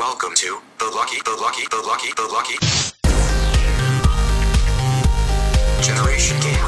[0.00, 2.56] Welcome to the lucky, the lucky, the lucky, the lucky
[5.82, 6.59] generation gamers.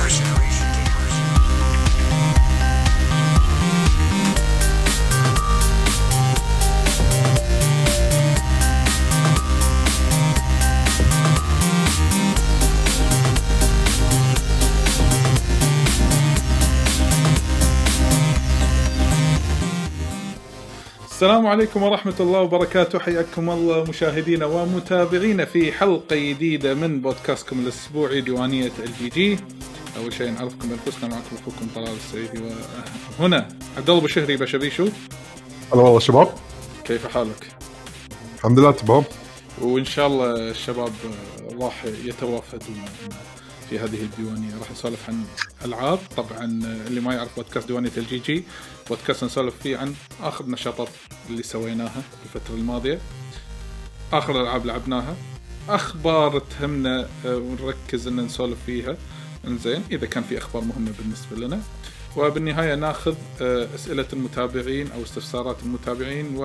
[21.22, 22.98] السلام عليكم ورحمة الله وبركاته.
[22.98, 29.38] حياكم الله مشاهدينا ومتابعينا في حلقة جديدة من بودكاستكم الأسبوعي ديوانية ال GG
[29.96, 32.42] أول شيء نعرفكم بأنفسنا معكم أخوكم طلال السعيدي
[33.18, 33.48] وهنا.
[33.76, 34.88] عبد الله بشهري بشبيشو
[35.72, 36.34] هلا والله شباب.
[36.84, 37.46] كيف حالك؟
[38.36, 39.04] الحمد لله تمام.
[39.60, 42.84] وإن شاء الله الشباب آه، راح يتوافدون
[43.70, 44.58] في هذه الديوانية.
[44.60, 45.24] راح نسولف عن
[45.64, 45.98] ألعاب.
[46.16, 48.44] طبعا آه، اللي ما يعرف بودكاست ديوانية ال GG
[48.88, 50.88] بودكاست نسولف فيه عن آخر نشاطات
[51.30, 52.98] اللي سويناها الفترة الماضية.
[54.12, 55.16] آخر الألعاب لعبناها.
[55.68, 58.96] أخبار تهمنا آه، ونركز إن نسولف فيها.
[59.46, 61.60] إنزين إذا كان في أخبار مهمة بالنسبة لنا.
[62.16, 66.36] وبالنهاية ناخذ آه، أسئلة المتابعين أو استفسارات المتابعين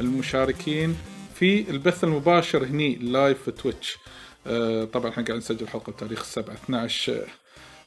[0.00, 0.96] والمشاركين
[1.34, 3.98] في البث المباشر هني live في Twitch
[4.46, 7.26] آه، طبعا إحنا قاعد نسجل حلقة بتاريخ 7 12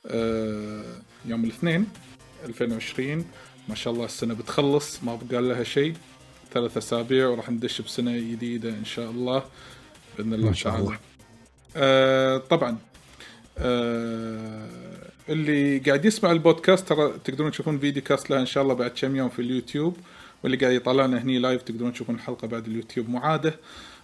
[0.07, 0.83] آه،
[1.25, 1.87] يوم الاثنين
[2.45, 3.25] 2020
[3.69, 5.93] ما شاء الله السنة بتخلص ما بقى لها شيء
[6.53, 9.43] ثلاث أسابيع وراح ندش بسنة جديدة إن شاء الله
[10.17, 10.99] بإذن الله تعالى الله.
[11.75, 12.77] آه طبعا
[13.57, 14.69] آه
[15.29, 19.15] اللي قاعد يسمع البودكاست ترى تقدرون تشوفون video cast لها إن شاء الله بعد كم
[19.15, 19.97] يوم في اليوتيوب
[20.43, 23.59] واللي قاعد يطلعنا هني live تقدرون تشوفون الحلقة بعد اليوتيوب معاده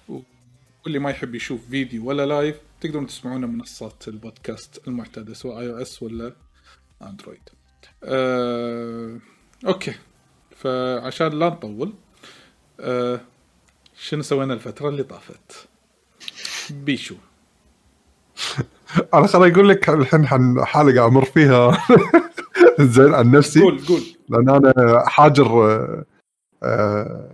[0.09, 6.03] واللي ما يحب يشوف فيديو ولا live تقدرون تسمعونه من منصات البودكاست المعتادة سواء iOS
[6.03, 6.33] ولا
[7.01, 7.49] Android.
[8.03, 9.17] آه
[9.67, 9.93] okay.
[10.55, 11.93] فعشان لا نطول
[12.79, 13.21] آه
[13.97, 15.67] شنو سوينا الفترة اللي طافت؟
[16.69, 17.15] بيشو.
[19.13, 20.25] أنا خليني أقول لك الحين
[20.65, 21.77] حاله قاعد أمر فيها.
[22.79, 23.61] زين عن نفسي.
[23.61, 24.01] قول قول.
[24.29, 26.05] لأن أنا حاجر آه،
[26.63, 27.29] آه،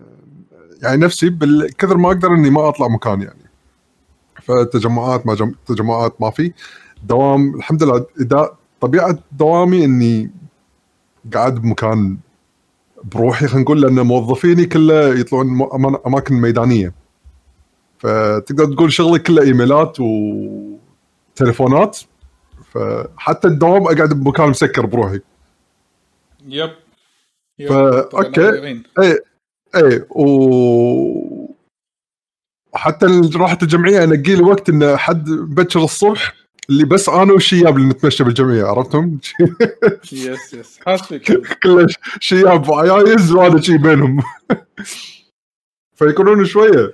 [0.82, 3.50] يعني نفسي بالكثر ما أقدر إني ما أطلع مكان يعني.
[4.42, 5.54] فتجمعات ما جم...
[5.68, 6.54] تجمعات ما في.
[7.04, 10.32] دوام الحمد لله إذا طبيعة دوامي إني
[11.34, 12.18] قاعد بمكان
[13.04, 15.48] بروحي خلينا نقول لأن موظفيني كله يطلعون
[16.08, 16.94] أماكن ميدانية.
[18.00, 22.00] فتقدر تقول شغلي كله إيميلات وتليفونات.
[22.72, 25.20] فحتى الدوام أقعد بمكان مسكر بروحي.
[27.60, 27.70] يب.
[27.70, 28.10] فا-
[28.56, 28.84] يعين.
[29.00, 29.20] اي
[29.76, 31.42] اي و
[32.74, 33.06] حتى
[33.36, 36.34] راحة الجمعية انقي لي وقت انه حد بكر الصبح
[36.72, 39.20] اللي بس أنا والشياب اللي نتمشى بالجمعية عرفتهم؟
[40.12, 41.32] يس يس حاس فيك
[41.64, 44.24] كله ش- شياب وعيايز وأنا شي بينهم.
[46.00, 46.94] فيكونون شوية.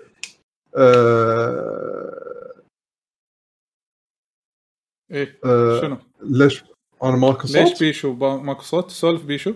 [0.78, 2.54] آه...
[5.12, 5.82] إيه آه...
[5.82, 6.64] شنو؟ ليش؟
[7.04, 9.54] أنا ماكو ليش صوت؟ بيشو؟ با- ماكو صوت؟ سولف بيشو؟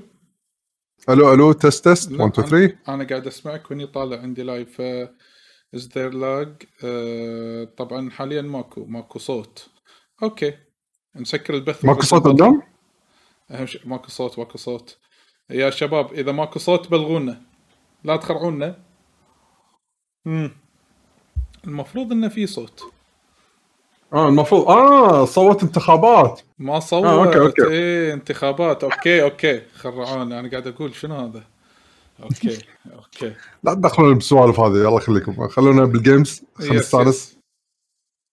[1.10, 4.82] ألو ألو test test لا، 1 2 3 أنا قاعد أسمعك وإني طالع عندي live
[5.76, 6.56] is there lag
[7.78, 9.70] طبعا حاليا ماكو ماكو صوت.
[10.24, 10.54] okay.
[11.16, 11.86] نسكر البث.
[11.86, 12.62] ماكو صوت قدام؟
[13.52, 14.98] أهم شيء ماكو صوت ماكو صوت.
[15.50, 17.42] يا شباب إذا ماكو صوت بلغونا.
[18.04, 18.76] لا تخرعونا.
[20.28, 20.52] امم
[21.68, 22.84] المفروض انه في صوت.
[24.14, 24.68] آه المفروض.
[24.68, 26.42] آه صوت انتخابات.
[26.60, 27.06] ما صوت.
[27.06, 27.68] آه، okay، okay.
[27.68, 28.84] إيه انتخابات.
[28.84, 29.62] okay okay.
[29.76, 31.44] خرعوني أنا قاعد أقول شنو هذا؟
[32.24, 32.58] okay
[32.98, 33.36] okay.
[33.64, 34.78] لا تدخلون بالسوالف هذه.
[34.78, 35.48] يلا خليكم.
[35.48, 37.41] خلونا بال games خلينا yes، نستانس.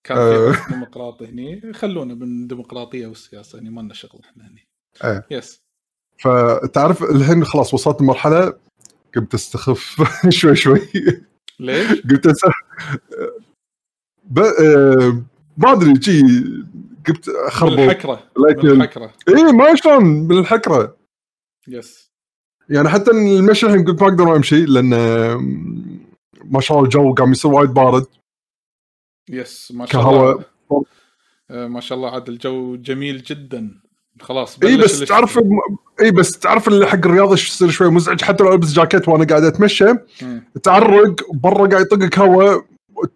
[0.08, 0.52] كان آه.
[0.52, 1.72] في ديمقراطي هني.
[1.72, 4.69] خلونا بالديمقراطية والسياسة يعني ما لنا شغل إحنا هني.
[5.04, 5.26] إيه.
[5.31, 5.62] yes
[6.19, 8.54] فتعرف الحين خلاص وصلت لمرحله
[9.16, 10.02] قمت أستخف
[10.38, 10.80] شوي شوي.
[11.60, 12.32] ليش؟ قمت.
[14.24, 14.38] ب...
[14.38, 15.22] آه،
[15.56, 16.22] ما أدري شي
[17.06, 18.22] قمت اخربط بالحكرة.
[18.48, 19.12] لكن بالحكرة.
[19.28, 20.97] اي ما شلون بالحكرة.
[21.69, 22.09] yes
[22.70, 24.91] يعني حتى المشي الحين قلت ما أقدر أمشي لأن
[26.44, 28.06] ما شاء الله الجو قام يصير وايد بارد.
[29.30, 30.33] yes ما شاء كهواء.
[30.71, 30.84] الله
[31.51, 33.71] آه، ما شاء الله عاد الجو جميل جدا
[34.21, 34.98] خلاص اي بس.
[35.01, 35.39] تعرف
[36.01, 39.45] اي بس تعرف اللي حق الرياضة يصير شوي مزعج حتى لو ألبس جاكيت وأنا قاعد
[39.45, 39.84] أتمشى.
[40.63, 42.65] تعرق برا قاعد يطقك هواء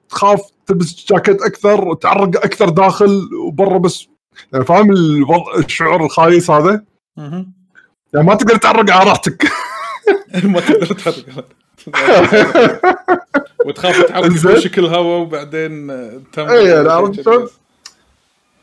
[0.08, 4.06] تخاف تلبس جاكيت أكثر تعرق أكثر داخل وبرا بس
[4.52, 6.84] يعني فاهم الوضع الشعور الخايس هذا.
[7.16, 9.44] يعني ما تقدر تعرق على راحتك
[10.44, 11.46] ما تقدر تحرك
[13.66, 14.52] وتخاف تحرك إنزين.
[14.52, 15.86] بوشك الهواء وبعدين
[16.32, 17.28] تم أنا عرفت؟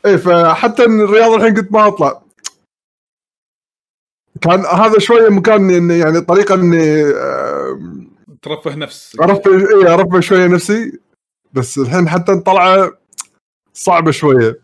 [0.06, 2.22] اي فحتى الرياضه الحين كنت ما أطلع.
[4.42, 7.02] كان هذا شوية مكان إن- يعني طريقة إني
[8.42, 9.16] ترفه نفس.
[9.20, 10.98] ارفع اي ارفع شوية نفسي.
[11.52, 12.98] بس الحين حتى طلعه
[13.74, 14.60] صعبة شوية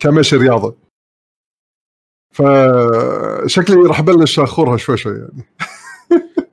[0.00, 0.76] كمشي رياضة.
[2.34, 5.44] فشكلي راح ابلش أخورها شوي شوي يعني.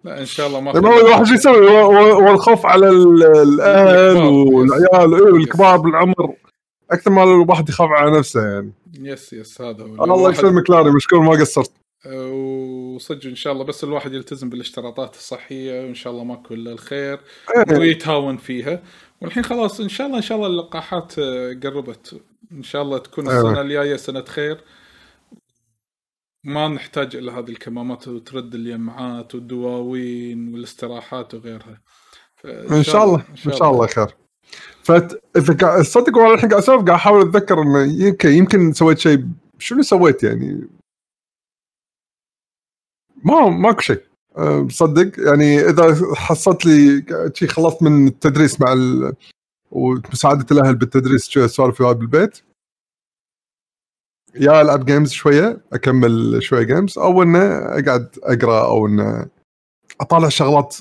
[0.04, 3.24] لا إن شاء الله ما هو الواحد شو يسوي هو- هو- هو الخوف على ال-
[3.24, 5.14] الأهل والعيال.
[5.14, 6.34] إيه، والكبار بالعمر.
[6.92, 8.72] أكثر ما الواحد يخاف على نفسه يعني.
[9.00, 10.04] yes yes هذا هو.
[10.04, 11.72] الله يسلمك لاري مشكور ما قصرت.
[12.32, 17.20] وصدق إن شاء الله بس الواحد يلتزم بالاشتراطات الصحية وإن شاء الله ماكو الا الخير
[17.70, 17.78] إيه.
[17.78, 18.84] ويتهاون فيها.
[19.22, 22.22] والحين خلاص إن شاء الله إن شاء الله اللقاحات آه، قربت.
[22.52, 23.42] إن شاء الله تكون أيوة.
[23.50, 24.58] السنة الجاية سنة خير.
[26.44, 31.82] ما نحتاج إلى هذه الكمامات وترد اليمعات والدواوين والاستراحات وغيرها.
[32.72, 33.88] إن شاء الله إن شاء الله.
[33.88, 34.08] خير
[34.84, 39.28] فاذا صدق وأنا الحين قاعد أسولف قاعد أحاول أتذكر إنه يمكن يمكن سويت شيء.
[39.60, 40.68] شنو سويت يعني؟
[43.24, 44.04] ما ماكو شيء.
[44.70, 45.20] صدق.
[45.20, 49.14] يعني إذا حصلت لي شي خلصت من التدريس مع ال...
[49.72, 52.42] ومساعدة الأهل بالتدريس سوالف بالبيت
[54.36, 59.30] يا ألعب games شوية أكمل شوية games أو إنه أقعد أقرأ أو إنه
[60.02, 60.78] أطالع شغلات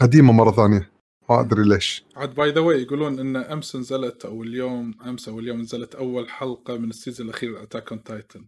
[0.00, 0.90] قديمة مرة ثانية.
[1.30, 2.04] ما أدري ليش.
[2.16, 6.30] عاد by the way يقولون إن أمس نزلت أو اليوم أمس أو اليوم نزلت أول
[6.30, 8.44] حلقة من ال season الأخير Attack on Titan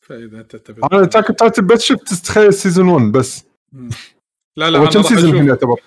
[0.00, 3.44] فإذا أنت تبي أنا Attack on Titan بس شفت تخيل season 1 بس.
[4.56, 5.80] لا لا أنا كم season يعتبر؟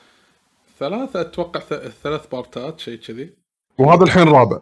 [0.79, 1.59] ثلاثة أتوقع
[2.03, 3.33] ثلاث part ات شيء كذي.
[3.77, 4.61] وهذا الحين رابع.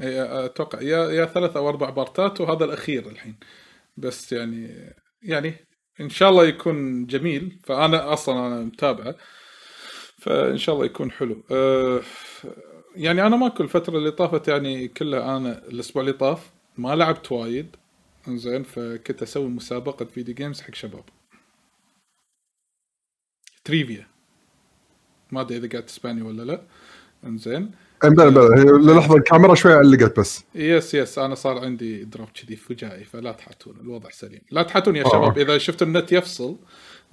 [0.00, 3.36] أتوقع يا يا ثلاث أو أربع part ات وهذا الأخير الحين.
[3.96, 4.90] بس يعني
[5.22, 5.54] يعني
[6.00, 9.16] إن شاء الله يكون جميل فأنا أصلا أنا متابعه
[10.18, 11.44] فإن شاء الله يكون حلو.
[11.50, 12.00] أه
[12.96, 17.76] يعني أنا ماكو الفترة اللي طافت يعني كلها أنا الأسبوع اللي طاف ما لعبت وايد.
[18.28, 21.04] زين فكنت أسوي مسابقة video games حق شباب.
[23.64, 24.06] trivia
[25.32, 26.62] ما أدري إذا قاعد تسمعني ولا لا.
[27.24, 27.72] إنزين.
[28.04, 30.44] إيه، بلا بلا هي للحظة الكاميرا شوي علقت بس.
[30.54, 34.40] yes yes أنا صار عندي drop كذي فجائي فلا تحاتون الوضع سليم.
[34.50, 35.08] لا تحاتون يا آه.
[35.08, 36.56] شباب إذا شفتوا النت يفصل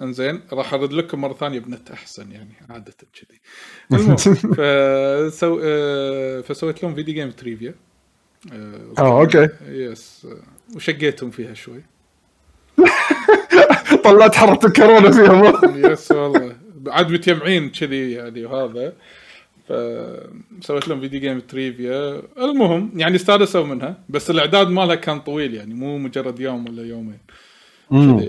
[0.02, 3.40] إنزين راح أرد لكم مرة ثانية بنت أحسن يعني عادة كذي.
[4.00, 5.60] المهم فسو...
[5.64, 7.76] آه، فسويت لهم video game trivia
[8.54, 9.50] آه، آه okay.
[9.68, 11.84] yes آه، وشقيتهم فيها شوي.
[14.04, 16.56] طلعت حرة الكورونا فيها ما yes والله.
[16.88, 18.94] عاد متجمعين كذي يعني وهذا.
[19.68, 25.74] فسويت لهم فيديو جيم تريفيا المهم يعني استانسوا منها بس الاعداد مالها كان طويل يعني
[25.74, 27.20] مو مجرد يوم ولا يومين.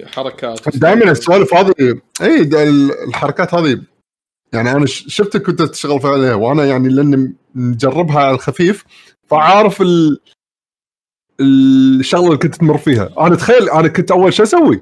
[0.06, 0.76] حركات.
[0.76, 2.42] دائما السوالف هذه اي
[3.08, 3.82] الحركات هذه
[4.52, 8.84] يعني أنا شفتك كنت تشتغل عليها وأنا يعني لأن مجربها على الخفيف
[9.26, 10.20] فعارف ال
[11.40, 13.14] الشغلة اللي كنت تمر فيها.
[13.18, 14.80] أنا تخيل أنا كنت أول شيء أسوي؟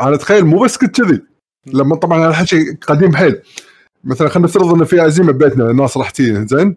[0.00, 1.22] أنا تخيل مو بس كنت كذي.
[1.66, 3.42] لما طبعا هذا الحكي قديم حيل.
[4.04, 6.76] مثلا خلينا نفترض إنه في عزيمة ببيتنا الناس راح تيجي زين؟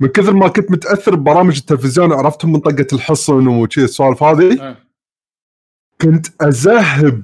[0.00, 4.76] من كثر ما كنت متأثر ببرامج التلفزيون عرفتهم منطقه الحصن وشي السوالف هذه آه.
[6.00, 7.22] كنت ازهب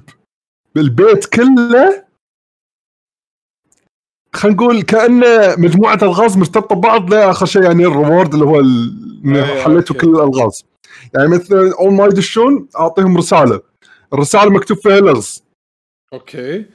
[0.75, 2.03] بالبيت كله.
[4.33, 8.61] خلينا نقول كانه مجموعة ألغاز مرتبطة ببعض لاخر شيء يعني ال reward اللي هو
[9.63, 10.07] حليتوا okay.
[10.07, 10.65] كل الألغاز.
[11.15, 13.61] يعني مثلا أول ما يدشون أعطيهم رسالة.
[14.13, 15.43] الرسالة مكتوب فيها لغز.
[16.13, 16.65] okay.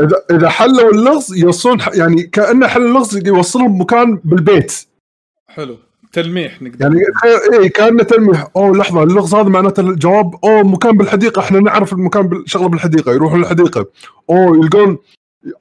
[0.00, 4.86] اذا إذا حلوا اللغز يوصلون يعني كانه حل اللغز يوصلهم مكان بالبيت.
[5.46, 5.76] حلو.
[6.12, 6.80] تلميح نقدر.
[6.80, 7.00] يعني
[7.52, 8.46] اي كأنه تلميح.
[8.56, 13.40] أوه لحظة اللغز هذا معناته الجواب أوه مكان بالحديقة إحنا نعرف المكان شغلة بالحديقة يروحون
[13.40, 13.86] الحديقة.
[14.30, 14.98] أوه يلقون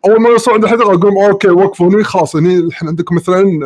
[0.05, 3.59] أول ما يوصلون عند الحديقة يقولون okay وقفوا هني خلاص هني الحين عندكم مثلا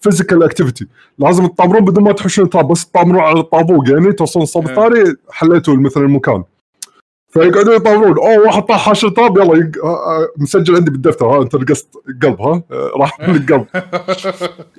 [0.00, 0.86] physical activity
[1.18, 4.86] لازم تطامرون بدون ما تحوشون الطاب بس تطامرون على الطابوق يعني توصلون الصوب إيه.
[4.86, 6.44] الثاني حليتوا مثلا المكان.
[7.34, 9.84] فيقعدون يطامرون أوه واحد طاح حاش الطاب يلا يق...
[9.84, 9.88] آه،
[10.22, 11.26] آه، مسجل عندي بالدفتر.
[11.26, 11.88] ها أنت نقصت
[12.22, 13.66] قلب ها؟ آه، راح من القلب.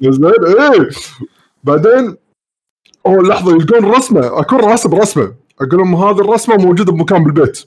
[0.01, 0.89] زين إيه.
[1.63, 2.17] بعدين
[3.05, 4.39] أوه لحظة يلقون رسمة.
[4.39, 5.33] أكون راسم رسمة.
[5.61, 7.63] أقول لهم هذه الرسمة موجودة بمكان بالبيت.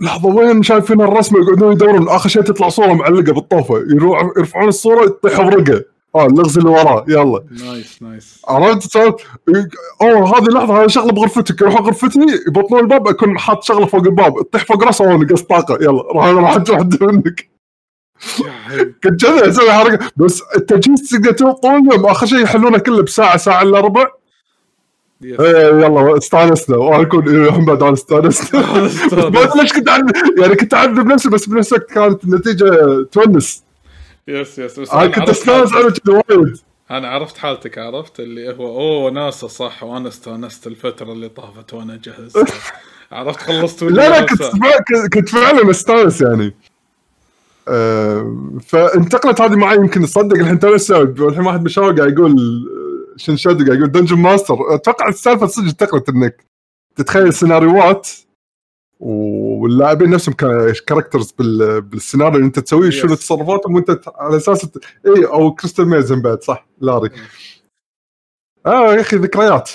[0.00, 2.08] لحظة وين شايفين الرسمة؟ يقعدون يدورون.
[2.08, 3.78] آخر شيء تطلع صورة معلقة بالطوفة.
[3.78, 7.04] يروح يرفعون الصورة يطيح ورقة آه اللغز اللي وراه.
[7.08, 7.44] يلا.
[7.64, 8.42] nice nice.
[8.48, 9.16] عرفت؟ صار
[10.02, 11.60] أوه هذه لحظة هذه شغلة بغرفتك.
[11.60, 14.34] يروحون غرفتي يبطلون الباب أكون حاط شغلة فوق الباب.
[14.50, 15.78] تطيح فوق راسه وأنا نقص طاقة.
[15.80, 17.50] يلا راح راح واحدة منك.
[19.04, 20.10] كنت كذا أسوي حركة.
[20.16, 22.06] بس التجهيز تقدر تقول طول اليوم.
[22.06, 24.06] آخر شيء يحلونه كله بساعة ساعة إلا ربع.
[25.24, 26.76] إيه يلا استانسنا.
[26.76, 28.60] وأنا أكون إيه، الحين بعد انا استانسنا.
[28.84, 29.88] بس ما ادري ليش كنت
[30.38, 32.66] يعني كنت أعذب نفسي بس بنفس الوقت كانت النتيجة
[33.12, 33.62] تونس.
[34.30, 35.72] yes yes بس أنا أنا كنت أستانس.
[35.72, 36.58] أنا كذا وايد.
[36.90, 42.00] أنا عرفت حالتك عرفت اللي هو أوه وناسة صح وأنا استانست الفترة اللي طافت وأنا
[42.04, 42.32] جهز.
[43.12, 46.54] عرفت خلصت لا لا كنت كنت فعلا استانس يعني.
[47.68, 50.76] آه، فانتقلت هذه معي يمكن تصدق الحين تو
[51.24, 56.08] والحين واحد مشاور قاعد يقول آه، شنشادو قاعد يقول dungeon master أتوقع السالفة صدق انتقلت
[56.08, 56.44] إنك
[56.96, 58.08] تتخيل سيناريوهات
[59.00, 60.34] واللاعبين نفسهم
[60.86, 61.34] characters
[61.80, 63.14] بالسيناريو اللي انت تسويه شنو.
[63.14, 64.68] تصرفاتهم وانت على أساس
[65.06, 67.10] اي أو Crystal Maze بعد صح؟ لاري.
[68.66, 69.70] آه يا أخي ذكريات.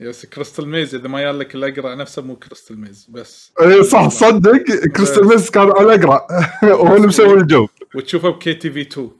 [0.00, 3.52] yes Crystal Maze إذا ما يالك الاقرع نفسه مو Crystal Maze بس.
[3.60, 4.56] اي صح صدق.
[4.96, 6.26] Crystal Maze كان على الاقرع
[6.62, 7.68] وهو اللي مسوي الجو.
[7.94, 9.10] وتشوفه ب KTV 2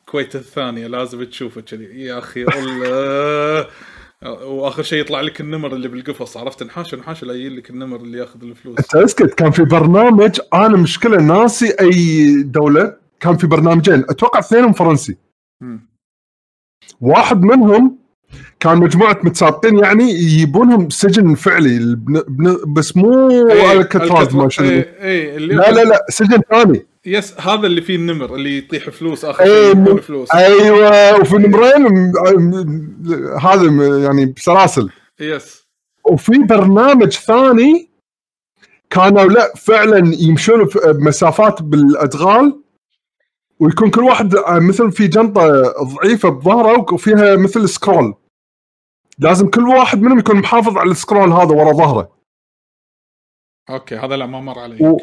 [0.00, 2.04] الكويت الثانية لازم تشوفه كذي.
[2.04, 3.66] يا أخي الله
[4.24, 8.18] واخر شيء يطلع لك النمر اللي بالقفص عرفت؟ نحاش نحاش لا يجي لك النمر اللي
[8.18, 8.78] ياخذ الفلوس.
[8.78, 9.34] انت اسكت.
[9.34, 14.04] كان في برنامج أنا مشكلة ناسي أي دولة كان في برنامجين.
[14.08, 15.16] أتوقع اثنينهم فرنسي.
[15.60, 15.88] مم.
[17.00, 17.98] واحد منهم
[18.60, 21.94] كان مجموعة متسابقين يعني يجيبونهم سجن فعلي.
[21.96, 24.68] بن- بس مو إيه، الكتراز ما شنو.
[24.70, 26.86] إيه، إيه، لا لا لا سجن ثاني.
[27.06, 29.44] يس هذا اللي فيه النمر اللي يطيح فلوس آخر
[29.74, 30.34] م- فلوس.
[30.34, 32.12] أيوه وفي نمرين
[33.40, 34.90] هذا يعني بسلاسل.
[35.20, 35.64] yes.
[36.04, 37.90] وفي برنامج ثاني
[38.90, 42.60] كانوا لا فعلا يمشون في مسافات بالأدغال
[43.60, 48.14] ويكون كل واحد مثل في جنطة ضعيفة بظهره وفيها مثل scroll.
[49.18, 52.12] لازم كل واحد منهم يكون محافظ على ال scroll هذا ورا ظهره.
[53.70, 55.00] أوكي هذا لا ما مر علي و-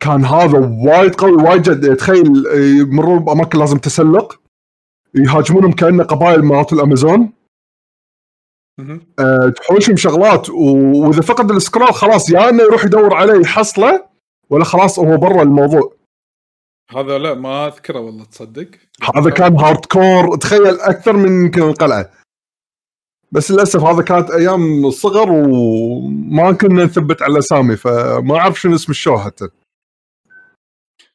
[0.00, 1.96] كان هذا وايد قوي وايد جد.
[1.96, 2.46] تخيل
[2.80, 4.40] يمرون بأماكن لازم تسلق.
[5.14, 7.32] يهاجمونهم كأنه قبائل مالت الأمازون.
[9.18, 14.04] أه تحوشهم شغلات و- وإذا فقد ال scroll خلاص يا إنه يروح يدور عليه يحصله
[14.50, 15.92] ولا خلاص هو برا الموضوع.
[16.90, 18.68] هذا لا ما أذكره والله تصدق؟
[19.14, 22.10] هذا كان hardcore تخيل أكثر من يمكن القلعه
[23.32, 28.92] بس للأسف هذا كانت أيام الصغر وما كنا نثبت على الاسامي فما أعرف شنو اسم
[28.92, 29.48] ال show حتى.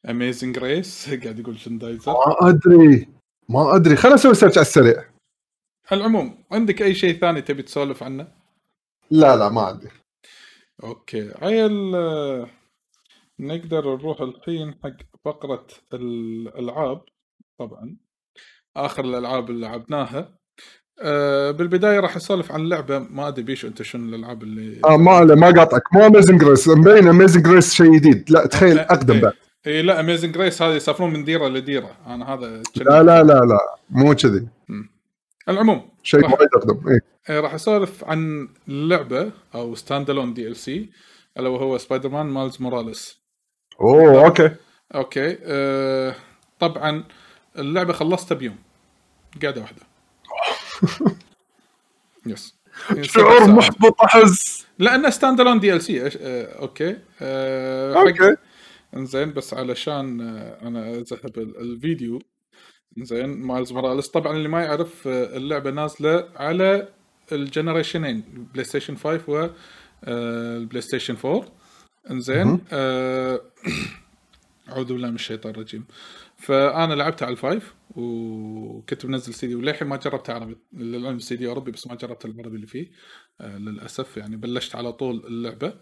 [0.10, 3.08] Amazing Race قاعد يقول شندايزر ما أدري.
[3.50, 3.96] ما أدري.
[3.96, 5.05] خليني أسوي search على السريع.
[5.91, 8.27] العموم عندك أي شيء ثاني تبي تسولف عنه؟
[9.12, 9.88] لا لا ما عندي.
[10.84, 11.34] أوكي.
[11.41, 12.48] عيل آه،
[13.39, 17.01] نقدر نروح الحين حق فقرة الألعاب.
[17.60, 17.98] طبعا.
[18.77, 20.38] آخر الألعاب اللي لعبناها.
[21.01, 23.00] آه، بالبداية راح أسولف عن لعبة.
[23.00, 25.93] ما أدري بيشو أنت شنو الألعاب اللي آه ما ما قاطعك.
[25.93, 28.31] مو Amazing Race مبين Amazing Race شيء جديد.
[28.31, 29.34] لا تخيل أقدم بعد.
[29.68, 31.98] اي إيه، لا Amazing Race هذه يسافرون من ديرة لديرة.
[32.08, 34.48] أنا هذا لا لا لا لا مو كذي.
[35.50, 37.01] العموم شيء وايد أقدم إيه.
[37.30, 40.89] آه، راح أسولف عن لعبة أو standalone DLC
[41.39, 43.20] ألا وهو Spider-Man Miles Morales
[43.82, 44.51] أوه أوكي.
[44.96, 46.15] أوكي أه
[46.60, 47.03] طبعا
[47.58, 48.58] اللعبة خلصتها بيوم.
[49.41, 49.82] قاعدة واحدة.
[52.25, 52.55] yes
[53.01, 53.48] شعور.
[53.48, 54.68] محبط أحس.
[54.80, 56.01] لأنه standalone DLC
[56.60, 58.36] أوكي أه أوكي.
[58.95, 62.19] إنزين بس علشان آه، أنا أذهب ال- الفيديو.
[62.98, 64.08] إنزين Miles Morales.
[64.07, 66.88] طبعا اللي ما يعرف آه، اللعبة نازلة على
[67.31, 69.50] ال generation ين PlayStation 5 و
[70.08, 71.45] ال PlayStation 4
[72.12, 73.41] إنزين آه،
[74.69, 75.86] أعوذ بالله من الشيطان الرجيم.
[76.38, 81.36] فأنا لعبتها على ال five وكنت منزل سي دي وللحين ما جربتها عربي للعلم السي
[81.36, 82.91] دي عربي بس ما جربت العربي اللي فيه
[83.41, 85.74] للأسف يعني بلشت على طول اللعبة.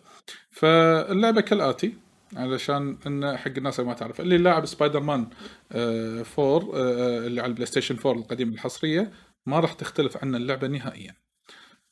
[0.51, 1.93] فاللعبة كالآتي.
[2.35, 4.21] علشان إن حق الناس اللي ما تعرف.
[4.21, 5.27] اللي لاعب سبايدر مان
[5.71, 9.11] آه، 4 آه، اللي على ال PlayStation 4 القديم الحصرية
[9.45, 11.15] ما راح تختلف عن اللعبة نهائيا.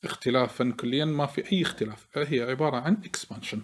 [0.03, 2.07] اختلافا كليا ما في أي اختلاف.
[2.15, 3.61] هي عبارة عن expansion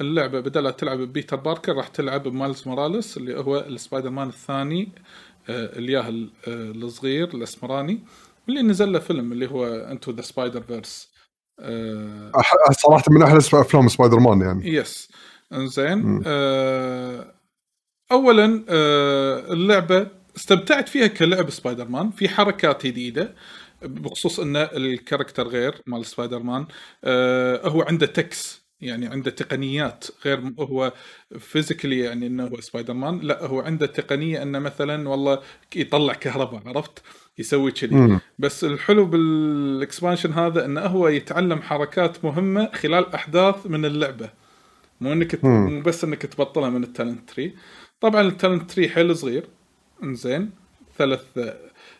[0.00, 4.28] اللعبة بدل تلعب ب Peter Parker راح تلعب ب Miles Morales اللي هو السبايدر مان
[4.28, 4.88] الثاني
[5.48, 8.00] آه، الياه ال- آه، الصغير الأسمراني
[8.46, 11.08] واللي نزل له فيلم اللي هو Into the Spider-Verse
[12.72, 14.68] صراحة من أحلى أفلام سبايدر مان يعني.
[14.74, 15.08] yes
[15.54, 17.34] إنزين آه
[18.12, 20.06] اولا آه اللعبة
[20.36, 23.34] استمتعت فيها كلعب سبايدر مان في حركات جديدة
[23.82, 26.66] بخصوص إن ال character غير مال سبايدر مان
[27.04, 30.92] آه هو عنده techs يعني عنده تقنيات غير هو
[31.38, 35.40] physically يعني إنه هو سبايدر مان لا هو عنده تقنية إنه مثلا والله
[35.76, 37.02] يطلع كهرباء عرفت؟
[37.38, 37.94] يسوي كذي.
[38.38, 44.30] بس الحلو بال expansion هذا إنه هو يتعلم حركات مهمة خلال أحداث من اللعبة.
[45.04, 45.44] مو إنك.
[45.44, 47.54] مو بس إنك تبطلها من ال talent tree.
[48.00, 49.48] طبعا ال talent tree حيل صغير.
[50.02, 50.50] إنزين.
[50.98, 51.24] ثلاث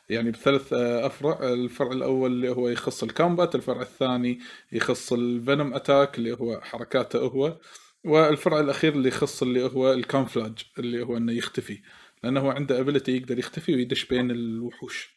[0.08, 1.38] يعني بثلاث أفرع.
[1.52, 4.38] الفرع الأول اللي هو يخص ال combat الفرع الثاني
[4.72, 7.56] يخص ال venom attack اللي هو حركاته هو
[8.04, 11.78] والفرع الأخير اللي يخص اللي هو ال camouflage اللي هو إنه يختفي.
[12.22, 15.14] لأنه هو عنده ability يقدر يختفي ويدش بين الوحوش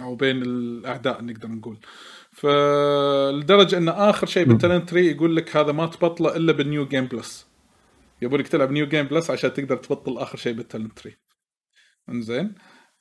[0.00, 1.78] أو بين الأعداء نقدر نقول.
[2.34, 6.86] فلدرجه إن آخر شيء بال talent tree يقول لك هذا ما تبطله إلا بال new
[6.86, 7.46] game plus
[8.22, 11.16] يبونك تلعب new game plus عشان تقدر تبطل آخر شيء بال talent tree.
[12.08, 12.54] إنزين.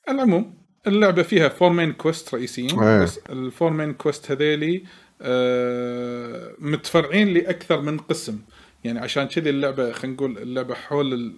[0.10, 2.80] العموم اللعبة فيها four main quest رئيسيين.
[2.80, 3.04] إيه.
[3.04, 4.84] بس ال four main quest هذيلي
[5.22, 8.40] آه، متفرعين لأكثر من قسم.
[8.84, 11.34] يعني عشان كذي اللعبة خلينا نقول اللعبة حول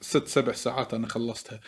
[0.00, 1.60] الست سبع ساعات أنا خلصتها.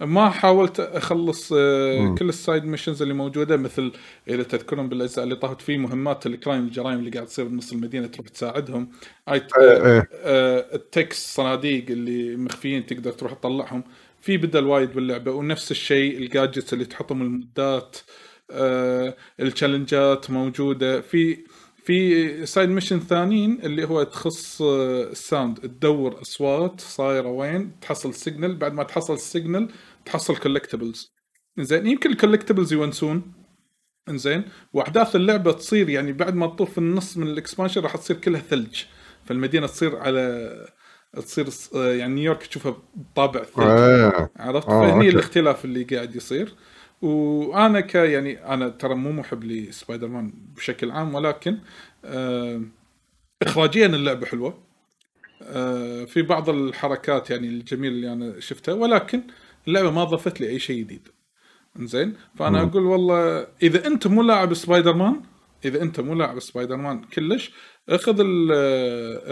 [0.00, 2.14] ما حاولت أخلص آه، مم.
[2.14, 3.92] كل ال side missions اللي موجودة مثل
[4.28, 8.06] إذا تذكرون بالأجزاء اللي طافت فيه مهمات ال crime الجرائم اللي قاعد تصير بنص المدينة
[8.06, 8.90] تروح تساعدهم
[9.28, 10.08] اي إيه.
[10.12, 13.84] آه، ال techs صناديق اللي مخفيين تقدر تروح تطلعهم
[14.20, 17.96] في بدل وايد باللعبة ونفس الشيء ال gadgets اللي تحطهم ال mod ات
[18.50, 21.44] آه، ال challenge ات موجودة في
[21.84, 28.14] في side mission ثانيين اللي هو تخص آه، ال sound تدور أصوات صايرة وين تحصل
[28.14, 29.68] signal بعد ما تحصل ال signal
[30.04, 31.14] تحصل collectibles
[31.58, 33.32] زين يمكن ال collectibles يونسون.
[34.08, 38.16] إنزين وأحداث اللعبة تصير يعني بعد ما تطوف في النص من ال expansion راح تصير
[38.16, 38.82] كلها ثلج.
[39.24, 40.50] فالمدينة تصير على
[41.12, 43.66] تصير آه، يعني نيويورك تشوفها بطابع ثلج.
[43.66, 44.30] إيه.
[44.36, 45.08] عرفت؟ آه، فهني أوكي.
[45.08, 46.54] الاختلاف اللي قاعد يصير.
[47.04, 51.58] وأنا ك يعني أنا ترى مو محب لسبايدر مان بشكل عام ولكن
[52.04, 52.62] آه
[53.42, 54.58] اخراجيا اللعبة حلوة.
[55.42, 59.22] آه في بعض الحركات يعني الجميلة اللي أنا شفتها ولكن
[59.68, 61.08] اللعبة ما ضافت لي أي شيء جديد.
[61.80, 62.68] إنزين؟ فأنا مم.
[62.68, 65.20] أقول والله إذا أنت مو لاعب سبايدر مان
[65.64, 67.50] إذا أنت مو لاعب سبايدر مان كلش
[67.88, 68.52] اخذ ال-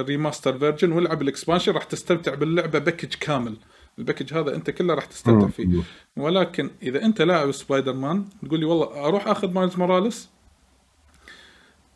[0.00, 3.56] remaster version والعب ال expansion راح تستمتع باللعبة package كامل.
[3.98, 5.82] ال package هذا أنت كله راح تستمتع فيه.
[6.16, 10.28] ولكن إذا أنت لاعب سبايدر مان تقول لي والله أروح آخذ Miles Morales؟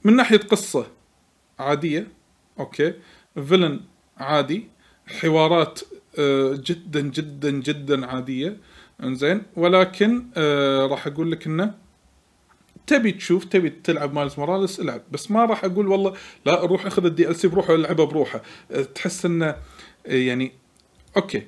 [0.05, 0.87] من ناحية قصة
[1.59, 2.09] عادية
[2.59, 2.95] أوكي.
[3.49, 3.81] villain
[4.17, 4.69] عادي
[5.07, 5.81] حوارات
[6.19, 8.57] آه، جدا جدا جدا عادية.
[9.03, 9.43] إنزين.
[9.57, 11.75] ولكن آه، راح أقول لك إنه
[12.87, 15.03] تبي تشوف تبي تلعب Miles Morales العب.
[15.11, 16.15] بس ما راح أقول والله
[16.47, 18.43] لا روح أخذ ال DLC بروحه العبه بروحه.
[18.95, 19.57] تحس إنه آه،
[20.07, 20.53] يعني
[21.17, 21.47] okay.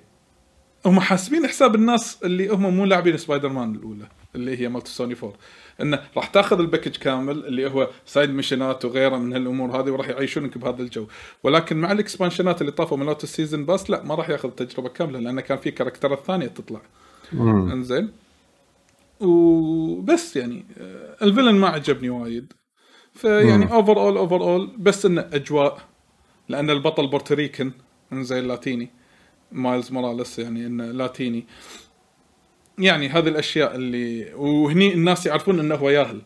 [0.86, 5.16] هم حاسبين حساب الناس اللي هم مو لاعبين سبايدر مان الأولى اللي هي مالت سوني
[5.22, 5.32] 4
[5.82, 9.90] إنه راح تاخذ ال package كامل اللي هو side mission ات وغيره من هالأمور هذه
[9.90, 11.06] وراح يعيشونك بهذا الجو.
[11.42, 14.48] ولكن مع ال expansion ات اللي طافوا مالت ال season pass لا ما راح ياخذ
[14.48, 16.80] التجربه كاملة لأنه كان في character ات ثانية تطلع.
[17.72, 18.10] إنزين؟
[19.20, 22.52] وبس يعني آه، ال villain ما عجبني وايد.
[23.14, 23.72] فيعني.
[23.72, 25.78] overall overall بس إنه أجواء
[26.48, 27.72] لأن البطل Puerto Rican
[28.12, 28.90] إنزين لاتيني.
[29.52, 31.46] Miles Morales يعني إنه لاتيني
[32.78, 36.22] يعني هذه الأشياء اللي وهني الناس يعرفون إنه هو ياهل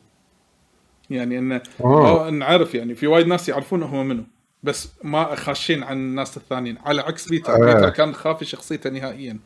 [1.10, 2.26] يعني انه آه.
[2.26, 2.30] آه.
[2.30, 4.24] نعرف يعني في وايد ناس يعرفون هو منو
[4.62, 7.74] بس ما خاشين عن الناس الثانيين على عكس بيتر آه.
[7.74, 9.38] بيتر كان خافي شخصيته نهائيا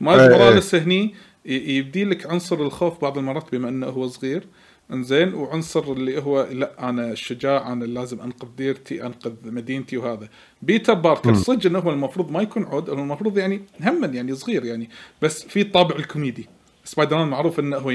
[0.00, 0.38] Miles آه،.
[0.38, 4.46] Morales هني يبدي لك عنصر الخوف بعض المرات بما إنه هو صغير
[4.92, 10.28] انزين وعنصر اللي هو لا أنا الشجاع أنا لازم أنقذ ديرتي أنقذ مدينتي وهذا.
[10.62, 14.64] Peter Parker صدق إنه هو المفروض ما يكون عود هو المفروض يعني هم يعني صغير
[14.64, 14.90] يعني
[15.22, 16.48] بس في طابع الكوميدي.
[16.84, 17.92] سبايدر مان معروف إنه هو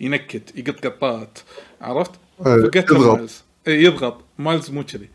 [0.00, 1.38] ينكت يقط قطات
[1.80, 2.10] عرفت؟
[2.46, 3.30] إيه، يضغط.
[3.68, 4.24] إيه، يضغط.
[4.38, 5.08] Miles مو كذي.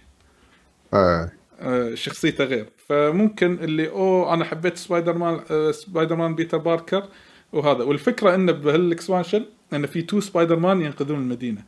[0.93, 1.33] إيه.
[1.59, 2.69] آه، شخصيته غير.
[2.87, 7.07] فممكن اللي أوه أنا حبيت سبايدر مان آه، Spider-Man Peter Parker.
[7.53, 7.83] وهذا.
[7.83, 11.61] والفكرة انه بهال expansion انه في two Spider-Man ينقذون المدينة.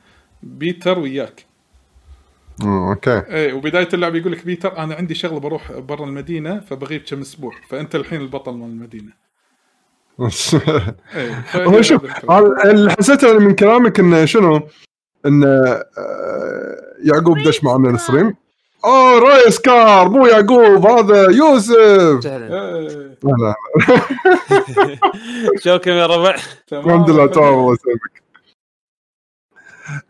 [0.44, 1.46] بيتر وياك.
[2.64, 2.90] مم.
[2.90, 3.20] okay.
[3.28, 7.54] إيه وبداية اللعبه يقول لك بيتر أنا عندي شغله بروح برا المدينة فبغيب كم أسبوع.
[7.70, 9.12] فأنت الحين البطل مال المدينة.
[11.52, 12.30] فهي هو شوف
[12.66, 14.68] اللي حسيته من كلامك إنه شنو؟
[15.26, 15.86] إنه آه،
[17.04, 18.36] يعقوب دش معنا ال stream
[18.86, 21.76] اوه رايس كار مو يعقوب هذا يوسف.
[21.76, 22.20] إيه،
[23.24, 23.56] هلا
[25.64, 26.36] شوكم يا ربع.
[26.74, 28.24] الحمد لله تمام الله يسلمك.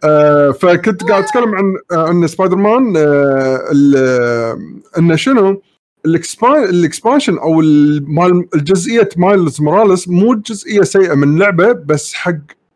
[0.03, 5.61] آه فكنت قاعد أتكلم عن آه، عن سبايدر مان آه ال- إنه شنو؟
[6.05, 7.61] ال expan- ال expansion أو
[8.55, 12.31] الجزئية Miles Morales مو جزئية سيئة من لعبة بس حق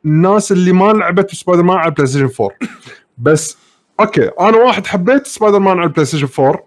[0.06, 2.58] الناس اللي ما لعبت سبايدر مان على PlayStation 4
[3.18, 3.58] بس
[4.00, 6.64] okay أنا واحد حبيت سبايدر مان على ال PlayStation 4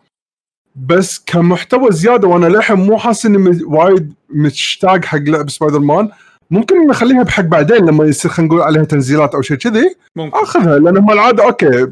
[0.77, 6.11] بس كمحتوى زيادة وأنا للحين مو حاسس إني وايد مشتاق حق لعب سبايدر مان
[6.51, 9.95] ممكن نخليها بحق بعدين لما يصير خلينا نقول عليها تنزيلات أو شيء كذي.
[10.35, 11.87] أخذها لأن هم العادة okay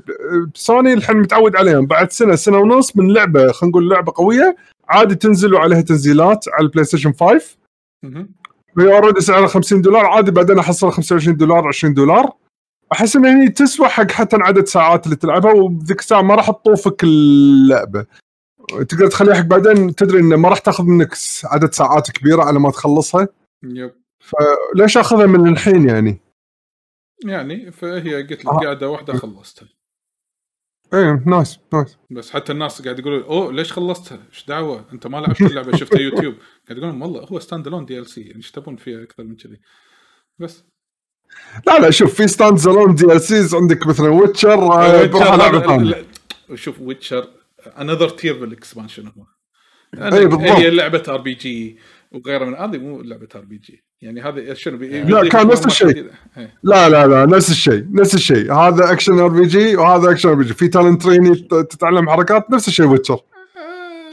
[0.55, 4.57] Sony الحين متعود عليهم بعد سنة سنة ونص من لعبة خلينا نقول لعبة قوية
[4.88, 7.57] عادي تنزل عليها تنزيلات على ال PlayStation 5
[8.03, 8.29] مهم.
[8.79, 12.33] هي already سعرها 50 دولار عادي بعدين أحصلها 25 دولار 20 دولار.
[12.92, 17.05] أحس ان هي تسوى حق حتى عدد ساعات اللي تلعبها وبذيك الساعة ما راح تطوفك
[17.05, 18.07] اللعبة
[18.88, 22.70] تقدر تخليها حق بعدين تدري إنه ما راح تاخذ منك عدد ساعات كبيرة على ما
[22.70, 23.29] تخلصها
[23.62, 23.93] yep
[24.74, 26.20] ليش أخذها من الحين يعني؟
[27.24, 28.46] يعني فهي قلت لك.
[28.46, 29.68] قاعدة واحدة خلصتها
[30.94, 35.16] إيه nice nice بس حتى الناس قاعد يقولوا أوه ليش خلصتها؟ إيش دعوة؟ أنت ما
[35.16, 36.35] لعبت اللعبة شفتها يوتيوب
[36.68, 39.61] قاعد يقولون والله هو standalone DLC يعني إيش تبون فيها أكثر من كذي؟
[40.38, 40.64] بس
[41.66, 44.57] لا لا شوف في standalone DLCs عندك مثلا Witcher
[45.07, 46.05] بروح ألعب لا،
[46.55, 47.27] شوف Witcher
[47.81, 49.25] another tier بال expansion هو.
[50.03, 50.43] إيه، بالضبط.
[50.43, 51.79] هي لعبة RPG
[52.12, 56.11] وغيرها من هذه مو لعبة RPG يعني هذا شنو بي- لا، كان نفس الشيء.
[56.38, 56.55] إيه.
[56.62, 58.53] لا لا لا نفس الشيء نفس الشيء.
[58.53, 63.21] هذا action RPG وهذا action RPG في talent tree يعني تتعلم حركات نفس الشيء Witcher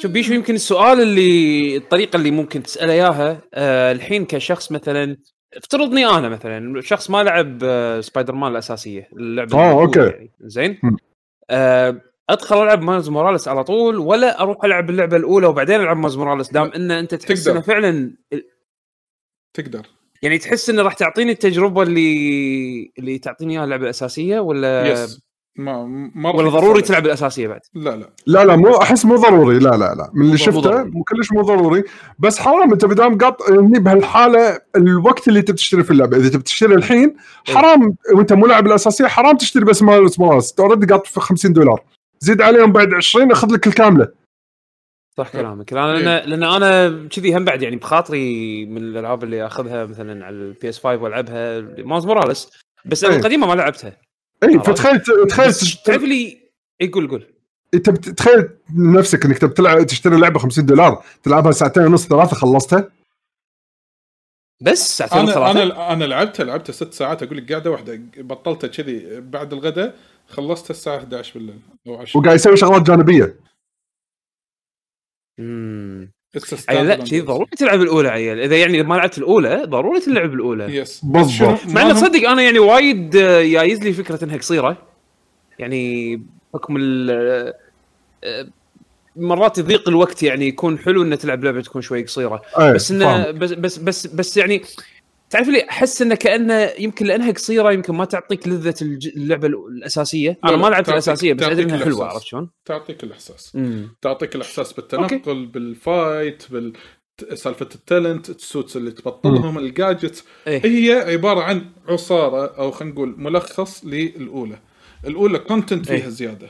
[0.01, 5.17] شوف بيشو يمكن السؤال اللي الطريقة اللي ممكن تسأله إياها آه الحين كشخص مثلا
[5.53, 9.99] افترضني أنا مثلا شخص ما لعب آه سبايدر مان الأساسية اللعبة الأولى okay.
[9.99, 10.79] يعني زين.
[11.49, 16.17] آه أدخل ألعب Miles Morales على طول ولا أروح ألعب اللعبة الأولى وبعدين ألعب Miles
[16.17, 17.57] Morales دام إن أنت تحس تقدر.
[17.57, 18.11] إنه فعلا
[19.53, 19.87] تقدر
[20.21, 25.26] يعني تحس إنه راح تعطيني التجربة اللي اللي تعطيني إياها اللعبه الاساسيه ولا yes
[25.57, 26.81] ما ما ولا ضروري.
[26.81, 27.59] تلعب الأساسية بعد.
[27.73, 28.09] لا لا.
[28.27, 29.59] لا لا مو أحس مو ضروري.
[29.59, 30.11] لا لا لا.
[30.13, 30.89] من اللي مو شفته ضروري.
[30.89, 31.83] مو كلش مو ضروري.
[32.19, 36.17] بس حرام أنت بدام قاط هني بهالحالة الوقت اللي تبي تشتري في اللعبة.
[36.17, 37.15] إذا تبي تشتري الحين
[37.47, 37.95] حرام.
[38.13, 40.19] وأنت مو لاعب الأساسية حرام تشتري بس Morales
[40.51, 41.83] أنت already قاط في 50 دولار.
[42.19, 44.07] زيد عليهم بعد 20 أخذ لك الكاملة.
[45.17, 45.73] صح كلامك.
[45.73, 50.35] لأن أنا لأن أنا كذي هم بعد يعني بخاطري من الألعاب اللي أخذها مثلا على
[50.35, 52.49] ال PS 5 وألعبها Miles Morales.
[52.85, 53.19] بس أنا إيه.
[53.19, 54.06] القديمة ما لعبتها.
[54.43, 54.59] اي.
[54.59, 56.37] فتخيل تخيل بس تعرف لي
[56.81, 57.27] اي قول قول.
[57.73, 62.35] انت بت- تخيل نفسك إنك تبي تلعب تشتري لعبة 50 دولار تلعبها ساعتين ونص ثلاثة
[62.35, 62.91] خلصتها
[64.61, 68.67] بس ساعتين أنا ثلاثة أنا أنا لعبتها لعبتها ست ساعات أقول لك قاعدة واحدة بطلتها
[68.67, 69.95] كذي بعد الغداء
[70.27, 73.39] خلصتها الساعة 11 بالليل أو 10 وقاعد يسوي شغلات جانبية.
[75.39, 76.11] امم
[76.69, 77.25] عيل لا standalone شي DLC.
[77.25, 80.75] ضروري تلعب الأولى عيل إذا يعني ما لعبت الأولى ضروري تلعب الأولى.
[80.75, 81.65] يس بالضبط.
[81.67, 84.77] مع إنه تصدق أنا يعني وايد آه، جايز لي فكرة إنها قصيرة.
[85.59, 86.15] يعني
[86.53, 87.09] بحكم ال
[88.23, 88.47] آه،
[89.15, 92.41] مرات يضيق الوقت يعني يكون حلو إنه تلعب لعبة تكون شوي قصيرة.
[92.59, 94.61] إيه بس إنه بس بس بس يعني
[95.29, 100.57] تعرف لي أحس إنه كأنه يمكن لأنها قصيرة يمكن ما تعطيك لذة اللعبة الأساسية أنا
[100.57, 102.05] ما لعبت الأساسية بس أدري إنها حلوة.
[102.05, 103.57] عرفت شلون؟ تعطيك الإحساس
[104.01, 106.73] تعطيك الإحساس بالتنقل بال fight بال
[107.33, 110.65] سالفة ال talent ال suits اللي تبطلهم ال gadgets إيه.
[110.65, 114.59] هي عبارة عن عصارة أو خلينا نقول ملخص للأولى
[115.05, 116.09] الأولى content فيها إيه.
[116.09, 116.49] زيادة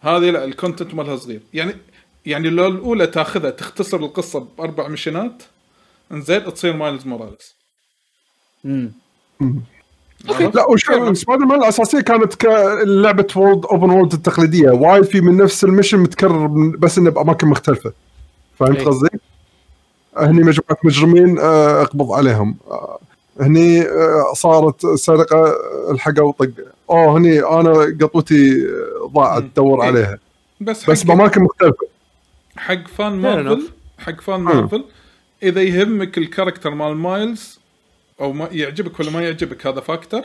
[0.00, 1.74] هذه لا ال content مالها صغير يعني
[2.26, 5.42] يعني لو الأولى تأخذها تختصر القصة بأربع mission ات
[6.12, 7.59] إنزين تصير Miles Morales؟
[10.54, 14.70] لا وشو سبايدر مان الأساسية كانت كلعبه world open world التقليدية.
[14.70, 16.46] وايد في من نفس ال mission متكرر
[16.78, 17.92] بس إنه بأماكن مختلفة.
[18.58, 18.84] فهمت إيه.
[18.86, 19.08] قصدي؟
[20.16, 22.56] هني مجموعة مجرمين آه، أقبض عليهم.
[22.70, 22.98] آه،
[23.40, 25.54] هني آه، صارت سرقة
[25.90, 26.50] الحقوا وطق.
[26.90, 28.66] أوه هني أنا قطوتي
[29.14, 29.44] ضاعت.
[29.56, 29.88] دور إيه.
[29.88, 30.18] عليها.
[30.60, 31.86] بس بس بأماكن مختلفة.
[32.56, 33.68] حق fan مارفل.
[33.98, 34.84] حق fan مارفل
[35.42, 37.59] إذا يهمك ال character مال مايلز
[38.20, 40.22] أو ما يعجبك ولا ما يعجبك هذا factor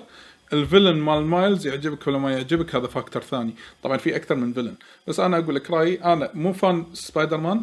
[0.54, 3.54] ال villain مال مايلز يعجبك ولا ما يعجبك هذا factor ثاني.
[3.84, 4.76] طبعا في أكثر من villain
[5.08, 7.62] بس أنا أقول لك رأيي أنا مو fan سبايدر مان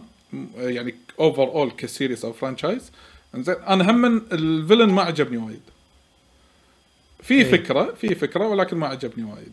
[0.57, 2.93] يعني overall ك series أو franchise
[3.35, 5.63] إنزين أنا هم من ال villain ما عجبني وايد.
[7.23, 9.53] في فكرة في فكرة ولكن ما عجبني وايد.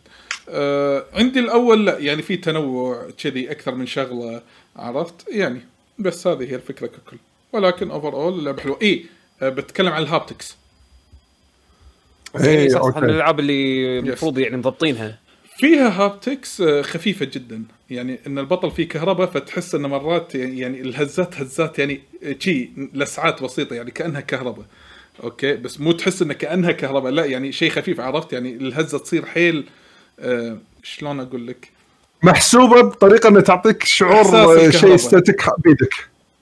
[0.49, 4.41] آه عندي الأول لا يعني في تنوع كذي أكثر من شغلة
[4.75, 5.61] عرفت؟ يعني
[5.99, 7.17] بس هذه هي الفكرة ككل.
[7.53, 8.79] ولكن overall اللعبة حلوة.
[8.81, 9.05] اي
[9.41, 10.55] آه بتكلم عن ال haptics.
[12.35, 15.19] يعني إيه هذه الألعاب اللي المفروض يعني مضبطينها.
[15.57, 17.63] فيها haptics آه، خفيفة جدا.
[17.89, 22.01] يعني إن البطل فيه كهرباء فتحس انه مرات يعني الهزات هزات يعني
[22.39, 24.65] شي لسعات بسيطة يعني كأنها كهرباء.
[25.23, 29.25] okay؟ بس مو تحس انه كأنها كهرباء لا يعني شيء خفيف عرفت؟ يعني الهزة تصير
[29.25, 29.65] حيل
[30.19, 31.69] آه شلون أقول لك؟
[32.23, 34.69] محسوبة بطريقة إنها تعطيك شعور.
[34.71, 35.93] شيء static بيدك.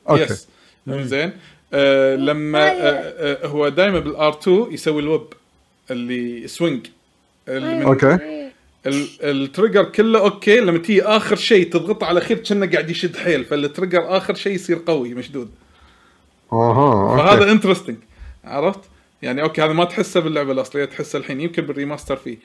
[0.09, 0.23] okay.
[0.23, 0.47] yes
[0.89, 1.31] زين.
[1.73, 5.27] آه لما آه آه هو دائما بال R2 يسوي الويب.
[5.91, 6.87] اللي swing
[7.47, 8.13] اللي من okay
[8.85, 13.15] ال- ال trigger كله okay لما تيجي آخر شيء تضغط على خير كأنه قاعد يشد
[13.17, 15.51] حيل فال trigger آخر شيء يصير قوي مشدود
[16.53, 17.97] أها فهذا interesting
[18.43, 18.79] عرفت؟
[19.21, 22.37] يعني okay هذا ما تحسه باللعبة الأصلية تحسه الحين يمكن بال remaster فيه.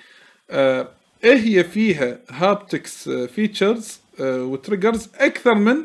[0.50, 0.88] آه
[1.24, 5.76] إيه هي فيها haptics features آه و triggers أكثر من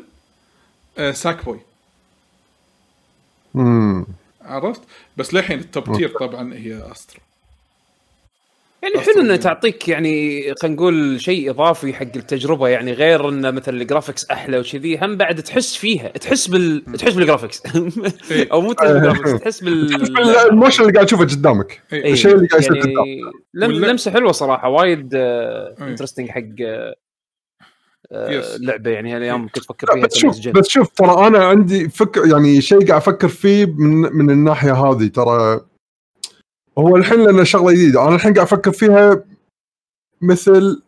[0.98, 1.60] آه ساك بوي
[3.54, 4.06] مم.
[4.42, 4.80] عرفت؟
[5.16, 7.20] بس للحين ال top tier طبعا هي استرو.
[8.82, 9.38] يعني حلو إنه يعني.
[9.38, 14.58] تعطيك يعني خلينا نقول شيء إضافي حق التجربة يعني غير انه مثلا ال graphics أحلى
[14.58, 17.62] وكذي هم بعد تحس فيها تحس بال تحس بال graphics
[18.30, 18.48] إيه.
[18.52, 20.18] أو مو تحس بال graphics تحس بال
[20.50, 22.04] ال motion اللي قاعد تشوفه قدامك إيه.
[22.04, 25.74] إيه، الشيء اللي قاعد يصير يعني قدامك لم- لمسة حلوة صراحة وايد إيه.
[25.80, 26.94] interesting حق آه،
[28.12, 28.56] آه،.
[28.60, 30.48] لعبه يعني هالايام كنت أفكر فيها بس شوف.
[30.48, 35.06] بس شوف ترى أنا عندي فكر يعني شيء قاعد أفكر فيه من من الناحية هذه
[35.06, 35.60] ترى
[36.78, 38.02] هو الحين لأن شغلة جديدة.
[38.08, 39.24] أنا الحين قاعد أفكر فيها
[40.22, 40.82] مثل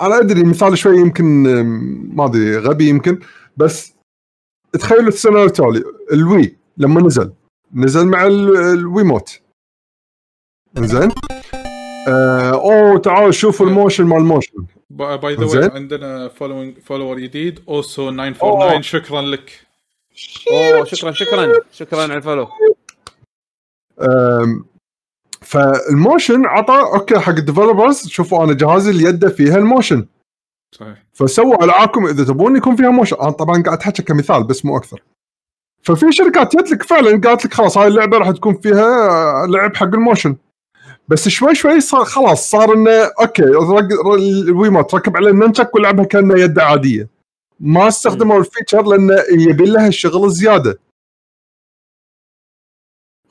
[0.00, 1.24] أنا أدري مثال شوي يمكن
[2.16, 3.18] ما أدري غبي يمكن
[3.56, 3.94] بس
[4.72, 7.32] تخيل السنتالي الوي لما نزل
[7.74, 9.40] نزل مع ال- الويموت.
[10.78, 11.10] زين؟
[12.08, 14.66] آه أوه تعالوا شوفوا ال motion مال الموشن.
[14.90, 15.44] by the.
[15.44, 19.66] way عندنا following follower جديد also 949 شكرا لك.
[20.50, 22.48] أوه شكرا شكرا شكرا على ال follow
[25.40, 30.06] فال motion عطى okay حق ال developers شوفوا أنا جهازي اللي يده فيها ال motion.
[30.74, 31.04] صحيح.
[31.12, 33.16] فسووا ألعابكم إذا تبون يكون فيها motion.
[33.16, 35.02] أنا طبعا قاعد احكي كمثال بس مو أكثر.
[35.82, 39.86] ففي شركات جت لك فعلا قالت لك خلاص هاي اللعبة راح تكون فيها لعب حق
[39.86, 40.36] ال motion.
[41.08, 43.44] بس شوي شوي صار خلاص صار إنه okay
[44.48, 47.08] الويموت ركب عليه الننشك ولعبها كانها يد عادية.
[47.60, 50.78] ما استخدموا ال feature لأنه يبي لها الشغل الزيادة.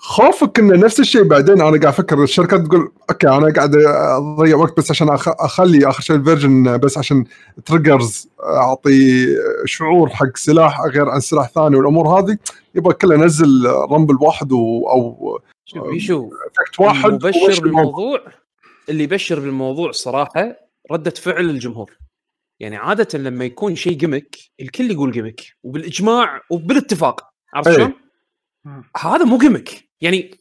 [0.03, 4.77] خوفك إنه نفس الشيء بعدين أنا قاعد أفكر الشركات تقول okay أنا قاعد أضيع وقت
[4.77, 7.25] بس عشان أخ- أخلي آخر شيء ال version بس عشان
[7.65, 9.27] triggers أعطي
[9.65, 12.37] شعور حق سلاح غير عن سلاح ثاني والأمور هذه
[12.75, 17.61] يبغى كله انزل rumble واحد و- أو شوف effect واحد مبشر.
[17.63, 18.19] بالموضوع
[18.89, 20.55] اللي يبشر بالموضوع الصراحه
[20.91, 21.91] ردة فعل الجمهور
[22.59, 27.75] يعني عادة لما يكون شيء gimmick الكل يقول gimmick وبالإجماع وبالاتفاق عرفت إيه.
[27.75, 27.93] شلون؟
[28.97, 30.31] هذا مو gimmick يعني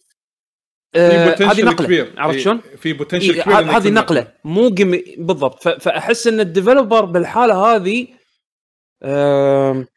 [0.92, 1.87] في آه هذه نقلة.
[1.87, 2.14] كبير.
[2.18, 4.33] عرفت إيه، شلون؟ في potential إيه، كبير هذه نقلة.
[4.44, 5.68] مو جيم بالضبط.
[5.68, 8.07] فأحس إن ال developer بالحالة هذه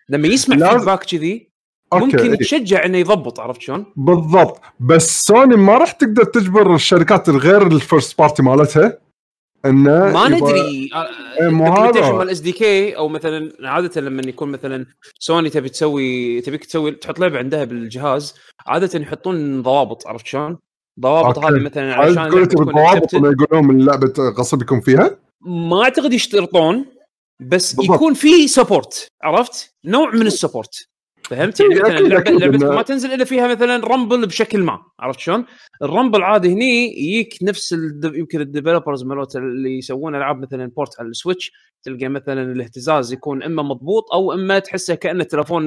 [0.09, 1.53] لما يسمع لازم- feedback كذي
[1.93, 2.31] ممكن إيه.
[2.33, 4.61] يتشجع إنه يضبط عرفت شلون؟ بالضبط.
[4.79, 8.97] بس سوني ما راح تقدر تجبر الشركات الغير ال first party مالتها
[9.65, 10.89] إنه ما ندري
[11.41, 12.11] إيه، مو هذا.
[12.11, 14.85] مال اس دي كي أو مثلا عادة لما يكون مثلا
[15.19, 18.35] سوني تبي تسوي تبيك تسوي تحط لعبة عندها بالجهاز
[18.67, 20.57] عادة يحطون ضوابط عرفت شلون؟
[20.99, 21.39] ضوابط.
[21.39, 23.15] هذه مثلا تكون بالضوابط accepted.
[23.17, 26.85] انه يقولون اللعبه غصب يكون فيها؟ ما أعتقد يشترطون
[27.39, 27.95] بس بالضبط.
[27.95, 30.87] يكون في support عرفت؟ نوع من ال support
[31.29, 35.19] فهمت؟ يعني إيه، مثلا لعبه لعبتك ما تنزل إلا فيها مثلا rumble بشكل ما عرفت
[35.19, 35.45] شلون؟
[35.81, 37.75] ال rumble عادي هني يجيك نفس.
[38.03, 41.51] يمكن ال developers مالوت اللي يسوون ألعاب مثلا port على السويتش
[41.83, 45.63] تلقى مثلا الاهتزاز يكون إما مضبوط أو إما تحسه كأنه تلفون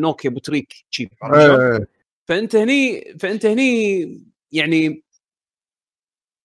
[0.00, 1.88] نوكيا بوتريك cheap عرفت شلون؟ إيه
[2.28, 4.02] فأنت هني فأنت هني
[4.52, 5.02] يعني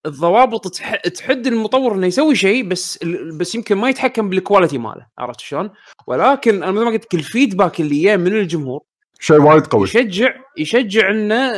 [0.06, 0.96] الضوابط تح...
[0.96, 3.04] تحد المطور إنه يسوي شيء بس
[3.36, 5.70] بس يمكن ما يتحكم بال quality ماله عرفت شلون؟
[6.06, 8.82] ولكن أنا مثل ما قلت لك ال feedback اللي جاء من الجمهور
[9.20, 9.82] شيء وايد قوي.
[9.84, 11.52] يشجع يشجع إنه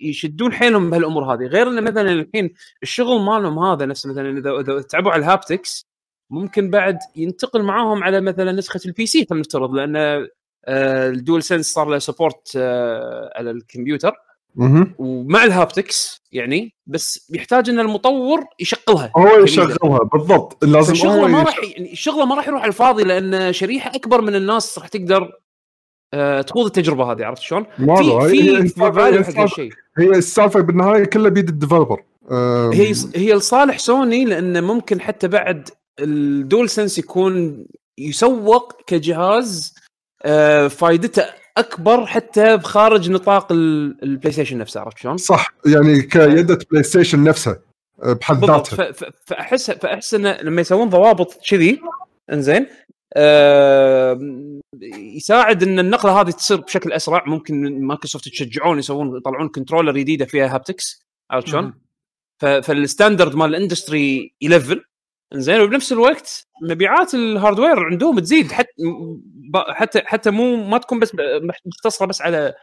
[0.00, 1.46] يشدون حيلهم بهالأمور هذه.
[1.46, 5.86] غير إنه مثلا الحين الشغل مالهم هذا نفس مثلا إذا إذا تعبوا على ال haptics
[6.30, 9.96] ممكن بعد ينتقل معاهم على مثلا نسخة ال PC خلينا نفترض لأن
[10.64, 12.56] آه، الدول سنس صار له support
[13.36, 14.12] على الكمبيوتر.
[14.54, 14.94] مهم.
[14.98, 19.44] ومع ال haptics يعني بس يحتاج إن المطور يشغلها هو.
[19.44, 23.52] يشغلها بالضبط لازم فشغله هو ما راح يعني شغله ما راح يروح على الفاضي لأن
[23.52, 25.32] شريحة أكبر من الناس راح تقدر
[26.14, 27.84] آه، تخوض التجربة هذه عرفت شلون؟ في
[29.52, 32.02] في هي السالفه بالنهاية كلها بيد ال developer
[32.72, 35.68] هي هي لصالح سوني لأنه ممكن حتى بعد
[36.00, 37.66] الدول سنس يكون
[37.98, 39.74] يسوق كجهاز
[40.24, 41.24] آه، فائدته
[41.60, 47.24] أكبر حتى بخارج نطاق ال- البلاي ستيشن نفسه عرفت شلون؟ صح يعني كيدة بلاي ستيشن
[47.24, 47.58] نفسها
[48.02, 48.92] أه، بحد ذاتها.
[49.26, 51.80] فأحس فأحس انه لما يسوون ضوابط كذي
[52.32, 52.66] إنزين
[53.16, 54.18] آه
[55.16, 57.24] يساعد إن النقلة هذه تصير بشكل أسرع.
[57.26, 61.72] ممكن مايكروسوفت يشجعون يسوون يطلعون controller جديدة فيها haptics عرفت شلون؟
[62.38, 64.84] فال standard مال ال industry يلفل.
[65.34, 68.72] انزين وبنفس الوقت مبيعات ال hardware عندهم تزيد حتى
[69.54, 71.16] حتى حتى مو ما تكون بس
[71.66, 72.54] مختصرة بس على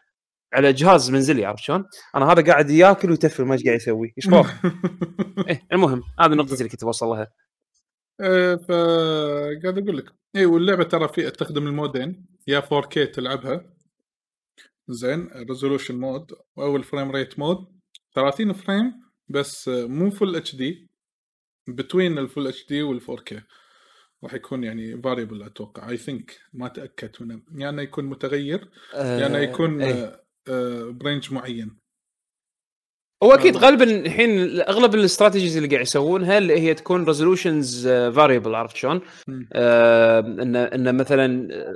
[0.53, 4.13] على جهاز منزلي عرفت شلون؟ أنا هذا قاعد ياكل ويتفل ما إيش قاعد يسوي.
[4.17, 4.27] إيش؟
[5.49, 7.27] إيه المهم هذه النقطه اللي كنت بوصل لها.
[8.21, 10.06] آه، فقاعد أقول لك.
[10.36, 12.26] اي واللعبة ترى في تخدم ال mode ين.
[12.47, 13.77] يا 4K تلعبها.
[14.89, 17.67] زين resolution mode أو ال frame rate mode
[18.15, 18.93] 30 frame
[19.30, 23.36] بس مو full HD between ال full HD وال 4K
[24.23, 29.82] راح يكون يعني variable أتوقع I think ما اتاكد هنا يعني يكون متغير يعني يكون
[29.82, 29.93] إيه.
[29.93, 31.77] آه، آه، ب range معين
[33.23, 33.60] هو أكيد آه.
[33.60, 39.01] غالبا الحين أغلب ال strategies اللي قاعد يسوونها اللي هي تكون resolutions variable عرفت شلون؟
[39.53, 41.25] آه إن إن مثلا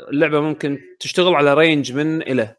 [0.10, 2.56] اللعبة ممكن تشتغل على range من إلى.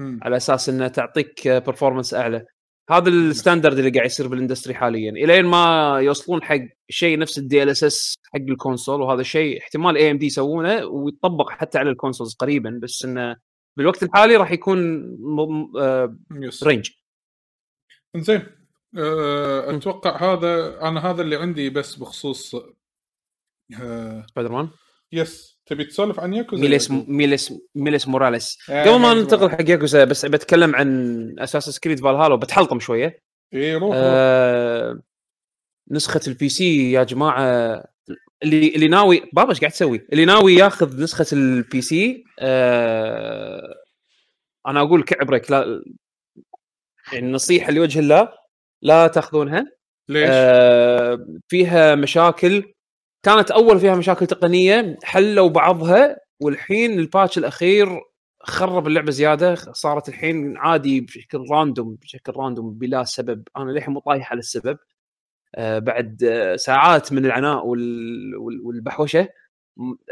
[0.00, 2.46] على أساس إنها تعطيك performance أعلى
[2.90, 5.10] هذا ال standard اللي قاعد يصير بال industry حاليا.
[5.10, 10.26] الين ما يوصلون حق شيء نفس ال DLSS حق ال console وهذا الشيء احتمال AMD
[10.26, 13.36] يسوونه ويطبق حتى على ال consoles قريبا بس إنه
[13.76, 14.78] بالوقت الحالي راح يكون
[15.20, 16.90] م- آه، yes range
[18.16, 18.46] زين
[18.98, 24.68] أه، أتوقع هذا أنا هذا اللي عندي بس بخصوص أه، سبايدر مان؟
[25.12, 30.04] yes تبي تسولف عن ياكوزا ميليس ميليس ميليس موراليس آه، قبل ما ننتقل حق ياكوزا
[30.04, 33.22] بس بتكلم عن أساسنز كريد فالهالا وبتحلطم شوية
[33.54, 33.92] اي روح روح.
[33.96, 35.00] آه
[35.90, 37.40] نسخة ال PC يا جماعة
[38.42, 43.74] اللي اللي ناوي بابا إيش قاعد تسوي؟ اللي ناوي ياخذ نسخة ال PC آه
[44.66, 45.82] أنا أقول كعبرك لا
[47.12, 48.28] يعني النصيحه لوجه الله
[48.82, 49.64] لا تأخذونها
[50.08, 52.72] ليش؟ آه فيها مشاكل
[53.26, 57.88] كانت أول فيها مشاكل تقنية حلوا بعضها والحين ال patch الأخير
[58.40, 63.42] خرب اللعبة زيادة صارت الحين عادي بشكل random بشكل random بلا سبب.
[63.56, 64.78] أنا للحين مو طايح على السبب.
[65.54, 69.28] آه بعد آه ساعات من العناء وال- وال- والبحوشة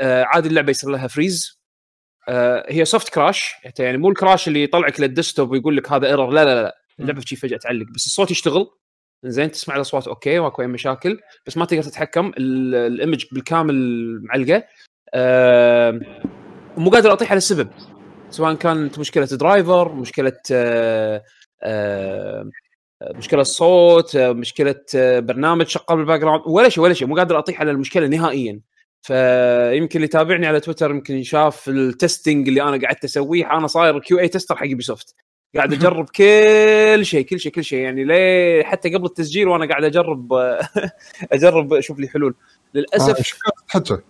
[0.00, 1.61] آه عادي اللعبة يصير لها freeze
[2.29, 6.07] آه هي soft crash يعني مو ال crash اللي يطلعك لل desktop ويقول لك هذا
[6.07, 8.70] error لا لا لا اللعبة شي فجأة تعلق بس الصوت يشتغل.
[9.26, 13.74] زين تسمع الأصوات okay ماكو أي مشاكل بس ما تقدر تتحكم ال- ال image بالكامل
[14.24, 14.64] معلقة.
[15.14, 16.00] آه
[16.76, 17.68] مو قادر أطيح على السبب.
[18.30, 21.22] سواء كانت مشكلة driver مشكلة آه
[21.62, 22.50] آه
[23.14, 27.60] مشكلة صوت مشكلة آه، برنامج شغال بال background ولا شيء ولا شيء مو قادر أطيح
[27.60, 28.60] على المشكلة نهائيا.
[29.02, 33.98] فيمكن اللي يتابعني على تويتر يمكن شاف ال testing اللي أنا قعدت أسويه أنا صاير
[33.98, 35.14] QA tester حق soft
[35.56, 39.84] قاعد أجرب كل شيء كل شيء كل شيء يعني ليه حتى قبل التسجيل وأنا قاعد
[39.84, 40.32] أجرب
[41.32, 43.38] أجرب أشوف لي حلول آه، للاسف
[43.72, 44.02] كانت تحكي؟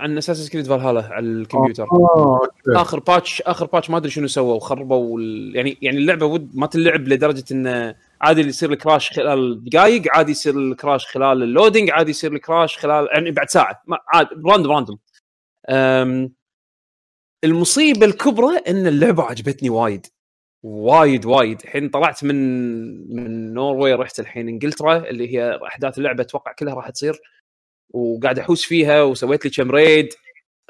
[0.00, 4.60] عن أساسنز كريد فالهالا على الكمبيوتر okay آخر patch آخر patch ما أدري شنو سووا
[4.60, 5.20] خربوا.
[5.54, 10.02] يعني يعني اللعبة ود ما تلعب لدرجة انه عادي اللي يصير ال crash خلال دقائق
[10.16, 13.82] عادي يصير ال crash خلال ال loading عادي يصير ال crash خلال يعني بعد ساعة
[13.86, 14.98] ما عاد random random.
[17.44, 20.06] المصيبة الكبرى إن اللعبة عجبتني وايد
[20.62, 21.60] وايد وايد.
[21.64, 22.36] الحين طلعت من
[23.16, 27.20] من نوروي رحت الحين إنجلترا اللي هي أحداث اللعبة أتوقع كلها راح تصير
[27.90, 30.08] وقاعد أحوس فيها وسويت لي كم raid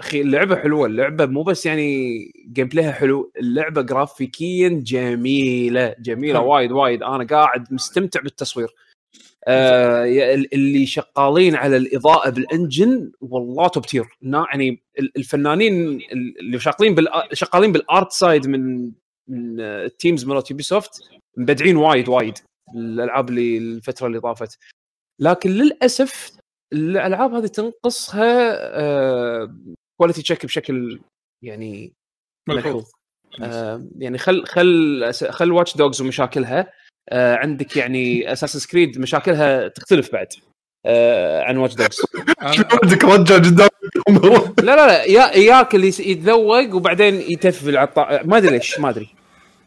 [0.01, 0.87] أخي اللعبة حلوة.
[0.87, 2.19] اللعبة مو بس يعني
[2.53, 6.41] gameplay ها حلو اللعبة جرافيكيا جميلة جميلة.
[6.41, 7.03] وايد وايد.
[7.03, 8.69] أنا قاعد مستمتع بالتصوير.
[9.49, 10.05] آه
[10.53, 16.97] اللي شغالين على الإضاءة بال engine والله top tier يعني ال- الفنانين اللي شغالين
[17.33, 18.93] شغالين بال art side من
[19.31, 22.39] ال teams مالت يوبي سوفت مبدعين وايد وايد
[22.75, 24.59] الألعاب اللي الفترة اللي طافت.
[25.21, 26.33] لكن للأسف
[26.73, 29.57] الألعاب هذه تنقصها آه
[30.01, 31.01] quality check بشكل
[31.45, 31.93] يعني
[32.49, 32.85] ملحوظ.
[33.43, 36.73] آه يعني خل خل خل واتش دوجز ومشاكلها
[37.09, 40.27] آه عندك يعني أساسنز كريد مشاكلها تختلف بعد
[40.87, 42.01] آه عن واتش دوجز
[42.41, 43.69] عندك رجع قدام
[44.59, 48.23] لا لا لا يا ياك اللي يتذوق وبعدين يتفل على الطا...
[48.23, 49.20] ما أدري ليش ما أدري.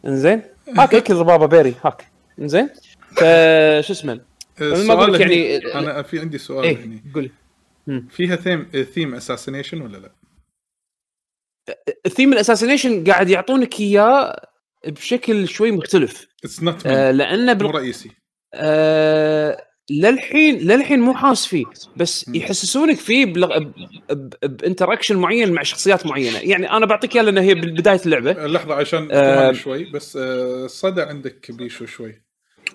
[0.06, 0.42] إنزين؟
[0.78, 2.08] هاك اكل ربابه بيري هاك
[2.40, 2.70] إنزين؟
[3.16, 4.22] فشو اسمه؟ ما
[4.62, 7.04] السؤال أقول لك يعني- أنا في عندي سؤال إيه هني.
[7.16, 7.32] قول
[8.10, 10.12] فيها ثيم ثيم اساسينيشن ولا لا؟
[12.06, 14.48] الثيم الاساسينيشن قاعد يعطونك إياه
[14.88, 16.28] بشكل شوي مختلف.
[16.44, 17.76] اتس نوت آه لأنه مو بال...
[17.76, 18.12] رئيسي.
[18.54, 21.66] آه للحين للحين مو حاس فيه
[21.98, 22.30] بس.
[22.34, 23.60] يحسسونك فيه بلغ...
[23.60, 23.74] ب...
[24.12, 24.58] ب...
[24.58, 28.74] ب interaction معين مع شخصيات معينة يعني أنا بعطيك اياه لأن هي بداية اللعبة لحظة
[28.74, 29.52] عشان آه.
[29.52, 32.22] شوي بس آه، صدى عندك بيشو شوي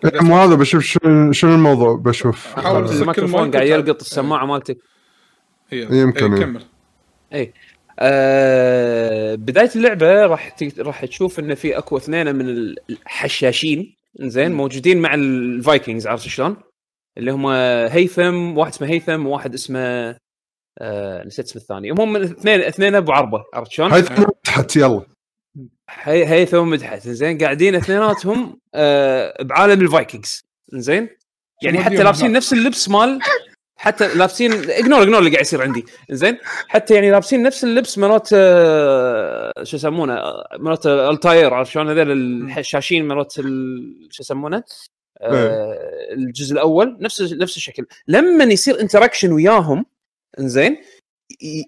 [0.04, 3.66] مو هذا بشوف شنو شنو الموضوع بشوف حاول آه، الميكروفون قاعد.
[3.66, 4.78] يلقط السماعة مالتك
[5.70, 6.44] هي يمكن، إيه، إيه.
[6.44, 7.52] كمل
[8.00, 10.80] آه بداية اللعبة راح ت...
[10.80, 14.52] راح تشوف انه في أكو اثنين من الحشاشين زين.
[14.52, 16.56] موجودين مع ال Vikings عرفت شلون؟
[17.18, 17.46] اللي هم
[17.92, 20.16] هيثم واحد اسمه هيثم وواحد اسمه
[20.78, 21.90] آه نسيت اسم الثاني.
[21.90, 23.44] هم من اثنين اثنين ابو عربة.
[23.54, 24.02] عرفت شلون؟ هاي
[24.44, 25.02] تحت يلا.
[25.90, 30.44] هي هيثم ومدحت زين قاعدين اثنيناتهم آه بعالم الفايكنجز.
[30.72, 31.08] زين؟
[31.62, 32.32] يعني حتى لابسين.
[32.32, 33.18] نفس اللبس مال
[33.76, 35.84] حتى لابسين ignore ignore اللي قاعد يصير عندي.
[36.10, 41.70] زين؟ حتى يعني لابسين نفس اللبس مالت آه، شو يسمونه آه، مالت ال attire عرفت
[41.70, 44.62] شلون؟ هذول الحشاشين ال- شو يسمونه؟
[45.22, 49.86] الجزء الأول نفس نفس الشكل لما يصير interaction وياهم
[50.40, 50.76] إنزين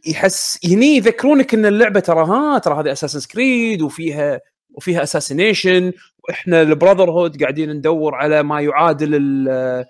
[0.07, 4.41] يحس هني يذكرونك إن اللعبة ترى ها ترى هذه Assassin's Creed وفيها
[4.75, 5.93] وفيها assassination
[6.29, 9.87] وإحنا ال brotherhood قاعدين ندور على ما يعادل ال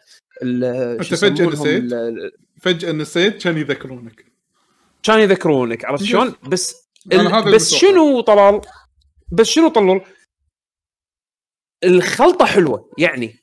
[1.04, 1.52] فجأة يسمونهم؟
[1.86, 4.24] نسيت؟ فجأة نسيت كان يذكرونك
[5.02, 7.74] كان يذكرونك عرفت شلون؟ بس ال- بس.
[7.74, 8.60] شنو طلال؟
[9.32, 10.00] بس شنو طلول؟
[11.84, 13.39] الخلطة حلوة يعني آه آه،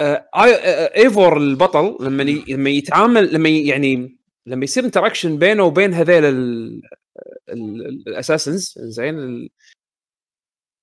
[0.00, 6.24] Eivor البطل لما لما يتعامل لما يعني لما يصير interaction بينه وبين هذيل
[8.06, 9.48] ال assassins زين ال-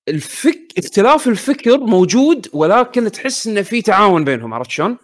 [0.08, 4.96] الفك اختلاف الفكر موجود ولكن تحس إنه في تعاون بينهم عرفت شلون؟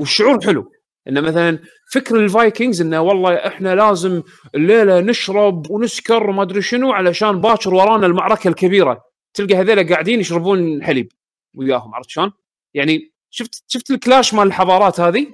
[0.00, 0.72] والشعور حلو
[1.08, 1.58] إنه مثلا
[1.92, 4.22] فكر ال Vikings إنه والله إحنا لازم
[4.54, 9.02] الليلة نشرب ونسكر وما أدري شنو علشان باكر ورانا المعركة الكبيرة
[9.34, 11.12] تلقى هذول قاعدين يشربون حليب
[11.56, 12.32] وياهم عرفت شلون؟
[12.74, 15.26] يعني شفت شفت ال clash مال الحضارات هذه؟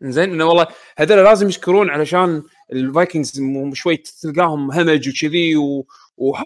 [0.00, 0.66] زين إنه والله
[0.98, 2.42] هذول لازم يشكرون علشان
[2.72, 5.86] ال Vikings شوي تلقاهم همج وكذي و,
[6.16, 6.36] و...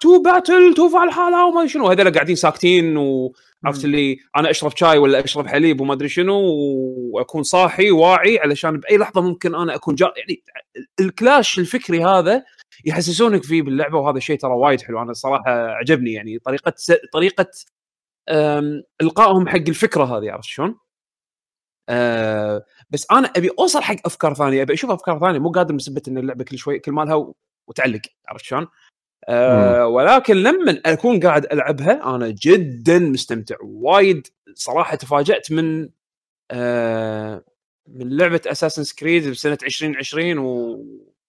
[0.00, 1.88] to battle to الحالة وما شنو.
[1.88, 6.40] هذول قاعدين ساكتين وعرفت اللي أنا أشرب شاي ولا أشرب حليب وما أدري شنو
[7.12, 10.42] وأكون صاحي واعي علشان بأي لحظة ممكن أنا أكون جا يعني
[11.00, 12.44] الكلاش الفكري هذا
[12.84, 15.02] يحسسونك فيه باللعبة وهذا الشيء ترى وايد حلو.
[15.02, 16.92] أنا الصراحه عجبني يعني طريقة س...
[17.12, 17.46] طريقة.
[19.00, 20.78] إلقائهم حق الفكرة هذه عرفت شلون؟
[21.88, 26.08] أه بس أنا أبي أوصل حق أفكار ثانية أبي أشوف أفكار ثانية مو قادر مثبت
[26.08, 27.32] إن اللعبة كل شوي كل مالها
[27.68, 28.66] وتعلق عرفت شلون؟
[29.28, 35.88] أه ولكن لما أكون قاعد ألعبها أنا جدا مستمتع وايد صراحة تفاجأت من
[36.50, 37.44] أه
[37.88, 40.84] من لعبة Assassin's Creed بسنة 2020 و...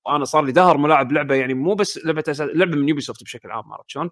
[0.05, 2.49] وأنا صار لي دهر ملاعب لعبة يعني مو بس لعبة Assass...
[2.53, 4.09] لعبة من Ubisoft بشكل عام عرفت شلون؟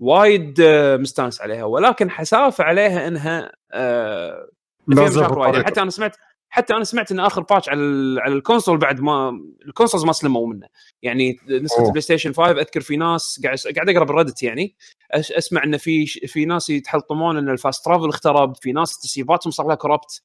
[0.00, 1.64] وايد آه، مستانس عليها.
[1.64, 4.50] ولكن حسافة عليها إنها آه،
[4.88, 5.54] وايد.
[5.54, 5.66] يعني.
[5.66, 6.16] حتى أنا سمعت
[6.48, 7.80] حتى أنا سمعت إن آخر patch على
[8.20, 10.66] على ال console بعد ما ال consoles ما سلموا منه.
[11.02, 11.86] يعني نسخة أوه.
[11.86, 14.76] ال PlayStation 5 أذكر في ناس قاعد قاعد أقرأ بال Reddit يعني.
[15.14, 18.56] أسمع إن في في ناس يتحلطمون إن ال fast travel اخترب.
[18.56, 20.22] في ناس تسييفاتهم صار لها corrupt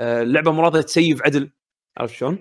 [0.00, 1.50] اللعبة مو راضيه تسيف عدل.
[1.98, 2.38] عرفت شلون؟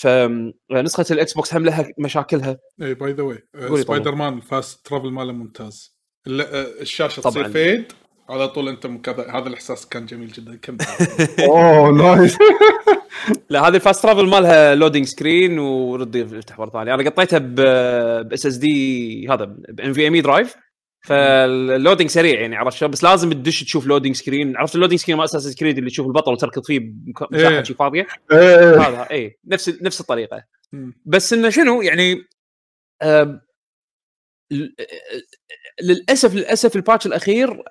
[0.00, 2.58] فنسخه ال Xbox هم لها مشاكلها.
[2.82, 5.94] اي by the way Spider Man ال fast travel ماله ممتاز.
[5.94, 5.97] آه،
[6.28, 7.32] الشاشة طبعاً.
[7.32, 7.92] تصير fade
[8.28, 10.56] على طول أنت مكذا هذا الإحساس كان جميل جدا.
[10.62, 10.78] كمل
[11.48, 12.36] أوه nice
[13.50, 17.38] لا هذه ال fast travel مالها loading screen ورد يفتح مره ثانية أنا قطيتها
[18.22, 20.54] باس اس دي هذا بان في ام اي درايف
[21.06, 25.24] فاللودينج سريع يعني عرفت شلون؟ بس لازم تدش تشوف لودينج سكرين عرفت اللودينج سكرين مال
[25.24, 26.80] أساس كريد اللي تشوف البطل وتركض فيه
[27.32, 27.62] مساحه إيه.
[27.62, 30.42] شي فاضية؟ إيه هذا اي نفس نفس الطريقة.
[31.04, 33.38] بس إنه شنو يعني ل-
[35.82, 37.62] للأسف للأسف الباتش الأخير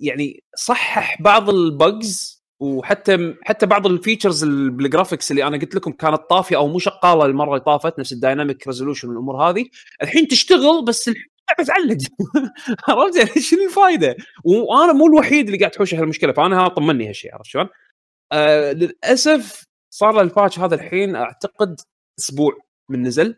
[0.00, 6.20] يعني صحح بعض البجز وحتى حتى بعض الفيتشرز ال- بالجرافيكس اللي أنا قلت لكم كانت
[6.30, 9.64] طافية أو مو شغاله المرة اللي طافت نفس الدايناميك ريزولوشن والأمور هذه
[10.02, 11.98] الحين تشتغل بس اللعبه تعلق
[12.88, 17.46] عرفت يعني شنو الفائده؟ وأنا مو الوحيد اللي قاعد تحوش هالمشكلة فأنا طمني هالشيء عرفت
[17.46, 17.68] شلون؟
[18.32, 19.64] آه للأسف
[19.94, 21.80] صار ال patch هذا الحين أعتقد
[22.18, 22.52] أسبوع
[22.90, 23.36] من نزل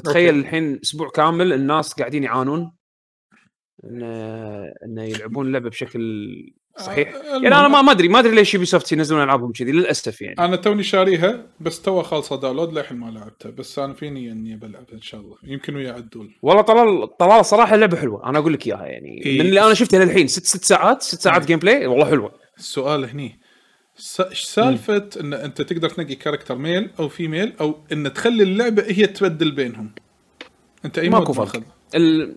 [0.00, 0.40] فتخيل okay.
[0.40, 2.72] الحين أسبوع كامل الناس قاعدين يعانون
[3.84, 4.02] ان
[4.84, 6.28] انه يلعبون اللعبه بشكل
[6.78, 7.14] صحيح.
[7.14, 10.38] آه، يعني أنا ما ما ادري ما أدري ليش Ubisoft ينزلون ألعابهم كذي للأسف يعني.
[10.38, 14.94] أنا توني شاريها بس تو خالصة download للحين ما لعبتها بس أنا فيني إني بلعبها
[14.94, 15.36] إن شاء الله.
[15.44, 16.34] يمكن ويا عدول.
[16.42, 19.22] والله طلال طلال صراحة اللعبه حلوة أنا أقول لك إياها يعني.
[19.26, 19.40] إيه.
[19.40, 22.32] من اللي أنا شفته للحين ست ست ساعات ست ساعات gameplay والله حلوة.
[22.58, 23.40] السؤال هني
[23.98, 29.50] سالفة إن أنت تقدر تنقي character male أو female أو إن تخلي اللعبة هي تبدل
[29.50, 29.90] بينهم
[30.84, 31.62] أنت أي ماكو فرق.
[31.94, 32.36] ال...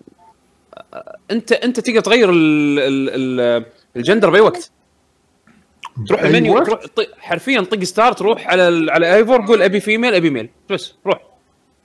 [1.30, 2.78] أنت أنت تقدر تغير ال...
[2.78, 3.40] ال...
[3.40, 3.64] ال...
[3.96, 4.70] الجندر بأي وقت
[6.08, 6.80] تروح المنيو؟ تروح.
[7.18, 8.92] حرفيا طق start تروح على.
[8.92, 11.20] على Eivor قول أبي female أبي male بس روح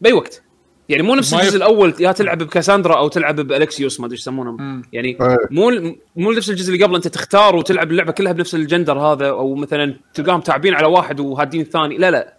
[0.02, 0.44] بأي وقت
[0.90, 4.14] يعني مو نفس الجزء الأول يا تلعب ب Kassandra أو تلعب ب Alexios ما أدري
[4.16, 4.82] إيش يسمونه مم.
[4.94, 5.38] يعني إيه.
[5.52, 9.28] مو ال- مو نفس الجزء اللي قبل أنت تختار وتلعب اللعبة كلها بنفس الجندر هذا
[9.30, 12.34] أو مثلا تلقاهم تعبين على واحد وهادين الثاني لا لا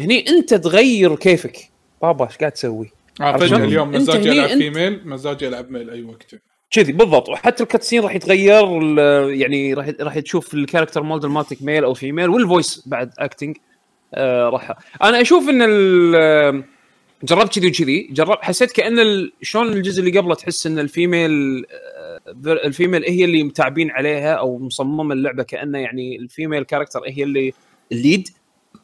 [0.00, 1.56] هني أنت تغير كيفك
[2.02, 6.02] بابا إيش قاعد تسوي؟ آه فجأة شلون؟ اليوم مزاجي ألعب female مزاجي ألعب male أي
[6.02, 6.34] وقت
[6.70, 11.30] كذي بالضبط وحتى ال cutscene راح يتغير ال- يعني راح راح تشوف ال character model
[11.30, 13.56] مالتك male أو female وال voice بعد acting
[14.14, 14.72] آه راح
[15.02, 16.64] أنا أشوف إن ال-
[17.24, 18.08] جربت كذي وكذي.
[18.10, 23.04] جرب حسيت كأن ال- شلون الجزء اللي قبله تحس إن ال female آه، ال female
[23.04, 27.52] هي اللي متعبين عليها أو مصممة اللعبة كأنه يعني ال female character هي اللي
[27.92, 28.28] ال lead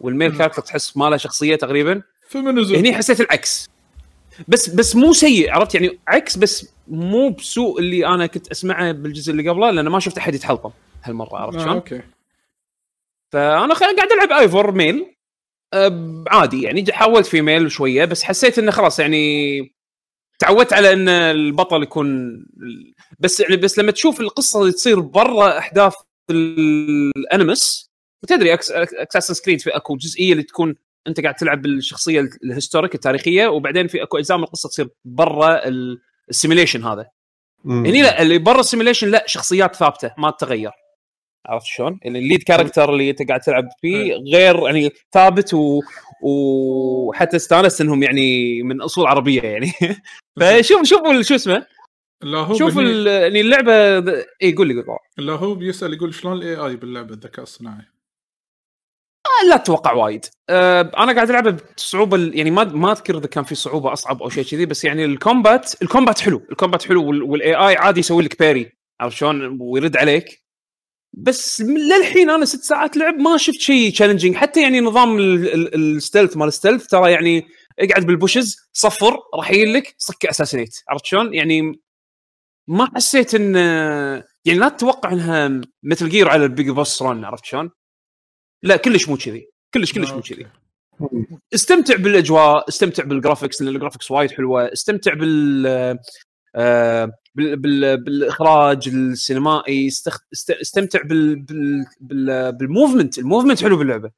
[0.00, 2.02] وال male character تحس ما له شخصية تقريبا.
[2.28, 3.68] feminism هني حسيت العكس.
[4.48, 9.32] بس بس مو سيء عرفت؟ يعني عكس بس مو بسوء اللي أنا كنت أسمعه بالجزء
[9.32, 10.70] اللي قبله لأن ما شفت أحد يتحلطم
[11.04, 12.00] هالمرة عرفت آه شلون؟ okay.
[13.32, 15.06] فأنا قاعد ألعب Eivor male
[16.28, 19.60] عادي يعني حاولت female شوية بس حسيت إنه خلاص يعني
[20.38, 22.38] تعودت على إن البطل يكون
[23.18, 25.94] بس يعني بس لما تشوف القصة اللي تصير برا أحداث
[26.30, 27.90] ال Animus
[28.22, 30.74] وتدري Assassin's Creed في أكو جزئية اللي تكون
[31.06, 34.88] أنت قاعد تلعب بالشخصية ال- ال historic التاريخية وبعدين في أكو أجزاء من القصة تصير
[35.04, 36.00] برا ال-
[36.30, 37.06] ال simulation هذا.
[37.64, 40.70] هني لا اللي برا ال simulation لا شخصيات ثابتة ما تتغير
[41.46, 45.80] عرفت شلون؟ يعني ال lead character اللي انت قاعد تلعب فيه غير يعني ثابت و...
[46.22, 49.72] وحتى استانست إنهم يعني من أصول عربية يعني.
[50.40, 51.66] فشوف شوفوا ال- شو اسمه؟
[52.22, 53.72] لا هو شوف بني- ال- يعني اللعبة
[54.42, 54.98] اي قول لي قول.
[55.18, 57.84] لا هو بيسأل يقول شلون ال AI باللعبة الذكاء الصناعي؟
[59.50, 60.24] لا تتوقع وايد.
[60.50, 64.28] أه أنا قاعد العب بصعوبة يعني ما ما أذكر إذا كان في صعوبة أصعب أو
[64.28, 66.42] شيء كذي بس يعني ال combat ال combat حلو.
[66.50, 70.47] ال combat حلو وال AI عادي يسوي لك parry عرفت شلون؟ ويرد عليك.
[71.12, 75.74] بس للحين أنا ست ساعات لعب ما شفت شيء challenging حتى يعني نظام ال- ال-
[75.96, 77.46] ال stealth مال ال stealth ترى يعني
[77.78, 81.80] اقعد بال bushes صفر راح يجي لك صك assassinate عرفت شلون؟ يعني
[82.68, 83.54] ما حسيت إن
[84.44, 87.70] يعني لا تتوقع إنها مثل Gear على ال Big Boss run عرفت شلون؟
[88.62, 90.20] لا كلش مو كذي كلش كلش مو.
[90.20, 90.46] كذي
[91.54, 95.98] استمتع بالأجواء استمتع بال graphics لأن ال graphics وايد حلوة استمتع بال
[97.34, 99.88] بالإخراج السينمائي.
[100.48, 104.10] استمتع بال بال بال بال movement ال movement حلو باللعبة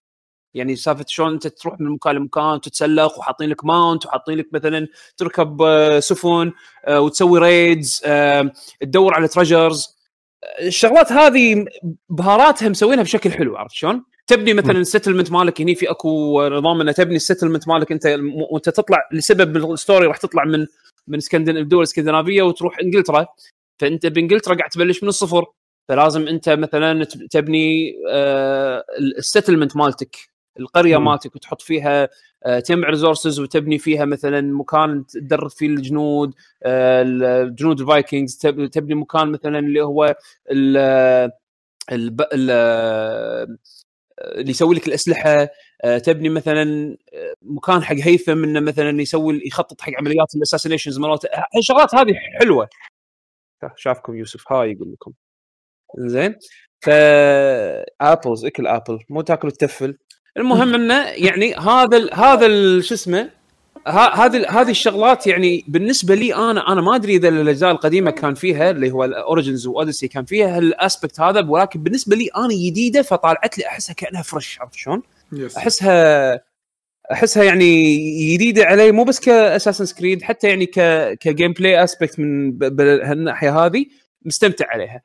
[0.55, 4.89] يعني سالفة شلون أنت تروح من مكان لمكان تتسلق وحاطين لك mount وحاطين لك مثلا
[5.17, 6.53] تركب آه، سفن
[6.87, 10.01] آه، وتسوي raids آه، تدور على treasures
[10.61, 11.65] الشغلات هذه
[12.09, 16.81] بهاراتها مسوينها بشكل حلو عرفت شلون؟ تبني مثلا ال settlement مالك هني في أكو نظام
[16.81, 18.17] إنه تبني ال settlement مالك أنت
[18.51, 20.67] وانت تطلع لسبب بال story راح تطلع من
[21.11, 23.27] من الدول الإسكندنافية وتروح إنجلترا
[23.81, 25.45] فأنت بإنجلترا قاعد تبلش من الصفر
[25.89, 28.85] فلازم أنت مثلا تبني آه
[29.19, 30.17] ال settlement مالتك
[30.61, 31.05] القرية مم.
[31.05, 32.09] مالتك وتحط فيها
[32.45, 37.03] آه تجمع resources وتبني فيها مثلا مكان تدرب فيه الجنود آه
[37.43, 40.17] الجنود ال Vikings تب- تبني مكان مثلا اللي هو
[40.51, 40.77] ال.
[44.37, 45.49] اللي يسوي لك الأسلحة
[45.85, 51.29] تبني مثلا آه، مكان حق هيثم إنه مثلا يسوي يخطط حق عمليات ال assassinations مالته
[51.57, 52.69] الشغلات هذه حلوة.
[53.77, 54.53] شافكم يوسف.
[54.53, 55.13] هاي يقول لكم.
[55.99, 56.35] زين
[56.81, 56.91] ف
[58.01, 59.99] apples إكل apple مو تاكل التفل.
[60.37, 62.15] المهم إنه يعني هذا ال...
[62.15, 63.31] هذا ال- شو اسمه؟
[63.87, 68.71] هذه هذه الشغلات يعني بالنسبة لي أنا أنا ما أدري إذا الأجزاء القديمة كان فيها
[68.71, 72.55] اللي هو ال Origins و Odyssey كان فيها ال aspect هذا ولكن بالنسبة لي أنا
[72.55, 76.41] جديده فطالعت لي أحسها كأنها fresh عرفت شلون؟ yes احسها
[77.13, 77.97] أحسها يعني
[78.35, 80.81] جديدة علي مو بس ك Assassin's Creed حتى يعني ك
[81.19, 83.87] ك gameplay aspect من بهالناحيه هذه
[84.23, 85.03] مستمتع عليها.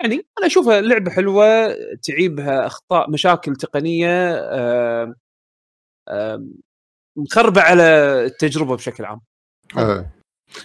[0.00, 4.34] يعني أنا أشوفها لعبة حلوة تعيبها أخطاء مشاكل تقنية
[7.16, 7.82] مخربة على
[8.24, 9.20] التجربة بشكل عام
[9.78, 10.10] إيه.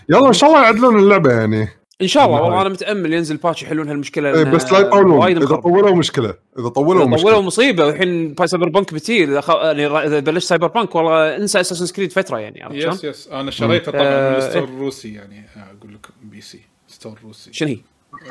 [0.10, 1.68] يلا إن شاء الله يعدلون اللعبة يعني
[2.02, 2.42] إن شاء الله.
[2.42, 5.56] والله أنا متأمل ينزل patch يحلون هالمشكلة إيه، بس لا يطولون إذا.
[5.56, 9.50] طولوا مشكلة إذا طولوا طولوا مشكلة مصيبة والحين جاي Cyberpunk بتي إذا خ...
[9.50, 13.92] يعني إذا بلش Cyberpunk والله انسى Assassin's Creed فترة يعني عرفت؟ yes yes أنا شريته
[13.92, 14.70] طبعا من آه، ال store إيه.
[14.70, 17.78] الروسي يعني أقول لكم بي سي ستور روسي شنو هي؟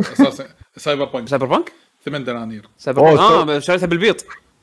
[0.01, 0.45] أساسا
[0.77, 1.73] سايبر بانك سايبر بانك؟
[2.05, 4.17] ثمان دنانير سايبر بانك آه شريتها بالبيض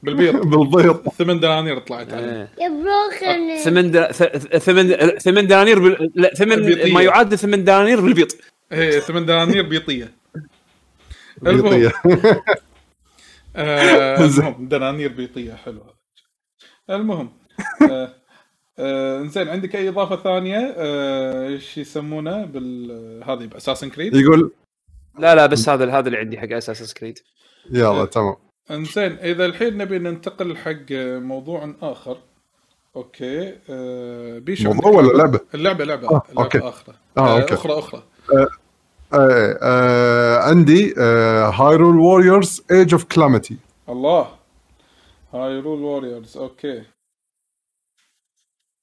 [0.03, 2.47] بالبيض بالضيط ثمان دنانير طلعت عليه آه.
[2.61, 6.11] يا بروخن ثمان د- ث- ثمان ثمان دنانير بال...
[6.15, 6.91] لا ثمان.
[6.93, 8.31] ما يعادل ثمان دنانير بالبيض
[8.73, 10.13] إيه ثمان دنانير بيطية.
[11.47, 11.91] المهم بيطية.
[13.55, 14.25] آه،.
[14.25, 15.93] المهم دنانير بيطية حلوة
[16.89, 17.29] المهم
[17.89, 18.13] آه،
[18.79, 24.51] آه، زين عندك أي إضافة ثانية؟ آه، إيش يسمونه بال هذه ب Assassin's Creed يقول
[25.19, 27.19] لا لا بس هذا هذا اللي عندي حق Assassin's Creed
[27.71, 28.35] يلا تمام.
[28.71, 32.17] إنزين إذا الحين نبي ننتقل حق موضوع آخر.
[32.95, 33.55] okay.
[33.69, 36.07] آه بيشو موضوع ولا لعبة؟ اللعبة لعبة.
[36.07, 36.59] آه، لعبه okay.
[36.59, 37.53] أخرى آه okay.
[37.53, 38.03] أخرى أخرى.
[39.13, 40.93] آه آه عندي
[41.59, 43.57] Hyrule Warriors Age of Calamity
[43.89, 44.27] الله.
[45.33, 46.83] Hyrule Warriors okay.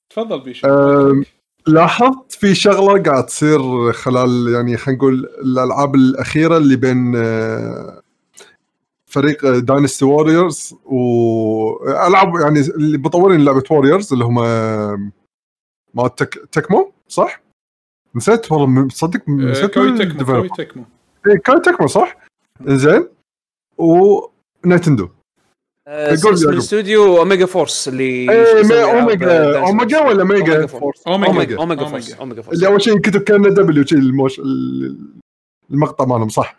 [0.09, 0.67] تفضل بيشو.
[1.67, 8.01] لاحظت في شغلة قاعد تصير خلال يعني خلينا نقول الألعاب الأخيرة اللي بين آه،
[9.05, 14.35] فريق Dynasty Warriors والعاب يعني اللي مطورين لعبة Warriors اللي هم
[15.93, 17.41] ما Tec- Tecmo صح؟
[18.15, 20.25] نسيت والله صدق آه، نسيت Koei Tecmo.
[20.25, 20.83] Koei Tecmo.
[21.27, 22.17] إيه، Koei Tecmo صح؟
[22.65, 23.07] زين.
[25.87, 26.53] آه، يعقوب.
[26.53, 29.99] الاستوديو Omega Force اللي إيه Omega Dynas- Omega.
[30.01, 31.85] ولا Mega Force Omega Omega.
[31.85, 34.97] Force Omega Force اللي أول شيء ينكتب كان W شيء الموش ال-
[35.71, 36.57] المقطع مالهم صح.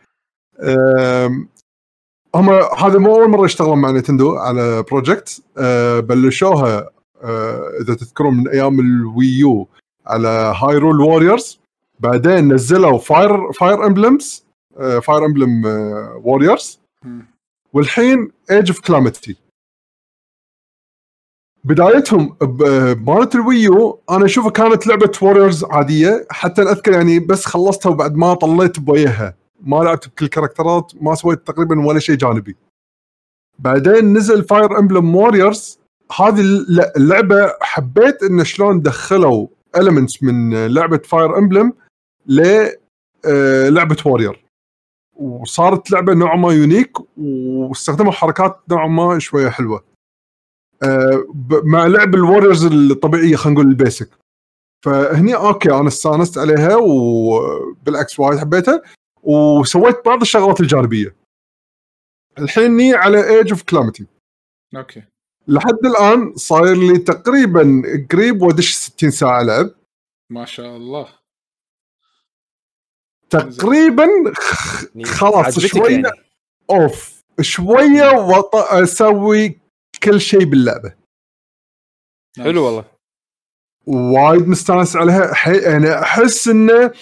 [2.35, 6.91] هم هذا مو أول مرة يشتغلون مع Nintendo على project أه، بلشوها
[7.23, 9.69] أه، إذا تذكرون من أيام ال Wii U.
[10.07, 11.61] على Hyrule Warriors
[12.01, 14.45] بعدين نزلوا Fire Fire Emblems
[15.03, 15.63] Fire Emblem
[16.25, 16.81] Warriors.
[17.73, 19.37] والحين Age of Calamity
[21.65, 27.19] بدايتهم ب- مالت ال Wii U أنا أشوفها كانت لعبة Warriors عادية حتى أذكر يعني
[27.19, 31.99] بس خلصتها وبعد ما طليت بوجهها ما لعبت بكل ال characterات ما سويت تقريبا ولا
[31.99, 32.57] شيء جانبي.
[33.59, 35.79] بعدين نزل Fire Emblem Warriors
[36.21, 39.47] هذه الل- اللعبة حبيت إن شلون دخلوا
[39.77, 41.73] elements من لعبة Fire Emblem
[42.27, 44.45] للعبه Warriors
[45.15, 49.85] وصارت لعبة نوعا ما unique واستخدموا حركات نوعا ما شوية حلوة.
[50.83, 51.27] آه،
[51.65, 54.11] مع لعب ال Warriors الطبيعية خلينا نقول ال basic.
[54.85, 58.83] فهني okay أنا استانست عليها وبالعكس وايد حبيتها.
[59.23, 61.17] وسويت بعض الشغلات الجانبية.
[62.39, 64.07] الحين ني على ايج اوف كلامتي
[64.77, 65.03] أوكي.
[65.49, 67.83] لحد الآن صاير لي تقريبا
[68.13, 69.71] قريب ودش 60 ساعة لعب.
[70.31, 71.09] ما شاء الله.
[73.31, 76.09] تقريبا خ- يعني خلاص شوية يعني.
[76.71, 77.23] أوف.
[77.41, 78.55] شوية وط...
[78.57, 79.61] أسوي
[80.03, 80.95] كل شيء باللعبة.
[82.39, 82.85] حلو والله.
[83.87, 85.35] وايد مستانس عليها.
[85.35, 85.57] حي...
[85.59, 86.93] يعني أحس انه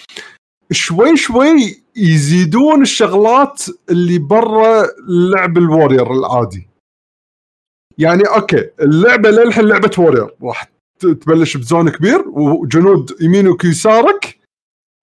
[0.72, 6.69] شوي شوي يزيدون الشغلات اللي برا لعب ال Warriors العادي.
[8.00, 14.38] يعني okay اللعبة للحين لعبة Warriors راح تبلش ب zone كبير وجنود يمينك ويسارك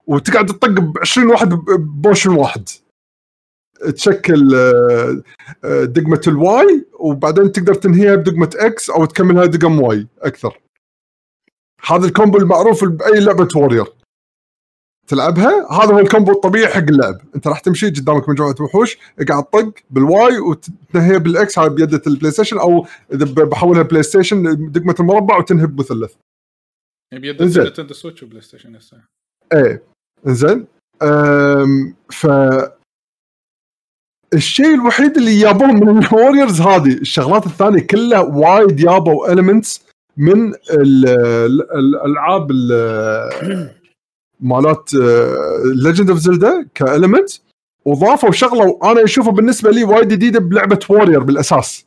[0.08, 2.70] وتقعد تطق ب 20 واحد بوشن واحد.
[3.96, 5.22] تشكل آه،
[5.66, 10.60] آه، دقمة ال Y وبعدين تقدر تنهيها بدقمة X أو تكملها دقم Y أكثر.
[11.86, 13.86] هذا ال combo المعروف بأي لعبة Warriors
[15.08, 17.22] تلعبها؟ هذا هو ال combo الطبيعي حق اللعب.
[17.36, 22.02] انت راح تمشي قدامك مجموعة وحوش اقعد طق بال Y وتنهيها بال X هاي بيده
[22.08, 26.14] البلاي ستيشن أو إذا بحولها بلاي ستيشن دقمة المربع وتنهي بمثلث.
[27.14, 27.64] بيد إنزين.
[27.64, 28.98] نينتندو سويتش وبلاي ستيشن هسه
[29.54, 29.84] إيه.
[30.28, 30.66] إنزين.
[32.12, 32.28] ف
[34.34, 39.86] الشيء الوحيد اللي يابوه من ال Warriors هذه الشغلات الثانية كلها وايد يابوا elements
[40.18, 43.77] من ال- ال- الألعاب ال-
[44.40, 44.94] مالات
[45.64, 47.30] Legend of Zelda ك element
[47.86, 51.86] وضافوا شغلة وأنا أشوفها بالنسبة لي وايد جديدة بلعبة Warriors بالأساس.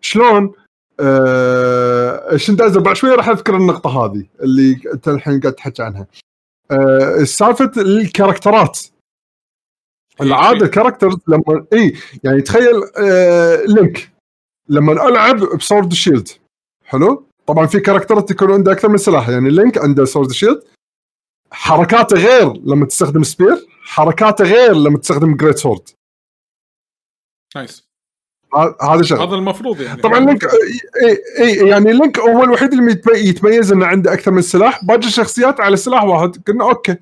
[0.00, 0.52] شلون؟
[1.00, 6.06] آه شنو هذا؟ بعد شوية راح أذكر النقطة هذه اللي أنت الحين قاعد تحكي عنها.
[6.70, 8.80] آه سالفة ال characterات.
[10.20, 11.94] العادة ال characters لما اي
[12.24, 14.12] يعني تخيل آه لينك
[14.68, 16.28] لما ألعب ب sword shield
[16.84, 20.62] حلو؟ طبعا في characterات يكون عنده أكثر من سلاح يعني لينك عنده sword shield
[21.52, 25.88] حركاته غير لما تستخدم spear حركاته غير لما تستخدم great sword
[27.56, 27.88] nice.
[28.82, 30.02] هذا شغله هذا المفروض يعني.
[30.02, 34.42] طبعا لينك اي اي يعني لينك هو الوحيد اللي يتمي- يتميز إنه عنده أكثر من
[34.42, 34.84] سلاح.
[34.84, 36.42] باقي الشخصيات على سلاح واحد.
[36.46, 36.96] قلنا okay.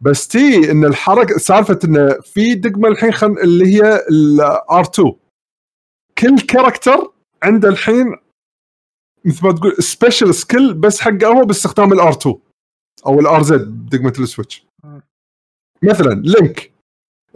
[0.00, 5.12] بس تي إن الحركة سالفة إنه في دقمة الحين خن اللي هي ال R 2
[6.18, 7.12] كل character
[7.42, 8.16] عنده الحين
[9.24, 12.34] مثل ما تقول special skill بس حقه هو باستخدام ال R 2
[13.06, 14.66] أو ال ZR دقمة السويتش.
[15.82, 16.70] مثلا لينك.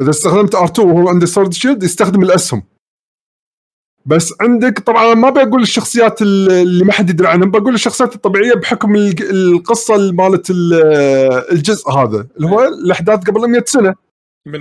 [0.00, 2.62] إذا استخدمت R 2 وهو عنده sword shield يستخدم الاسهم
[4.06, 8.96] بس عندك طبعا ما بقول الشخصيات اللي ما حد يدري عنهم بقول الشخصيات الطبيعية بحكم
[9.30, 10.74] القصة مالت ال-
[11.52, 13.94] الجزء هذا اللي هو الأحداث قبل 100 سنة.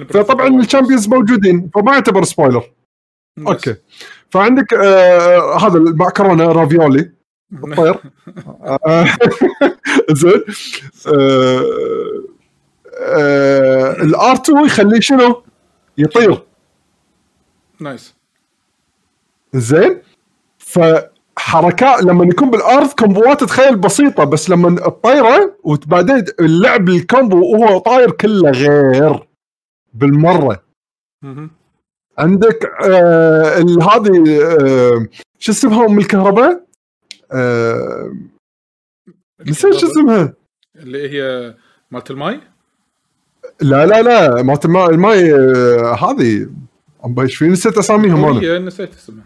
[0.10, 2.64] فطبعا ال champions موجودين فما يعتبر spoiler.
[3.48, 3.76] okay.
[4.30, 7.12] فعندك آه هذا المعكرونه رافيولي.
[7.54, 7.96] الطير
[10.12, 10.44] زين
[11.08, 11.64] آه،
[13.00, 15.44] آه، ال R 2 يخليه شنو؟
[15.98, 16.44] يطير
[17.80, 18.16] nice
[19.54, 20.02] زين
[20.58, 27.78] فحركات لما يكون بالارض comboات تخيل بسيطة بس لما اطيره وبعدين اللعب ال combo وهو
[27.80, 29.28] طاير كله غير
[29.94, 30.64] بالمرة.
[32.18, 35.08] عندك آه هذه آه
[35.40, 36.67] شو اسمها أم الكهرباء؟
[37.32, 38.14] آه
[39.46, 40.34] نسيت شو اسمها.
[40.76, 41.56] اللي هي
[41.92, 42.42] مالت الماي؟
[43.62, 46.50] لا لا لا مالت الماء الماي آه هذه.
[47.20, 49.24] إيش في نسيت اساميهم أنا هي نسيت اسمها.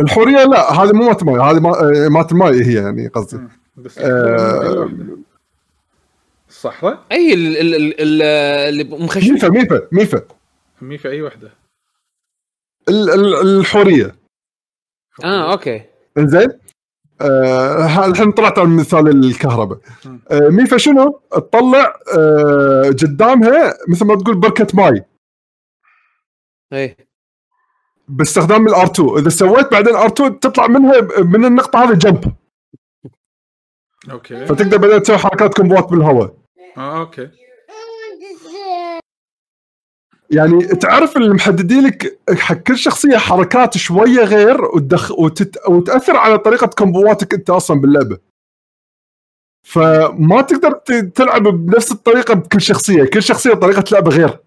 [0.00, 3.40] الحورية لا هذه مو مالت الماي هذه ما- آه، مالت الماي هي يعني قصدي.
[3.76, 4.90] بس آه،.
[6.48, 8.22] الصحراء أي ال- ال- ال- ال-
[8.68, 10.22] اللي مخشبين ميفا ميفا ميفا.
[10.82, 11.50] مي في أي وحده
[12.88, 14.16] ال- ال- الحورية.
[15.24, 15.82] آه أوكي.
[16.18, 16.48] إنزين؟
[17.20, 19.78] آه الحين طلعت على مثال الكهرباء.
[20.30, 25.04] آه ميفا شنو؟ تطلع آه قدامها مثل ما تقول بركة ماي.
[26.72, 26.96] اي
[28.08, 32.32] باستخدام ال R 2 إذا سويت بعدين R 2 تطلع منها من النقطة هذه jump
[34.10, 34.46] okay.
[34.46, 36.34] فتقدر بعدين تسوي حركات comboات بالهواء.
[36.76, 37.30] آه okay.
[40.32, 45.68] يعني تعرف اللي محددين لك حق كل شخصية حركات شوية غير وتدخ وتت...
[45.68, 48.18] وتأثر على طريقة comboاتك انت أصلا باللعبة.
[49.66, 50.72] فما تقدر
[51.14, 53.04] تلعب بنفس الطريقة بكل شخصية.
[53.04, 54.38] كل شخصية طريقة لعبة غير.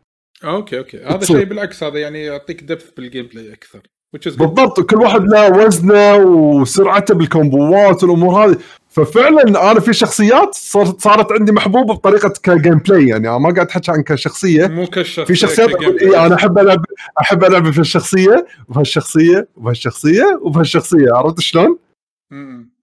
[0.44, 1.04] okay okay.
[1.04, 1.26] هذا.
[1.26, 3.82] شيء بالعكس هذا يعني يعطيك depth بال gameplay أكثر.
[4.14, 4.80] بالضبط.
[4.80, 8.58] كل واحد له وزنه وسرعته بال comboات والأمور هذه.
[8.94, 13.30] ففعلا أنا في شخصيات صارت صارت عندي محبوبة بطريقة ك gameplay يعني.
[13.30, 14.68] أنا ما قاعد أحكي عن كشخصية.
[14.68, 15.70] مو كشخص في شخصيات
[16.02, 16.86] اي أنا أحب العب
[17.22, 21.78] أحب ألعب في الشخصية وبهالشخصيه وبهالشخصيه وبهالشخصيه عرفت شلون؟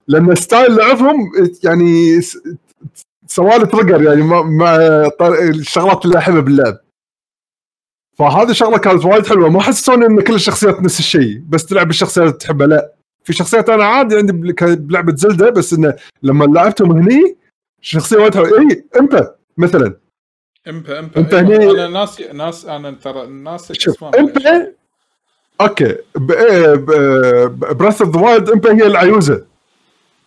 [0.08, 1.32] لأن style لعبهم
[1.64, 2.20] يعني
[3.26, 4.76] سوالي trigger يعني مع,
[5.20, 6.78] الشغلات اللي أحبها باللعب.
[8.18, 9.48] فهذه شغلة كانت وايد حلوة.
[9.48, 12.66] ما حسسوني إن كل الشخصيات نفس الشيء بس تلعب الشخصيات اللي تحبها.
[12.66, 12.99] لا.
[13.31, 14.33] في شخصيات أنا عادي عندي
[14.76, 17.37] بلعبة Zelda بس انه لما لعبتهم هني
[17.81, 19.97] شخصيه حلوة اي إمتى مثلا
[20.68, 21.41] Impa Impa أيوة.
[21.41, 24.05] هني- أنا ناس ناس أنا ترى الناس شوف.
[24.05, 24.72] Impa
[25.61, 25.97] okay
[27.74, 29.47] Breath of the Wild Impa هي العيوزة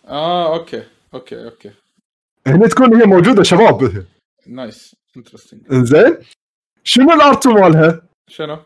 [0.08, 0.82] آه okay
[1.14, 1.70] okay okay
[2.46, 4.04] هنا تكون هي موجودة شباب
[4.46, 6.16] nice interesting إنزين
[6.84, 8.58] شنو ال art مالها؟ شنو؟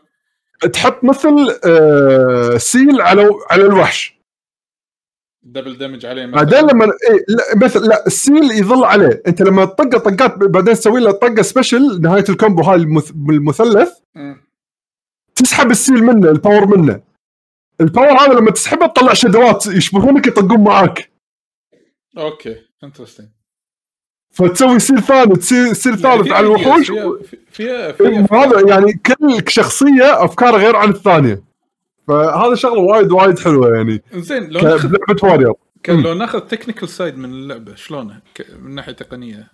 [0.73, 4.18] تحط مثل آه seal على على الوحش
[5.43, 6.43] double damage عليه مثلاً.
[6.43, 9.21] بعدين لما إيه لا مثل لا ال seal يظل عليه.
[9.27, 13.89] أنت لما تطقه طقات بعدين تسوي له طقة special نهاية ال combo هاي المث- بالمثلث
[14.15, 14.41] مم.
[15.35, 17.01] تسحب ال seal منه ال power منه.
[17.81, 21.11] ال power هذا لما تسحبه تطلع shadow ات يشبهونك يطقون معاك.
[22.17, 23.27] okay interesting
[24.33, 27.17] فتسوي seal ثاني seal ثالث على الوحوش فيها
[27.51, 28.27] فيها إيه، فيها.
[28.45, 31.48] هذا يعني كل شخصية أفكار غير عن الثانية.
[32.09, 34.03] فهذا شغلة وايد وايد حلوة يعني.
[34.13, 38.75] زين لو ناخذ بلعبه Warrior كان لو ناخذ technical side من اللعبة شلونه ك- من
[38.75, 39.47] ناحية تقنية.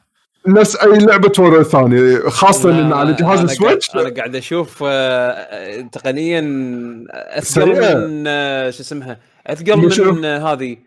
[0.48, 3.90] نفس أي لعبة Warrior ثانية خاصة إن على جهاز أنا ال Switch.
[3.90, 6.40] قاعد أنا قاعد أشوف آه، تقنيا.
[7.14, 7.70] أثقل
[8.10, 10.78] من آه، شو اسمها؟ أثقل من آه، هذه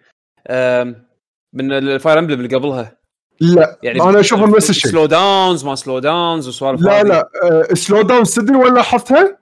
[1.52, 2.98] من ال Fire Emblem اللي قبلها.
[3.40, 4.90] لا يعني أنا اشوفها نفس الشيء.
[4.90, 7.02] slow downs ما slow downs وسوالف لا.
[7.02, 7.28] لا
[7.74, 9.38] slow down تدري وين لاحظتها؟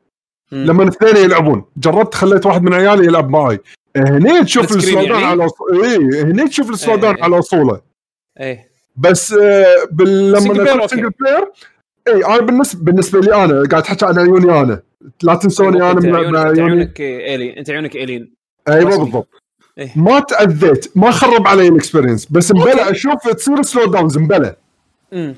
[0.53, 3.59] لما الاثنين يلعبون جربت خليت واحد من عيالي يلعب معي
[3.97, 5.49] هني تشوف full screen ال slow down يعني؟ على
[5.85, 7.23] اي هني تشوف ال slow down إيه.
[7.25, 7.81] على أصوله
[8.41, 10.87] إيه بس آه، بال- لما.
[10.87, 11.45] single player
[12.09, 14.83] اي أنا بالنسبة بالنسبة لي أنا قاعد احكي عن عيوني أنا
[15.23, 18.35] لا تنسوني أنا من عيونك, مع أنت عيوني عيونك alien أنت عيونك alien
[18.69, 18.99] أيوه.
[18.99, 19.29] بالضبط
[19.79, 19.93] إيه.
[19.97, 22.91] ما تأذيت ما خرب علي ال experience بس okay.
[22.91, 24.57] أشوف تصير slow downs مبلا
[25.13, 25.35] مم.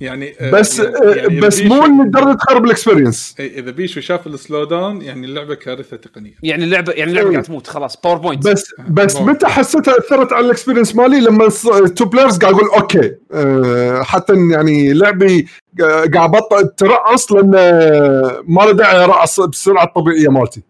[0.00, 4.26] يعني آه، بس يعني- آه، يعني بس مو لدرجة تخرب ال experience إذا بيشو شاف
[4.26, 6.34] ال slow down يعني اللعبة كارثة تقنية.
[6.42, 7.32] يعني اللعبة يعني اللعبة إيه.
[7.34, 9.24] قاعد تموت خلاص PowerPoint بس بس wow.
[9.26, 11.48] متى حسيتها أثرت على ال experience مالي؟ لما
[11.96, 15.46] two players قاعد أقول okay أه حتى يعني لعبي
[15.80, 20.62] قا- قاعد بطل ترعص لأن آه، ما له داعي ارعص بالسرعه الطبيعيه مالتي.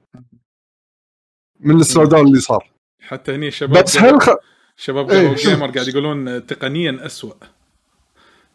[1.61, 2.71] من ال slow down اللي صار.
[3.01, 4.29] حتى هني شباب بس هل خ...
[4.77, 5.49] شباب شوف.
[5.49, 7.33] gamer قاعد يقولون آه، تقنيا أسوأ.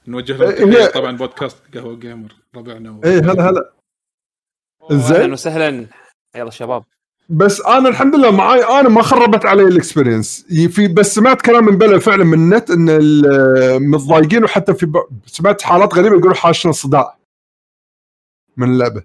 [0.08, 2.36] نوجه لهم إيه، طبعا بودكاست قهوة Gamer.
[2.56, 3.01] ربعنا و...
[3.04, 3.74] إيه هلا هلا.
[4.91, 5.34] أهلا زين.
[5.34, 5.88] وسهلا.
[6.36, 6.84] يلا شباب.
[7.30, 10.45] بس أنا الحمد لله معاي أنا ما خربت علي ال experience.
[10.68, 14.95] في بس سمعت كلام من بلا فعلا من النت إن ال- متضايقين وحتى في ب...
[15.26, 17.18] سمعت حالات غريبة يقولوا حاشنا صداع
[18.58, 19.04] من اللعبة.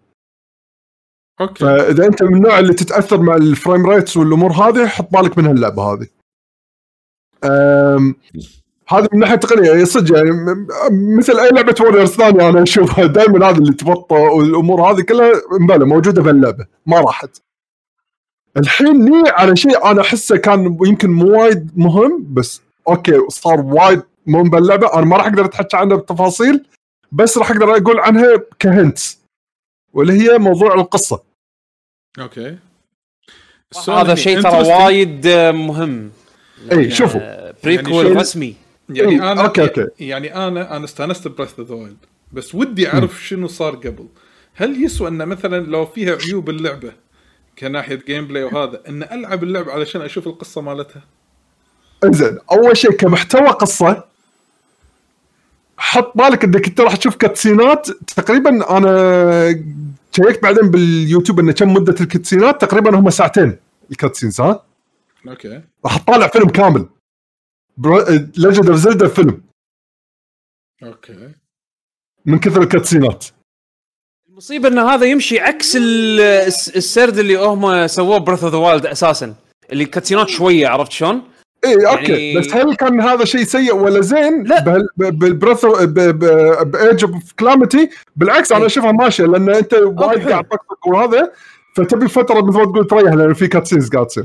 [1.41, 1.65] okay.
[1.65, 5.47] فإذا أنت من النوع اللي تتأثر مع ال frame rates والأمور هذه حط بالك من
[5.47, 6.07] هاللعبة هذه.
[7.45, 8.17] أم...
[8.89, 10.67] هذا من ناحية تقنية صدق يعني م-
[11.19, 13.07] مثل أي لعبة Warriors ثانية أنا أشوفها.
[13.07, 17.31] دائما هذا اللي تبطئ والأمور هذه كلها مبالة موجودة في اللعبة ما راحت.
[18.57, 24.03] الحين ني على شيء أنا أحسه كان يمكن مو وايد مهم بس okay صار وايد
[24.27, 24.95] مهم باللعبة.
[24.95, 26.67] أنا ما راح أقدر أتحكى عنها بالتفاصيل
[27.13, 29.19] بس راح أقدر أقول عنها ك hints
[29.93, 31.23] واللي هي موضوع القصة.
[32.21, 32.57] okay.
[33.89, 36.11] هذا شيء ترى وايد آه، مهم.
[36.73, 37.21] اي شوفوا.
[37.23, 38.55] آه، prequel يعني شيء- رسمي.
[38.91, 39.87] يعني إيه، أنا okay، okay.
[40.01, 41.97] يعني أنا أنا استانست Breath of the Wild
[42.33, 44.07] بس ودي أعرف شنو صار قبل.
[44.55, 46.93] هل يسوى إن مثلا لو فيها عيوب اللعبة
[47.59, 51.03] كناحية gameplay وهذا إن ألعب اللعبة علشان أشوف القصة مالتها؟
[52.05, 54.05] إنزين أول شيء كمحتوى قصة
[55.79, 59.63] حط بالك إنك أنت راح تشوف cutscene ات تقريبا أنا
[60.13, 63.57] شيكت بعدين باليوتيوب إنه كم مدة ال cutscene ات تقريبا هم ساعتين
[63.91, 64.63] ال cutscenes ها؟
[65.29, 65.61] okay.
[65.85, 66.87] راح تطالع فيلم كامل.
[68.39, 69.41] Legend of Zelda فيلم
[70.83, 71.33] okay
[72.27, 73.25] من كثر ال cutscene ات
[74.29, 78.87] المصيبة إن هذا يمشي عكس ال- الس- السرد اللي هم سووه Breath of the Wild
[78.87, 79.35] أساسا
[79.73, 81.23] اللي cutscene ات شوية عرفت شلون؟
[81.65, 84.87] اي okay يعني- بس هل كان هذا شيء سيء ولا زين؟ لا.
[84.97, 88.67] بال Breath بال Age of Calamity بالعكس أنا إي.
[88.67, 90.29] أشوفها ماشية لأن أنت وايد.
[90.29, 91.33] قاعد تطقطق وهذا
[91.77, 94.25] فتبي فترة مثل ما تقول تريح لأن في cutscenes قاعد تصير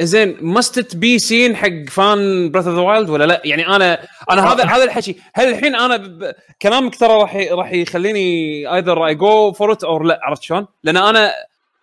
[0.00, 4.52] زين must be seen حق fan Breath of the Wild ولا لا؟ يعني أنا أنا
[4.52, 6.34] هذا هذا الحكي هل الحين أنا ب...
[6.62, 10.96] كلامك ترى راح راح يخليني either I go for it or لا عرفت شلون؟ لأن
[10.96, 11.32] أنا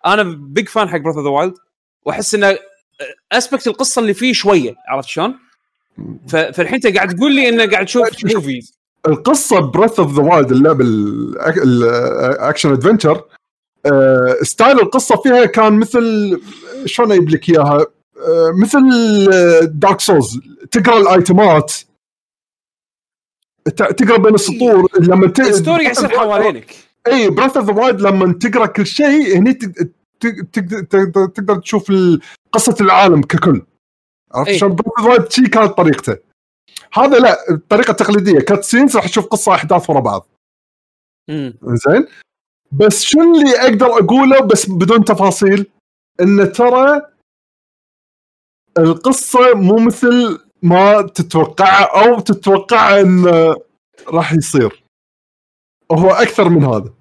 [0.06, 1.54] أنا big fan حق Breath of the Wild
[2.04, 2.58] وأحس إنه
[3.32, 5.34] aspect القصة اللي فيه شوية عرفت شلون؟
[6.28, 6.36] ف...
[6.36, 8.76] فالحين أنت قاعد تقول لي إنه قاعد تشوف movies
[9.08, 13.24] القصة Breath of the Wild اللعبة ال action adventure
[14.42, 16.40] style القصة فيها كان مثل
[16.84, 17.86] شلون أجيب لك إياها آه،
[18.62, 18.80] مثل
[19.78, 20.40] Dark Souls
[20.70, 21.74] تقرأ ال item ات.
[23.76, 25.40] تقرأ بين السطور لما ت...
[25.40, 26.74] ال story يصير حوالينك.
[27.06, 29.88] اي Breath of the Wild لما تقرأ كل شيء هني تق-
[30.20, 31.92] تق- تقدر تقدر- تشوف
[32.52, 33.62] قصة العالم ككل.
[34.34, 34.58] عرفت إي.
[34.58, 36.16] شلون؟ Breath of the Wild كانت طريقته.
[36.92, 38.40] هذا لا الطريقة التقليدية.
[38.40, 40.28] cutscenes راح تشوف قصة أحداث ورا بعض.
[41.64, 42.06] زين؟
[42.72, 45.66] بس شو اللي أقدر أقوله بس بدون تفاصيل؟
[46.20, 47.15] إن ترى
[48.78, 53.56] القصة مو مثل ما تتوقعها أو تتوقع انه
[54.08, 54.82] راح يصير
[55.92, 56.92] هو أكثر من هذا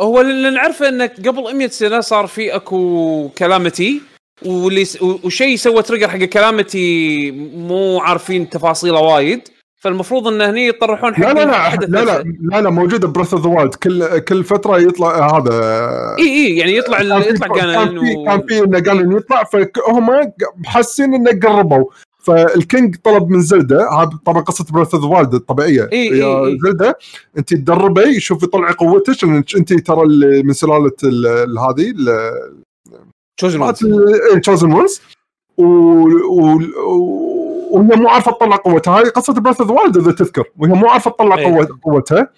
[0.00, 4.02] هو اللي نعرفه انه قبل 100 سنة صار في أكو كلامتي
[4.46, 4.84] واللي.
[5.00, 9.48] وشيء سوى تريجر حق كلامتي مو عارفين تفاصيله وايد
[9.84, 12.24] فالمفروض انه هني يطرحون حق لا لا لا لا لا.
[12.40, 15.52] لا لا موجوده Breath of the Wild كل كل فترة يطلع هذا
[16.18, 18.24] إي إي يعني يطلع كان يطلع كان في و...
[18.24, 20.32] كان في إنه قال يطلع فهم
[20.64, 21.84] حاسين إنه قربوا
[22.18, 23.42] ف King طلب من
[24.00, 26.58] هذا طبعا قصة Breath of the Wild الطبيعية إي إي يا إي.
[26.64, 26.98] Zelda
[27.38, 29.24] أنت تدربي يشوف يطلع قوتك
[29.56, 31.90] أنت ترى اللي من سلالة ال- ال- هذه
[33.58, 34.40] مالت Ones.
[34.40, 35.00] Chosen Ones
[37.70, 38.98] وهي مو عارفة تطلع قوتها.
[38.98, 40.44] هاي قصة Breath of Wild إذا تذكر.
[40.56, 41.68] وهي مو عارفة تطلع إيه.
[41.82, 42.32] قوتها.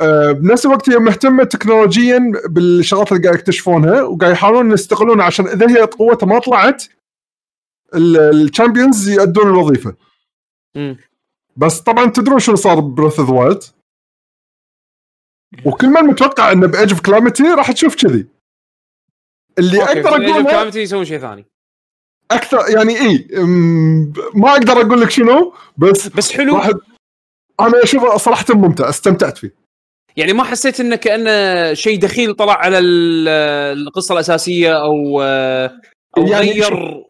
[0.00, 5.70] آه، بنفس الوقت هي مهتمة تكنولوجيا بالشغلات اللي قاعد يكتشفونها وقاعد يحاولون يستغلونها عشان إذا
[5.70, 6.84] هي قوتها ما طلعت
[7.94, 9.94] ال Champions يأدون الوظيفة.
[10.76, 10.96] مم.
[11.56, 13.62] بس طبعا تدرون شنو صار Breath of Wild
[15.64, 18.26] وكل من متوقع إنه ب Age of Calamity راح تشوف كذي.
[19.58, 21.46] اللي أقدر اقوله Calamity يسوون شيء ثاني.
[22.30, 23.28] أكثر يعني اي
[24.34, 26.54] ما أقدر أقول لك شنو بس بس حلو.
[26.54, 26.74] واحد
[27.60, 29.54] أنا أشوفه صراحة ممتع استمتعت فيه.
[30.16, 33.28] يعني ما حسيت إنه كأنه شيء دخيل طلع على ال-
[33.78, 35.22] القصة الأساسية أو
[36.18, 37.02] أو يعني غير.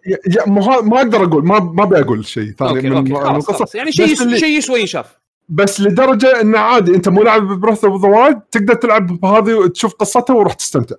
[0.82, 3.58] ما أقدر أقول ما ما ابي أقول شيء ثاني أوكي من أوكي من خلاص, القصة.
[3.58, 3.74] خلاص.
[3.74, 5.16] يعني شيء شيء يسوى ينشاف
[5.48, 9.94] بس لدرجة انه عادي أنت مو لاعب ب Breath of the تقدر تلعب بهذه وتشوف
[9.94, 10.96] قصتها وراح تستمتع.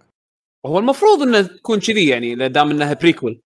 [0.66, 3.40] هو المفروض إنه تكون كذي يعني دام إنها prequel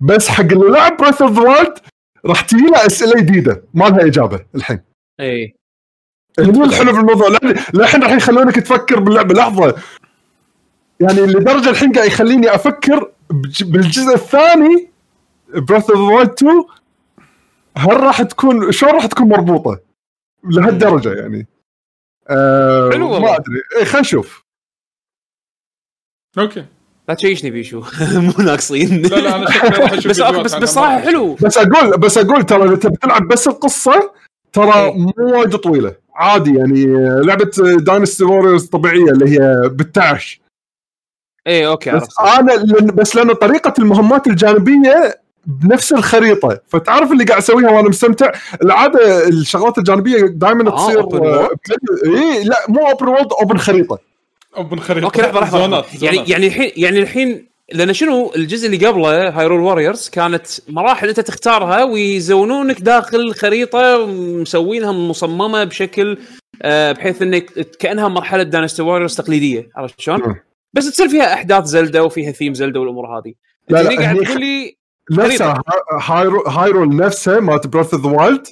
[0.00, 1.74] بس حق اللي لعب Breath of the
[2.26, 3.64] راح تجي له أسئلة جديدة.
[3.74, 4.80] ما لها إجابة الحين.
[5.20, 5.54] اي
[6.38, 7.28] هني الحلو في الموضوع
[7.74, 9.34] للحين راح يخلونك تفكر باللعبة.
[9.34, 9.82] لحظة.
[11.00, 13.12] يعني لدرجة الحين قاعد يخليني أفكر
[13.60, 14.90] بالجزء الثاني
[15.48, 16.64] Breath of the Wild 2
[17.76, 19.80] هل راح تكون شلون راح تكون مربوطة؟
[20.44, 21.46] لهالدرجة يعني.
[22.28, 23.30] آه حلو والله.
[23.30, 23.62] ما أدري.
[23.76, 24.44] إيه خلينا نشوف.
[26.38, 26.66] أوكي.
[27.12, 27.82] لا تشيشني بيشو
[28.26, 29.02] مو ناقصين.
[29.02, 30.06] لا لا أنا شكلي راح أشوف
[30.44, 31.00] بس بس بس صراحة مرة.
[31.00, 31.34] حلو.
[31.34, 34.10] بس أقول بس أقول ترى إذا تبي تلعب بس القصة
[34.52, 34.92] ترى إيه.
[34.98, 35.94] مو وايد طويلة.
[36.14, 36.84] عادي يعني
[37.26, 40.40] لعبة Dynasty Warriors طبيعية اللي هي بالتعش.
[41.46, 42.40] اي أوكي بس عرفت.
[42.40, 46.60] أنا لأن بس لأن طريقة المهمات الجانبية بنفس الخريطة.
[46.68, 48.32] فتعرف اللي قاعد أسويها وأنا مستمتع؟
[48.62, 51.00] العادة الشغلات الجانبية دائما آه، تصير.
[52.04, 54.11] اي لا مو open world open خريطة.
[54.56, 56.02] open خريطة أوكي لحظة لحظة زونات.
[56.02, 56.30] يعني.
[56.30, 61.84] يعني الحين يعني الحين لأن شنو الجزء اللي قبله Hyrule Warriors كانت مراحل أنت تختارها
[61.84, 66.18] ويزونونك داخل خريطة مسوينها مصممة بشكل
[66.62, 67.44] آه، بحيث إنك
[67.78, 70.36] كأنها مرحلة Dynasty Warriors تقليدية عرفت شلون؟
[70.72, 73.34] بس تصير فيها أحداث Zelda وفيها theme Zelda والأمور هذه
[73.68, 74.76] لا، لا، قاعد تقول لي
[75.10, 78.46] نفسها Hyru Hyrule نفسها مالت Breath of the Wild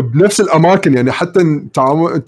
[0.00, 2.22] بنفس الأماكن يعني حتى تعامل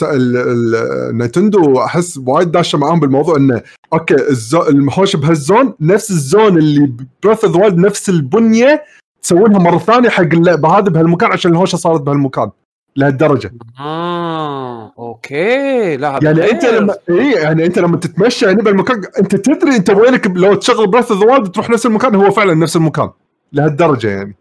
[1.85, 3.63] أحس وايد داشة معاهم بالموضوع إنه
[3.93, 4.63] أوكي الزو...
[4.63, 6.93] الوحوش بهال zone نفس ال zone اللي
[7.23, 8.85] Breath of the Wild نفس البنية
[9.23, 12.51] تسوونها مرة ثانية حق اللعبه هذه بهالمكان عشان الهوشة صارت بهالمكان
[12.97, 13.53] لهالدرجة.
[13.81, 15.97] آه أوكي.
[15.97, 16.65] لا يعني أنت.
[16.65, 21.13] لما إي يعني أنت لما تتمشى يعني بالمكان أنت تدري أنت وينك لو تشغل Breath
[21.13, 23.11] of the Wild تروح نفس المكان هو فعلا نفس المكان
[23.53, 24.37] لهالدرجة يعني.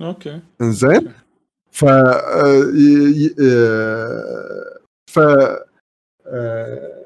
[0.00, 0.40] أوكي.
[0.60, 1.08] إنزين؟
[1.72, 2.72] ف آه،
[3.40, 4.78] آه،
[5.10, 5.18] ف
[6.26, 6.98] آه،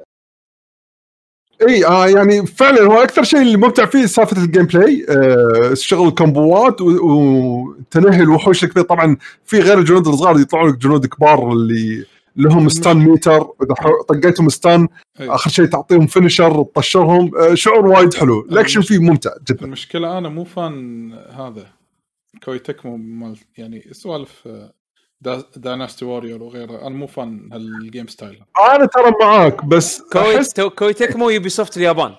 [1.68, 6.08] إي آه يعني فعلا هو أكثر شيء اللي ممتع فيه سالفه ال gameplay آه شغل
[6.08, 8.84] الكومبوات وتنهي الوحوش الكبير.
[8.84, 12.04] طبعا في غير الجنود الصغار يطلعون لك جنود كبار اللي
[12.36, 13.74] لهم stun meter إذا
[14.08, 14.88] طقيتهم stun.
[15.20, 17.30] آخر شيء تعطيهم finisher تطشرهم.
[17.36, 18.40] آه شعور وايد حلو.
[18.40, 19.64] الأكشن فيه ممتع جدا.
[19.64, 21.81] المشكلة أنا مو fan هذا.
[22.44, 24.72] Koei Tecmo مال يعني سوالف آه،
[25.20, 26.86] دا- Dynasty Warrior وغيره.
[26.86, 28.42] أنا مو fan هال game style.
[28.74, 32.14] أنا ترى معاك بس Koei تو- Koei Tecmo Ubi soft اليابان.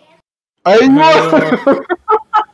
[0.67, 1.03] أيوه.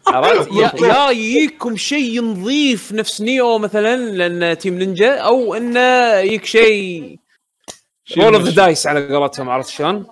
[0.07, 5.79] عرفت؟ يا يا يجيكم شيء نظيف نفس Nioh مثلا لأن Team Ninja أو انه
[6.15, 7.19] يجيك شيء
[8.17, 10.05] roll of the dice على قولتهم عرفت شلون؟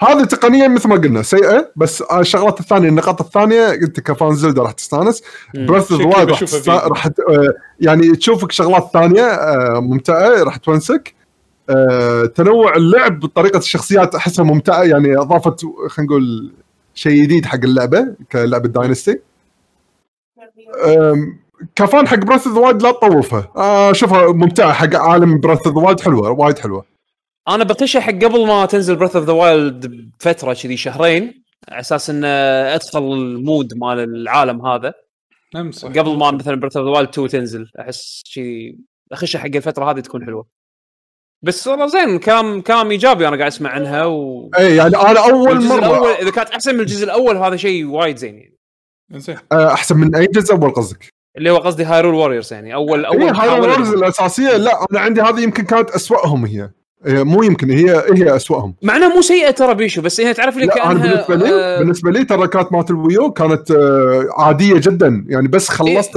[0.00, 4.62] هذه تقنيا مثل ما قلنا سيئة بس الشغلات الثانية النقاط الثانية انت ك fan Zelda
[4.62, 5.22] راح تستانس.
[5.54, 6.72] Breath of Wild راح تستا...
[6.72, 7.20] راح ت...
[7.20, 11.14] آه، يعني تشوفك شغلات ثانية آه، ممتعة راح تونسك.
[11.70, 16.52] آه، تنوع اللعب بطريقة الشخصيات أحسها ممتعة يعني أضافت خلينا نقول
[16.94, 19.18] شيء جديد حق اللعبة كلعبة Dynasty
[21.76, 23.48] ك fan حق Breath of Wild لا تطوفها.
[23.56, 26.84] آه شوفها ممتعة حق عالم Breath of Wild حلوة وايد حلوة.
[27.48, 32.10] أنا بطيشه حق قبل ما تنزل Breath of the Wild بفترة كذي شهرين على أساس
[32.10, 32.28] إنه
[32.74, 34.94] أدخل ال mood مال العالم هذا.
[35.56, 38.76] امسح قبل ما مثلا Breath of the Wild 2 تنزل أحس شيء
[39.12, 40.46] اخش حق الفترة هذه تكون حلوة.
[41.42, 45.64] بس والله زين كلام كلام إيجابي أنا قاعد أسمع عنها و إي يعني أنا أول
[45.64, 48.58] مرة الأول إذا كانت أحسن من الجزء الأول هذا شيء وايد زين يعني.
[49.12, 49.36] زين.
[49.52, 52.74] آه، أحسن من أي جزء أول قصدك؟ اللي هو قصدي Hyrule Warriors يعني.
[52.74, 53.98] أول اول أول هاي محاولة Warriors لهم.
[53.98, 54.56] الأساسية.
[54.56, 56.70] لا أنا عندي هذه يمكن كانت أسوأهم هي.
[57.06, 60.66] مو يمكن هي هي أسوأهم مع انها مو سيئة ترى بيشو بس هي تعرف لي
[60.66, 64.74] كانها بالنسبة لي آه، بالنسبة لي ترى كانت مالت ال Wii U كانت آه، عادية
[64.74, 66.16] جدا يعني بس خلصت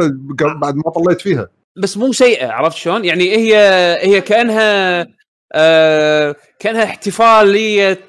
[0.61, 3.55] بعد ما طليت فيها بس مو سيئة عرفت شلون؟ يعني هي
[4.01, 5.07] هي كأنها
[5.53, 7.99] آه كأنها احتفالية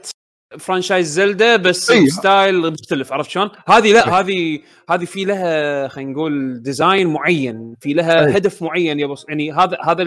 [0.58, 2.06] franchise زلدا بس إي.
[2.06, 4.58] style مختلف عرفت شلون؟ هذه لا هذه
[4.90, 8.36] هذه في لها خلينا نقول design معين، في لها إي.
[8.36, 10.04] هدف معين يعني هذا هذا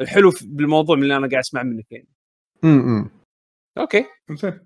[0.00, 2.08] الحلو في- بالموضوع من اللي أنا قاعد أسمع منك يعني.
[2.64, 3.10] امم
[3.78, 4.58] okay زين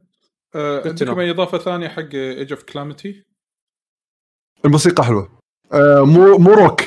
[0.54, 1.18] آه، عندكم.
[1.18, 3.24] أي إضافة ثانية حق Age of Calamity؟
[4.64, 5.28] الموسيقى حلوة
[5.72, 6.80] آه، مو مو روك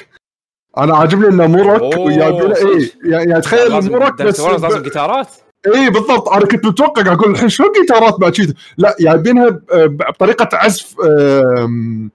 [0.78, 4.84] أنا عاجبني إنه مو روك صدق؟ اي يعني يعني تخيل مو روك بس بس لازم
[4.84, 5.28] جيتارات
[5.76, 9.98] إي بالضبط أنا كنت متوقع قاعد أقول الحين شلون جيتارات بعد شي لا جايبينها ب-
[9.98, 12.10] بطريقة عزف آه،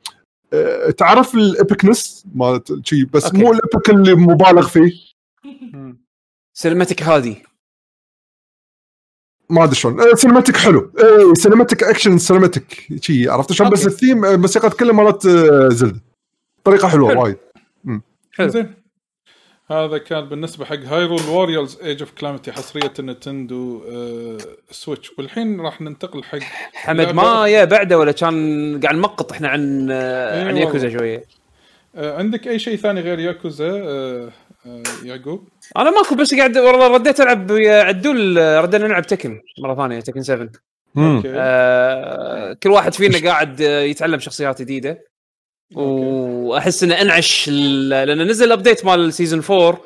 [0.98, 3.36] تعرف ال epicness مالت شي بس okay.
[3.38, 4.92] مو ال epic اللي مبالغ فيه
[6.56, 7.42] cinematic هادي.
[9.50, 10.14] ما أدري شلون.
[10.14, 10.92] cinematic حلو.
[10.98, 13.86] اي cinematic action cinematic شي عرفت شلون؟ بس.
[13.86, 16.00] الثيم الموسيقى كلها مالت آه، زلدة.
[16.64, 17.22] طريقة حلوة حلو.
[17.22, 17.36] وايد.
[18.32, 18.48] حلو.
[18.48, 18.74] زين.
[19.70, 24.38] هذا كان بالنسبة حق هايرول ووريرز Age of Calamity حصرية النينتندو آه
[24.70, 26.38] سويتش والحين راح ننتقل حق
[26.74, 30.56] حمد ما يا بعده ولا كان قاعد نمقط إحنا عن آه، إي عن.
[30.56, 31.24] ياكوزا شوية.
[31.96, 34.32] آه عندك أي شيء ثاني غير ياكوزا؟ آه
[35.04, 39.74] يعقوب؟ أنا ماكو بس قاعد والله رديت ألعب ويا عدول آه، ردينا نلعب تكن مرة
[39.74, 40.48] ثانية تكن 7
[40.96, 41.32] okay.
[41.34, 45.04] آه كل واحد فينا قاعد آه، يتعلم شخصيات جديدة.
[45.74, 49.80] وأحس إنه أنعش لأن نزل ال update مال season 4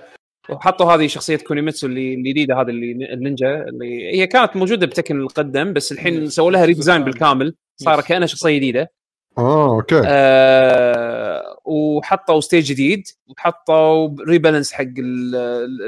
[0.51, 5.73] وحطوا هذه شخصية كونيميتسو اللي الجديده هذه اللي النينجا اللي هي كانت موجودة بتكن القديم
[5.73, 8.01] بس الحين سووا لها redesign بالكامل صار.
[8.01, 8.91] كأنها شخصية جديدة.
[9.39, 10.03] آه okay.
[10.07, 15.35] آه وحطوا stage جديد وحطوا rebalance حق ال-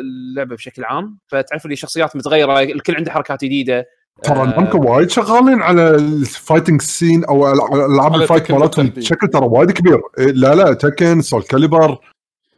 [0.00, 1.18] اللعبة بشكل عام.
[1.28, 3.86] فتعرف لي شخصيات متغيرة الكل عنده حركات جديدة.
[4.22, 7.52] ترى آه، نامكو وايد شغالين على ال fighting scene أو
[7.86, 8.86] ألعاب ال fight مالتهم.
[8.86, 10.00] بشكل ترى وايد كبير.
[10.18, 11.98] إيه، لا لا تكن سول كاليبر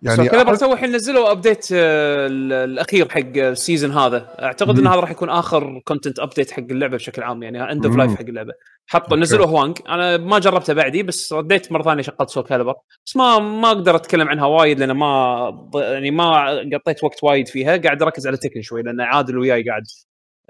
[0.03, 4.85] يعني كاليبر too الحين نزلوا update آه، ال- الأخير حق ال season هذا أعتقد إن
[4.85, 4.89] مم.
[4.89, 7.97] هذا راح يكون آخر content update حق اللعبة بشكل عام يعني end of.
[7.97, 8.53] life حق اللعبة
[8.87, 9.17] حطوا.
[9.17, 12.75] نزلوا هوانج أنا ما جربته بعدي بس رديت مرة ثانية شغلت سول كاليبر
[13.07, 17.77] بس ما ما أقدر أتكلم عنها وايد لأن ما يعني ما قطيت وقت وايد فيها
[17.77, 19.83] قاعد أركز على تكن شوي لأن عادل وياي قاعد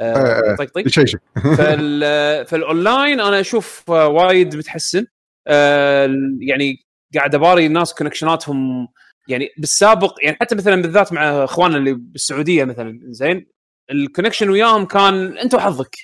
[0.00, 0.53] آه،.
[0.53, 1.20] يطقطق يشيشك
[1.59, 5.07] فال فالأونلاين أنا أشوف آه، وايد متحسن
[5.46, 6.76] آه، يعني
[7.14, 8.89] قاعد أباري الناس connection اتهم
[9.29, 13.47] يعني بالسابق يعني حتى مثلا بالذات مع إخواننا اللي بالسعودية مثلا زين
[13.91, 15.97] ال connection وياهم كان أنت وحظك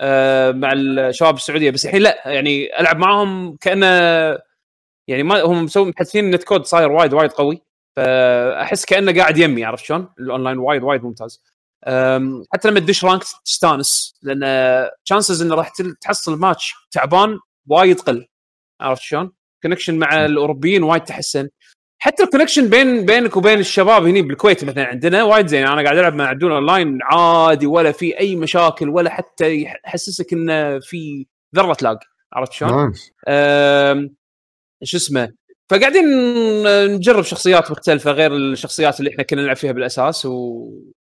[0.00, 3.86] آه، مع الشباب السعودية بس الحين لا يعني ألعب معاهم كأنه
[5.08, 7.62] يعني ما هم مسوي محدثين ال netcode صاير وايد وايد قوي
[7.96, 11.42] فأحس كأنه قاعد يمي عرفت شلون؟ الأونلاين وايد وايد ممتاز.
[12.52, 18.26] حتى لما تدش ranked تستانس لأن chances انه راح تحصل ماتش تعبان وايد قل
[18.80, 21.48] عرفت شلون؟ connection مع الأوروبيين وايد تحسن
[22.04, 25.66] حتى ال connection بين بينك وبين الشباب هني بالكويت مثلا عندنا وايد زين.
[25.66, 30.78] أنا قاعد ألعب مع عدول اونلاين عادي ولا في أي مشاكل ولا حتى يحسسك انه
[30.78, 31.26] في
[31.56, 31.96] ذرة lag
[32.32, 32.92] عرفت شلون؟
[34.82, 35.32] شو اسمه؟
[35.70, 36.04] فقاعدين
[36.94, 40.68] نجرب شخصيات مختلفة غير الشخصيات اللي إحنا كنا نلعب فيها بالأساس و...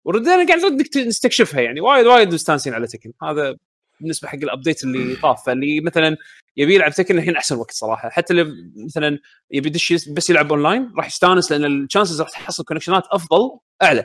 [0.05, 0.59] وردينا قاعد
[0.97, 1.81] نستكشفها يعني.
[1.81, 3.11] وايد وايد مستانسين على تكن.
[3.23, 3.55] هذا
[4.01, 6.17] بالنسبة حق ال update اللي طاف فاللي مثلا
[6.57, 8.09] يبي يلعب تكن الحين أحسن وقت صراحة.
[8.09, 9.19] حتى اللي مثلا
[9.51, 13.59] يبي يدش بس يلعب اونلاين راح يستانس لأن ال chances راح تحصل connection ات أفضل
[13.83, 14.03] أعلى.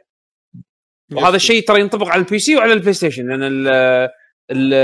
[1.13, 3.69] وهذا الشيء ترى ينطبق على ال PC وعلى البلاي ستيشن لأن ال
[4.51, 4.75] ال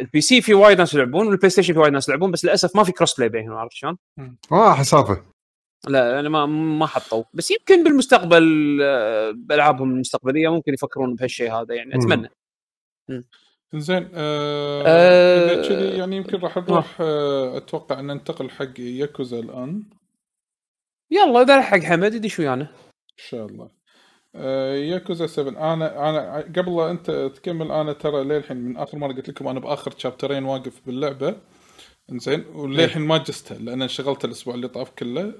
[0.00, 2.84] ال PC في وايد ناس يلعبون والبلاي ستيشن في وايد ناس يلعبون بس للأسف ما
[2.84, 3.98] في cross-play بينهم عرفت شلون؟
[4.52, 5.24] آه حسافة.
[5.88, 7.24] لا أنا ما ما حطوا.
[7.34, 11.94] بس يمكن بالمستقبل آه، بألعابهم المستقبلية ممكن يفكرون بهالشيء هذا يعني.
[11.94, 12.28] أتمنى.
[13.74, 19.38] زين آه آه، إذا كذي يعني يمكن راح نروح آه أتوقع أن ننتقل حق ياكوزا
[19.38, 19.82] الآن.
[21.10, 23.68] يلا إذا حق حمد يدش ويانا إن شاء الله.
[24.34, 29.12] آه ياكوزا 7 أنا أنا قبل لا أنت تكمل أنا ترى للحين من آخر مرة
[29.12, 31.36] قلت لكم أنا بآخر شابترين واقف باللعبة.
[32.12, 35.34] إنزين وللحين ما جستها لأن انشغلت الأسبوع اللي طاف كله.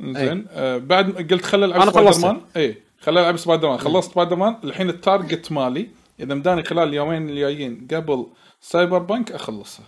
[0.00, 2.18] إنزين آه بعد قلت خل ألعب سبايدر.
[2.20, 6.62] مان إي خل ألعب سبايدر مان خلصت سبايدر مان الحين ال target مالي إذا مداني
[6.62, 8.26] خلال اليومين الجايين قبل
[8.60, 9.84] سايبر بانك أخلصها.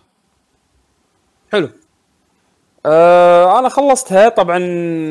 [1.52, 1.68] حلو.
[2.86, 4.28] آه أنا خلصتها.
[4.28, 4.58] طبعا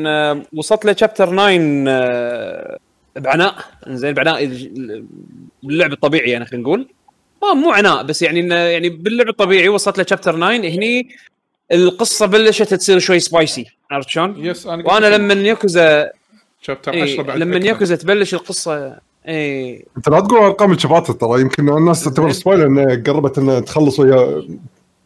[0.06, 1.48] آه وصلت ل chapter 9
[1.88, 2.78] آه
[3.16, 3.54] بعناء.
[3.88, 5.06] زين بعناء ال-
[5.62, 6.88] باللعب الطبيعي يعني خلينا نقول.
[7.42, 11.08] ما مو عناء بس يعني إنه يعني باللعب الطبيعي وصلت ل chapter 9 هني
[11.72, 16.10] القصة بلشت تصير شوي spicy عرفت شلون؟ yes أنا وأنا لما ياكوزا
[16.62, 17.56] chapter إيه 10 بعد لما.
[17.66, 18.98] ياكوزا تبلش القصة
[19.28, 19.84] إيه.
[19.96, 24.00] أنت لا تقول أرقام ال chapter ترى يمكن الناس تعتبر spoiler إنها قربت إنها تخلص
[24.00, 24.42] ويا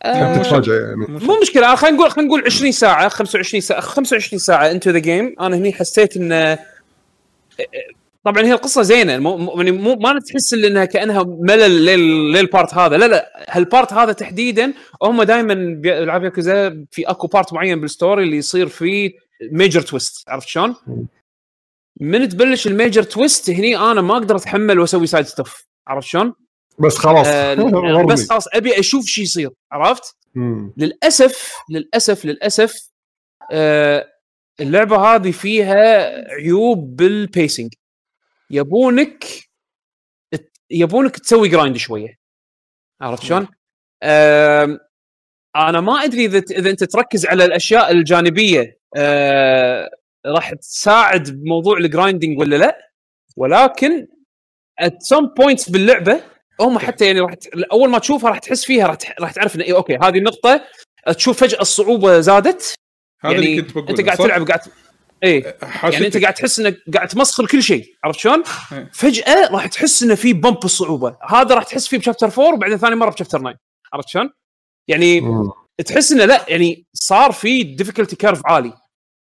[0.02, 1.06] آه تتفاجئ يعني.
[1.26, 1.74] مو مشكلة.
[1.74, 5.72] خلينا نقول خلينا نقول 20 ساعة 25 ساعة 25 ساعة into the game أنا هني
[5.72, 6.58] حسيت إن
[8.24, 9.12] طبعا هي القصة زينة.
[9.12, 12.96] يعني مو ما تحس إنها كأنها ملل لل لل part هذا.
[12.96, 17.93] لا لا هال part هذا تحديدا هم دائما بالعاب ياكوزا في أكو part معين بال
[17.93, 19.12] story اللي يصير فيه
[19.52, 20.74] major twist عرفت شلون؟
[22.00, 26.34] من تبلش ال major twist هني أنا ما أقدر أتحمل وأسوي side stuff عرفت شلون؟
[26.78, 28.06] بس خلاص آه.
[28.12, 30.72] بس خلاص أبي أشوف شو يصير عرفت؟ مم.
[30.76, 32.90] للأسف للأسف للأسف
[33.52, 34.12] آه
[34.60, 37.74] اللعبة هذه فيها عيوب بال pacing
[38.50, 39.24] يبونك
[40.70, 42.18] يبونك تسوي grind شوية
[43.00, 43.48] عرفت شلون؟
[44.02, 44.78] آم،
[45.56, 49.90] أنا ما أدري إذا إذا أنت تركز على الأشياء الجانبية آه
[50.26, 52.90] راح تساعد بموضوع ال grinding ولا لا
[53.36, 54.06] ولكن
[54.82, 56.20] at some points باللعبه
[56.60, 57.34] هم حتى يعني راح.
[57.72, 58.96] أول ما تشوفها راح تحس فيها راح.
[59.20, 60.60] راح تعرف إن إيه okay هذه النقطه
[61.16, 62.74] تشوف فجأة الصعوبة زادت
[63.20, 64.60] هذا يعني اللي كنت بقوله أنت قاعد؟ تلعب قاعد
[65.22, 66.02] إيه يعني حاشتك.
[66.04, 68.90] انت قاعد تحس إنك قاعد تمسخر كل شيء عرفت شلون؟ إيه.
[68.92, 72.78] فجأة راح تحس إنه في bump الصعوبة هذا راح تحس فيه ب chapter 4 وبعدين
[72.78, 73.54] ثاني مرة ب chapter 9
[73.92, 74.30] عرفت شلون؟
[74.88, 75.50] يعني مم.
[75.86, 78.72] تحس إنه لا يعني صار في difficulty curve عالي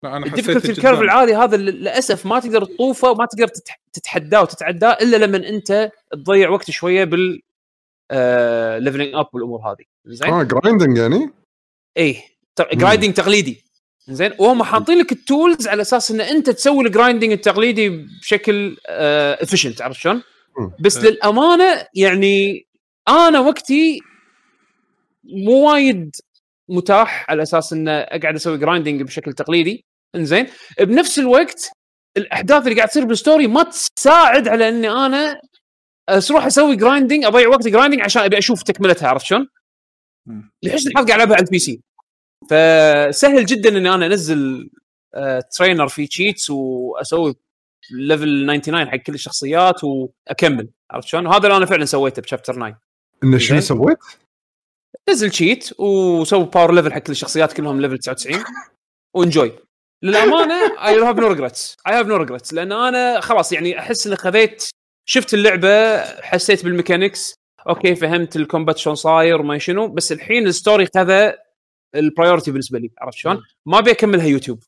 [0.04, 1.00] لا، أنا ال difficulty حسيت ال curve.
[1.02, 5.92] العالي هذا لل- للأسف ما تقدر تطوفه وما تقدر تتح- تتحداه وتتعداه إلا لما أنت
[6.12, 7.42] تضيع وقت شوية بال
[8.84, 9.86] leveling up والامور هذه.
[10.06, 11.30] زين؟ آه grinding يعني؟
[11.98, 12.22] إيه.
[12.74, 13.64] grinding تقليدي.
[14.08, 17.90] زين؟ وهم حاطين لك ال tools على أساس إن أنت تسوي ال grinding التقليدي
[18.22, 20.24] بشكل efficient عرفت شلون؟
[20.80, 21.10] بس إيه.
[21.12, 22.68] للأمانة يعني
[23.08, 24.00] أنا وقتي
[25.24, 26.16] مو وايد
[26.70, 29.86] متاح على أساس إن أقعد أسوي grinding بشكل تقليدي.
[30.16, 30.48] إنزين
[30.80, 31.72] بنفس الوقت
[32.18, 35.42] الأحداث اللي قاعد تصير بال story ما تساعد على إني أنا
[36.10, 39.48] أروح أسوي grinding أضيع وقت grinding عشان أبي أشوف تكملتها عرفت شلون؟
[40.64, 41.82] لحسن الحظ قاعد ألعبها على ال PC
[42.50, 44.70] فسهل جدا إني أنا أنزل
[45.16, 47.36] آه trainer في cheats وأسوي
[47.92, 52.54] level 99 حق كل الشخصيات وأكمل عرفت شلون؟ وهذا اللي أنا فعلا سويته ب chapter
[52.54, 52.82] 9
[53.24, 53.60] إنه شنو.
[53.60, 53.98] سويت؟
[55.10, 58.44] نزل cheat وسوي power level حق كل الشخصيات كلهم level 99
[59.16, 59.52] و enjoy
[60.04, 64.16] للأمانة I have no regrets I have no regrets لأن أنا خلاص يعني أحس إني
[64.16, 64.70] خذيت
[65.06, 67.36] شفت اللعبة حسيت بال mechanics
[67.70, 69.88] okay فهمت ال combat شلون صاير وما شنو.
[69.88, 71.38] بس الحين ال story خذا
[71.96, 72.92] ال priority بالنسبة لي.
[73.02, 74.64] عرفت شلون؟ ما أبي أكملها يوتيوب.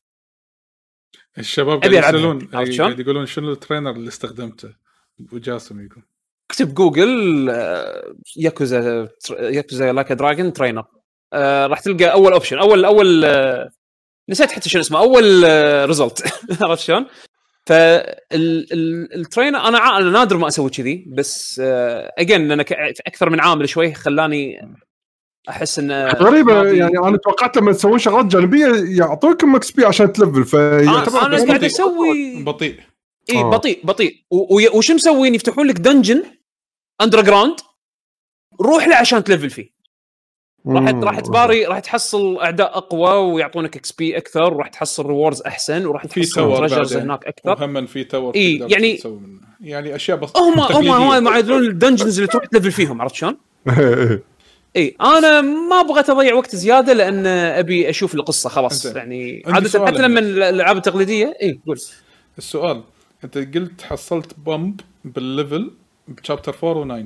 [1.38, 1.94] الشباب قاعد.
[1.94, 4.74] يسألون؟ قاعد يقولون شنو ال trainer اللي استخدمته؟
[5.20, 6.04] أبو جاسم يقول.
[6.52, 10.86] اكتب جوجل آه، ياكوزا ياكوزا لايك دراجون trainer
[11.68, 13.70] راح تلقى أول option أول أول آه،
[14.30, 15.44] نسيت حتى شنو اسمه أول
[15.88, 16.24] result
[16.64, 17.06] عرفت شلون؟
[17.66, 22.74] فال trainer أنا أنا نادر ما أسوي كذي بس again أنا ك-
[23.08, 24.76] أكثر من عامل شوي خلاني
[25.50, 28.68] أحس انه غريبة يعني أنا توقعت لما تسوون شغلات جانبية
[29.00, 31.66] يعطوكم XP عشان ت level فيعتبر أنا بس قاعد بطيء.
[31.70, 32.80] أسوي بطيء
[33.30, 33.50] إي آه.
[33.50, 34.16] بطيء بطيء
[34.76, 36.24] وش مسوين يفتحون لك dungeon
[37.02, 37.56] underground
[38.62, 39.75] روح له عشان ت level فيه
[40.68, 40.90] راح.
[40.90, 46.50] راح تباري راح تحصل أعداء أقوى ويعطونك XP أكثر وراح تحصل rewards أحسن وراح تحصل
[46.50, 49.00] بعدين هناك أكثر وهم في تور إي، تقدر يعني-.
[49.62, 50.88] يعني أشياء بس هم هم.
[50.88, 53.38] هم ما يدرون ال dungeons اللي تروح ت level فيهم عرفت شلون؟
[53.70, 54.24] إيه.
[54.76, 58.86] إي أنا ما بغيت اضيع وقت زيادة لأن أبي أشوف القصة خلاص.
[58.86, 60.02] يعني عادة حتى.
[60.02, 61.80] لما الألعاب التقليدية إي قول
[62.38, 62.84] السؤال
[63.24, 65.72] أنت قلت حصلت bump بال level
[66.08, 67.06] ب chapter 4 و9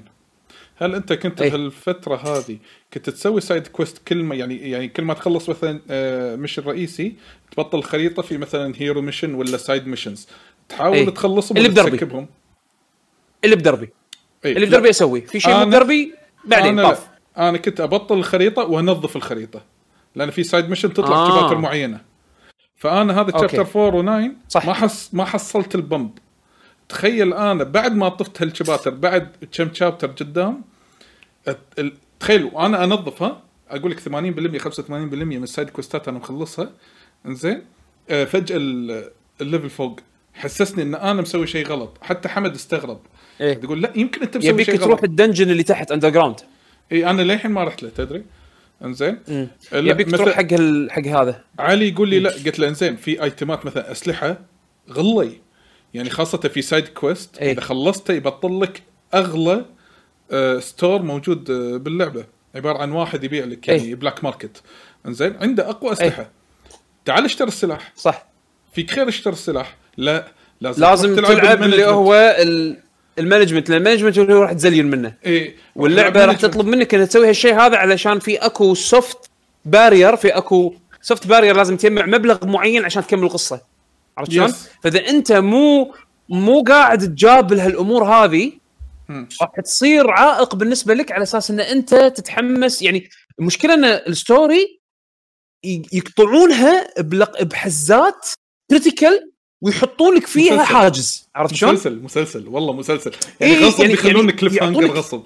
[0.82, 1.50] هل أنت كنت إيه.
[1.50, 2.58] بهالفترة هذه
[2.94, 7.16] كنت تسوي side quest كل ما يعني يعني كل ما تخلص مثلا آه، mission رئيسي
[7.52, 10.28] تبطل خريطة في مثلا hero mission ولا side missions
[10.70, 11.10] تحاول إيه.
[11.10, 11.92] تخلصهم اللي بدربي.
[11.92, 12.28] ت skip هم
[13.44, 13.90] اللي بدربي
[14.46, 14.56] إيه.
[14.56, 16.14] اللي بدربي أسوي في شيء أنا- بدربي
[16.46, 16.98] بعدين لا.
[17.38, 19.62] أنا كنت أبطل الخريطة وأنظف الخريطة
[20.16, 21.28] لأن في side mission تطلع آه.
[21.38, 21.40] آه.
[21.40, 22.02] chapters معينة
[22.76, 23.32] فأنا هذا.
[23.32, 24.66] chapter 4 و9 صح.
[24.66, 26.12] ما حس ما حصلت ال bump
[26.90, 30.62] تخيل أنا بعد ما طفت هال chapters بعد كم chapter قدام
[31.50, 34.90] الت- ال- تخيل وأنا انظفها أقول لك 80% 85%
[35.38, 36.72] من ال side quest ات أنا مخلصها.
[37.26, 37.62] إنزين؟
[38.10, 39.12] آه فجأة ال-
[39.42, 40.00] ال level فوق.
[40.34, 41.98] حسسني إن أنا مسوي شيء غلط.
[42.02, 43.00] حتى حمد استغرب.
[43.42, 43.54] إيه.
[43.54, 45.04] تقول لا يمكن أنت مسوي يبيك شيء تروح غلط.
[45.04, 46.36] ال dungeon اللي تحت underground
[46.92, 48.24] اي أنا للحين ما رحت له تدري؟
[48.86, 50.92] إنزين؟ لا، يبيك مثل- تروح حق ال...
[50.92, 51.44] حق هذا.
[51.60, 54.38] علي يقول لي لا قلت له إنزين في item ات مثلا أسلحة
[54.92, 55.32] غلي.
[55.94, 57.52] يعني خاصة في side quest إيه.
[57.52, 58.82] إذا خلصته يبطل لك
[59.14, 59.66] أغلى آه
[60.60, 62.26] store موجود آه باللعبة
[62.56, 63.96] عبارة عن واحد يبيع لك يعني إيه.
[63.96, 64.62] black market
[65.08, 66.30] إنزين عنده أقوى أسلحة
[67.06, 68.26] تعال اشتري السلاح صح
[68.74, 70.28] فيك خير اشتري السلاح لا
[70.62, 71.86] لازم, لازم تروح تلعب اللي.
[71.86, 72.78] هو ال-
[73.20, 75.56] ال management لأن ال management هو اللي راح تزلين منه إيه.
[75.76, 76.38] واللعبة تلعب راح.
[76.38, 79.30] تطلب منك إنك تسوي هالشيء هذا علشان في أكو soft
[79.66, 83.62] barrier في أكو soft barrier لازم تجمع مبلغ معين عشان تكمل القصة
[84.18, 84.56] عرفت شلون؟ Yes.
[84.84, 85.94] فإذا أنت مو
[86.30, 88.52] مو قاعد تجابل هالأمور هذه.
[89.42, 93.10] راح تصير عائق بالنسبة لك على أساس إن أنت تتحمس يعني
[93.40, 94.80] المشكلة إن ال story
[95.94, 96.88] يقطعونها.
[97.44, 98.26] بحزات
[98.70, 99.32] critical
[99.64, 100.74] ويحطون لك فيها مسلسل.
[100.76, 105.22] حاجز عرفت شلون؟ مسلسل مسلسل والله مسلسل يعني إيه، غصب يعني- يخلونك يعني cliffhanger غصب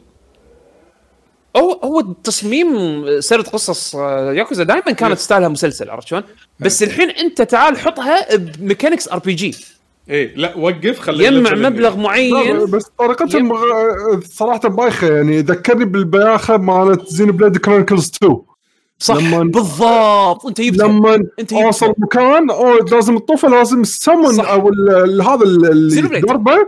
[1.58, 5.20] هو هو تصميم سرد قصص آه، ياكوزا دائما كانت yes.
[5.20, 6.24] تستاهلها مسلسل عرفت شلون؟
[6.60, 9.56] بس الحين أنت تعال حطها ب mechanics RPG
[10.10, 12.66] إيه لا وقف خلي يجمع مبلغ معين.
[12.66, 18.38] بس طريقتهم غ- صراحة بايخة يعني ذكرني بالبياخة مالت زين بلاد كرونيكلز 2
[19.00, 20.46] صح لما- بالضبط.
[20.46, 21.66] انت جبتها لما أنت جبتها.
[21.66, 24.50] اوصل مكان أو لازم الطفل لازم السمن صح.
[24.50, 24.72] أو
[25.22, 26.66] هذا ال- اللي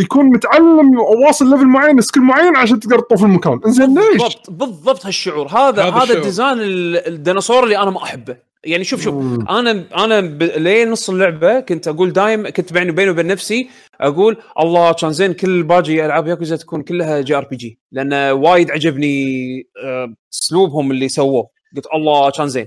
[0.00, 3.60] يكون متعلم واصل ليفل معين skill معين عشان تقدر تطوف المكان.
[3.66, 5.46] انزين ليش؟ بالضبط بالضبط هالشعور.
[5.48, 6.14] هذا هذا هذا.
[6.14, 8.36] ال design ال- ال design اللي أنا ما أحبه.
[8.66, 9.48] يعني شوف شوف مم.
[9.48, 10.42] أنا أنا ب...
[10.42, 13.68] لين نص اللعبة كنت أقول دايم كنت بيني بيني وبين نفسي
[14.00, 17.78] أقول الله كان زين كل باقي ألعاب ياكوزا تكون كلها JRPG.
[17.92, 21.48] لأن وايد عجبني آه، أسلوبهم اللي سووه.
[21.76, 22.66] قلت الله كان زين.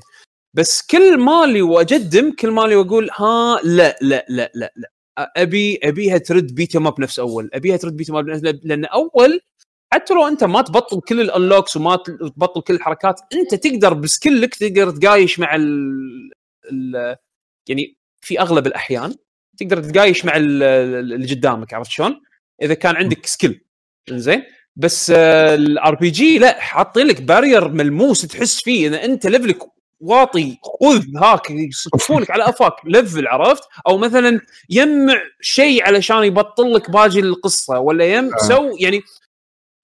[0.53, 4.91] بس كل مالي واجدم كل مالي واقول ها لا لا لا لا لا.
[5.37, 7.49] أبي أبيها ترد beat 'em up نفس أول.
[7.53, 9.41] أبيها ترد beat 'em up نفس لأن أول
[9.93, 11.95] حتى لو أنت ما تبطل كل ال unlocks وما
[12.35, 16.31] تبطل كل الحركات أنت تقدر بسكلك تقدر تقايس مع ال...
[16.71, 17.15] ال...
[17.69, 19.15] يعني في أغلب الأحيان
[19.57, 20.63] تقدر تقايس مع ال-
[21.13, 22.21] اللي قدامك عرفت شلون؟
[22.61, 23.61] إذا كان عندك skill
[24.09, 24.43] زين
[24.75, 29.57] بس ال RPG لا حاطين لك barrier ملموس تحس فيه اذا أنت level ك
[29.99, 36.91] واطي خذ هاك يصفونك على أفاك level عرفت؟ أو مثلا يمع شيء علشان يبطل لك
[36.91, 38.37] باقي القصة ولا يم آه.
[38.47, 39.01] so يعني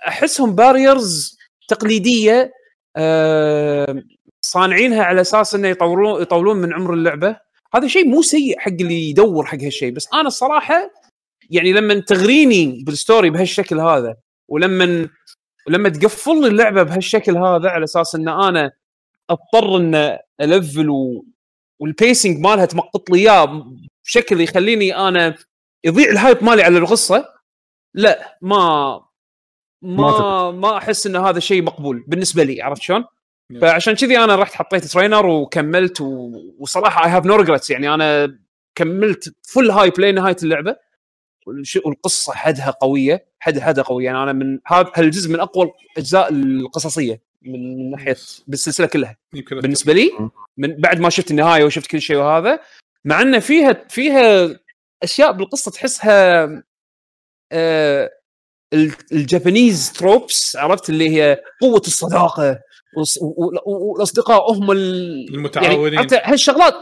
[0.08, 2.52] أحسهم barriers تقليدية
[2.98, 4.04] آه
[4.42, 7.38] صانعينها على أساس إنه يطورون يطولون من عمر اللعبة.
[7.76, 10.92] هذا شيء مو سيء حق اللي يدور حق هالشيء بس أنا الصراحة
[11.50, 14.16] يعني لما تغريني بال story بهالشكل هذا
[14.50, 15.10] ولما
[15.68, 18.72] ولما تقفل لي اللعبة بهالشكل هذا على أساس إن أنا
[19.30, 21.26] أضطر ان أ level و...
[21.80, 23.66] وال pacing مالها تمقط لي إياه
[24.06, 25.36] بشكل يخليني أنا
[25.86, 27.26] يضيع ال hype مالي على القصة
[27.94, 29.02] لا ما
[29.84, 33.06] ما ما أحس إن هذا شيء مقبول بالنسبة لي عرفت شلون؟
[33.62, 36.32] فعشان كذي أنا رحت حطيت trainer وكملت و...
[36.60, 38.38] وصراحة I have no regrets يعني أنا
[38.76, 40.76] كملت full hype لنهايه اللعبة.
[41.48, 44.06] والش- والقصة حدها قوية حد حدها قوية.
[44.06, 48.16] يعني أنا من هذا هالجزء من أقوى الأجزاء القصصية من ناحية
[48.48, 49.18] بالسلسلة كلها.
[49.52, 50.12] بالنسبة لي.
[50.58, 52.60] من بعد ما شفت النهاية وشفت كل شيء وهذا
[53.06, 54.60] مع ان فيها فيها
[55.04, 56.44] أشياء بالقصة تحسها
[57.54, 58.10] ال-
[59.12, 62.60] ال Japanese tropes عرفت اللي هي قوة الصداقة
[63.66, 65.94] والاصدقاء هم ال- المتعاونين.
[65.94, 66.74] يعني عرفت هالشغلات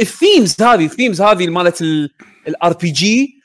[0.00, 1.82] ال themes هذه ال themes هذه مالت
[2.48, 3.42] ال RPG.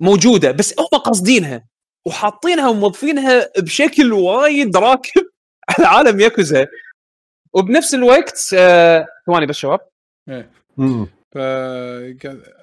[0.00, 1.64] موجودة بس هم قاصدينها
[2.06, 5.22] وحاطينها وموظفينها بشكل وايد راكب
[5.70, 6.66] على عالم ياكوزا
[7.52, 9.80] وبنفس الوقت آه، ثواني بس شباب
[11.34, 11.38] ف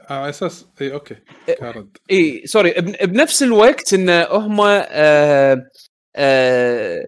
[0.10, 1.16] على أساس إي okay
[1.60, 5.70] كارد إي sorry بن- بنفس الوقت إن هم آه
[6.16, 7.06] آه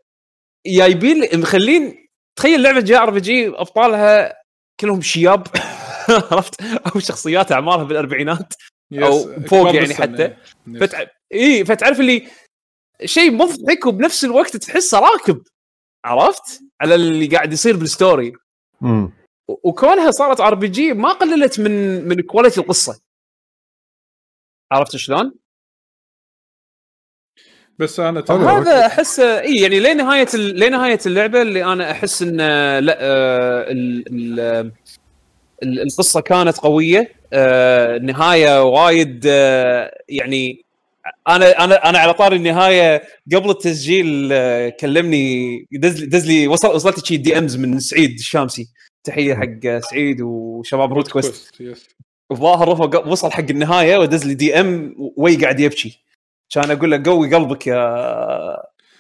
[0.68, 4.34] جايبين مخلين تخيل لعبة JRPG أبطالها
[4.80, 5.48] كلهم شياب
[6.32, 8.54] عرفت؟ أو شخصيات اعمارها بالأربعينات
[8.94, 10.36] أو فوق يعني حتى.
[10.80, 11.04] فتع...
[11.34, 12.28] إي فتعرف اللي
[13.06, 15.42] شيء مضحك وبنفس الوقت تحسه راكب
[16.06, 18.34] عرفت؟ على اللي قاعد يصير بال story.
[18.82, 19.12] مم.
[19.50, 23.02] و- وكونها صارت RPG ما قللت من من quality القصة
[24.72, 25.34] عرفت شلون؟
[27.80, 28.22] بس أنا.
[28.22, 30.60] ترى هذا احس إي يعني لنهايه ال...
[30.60, 32.38] لنهايه اللعبة اللي أنا أحس إن
[32.80, 34.04] لا آه، ال...
[34.08, 34.40] ال...
[35.64, 40.66] ال- القصة كانت قوية آه، النهايه وايد آه، يعني
[41.30, 43.02] أنا أنا أنا على طار النهاية
[43.36, 48.68] قبل التسجيل آه، كلمني دز لي دز لي وصل وصلت شي DMs من سعيد الشامسي
[49.10, 51.58] تحية حق سعيد وشباب روت كويست.
[51.58, 51.90] كويست yes
[52.32, 56.00] الظاهر رفع وصل حق النهاية ودز لي DM وي قاعد يبكي.
[56.50, 57.80] كان أقول له قوي قلبك يا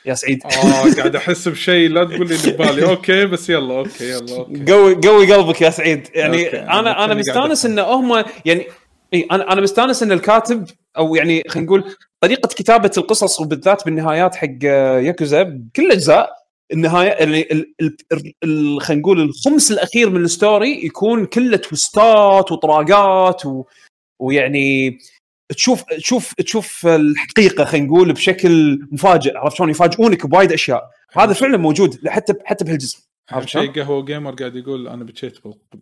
[0.05, 0.43] يا سعيد.
[0.45, 4.71] آه قاعد أحس بشيء لا تقول لي اللي ببالي okay بس يلا okay يلا okay.
[4.71, 6.07] قوي قوي قلبك يا سعيد.
[6.15, 8.67] يعني okay، أنا أنا مستانس ان هم يعني
[9.13, 10.65] إي أنا أنا مستانس إن الكاتب
[10.97, 16.38] أو يعني خلينا نقول طريقة كتابة القصص وبالذات بالنهايات حق ياكوزا بكل الاجزاء
[16.73, 21.57] النهاية يعني ال- ال- ال- ال- خلينا نقول الخمس الأخير من ال story يكون كله
[21.57, 23.63] twist ات وطراقات و
[24.19, 24.99] ويعني
[25.55, 30.89] تشوف تشوف تشوف الحقيقة خلينا نقول بشكل مفاجئ عرفت شلون؟ يفاجئونك بوايد أشياء.
[31.13, 32.97] هذا فعلا موجود حتى حتى بهالجزء
[33.31, 35.37] عرفت شلون؟ شيء قهوة جيمر قاعد يقول أنا بكيت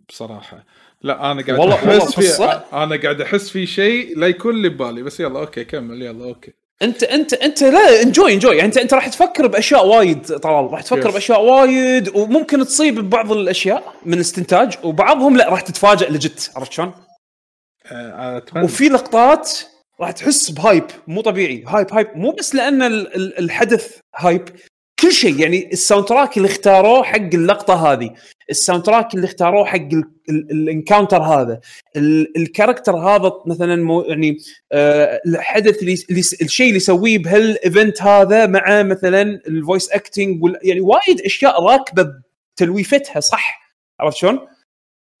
[0.08, 0.64] بصراحة.
[1.02, 2.64] لا أنا قاعد والله- والله احس في قصة.
[2.72, 6.52] أنا قاعد أحس في شيء لا يكون اللي ببالي بس يلا okay كمل يلا okay.
[6.82, 10.72] انت انت انت لا enjoy enjoy يعني انت انت راح تفكر بأشياء وايد طلال.
[10.72, 11.12] راح تفكر Yes.
[11.12, 16.92] بأشياء وايد وممكن تصيب ببعض الأشياء من الاستنتاج وبعضهم لا راح تتفاجئ لجت عرفت شلون؟
[17.92, 18.64] آه، أتمنى.
[18.64, 19.50] وفي لقطات
[20.00, 21.64] راح تحس ب hype مو طبيعي.
[21.66, 22.08] hype hype.
[22.16, 24.48] مو بس لأن ال- ال- الحدث hype.
[25.08, 28.10] كل شيء يعني ال soundtrack اللي اختاروه حق اللقطة هذه
[28.50, 31.60] ال soundtrack اللي اختاروه حق ال- ال- ال encounter هذا
[31.96, 34.36] ال- ال character هذا مثلا مو يعني
[34.72, 35.92] آه الحدث اللي,
[36.42, 42.12] الشيء اللي يسويه بهال event هذا مع مثلا ال voice acting يعني وايد أشياء راكبة
[42.56, 43.60] بتوليفتها صح
[44.00, 44.38] عرفت شلون؟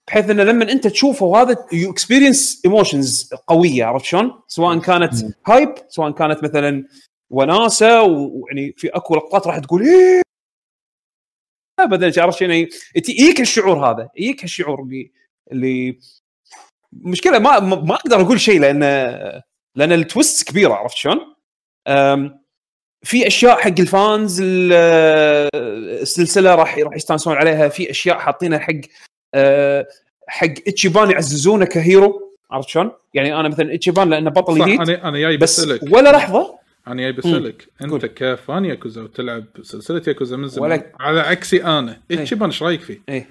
[0.08, 5.14] بحيث إنه لما أنت تشوفه هذا you experience emotions قوية عرفت شلون؟ سواء كانت
[5.46, 6.84] hype سواء كانت مثلا
[7.30, 10.22] وناسة ويعني في أكو لقطات راح تقول إيه
[11.80, 12.68] ابدا عرفت؟ يعني
[13.08, 15.10] يجيك الشعور هذا يجيك الشعور اللي
[15.52, 15.98] اللي
[16.92, 18.80] مشكلة ما ما أقدر أقول شيء لأن
[19.74, 21.34] لأن ال twist كبيرة عرفت شلون؟
[23.02, 24.72] في أشياء حق ال fans ال-
[26.02, 28.72] السلسلة راح راح يستانسون عليها في أشياء حاطينها حق
[29.34, 29.86] أه،
[30.28, 35.08] حق إتشيبان يعززونه ك hero عرفت شلون؟ يعني أنا مثلا إتشيبان لأنه بطل جديد أنا
[35.08, 38.06] أنا جاي بس ولا لحظة أنا جاي بسألك أنت قول.
[38.06, 40.70] ك fan ياكوزا وتلعب سلسلة ياكوزا من زمان.
[40.70, 42.00] ولا- على عكسي أنا.
[42.10, 42.22] إيه.
[42.22, 43.26] اتشيبان إيش رأيك فيه؟ إيه.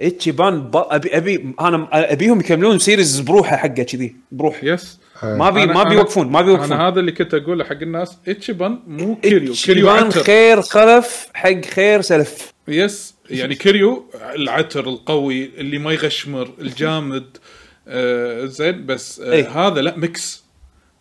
[0.00, 0.76] اتشيبان ب...
[0.76, 4.16] ابي ابي أنا أبيهم يكملون series بروحه حقه كذي.
[4.32, 4.64] بروح.
[4.64, 6.72] yes ما بي ما بيوقفون ما بيوقفون.
[6.72, 8.16] أنا هذا اللي كنت أقوله حق الناس.
[8.28, 9.52] اتشيبان مو كيريو.
[9.52, 10.22] كيريو عتر.
[10.22, 12.52] خير خلف حق خير سلف.
[12.68, 17.36] yes يعني كيريو العتر القوي اللي ما يغشمر الجامد
[17.88, 18.86] آه زين.
[18.86, 19.48] بس آه إيه.
[19.48, 20.44] هذا لا mix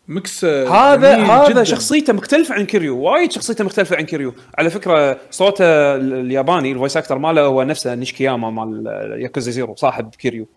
[0.07, 1.63] mix آه هذا هذا جداً.
[1.63, 4.33] شخصيته مختلفة عن كيريو وايد شخصيته مختلفة عن كيريو.
[4.57, 5.65] على فكرة صوته
[5.95, 8.85] ال- الياباني ال voice actor ماله هو نفسه نيشكياما مال
[9.21, 10.47] ياكوزا زيرو صاحب كيريو.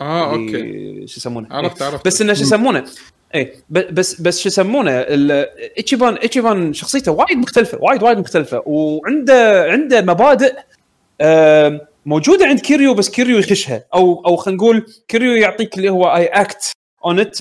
[0.00, 1.06] آه okay.
[1.06, 1.88] شو يسمونه؟ عرفت- إيه.
[1.88, 2.06] عرفت.
[2.06, 2.84] بس إنه شو يسمونه؟
[3.70, 4.90] ب- بس بس شو يسمونه؟
[5.78, 8.62] اتشيبان اتشيبان شخصيته وايد مختلفة وايد وايد مختلفة.
[8.66, 10.54] وعنده عنده مبادئ
[12.06, 13.84] موجودة عند كيريو بس كيريو يخشها.
[13.94, 16.72] أو أو خلينا نقول كيريو يعطيك اللي هو I act
[17.04, 17.38] on it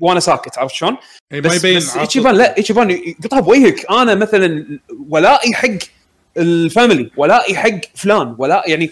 [0.00, 0.96] وأنا ساكت عرفت شلون؟
[1.32, 1.96] بس بس.
[1.96, 4.66] ايتشيبان لا ايتشيبان يقطها بوجهك أنا مثلا
[5.08, 5.68] ولائي حق
[6.36, 8.90] ال family ولائي حق فلان ولا يعني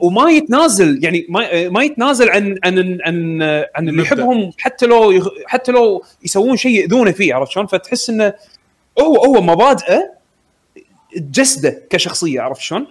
[0.00, 3.42] وما- يتنازل يعني ما ما يتنازل عن عن عن
[3.74, 4.02] عن اللي.
[4.02, 8.32] يحبهم حتى لو حتى لو يسوون شيء ياذونه فيه عرفت شلون؟ فتحس إنه
[9.00, 10.12] هو هو مبادئه
[11.16, 12.86] تجسده كشخصية عرفت شلون؟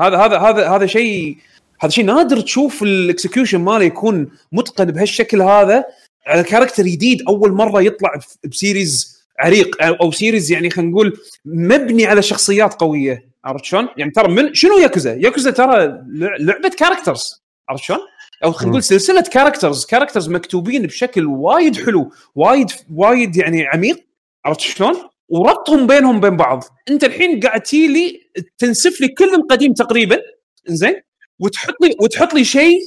[0.00, 1.36] هذا هذا هذا هذا شيء
[1.80, 5.84] هذا شيء نادر تشوف ال execution ماله يكون متقن بهالشكل هذا.
[6.26, 12.06] على character جديد أول مرة يطلع ب series عريق أو series يعني خلينا نقول مبني
[12.06, 13.30] على شخصيات قوية.
[13.44, 18.00] عرفت شلون؟ يعني ترى من شنو ياكوزا؟ ياكوزا ترى لع- لعبة characters عرفت شلون؟
[18.44, 24.06] أو خلينا نقول سلسلة characters characters مكتوبين بشكل وايد حلو وايد وايد يعني عميق.
[24.44, 24.94] عرفت شلون؟
[25.28, 26.64] وربطهم بينهم بين بعض.
[26.90, 30.18] أنت الحين قاعد تجي تنسف لي كل القديم تقريبا.
[30.66, 30.94] زين
[31.40, 32.78] وتحط لي وتحط لي شيء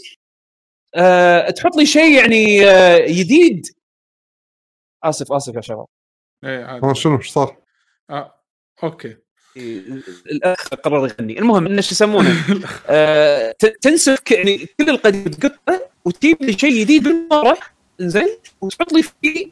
[0.96, 3.68] آه تحط لي شيء يعني آه جديد
[5.04, 5.86] آسف آسف يا شباب
[6.44, 7.58] إيه عادي شنو إيش صار؟
[8.10, 8.40] آه.
[8.84, 9.18] أوكي
[10.32, 12.36] الأخ قرر يغني المهم إنه شو يسمونه
[12.90, 17.58] آه ت- تنسف ك- يعني كل القديم تقطه وتجيب لي شيء جديد من ورا
[18.00, 19.52] زين وتحط لي فيه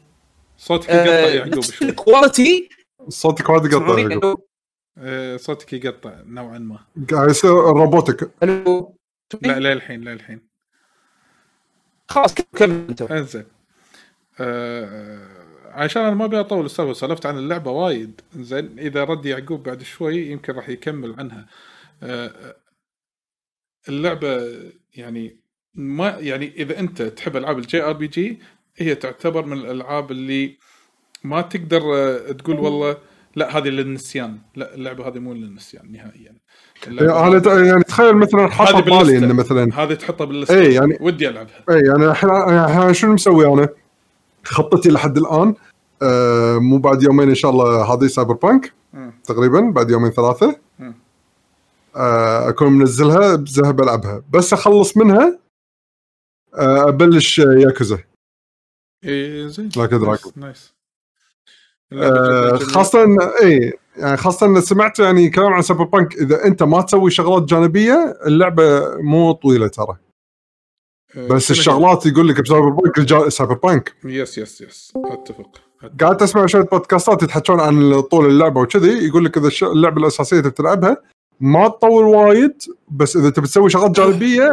[0.58, 2.68] صوتك يقطع آه يعقوب شوي ال quality
[3.08, 4.44] صوتك وايد يقطع؟ يعقوب.
[4.98, 6.78] آه، صوتك يقطع نوعا ما.
[7.10, 8.96] قاعد يصير robotic ألو؟
[9.42, 10.40] لا لا الحين لا الحين.
[12.08, 13.02] خلاص كمل أنت.
[13.02, 13.44] انزين.
[14.40, 15.28] آه
[15.70, 18.20] عشان أنا ما أبي أطول السالفة سولفت عن اللعبة وايد.
[18.36, 21.46] زين إذا رد يعقوب بعد شوي يمكن راح يكمل عنها.
[22.02, 22.56] آه
[23.88, 24.48] اللعبة
[24.94, 25.40] يعني
[25.74, 28.38] ما يعني إذا أنت تحب ألعاب ال JRPG
[28.76, 30.58] هي تعتبر من الألعاب اللي
[31.24, 31.80] ما تقدر
[32.32, 32.98] تقول والله
[33.36, 36.34] لا هذه للنسيان لا اللعبة هذه مو للنسيان نهائيا
[36.88, 39.18] اللعبة أنا يعني تخيل مثلا حاط هذه بالي.
[39.18, 42.94] إنه مثلا هذه تحطها بال list ة إيه، يعني- ودي ألعبها اي يعني الحين الحين
[42.94, 43.68] شنو مسوي أنا؟
[44.44, 45.54] خطتي لحد الآن
[46.02, 48.72] آه مو بعد يومين إن شاء الله هذه سايبر بانك.
[49.24, 50.56] تقريبا بعد يومين ثلاثة.
[51.96, 55.38] آه أكون منزلها بذهب ألعبها بس أخلص منها
[56.54, 57.98] آه أبلش ياكوزا
[59.04, 60.32] إيه زين لايك دراجون.
[60.36, 60.72] nice
[61.96, 63.06] آه خاصة
[63.42, 67.42] اي يعني خاصة ان سمعت يعني كلام عن سايبر بانك إذا أنت ما تسوي شغلات
[67.42, 69.96] جانبية اللعبة مو طويلة ترى.
[71.30, 73.92] بس الشغلات يقول لك بسايبر بانك الجا- سايبر بانك.
[74.04, 75.40] yes yes yes أتفق.
[75.82, 75.92] أتفق.
[76.00, 80.40] قاعد اسمع شوية بودكاستات يتحكون عن طول اللعبة وكذي يقول لك إذا الش- اللعبة الأساسية
[80.40, 80.96] تبي تلعبها
[81.40, 82.54] ما تطول وايد
[82.90, 84.50] بس إذا تبي تسوي شغلات جانبية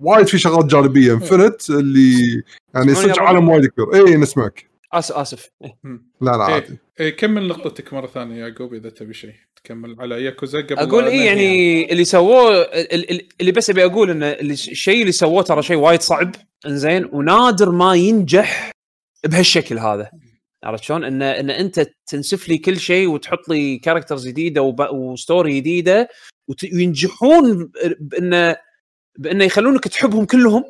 [0.00, 1.12] وايد في شغلات جانبية.
[1.14, 2.42] infinite اللي
[2.74, 3.94] يعني صدق عالم؟ وايد كبير.
[3.94, 4.70] اي نسمعك.
[4.98, 5.78] آسف آسف إيه.
[6.20, 6.78] لا لا عادي إيه.
[7.06, 11.04] إيه كمل نقطتك مرة ثانية يا يعقوب إذا تبي شيء تكمل على ياكوزا قبل أقول
[11.04, 11.26] إيه ننهي.
[11.26, 15.62] يعني اللي سووه ال- ال- اللي بس أبي أقول إن اللي- الشيء اللي سووه ترى
[15.62, 16.34] شيء وايد صعب
[16.66, 18.70] إنزين ونادر ما ينجح
[19.26, 20.10] بهالشكل هذا
[20.64, 24.62] عرفت شلون؟ إن إن أنت تنسف لي كل شيء وتحط لي characters جديدة
[24.92, 26.08] و story جديدة
[26.74, 27.70] وينجحون
[28.00, 28.56] بإنه
[29.18, 30.64] بإنه يخلونك تحبهم كلهم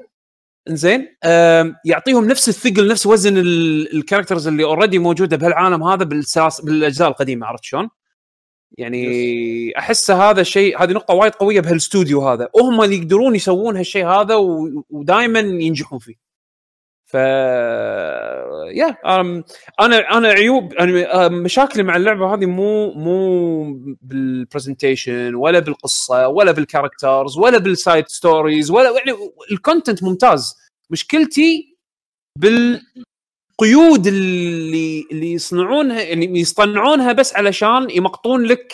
[0.70, 1.16] إنزين
[1.84, 7.08] يعطيهم نفس الثقل نفس وزن ال- ال characters اللي already موجودة بهالعالم هذا بالسلسلة بالأجزاء
[7.08, 7.88] القديمة عرفت شلون؟
[8.78, 12.48] يعني أحس هذا الشيء هذه نقطة وايد قوية بهالاستوديو هذا.
[12.54, 14.34] وهم اللي يقدرون يسوون هالشيء هذا
[14.90, 16.25] ودائما ينجحون فيه.
[17.06, 17.14] ف
[18.74, 19.44] يا أم،
[19.80, 26.28] أنا أنا عيوب أنا أم، مشاكلي مع اللعبة هذه مو مو بال presentation ولا بالقصة
[26.28, 29.18] ولا بال characters ولا بال side stories ولا يعني
[29.50, 30.54] ال content ممتاز.
[30.90, 31.76] مشكلتي
[32.38, 38.72] بالقيود اللي اللي يصنعونها يعني يصطنعونها بس علشان يمغطون لك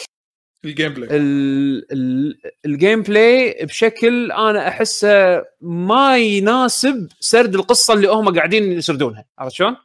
[0.64, 8.34] ال gameplay ال- ال- ال gameplay بشكل أنا أحسه ما يناسب سرد القصة اللي هم
[8.36, 9.24] قاعدين يسردونها.
[9.38, 9.76] عرفت شلون؟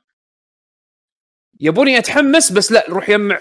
[1.60, 3.40] يبوني أتحمس بس لا روح يجمع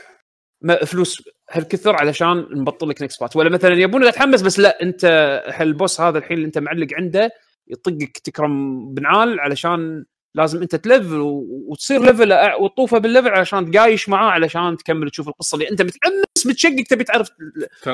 [0.86, 5.04] فلوس هالكثر علشان نبطل لك next part ولا مثلا يبوني أتحمس بس لا أنت
[5.46, 7.30] هال boss هذا الحين اللي أنت معلق عنده
[7.68, 10.04] يطقك تكرم بنعال علشان
[10.36, 11.20] لازم انت ت level
[11.68, 16.46] وتصير level وتطوفه بال level علشان تقايش معاه علشان تكمل تشوف القصة اللي انت متحمس
[16.46, 17.30] متشقق تبي تعرف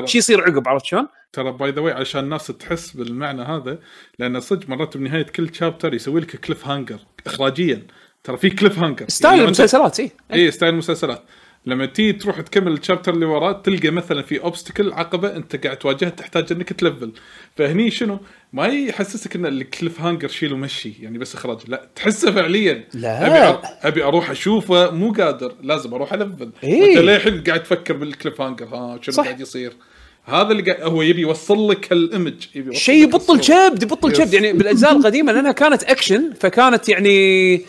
[0.05, 3.79] شو يصير عقب عرفت شلون؟ ترى by the way عشان الناس تحس بالمعنى هذا
[4.19, 7.87] لأن صدق مرات بنهاية كل chapter يسوي لك cliffhanger اخراجيا.
[8.23, 11.23] ترى في cliffhanger style يعني المسلسلات اي اي style المسلسلات.
[11.65, 15.77] لما تيجي تروح تكمل ال chapter اللي وراه تلقى مثلا في obstacle عقبة أنت قاعد
[15.77, 17.11] تواجهها تحتاج إنك ت level
[17.57, 18.19] فهني شنو
[18.53, 23.27] ما يحسسك إن ال cliffhanger شيل ومشي يعني بس إخراج لا تحسه فعليا لا.
[23.27, 26.81] أبي أر- أبي أروح أشوفه مو قادر لازم أروح أ level إيه.
[26.81, 29.23] وأنت للحين قاعد تفكر بال cliffhanger ها شنو صح.
[29.23, 29.73] قاعد يصير
[30.25, 33.39] هذا اللي قاعد هو يبي يوصل لك هال image يبي شيء يبطل.
[33.39, 34.11] كبد يبطل.
[34.11, 37.61] كبد يعني بالأجزاء القديمة لأنها كانت اكشن فكانت يعني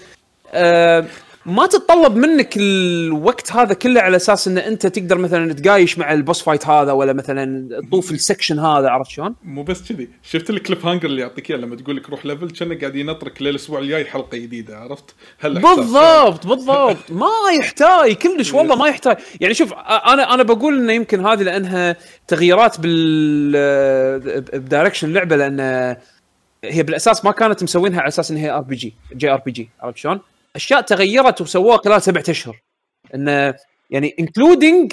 [0.53, 1.05] آه
[1.47, 6.19] ما تتطلب منك الوقت هذا كله على أساس إن أنت تقدر مثلا تقايش مع ال
[6.19, 10.51] boss fight هذا ولا مثلا تطوف ال section هذا عرفت شلون؟ مو بس كذي شفت
[10.51, 14.05] ال cliffhanger اللي يعطيك إياه لما تقول لك روح level كأنه قاعد ينطرك للأسبوع الجاي
[14.05, 15.77] حلقة جديدة عرفت؟ هالإحساس.
[15.77, 21.27] بالضبط بالضبط ما يحتاج كلش والله ما يحتاج يعني شوف أنا أنا بقول إنه يمكن
[21.27, 21.97] هذه لأنها
[22.29, 24.21] تغييرات بال
[24.61, 25.61] ب direction اللعبه لأن
[26.65, 29.69] هي بالأساس ما كانت مسوينها على أساس انها ار بي جي جي ار بي جي
[29.83, 30.21] عرفت شلون؟
[30.57, 32.61] أشياء تغيرت وسووها خلال سبعة أشهر
[33.15, 33.55] انه
[33.91, 34.93] يعني including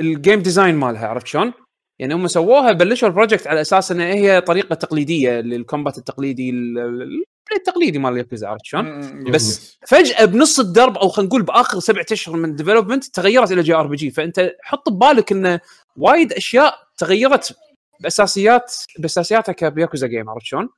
[0.00, 1.52] ال game design مالها عرفت شلون؟
[1.98, 6.50] يعني هم سووها بلشوا ال project على أساس انها هي طريقة تقليدية لل combat التقليدي
[6.50, 7.24] ال- ال- ال-
[7.56, 9.00] التقليدي مال ياكوزا عرفت شلون؟
[9.30, 9.78] بس.
[9.86, 14.10] فجأة بنص الدرب أو خلينا نقول بآخر سبعة أشهر من ال development تغيرت إلى JRPG
[14.10, 15.60] فأنت حط ببالك انه
[15.96, 17.56] وايد أشياء تغيرت
[18.00, 20.68] بأساسيات بأساسياتها كب ياكوزا game عرفت شلون؟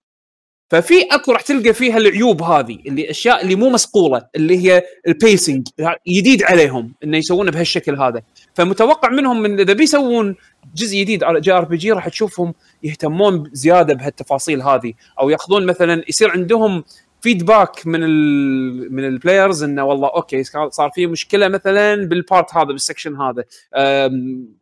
[0.73, 5.17] ففي اكو راح تلقى فيها العيوب هذه اللي أشياء اللي مو مسقولة اللي هي ال
[5.17, 5.68] pacing
[6.09, 8.23] جديد عليهم إنه يسوونه بهالشكل هذا.
[8.55, 10.36] فمتوقع منهم من إذا بيسوون
[10.74, 14.93] جزء جديد على جي آر بي جي راح تشوفهم يهتمون زيادة بهالتفاصيل هذه.
[15.20, 16.85] أو ياخذون مثلا يصير عندهم
[17.22, 22.55] feedback من ال من ال players إنه والله okay صار في مشكلة مثلا بال part
[22.55, 23.44] هذا بال section هذا.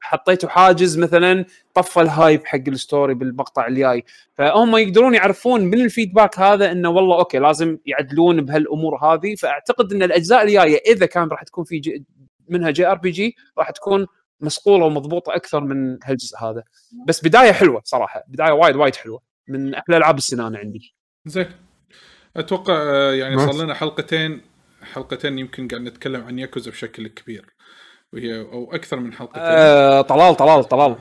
[0.01, 4.05] حطيتوا حاجز مثلا طفى ال hype حق ال story بالمقطع الجاي.
[4.35, 9.35] فهم يقدرون يعرفون من ال feedback هذا إنه والله okay لازم يعدلون بهالأمور هذه.
[9.35, 12.05] فأعتقد إن الأجزاء الجاية إذا كان راح تكون في
[12.49, 14.07] منها JRPG راح تكون
[14.41, 16.63] مسقولة ومضبوطة أكثر من هالجزء هذا.
[17.07, 19.21] بس بداية حلوة صراحة بداية وايد وايد حلوة.
[19.49, 20.95] من أحلى ألعاب السنة أنا عندي.
[21.27, 21.47] زين.
[22.37, 23.37] أتوقع آه، يعني.
[23.53, 24.41] صار لنا حلقتين
[24.93, 27.45] حلقتين يمكن قاعد نتكلم عن ياكوزا بشكل كبير
[28.13, 29.43] وهي أو أكثر من حلقتين.
[29.43, 30.97] آه طلال طلال طلال.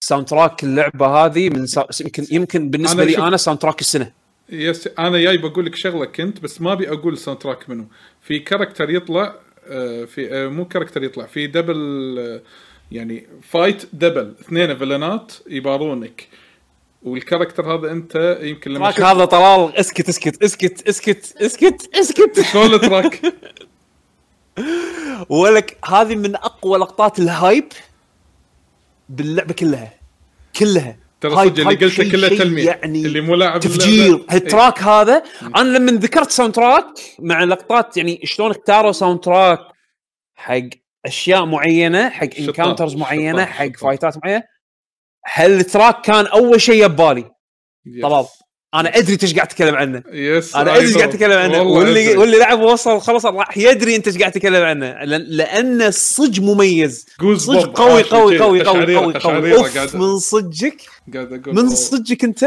[0.00, 1.86] soundtrack اللعبة هذه من سا...
[2.00, 4.12] يمكن يمكن بالنسبة أنا لي شوف- أنا soundtrack السنة.
[4.48, 7.86] yes أنا جاي بقول لك شغلة كنت بس ما أبي أقول ال soundtrack منه
[8.22, 9.34] في character يطلع
[9.68, 12.40] آه، في آه، مو character يطلع في double
[12.92, 16.28] يعني fight double اثنين villain ات يبارونك.
[17.06, 19.76] وال character هذا انت يمكن لما track هذا طلال.
[19.76, 21.90] اسكت اسكت اسكت اسكت اسكت.
[21.94, 22.40] اسكت.
[22.52, 23.20] شلون ال track؟
[25.28, 27.64] ولك هذه من أقوى لقطات ال hype
[29.08, 29.92] باللعبة كلها.
[30.58, 30.96] كلها.
[31.20, 34.04] ترى صدق اللي قلته كله شيء تلميح يعني اللي مو لاعب تفجير.
[34.06, 34.24] اللعبة.
[34.30, 35.22] هال track هذا
[35.56, 36.84] أنا لما ذكرت soundtrack
[37.18, 39.58] مع لقطات يعني شلون اختاروا soundtrack
[40.36, 40.60] حق
[41.06, 43.78] أشياء معينة حق encounters معينة شطار، حق شطار.
[43.78, 44.42] fight ات معينة
[45.32, 47.24] هال track كان أول شيء يبالي؟
[47.86, 48.02] yes.
[48.02, 48.26] طلال
[48.74, 50.02] أنا أدري انت إيش قاعد تتكلم عنه.
[50.12, 50.96] yes أنا أدري إيش.
[50.96, 51.62] قاعد تتكلم عنه.
[51.62, 52.16] واللي أدري.
[52.16, 55.04] واللي لعب وصل خلص راح يدري أنت إيش قاعد تتكلم عنه.
[55.04, 57.06] لأن لأنه صدق مميز.
[57.36, 58.38] صدق قوي قوي.
[58.38, 59.56] قوي قوي قوي قوي.
[59.56, 60.12] أوف من
[61.14, 61.68] أقول من.
[61.68, 62.46] صدقك أنت؟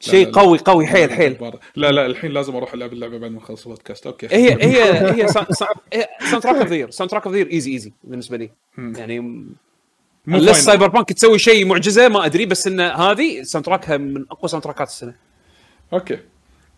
[0.00, 0.30] شيء.
[0.30, 0.86] قوي قوي.
[0.86, 1.52] حيل حيل.
[1.76, 4.06] لا لا الحين لازم أروح ألعب اللعبة بعد ما أخلص ال podcast.
[4.06, 4.26] okay.
[4.30, 4.82] هي هي
[5.22, 8.50] هي soundtrack of the year soundtrack of the year easy easy بالنسبة لي.
[8.78, 8.92] مم.
[8.96, 9.46] يعني
[10.26, 10.52] لسه.
[10.52, 14.64] سايبر بانك تسوي شيء معجزة؟ ما أدري بس إن هذه soundtrack ها من أقوى soundtrack
[14.64, 15.14] ات السنة.
[15.92, 16.18] okay.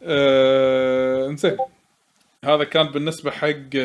[0.03, 1.57] آه، إنزين.
[2.45, 3.77] هذا كان بالنسبة حق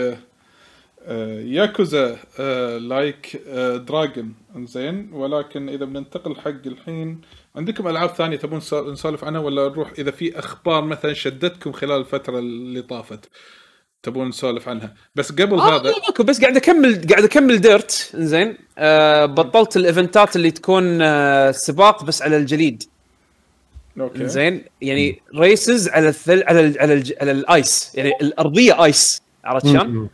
[1.06, 5.10] آه، ياكوزا آه، Like آه، Dragon إنزين.
[5.14, 7.22] ولكن إذا بننتقل حق الحين
[7.56, 8.62] عندكم ألعاب ثانية تبون
[8.92, 13.30] نسولف عنها ولا نروح؟ إذا في أخبار مثلا شدتكم خلال الفترة اللي طافت.
[14.04, 14.94] تبون نسولف عنها.
[15.16, 19.86] بس قبل آه هذا ماكو بس قاعد اكمل قاعد أكمل ديرت زين آه بطلت ال
[19.86, 22.84] event ات اللي تكون آه سباق بس على الجليد.
[24.00, 24.28] okay.
[24.28, 29.22] زين يعني races على الثل على ال على, ال على ال ice يعني الأرضية ice
[29.46, 30.10] عرفت شلون؟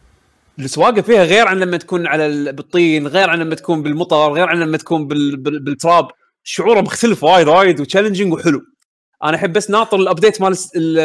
[0.60, 4.48] السواقة فيها غير عن لما تكون على ال- بالطين غير عن لما تكون بالمطر غير
[4.50, 6.08] عن لما تكون بال بال بالتراب.
[6.44, 8.62] شعوره مختلف وايد وايد و challenging وحلو.
[9.24, 11.00] أنا احب بس ناطر ال update مال الس- ال-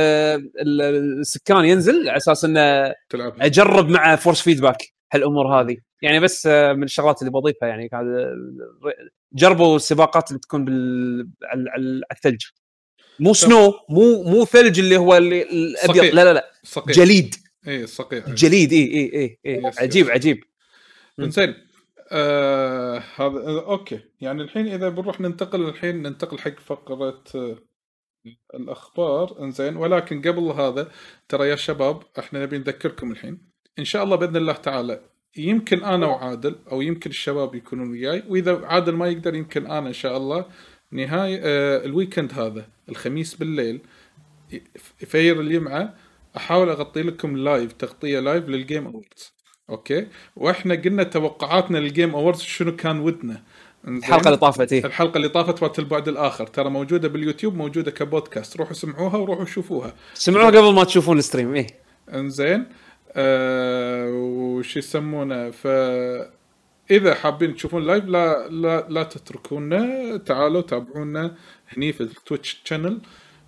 [0.60, 3.34] ال- السكان ينزل على أساس انه تلعب.
[3.40, 4.76] اجرب مع force feedback
[5.12, 5.76] هالامور هذه.
[6.02, 7.90] يعني بس آه، من الشغلات اللي بضيفها يعني
[9.32, 12.42] جربوا السباقات اللي تكون بال على الثلج.
[13.20, 16.04] مو snow مو مو ثلج اللي هو اللي الأبيض.
[16.14, 16.50] لا لا لا.
[16.62, 17.34] صقيع جليد.
[17.68, 18.72] اي صقيع جليد.
[18.72, 19.62] اي اي اي, إي.
[19.68, 20.10] yes، عجيب yes.
[20.12, 20.44] عجيب
[21.20, 21.54] إنزين
[22.12, 24.00] آه هذا okay.
[24.20, 27.58] يعني الحين إذا بنروح ننتقل الحين ننتقل حق فقرة آه
[28.54, 29.36] الأخبار.
[29.40, 29.76] إنزين.
[29.76, 30.90] ولكن قبل هذا
[31.28, 33.38] ترى يا شباب إحنا نبي نذكركم الحين.
[33.78, 35.00] إن شاء الله بإذن الله تعالى
[35.36, 38.22] يمكن أنا وعادل أو يمكن الشباب يكونون وياي.
[38.28, 40.46] وإذا عادل ما يقدر يمكن أنا إن شاء الله.
[40.92, 43.80] نهاية آه ال weekend هذا الخميس بالليل
[44.98, 45.94] فير الجمعة
[46.36, 49.32] أحاول أغطي لكم live تغطية live لل Game Awards
[49.70, 50.06] okay؟
[50.36, 53.42] وإحنا قلنا توقعاتنا لل Game Awards شنو كان ودنا؟
[53.88, 54.84] الحلقة اللي طافت إيه.
[54.84, 56.46] الحلقة اللي طافت مالت البعد الآخر.
[56.46, 58.56] ترى موجودة باليوتيوب موجودة كبودكاست.
[58.56, 59.94] روحوا سمعوها وروحوا شوفوها.
[60.14, 61.66] سمعوها قبل ما تشوفون ال stream إيه.
[62.14, 62.66] انزين.
[63.12, 65.66] آه وش يسمونه؟ ف
[66.90, 70.16] إذا حابين تشوفون live لا لا لا تتركونا.
[70.16, 71.34] تعالوا تابعونا
[71.68, 73.00] هني في ال Twitch channel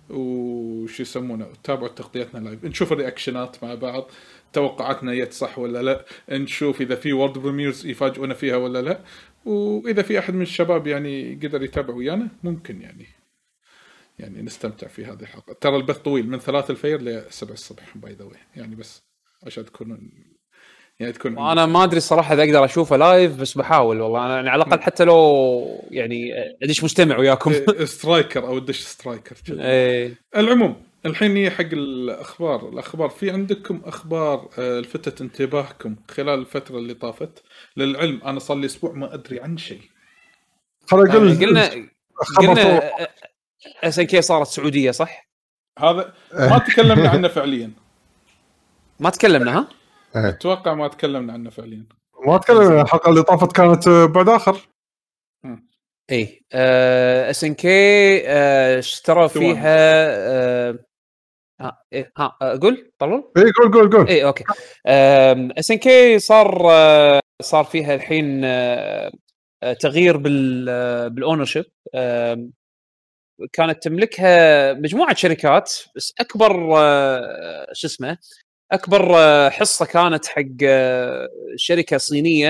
[0.09, 4.09] وش يسمونه؟ تابعوا تغطيتنا live نشوف ال reaction ات مع بعض.
[4.53, 6.05] توقعاتنا جت صح ولا لا.
[6.29, 8.99] نشوف إذا في world premieres يفاجئونا فيها ولا لا.
[9.45, 13.05] وإذا في أحد من الشباب يعني قدر يتابع ويانا ممكن يعني
[14.19, 15.53] يعني نستمتع في هذه الحلقة.
[15.53, 18.25] ترى البث طويل من ثلاث الفير ل 7 الصبح by the
[18.55, 19.03] يعني بس
[19.43, 20.11] عشان تكونون
[20.99, 24.25] يعني تكون وأنا ما أدري الصراحه إذا أقدر أشوفه live بس بحاول والله.
[24.25, 27.53] أنا يعني على الأقل حتى لو يعني أدش مستمع وياكم.
[27.85, 29.35] سترايكر أو دش سترايكر.
[29.49, 30.13] إيه.
[30.35, 36.93] العموم الحين نيجي حق الأخبار الأخبار في عندكم أخبار آه، لفتت انتباهكم خلال الفترة اللي
[36.93, 37.43] طافت
[37.77, 39.81] للعلم أنا صار لي أسبوع ما أدري عن شيء
[40.87, 42.37] خليني أقول يعني قلنا فوق.
[42.37, 42.91] قلنا
[43.83, 45.29] إس إن كي صارت سعودية صح؟
[45.79, 47.71] هذا ما تكلمنا عنه فعليا
[48.99, 49.67] ما تكلمنا ها؟
[50.15, 50.29] إيه.
[50.29, 51.85] أتوقع ما تكلمنا عنه فعليا
[52.27, 54.69] ما اتكلم الحلقة اللي طافت كانت آه، بعد آخر
[56.11, 56.45] اي
[57.29, 58.21] SNK
[58.79, 59.53] اشترى ثواني.
[59.53, 60.79] فيها آه،
[61.61, 64.07] ها إيه ها آه، قول طلول؟ اي قول قول قول.
[64.07, 64.43] اي okay.
[65.59, 69.11] SNK صار آه، صار فيها الحين آه،
[69.63, 70.65] آه، تغيير بال
[71.09, 71.65] بال ownership
[73.53, 78.17] كانت تملكها مجموعة شركات بس أكبر آه، شو اسمه
[78.71, 82.49] أكبر آه، حصة كانت حق آه، شركة صينية.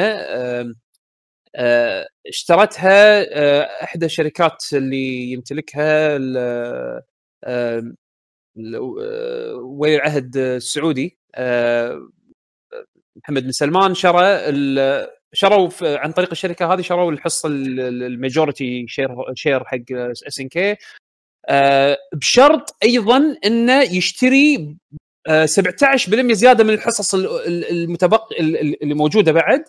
[1.55, 6.17] آه، اشترتها آه، إحدى الشركات اللي يمتلكها
[7.43, 7.93] آه،
[8.57, 12.09] ولي العهد السعودي آه،
[13.15, 14.37] محمد بن سلمان شرى
[15.33, 20.75] شروا عن طريق الشركة هذه شروا الحصة ال- ال- ال majority share share حق SNK
[22.13, 24.77] بشرط أيضا إنه يشتري
[25.27, 29.63] آه، 17% زيادة من الحصص ال- ال- المتبقي ال- ال- اللي موجودة بعد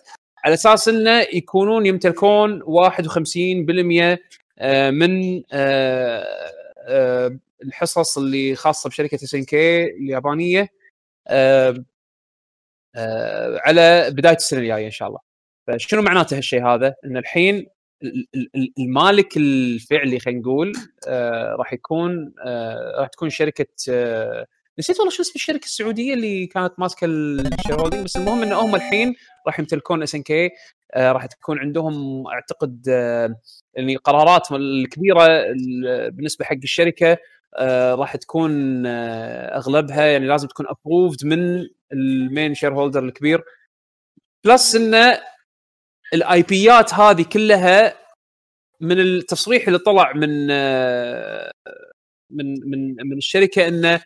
[0.45, 4.19] على أساس إنه يكونون يمتلكون 51%
[4.59, 6.66] آه، من آه، آه،
[7.63, 10.69] الحصص اللي خاصة بشركة اس ان كي اليابانية
[11.27, 11.85] آه،
[12.95, 15.19] آه، على بداية السنة الجاية إن شاء الله.
[15.67, 17.67] فشنو معناته هالشيء هذا؟ إن الحين
[18.03, 20.73] ال- ال- ال- المالك الفعلي خلينا نقول
[21.07, 24.47] آه، راح يكون آه، راح تكون شركة آه،
[24.79, 28.75] نسيت والله شو اسم الشركة السعودية اللي كانت ماسكة ال share بس المهم ان هم
[28.75, 29.15] الحين
[29.47, 30.49] راح يمتلكون SNK
[30.97, 33.35] راح تكون عندهم أعتقد آه،
[33.73, 37.17] يعني قرارات الكبيرة ال- بالنسبة حق الشركة
[37.57, 43.43] آه، راح تكون آه، أغلبها يعني لازم تكون approved من ال main shareholder الكبير.
[44.45, 45.17] plus إن
[46.13, 47.97] ال IP ات هذه كلها
[48.81, 50.47] من التصريح اللي طلع من
[52.29, 54.01] من من من الشركة إنه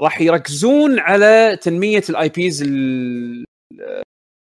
[0.00, 3.44] راح يركزون على تنمية ال IPs اللي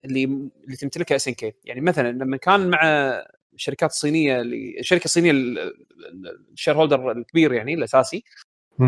[0.04, 2.80] اللي تمتلكها SNK يعني مثلا لما كان مع
[3.54, 5.32] الشركات الصينيه اللي الشركة الصينية
[6.52, 8.24] ال shareholder الكبير يعني الأساسي.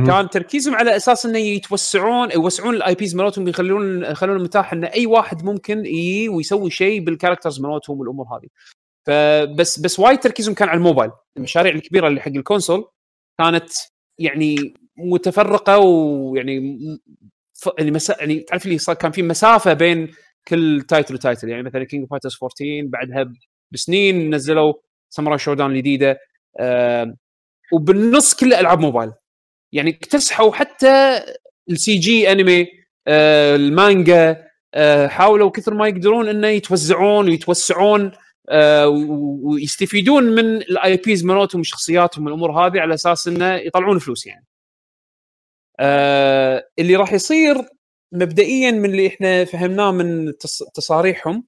[0.07, 5.07] كان تركيزهم على أساس إنه يتوسعون يوسعون ال IPs مالتهم يخلون يخلون متاح إن أي
[5.07, 8.49] واحد ممكن يجي ويسوي شيء بال characters مالتهم والأمور هذه.
[9.07, 11.11] فبس بس وايد تركيزهم كان على الموبايل.
[11.37, 12.91] المشاريع الكبيرة اللي حق ال console
[13.41, 13.71] كانت
[14.19, 16.79] يعني متفرقة ويعني
[17.55, 17.69] ف...
[17.79, 18.17] يعني, مسا...
[18.21, 20.09] يعني تعرف اللي صار كان في مسافة بين
[20.49, 23.33] كل title و title يعني مثلا King Fighters 14 بعدها
[23.71, 24.75] بسنين نزلوا
[25.11, 26.19] Samurai Shodown الجديدة.
[26.61, 27.17] آه...
[27.73, 29.13] وبالنص كله ألعاب موبايل.
[29.73, 31.23] يعني اكتسحوا حتى
[31.71, 32.69] السي جي انمي
[33.09, 34.45] آه المانجا
[34.75, 38.13] آه حاولوا كثر ما يقدرون إنه يتوزعون ويتوسعون
[38.49, 38.89] آه
[39.43, 44.47] ويستفيدون من ال IPs مالتهم وشخصياتهم والأمور هذه على أساس إنه يطلعون فلوس يعني.
[45.81, 47.57] آه اللي راح يصير
[48.13, 51.47] مبدئيا من اللي إحنا فهمناه من تص- تصاريحهم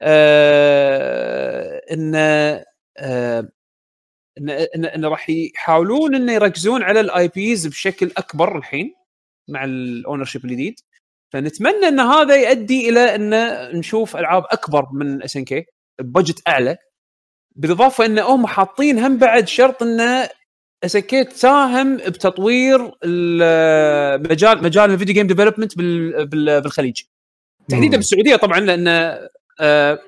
[0.00, 3.48] آه إن آه
[4.40, 8.94] إن إن, إن راح يحاولون إنه يركزون على ال IPs بشكل أكبر الحين
[9.48, 10.74] مع ال ownership الجديد.
[11.32, 13.30] فنتمنى إن هذا يؤدي إلى إن
[13.78, 15.64] نشوف ألعاب أكبر من SNK
[16.00, 16.76] ب budget أعلى
[17.56, 20.28] بالإضافة إن هم حاطين هم بعد شرط إن
[20.84, 25.78] SNK تساهم بتطوير ال- مجال مجال ال video game development
[26.34, 27.02] بالخليج
[27.68, 27.96] تحديدا.
[27.96, 28.88] بالسعوديه طبعا لأن
[29.60, 29.98] آه،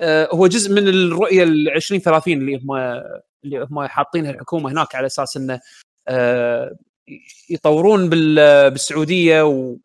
[0.00, 2.72] آه، هو جزء من الرؤية ال 2030 اللي هم
[3.44, 5.60] اللي هم حاطينها الحكومة هناك على أساس إنه
[6.08, 6.76] آه،
[7.50, 9.76] يطورون بال- بالسعودية و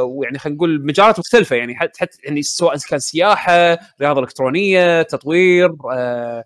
[0.00, 6.44] ويعني خلينا نقول مجالات مختلفة يعني حتى يعني سواء كان سياحة، رياضة إلكترونية، تطوير آه،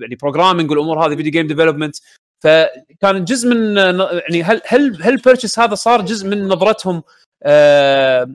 [0.00, 1.96] يعني programming والأمور هذه video game development
[2.44, 7.02] فكان جزء من يعني هل هل هل ال purchase هذا صار جزء من نظرتهم
[7.42, 8.30] آه،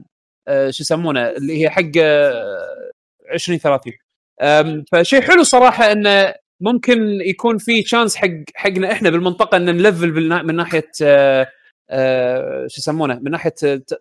[0.48, 2.92] آه، شو يسمونه اللي هي حق آه،
[3.34, 3.94] 2030
[4.42, 9.73] أم، فشيء حلو صراحة إنه ممكن يكون في chance حق حقنا إحنا بالمنطقة ان ن
[9.73, 10.12] level
[10.44, 11.48] من ناحية آه،
[11.90, 13.50] آه، شو يسمونه من ناحية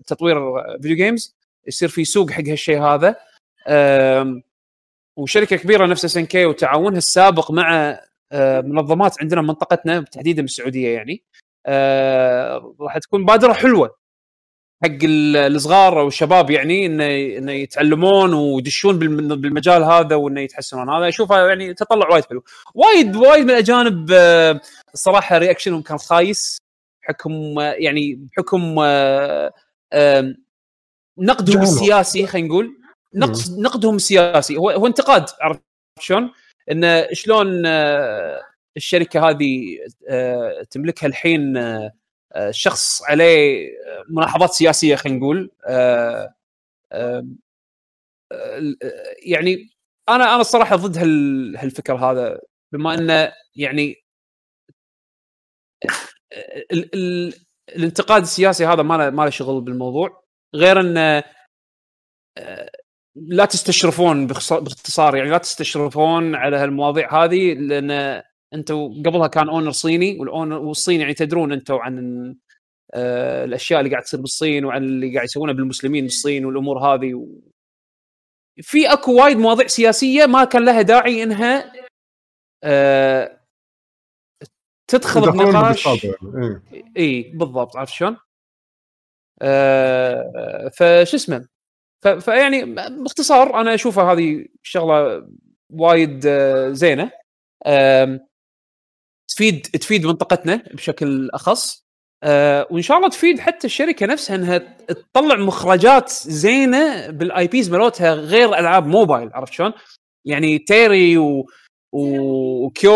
[0.07, 0.37] تطوير
[0.83, 1.35] video games
[1.67, 3.17] يصير في سوق حق هالشيء هذا.
[5.17, 7.99] وشركة كبيرة نفس SNK وتعاونها السابق مع
[8.33, 11.23] آه، منظمات عندنا بمنطقتنا تحديدا بالسعوديه يعني.
[11.67, 13.97] آه، راح تكون بادرة حلوة
[14.83, 17.05] حق ال- الصغار أو الشباب يعني انه
[17.39, 20.91] انه يتعلمون ويدشون بالم- بالمجال هذا وإنه يتحسنون.
[20.91, 22.45] هذا اشوفها يعني تطلع وايد حلو.
[22.75, 24.61] وايد وايد من الأجانب آه،
[24.95, 26.59] الصراحة رياكشنهم كان خايس.
[27.03, 28.75] بحكم آه، يعني بحكم
[31.19, 31.63] نقدهم.
[31.63, 32.77] السياسي خلينا نقول.
[33.15, 35.63] نقد نقدهم السياسي هو هو انتقاد عرفت
[36.01, 36.33] شلون؟
[36.71, 38.43] انه شلون آه،
[38.77, 39.79] الشركة هذه
[40.09, 41.93] آه، تملكها الحين آه،
[42.51, 43.71] شخص عليه
[44.09, 45.51] ملاحظات سياسية خلينا نقول.
[49.27, 49.71] يعني
[50.09, 52.41] أنا أنا الصراحة ضد هال- هالفكر هذا
[52.73, 54.05] بما انه يعني
[56.73, 57.35] ال ال
[57.69, 60.25] الانتقاد السياسي هذا ما له ما له شغل بالموضوع.
[60.55, 61.25] غير انه
[63.17, 68.23] لا تستشرفون باختص- باختصار يعني لا تستشرفون على هالمواضيع هذه لأن
[68.55, 72.37] أنتم قبلها كان owner صيني وال owner والصين يعني تدرون أنتم عن
[72.95, 77.27] آه، الأشياء اللي قاعد تصير بالصين وعن اللي قاعد يسوونه بالمسلمين بالصين والأمور هذه و...
[78.63, 81.73] في أكو وايد مواضيع سياسية ما كان لها داعي إنها
[82.65, 83.41] آه،
[84.91, 86.63] تدخل بنقاش يعني.
[86.73, 86.85] إيه.
[86.97, 88.17] اي بالضبط عرفت شلون؟
[89.43, 91.49] آه فش اسمه
[92.09, 95.27] فيعني باختصار أنا اشوفها هذه شغله
[95.71, 97.11] وايد آه، زينة.
[99.29, 101.85] تفيد تفيد منطقتنا بشكل أخص.
[102.25, 104.59] آه، وإن شاء الله تفيد حتى الشركة نفسها إنها
[104.89, 109.73] تطلع مخرجات زينة بالاي بيز مالتها غير ألعاب موبايل عرفت شلون؟
[110.25, 111.47] يعني تيري و...
[111.93, 112.93] وكيو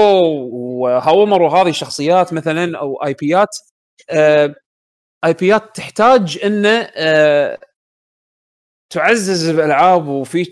[0.52, 3.56] وهاومر وهذه الشخصيات مثلا أو اي بيات
[4.10, 4.54] آه،
[5.24, 7.58] اي بيات تحتاج إنه آه،
[8.90, 10.44] تعزز بالالعاب وفي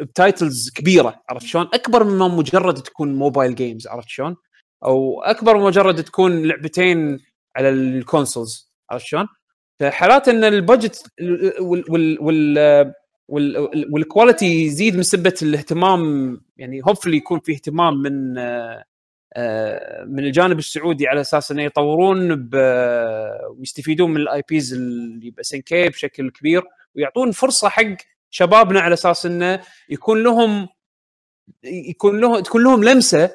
[0.00, 4.36] بتايتلز كبيرة عرفت شلون؟ أكبر مما مجرد تكون موبايل جيمز عرفت شلون؟
[4.84, 7.18] أو أكبر مجرد تكون لعبتين
[7.56, 9.26] على ال consoles عرفت شلون؟
[9.80, 11.12] فحالات إن ال budget
[11.60, 12.92] وال وال وال
[13.28, 18.38] وال- وال quality يزيد من سبة الاهتمام يعني hopefully يكون في اهتمام من
[19.36, 22.48] آه، من الجانب السعودي على أساس إنه يطورون
[23.58, 26.62] ويستفيدون من ال IPs اللي ب SNK بشكل كبير
[26.98, 27.96] ويعطون فرصة حق
[28.30, 30.68] شبابنا على أساس إنه يكون لهم
[31.64, 33.30] يكون له تكون لهم لمسة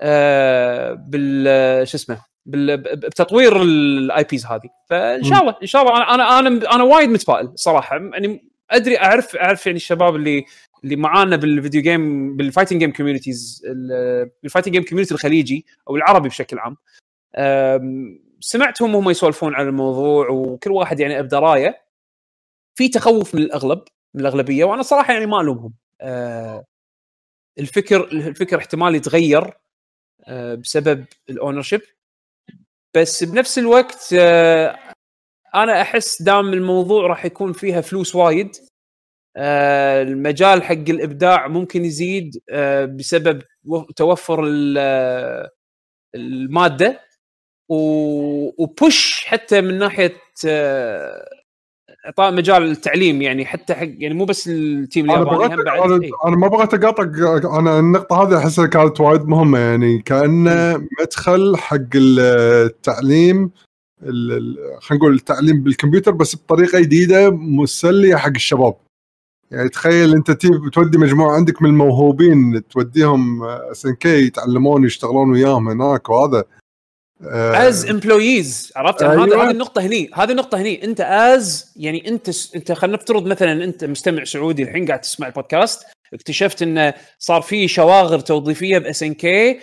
[0.00, 4.70] آه، بال شو اسمه بتطوير ال IPs هذه.
[4.90, 7.96] فإن شاء الله إن شاء الله أنا أنا أنا, وايد متفائل صراحة.
[7.96, 10.44] يعني أدري أعرف أعرف يعني الشباب اللي
[10.84, 13.62] اللي معانا بال video game بال fighting game communities
[14.42, 16.76] بال fighting game community الخليجي أو العربي بشكل عام.
[18.40, 21.81] سمعتهم وهم يسولفون عن الموضوع وكل واحد يعني بدرايه
[22.74, 23.82] في تخوف من الأغلب
[24.14, 25.74] من الأغلبية وأنا صراحة يعني ما ألومهم.
[26.00, 26.64] أه،
[27.58, 29.54] الفكر الفكر احتمال يتغير
[30.28, 31.80] أه، بسبب ال ownership
[32.96, 34.78] بس بنفس الوقت أه،
[35.54, 38.56] أنا أحس دام الموضوع راح يكون فيها فلوس وايد
[39.36, 43.42] آه، المجال حق الإبداع ممكن يزيد آه، بسبب
[43.96, 44.44] توفر
[44.78, 45.50] آه،
[46.14, 47.00] المادة
[47.70, 50.16] و push حتى من ناحية
[50.46, 51.41] آه،
[52.06, 56.10] اعطاء مجال التعليم يعني حتى حق يعني مو بس ال team الياباني بعد أنا, إيه.
[56.26, 61.76] أنا ما بغيت اقاطعك أنا النقطة هذه احسها كانت وايد مهمة يعني كأنه مدخل حق
[61.94, 63.50] التعليم
[64.02, 68.74] ال- ال- خلينا نقول التعليم بالكمبيوتر بس بطريقة جديدة مسلية حق الشباب.
[69.50, 70.30] يعني تخيل أنت
[70.66, 76.44] بتودي مجموعة عندك من الموهوبين توديهم SNK يتعلمون يشتغلون وياهم هناك وهذا.
[77.30, 79.26] as employees عرفت يعني أيوة.
[79.26, 82.52] هذا هذه النقطة هني هذه النقطة هني أنت as يعني أنت س...
[82.54, 85.82] أنت خلينا نفترض مثلا أنت مستمع سعودي الحين قاعد تسمع البودكاست
[86.14, 89.60] اكتشفت انه صار في شواغر توظيفية ب SNK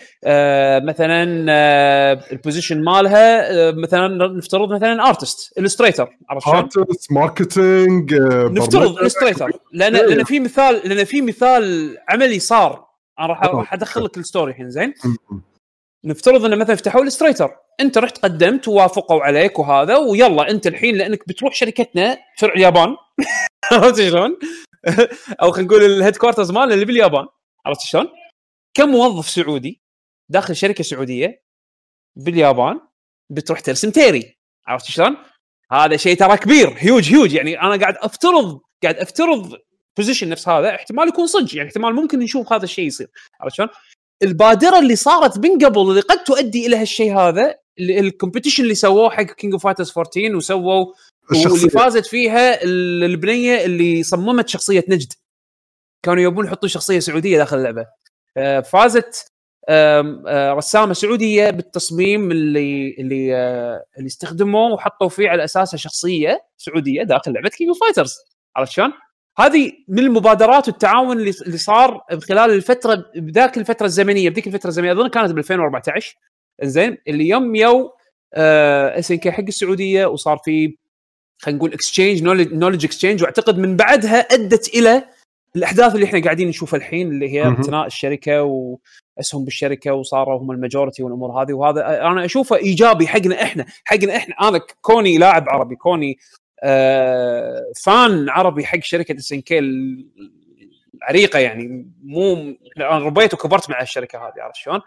[0.86, 8.14] مثلا آه ال position مالها آه مثلا نفترض مثلا artist illustrator عرفت شلون؟ ارتست ماركتينج
[8.14, 9.00] آه، نفترض.
[9.00, 10.06] illustrator لأن إيه.
[10.06, 12.86] لأن في مثال لأن في مثال عملي صار
[13.20, 13.48] أنا راح آه.
[13.48, 14.94] راح ادخل لك ال story الحين زين
[16.06, 21.28] نفترض انه مثلا فتحوا illustrator أنت رحت قدمت ووافقوا عليك وهذا ويلا أنت الحين لأنك
[21.28, 22.96] بتروح شركتنا فرع اليابان
[23.72, 24.40] عرفت شلون؟
[25.42, 27.26] أو خلينا نقول ال headquarters مالنا اللي باليابان
[27.66, 28.08] عرفت شلون؟
[28.74, 29.82] كم موظف سعودي
[30.30, 31.44] داخل شركة سعودية
[32.16, 32.80] باليابان
[33.30, 35.18] بتروح ترسم تيري عرفت شلون؟
[35.72, 39.58] هذا شيء ترى كبير هيوج هيوج يعني أنا قاعد أفترض قاعد أفترض
[39.98, 43.08] position نفس هذا احتمال يكون صدق يعني احتمال ممكن نشوف هذا الشيء يصير
[43.42, 43.70] عرفت شلون؟
[44.24, 49.10] البادرة اللي صارت من قبل اللي قد تؤدي إلى هالشيء هذا ال competition اللي سووه
[49.10, 50.86] حق King of Fighters 14 وسووا
[51.32, 55.14] واللي فازت فيها ال- البنية اللي صممت شخصية نجد.
[56.06, 57.86] كانوا يبون يحطوا شخصية سعودية داخل اللعبة.
[58.38, 59.32] آه، فازت
[59.70, 67.04] آه، رسامة سعودية بالتصميم اللي اللي آه، اللي استخدموه وحطوا فيه على اساسه شخصية سعودية
[67.04, 68.16] داخل لعبة King Fighters
[68.56, 68.92] عرفت شلون؟
[69.40, 75.08] هذه من المبادرات والتعاون اللي صار خلال الفترة بذاك الفترة الزمنية بذيك الفترة الزمنية أظن
[75.08, 76.18] كانت ب 2014
[76.64, 77.92] زين اللي يوم يو
[78.34, 80.78] SNK حق السعودية وصار في
[81.42, 82.24] خلينا نقول exchange
[82.54, 85.04] knowledge exchange وأعتقد من بعدها أدت إلى
[85.56, 87.44] الأحداث اللي إحنا قاعدين نشوفها الحين اللي هي.
[87.48, 88.44] اقتناء الشركة
[89.18, 94.16] واسهم بالشركة وصاروا هم ال majority والأمور هذه وهذا أنا أشوفه إيجابي حقنا إحنا حقنا
[94.16, 96.18] إحنا أنا كوني لاعب عربي كوني
[97.84, 104.56] fan عربي حق شركة كي العريقة يعني مو أنا ربيت وكبرت مع الشركة هذه عرفت
[104.56, 104.82] شلون؟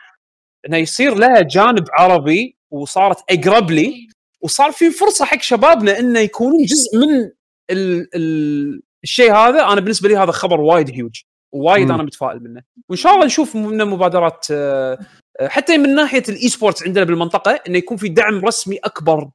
[0.69, 4.09] إنه يصير لها جانب عربي وصارت اقرب لي
[4.40, 7.31] وصار في فرصة حق شبابنا إنه يكونون جزء من
[7.70, 11.23] ال ال الشيء هذا أنا بالنسبة لي هذا خبر وايد هيوج
[11.53, 11.90] وايد.
[11.90, 14.99] أنا متفائل منه وإن شاء الله نشوف منه مبادرات آه،
[15.40, 19.31] آه، حتى من ناحية ال esports عندنا بالمنطقة إنه يكون في دعم رسمي أكبر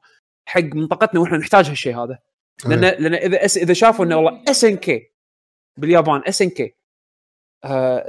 [0.47, 2.17] حق منطقتنا وإحنا نحتاج هالشيء هذا
[2.65, 5.11] لأن لأن إذا أس إذا شافوا إنه والله اس ان كي
[5.77, 6.75] باليابان اس ان كي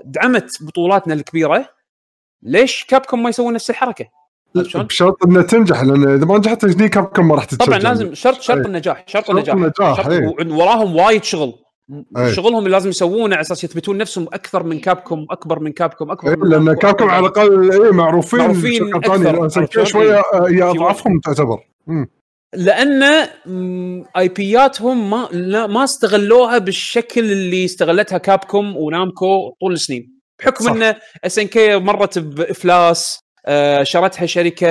[0.05, 1.69] دعمت بطولاتنا الكبيرة
[2.43, 4.09] ليش Capcom ما يسوون نفس الحركة؟
[4.55, 8.41] بشرط إنها تنجح لأن إذا ما نجحت هني Capcom ما راح تتسجل طبعا لازم شرط
[8.41, 8.67] شرط.
[8.67, 10.27] النجاح شرط شرط النجاح النجاح، شرط أي.
[10.27, 11.55] وعند- وراهم وايد شغل
[12.17, 12.33] أي.
[12.33, 16.37] شغلهم اللي لازم يسوونه على أساس يثبتون نفسهم أكثر من Capcom أكبر من Capcom أكبر
[16.37, 22.09] من لأن Capcom على الأقل معروفين معروفين؟ شوية آه، هي اضعافهم تعتبر مم.
[22.55, 23.03] لأن
[24.17, 30.65] IP ياتهم ما لا ما استغلوها بالشكل اللي استغلتها Capcom و Namco طول السنين بحكم
[30.65, 30.73] صح.
[30.73, 34.69] إن SNK مرت بإفلاس آه، شرتها شركة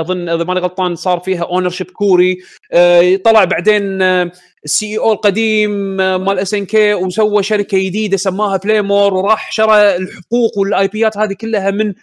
[0.00, 2.38] أظن إذا ماني غلطان صار فيها ownership كوري
[2.72, 4.02] آه، طلع بعدين
[4.64, 10.88] ال CEO القديم آه، مال SNK وسوى شركة جديدة سماها Playmore وراح شرى الحقوق وال
[10.88, 11.94] IP يات هذه كلها من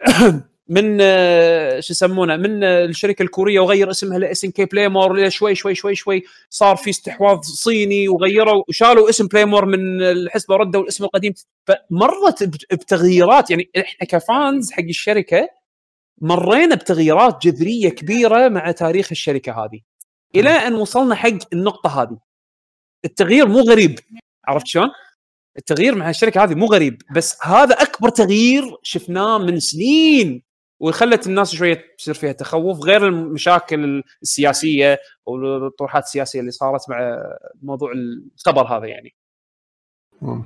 [0.68, 5.74] من آه، شو يسمونه من آه، الشركة الكورية وغير اسمها ل SNK Playmore شوي شوي
[5.74, 11.34] شوي شوي صار في استحواذ صيني وغيروا وشالوا اسم Playmore من الحسبة وردوا الاسم القديم.
[11.66, 15.48] فمرت بت- بتغييرات يعني إحنا ك fans حق الشركة
[16.20, 19.80] مرينا بتغييرات جذرية كبيرة مع تاريخ الشركة هذه.
[20.34, 22.18] إلى أن وصلنا حق النقطة هذه.
[23.04, 23.98] التغيير مو غريب.
[24.46, 24.88] عرفت شلون؟
[25.58, 27.02] التغيير مع الشركة هذه مو غريب.
[27.14, 30.47] بس هذا أكبر تغيير شفناه من سنين.
[30.80, 37.22] وخلت الناس شوية تصير فيها تخوف غير المشاكل السياسية والطروحات السياسية اللي صارت مع
[37.62, 39.14] موضوع الخبر هذا يعني.
[40.22, 40.44] مم.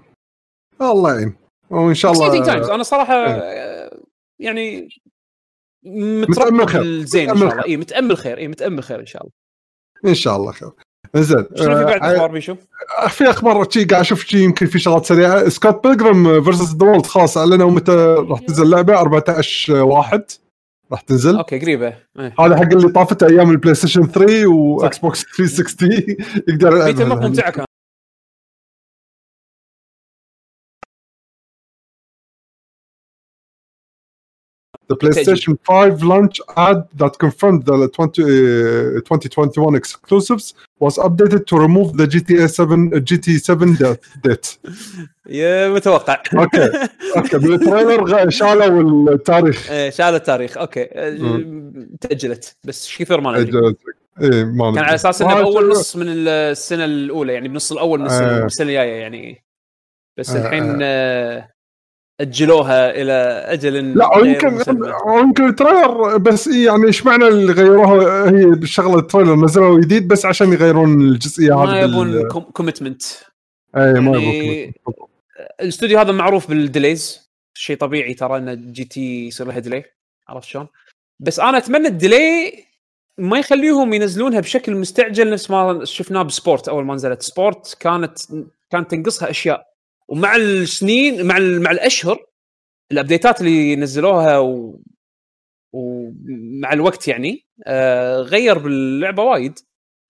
[0.80, 1.36] الله يعين.
[1.70, 3.90] وإن شاء الله تايمز أنا صراحة إيه.
[4.38, 4.88] يعني
[5.84, 6.82] متأمل مترقب خير.
[6.82, 7.64] الزين إن شاء الله.
[7.64, 8.38] اي متأمل خير.
[8.38, 9.32] اي متأمل خير إن شاء الله.
[10.06, 10.70] إن شاء الله خير.
[11.16, 11.46] زين.
[11.54, 12.56] شنو في بعد آه، أخبار بيشو؟
[13.08, 15.48] في أخبار شي قاعد أشوف شي يمكن في شغلات سريعة.
[15.48, 17.92] Scott Pilgrim versus the World خلاص أعلنوا متى
[18.28, 19.00] راح تنزل اللعبة.
[19.00, 20.24] 14 واحد.
[20.92, 21.36] راح تنزل.
[21.36, 21.86] أوكي قريبة.
[22.18, 22.34] إيه.
[22.40, 25.90] هذا حق اللي طافته أيام البلاي ستيشن 3 واكس بوكس 360
[26.48, 27.66] يقدر بعد يلعبها ممتعه كانت
[34.92, 40.54] The PlayStation 5 launch ad that confirmed the 20, uh, 2021 exclusives.
[40.82, 43.76] Was updated to remove the GTA 7 uh, GT 7
[44.24, 44.58] date.
[45.26, 46.22] يا متوقع.
[46.34, 46.70] أوكي.
[47.16, 47.38] أوكي.
[47.38, 49.70] بال trailer شالوا التاريخ.
[49.70, 50.58] إيه، شال التاريخ.
[50.58, 50.88] أوكي.
[50.92, 52.56] آه، تأجلت.
[52.64, 53.74] بس كثر ما ندري
[54.20, 54.84] إيه ما كان.
[54.84, 55.70] على أساس إنه بأول.
[55.70, 58.46] نص من السنة الأولى يعني بنص الأول من السنة, آه.
[58.46, 59.44] السنة الجاية يعني.
[60.18, 60.82] بس آه، الحين
[62.20, 63.12] أجلوها إلى
[63.46, 64.58] أجل لا يمكن
[65.06, 69.80] يمكن ال trailer بس إيه يعني إيش معنى اللي غيروها؟ هي بالشغله ال trailer نزلوا
[69.80, 73.02] جديد بس عشان يغيرون الجزئية هذه ما يبون commitment
[73.76, 74.74] اي ما يعني-
[75.60, 77.32] الاستوديو هذا معروف بال delays.
[77.54, 79.84] شيء طبيعي ترى إن جي تي يصير لها delay
[80.28, 80.66] عرفت شلون؟
[81.20, 82.52] بس أنا أتمنى ال delay
[83.18, 87.22] ما يخليهم ينزلونها بشكل مستعجل نفس ما شفناه بسبورت أول ما نزلت.
[87.22, 88.18] سبورت كانت
[88.70, 89.71] كانت تنقصها أشياء.
[90.08, 92.26] ومع السنين مع مع الأشهر
[92.92, 94.80] ال update ات اللي نزلوها و...
[95.72, 99.58] ومع الوقت يعني آه غير باللعبة وايد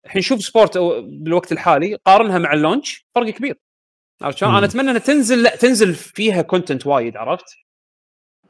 [0.04, 3.58] الحين شوف سبورت بالوقت الحالي قارنها مع ال launch فرق كبير
[4.22, 7.46] عرفت شلون؟ أنا أتمنى إنها تنزل لا تنزل فيها content وايد عرفت؟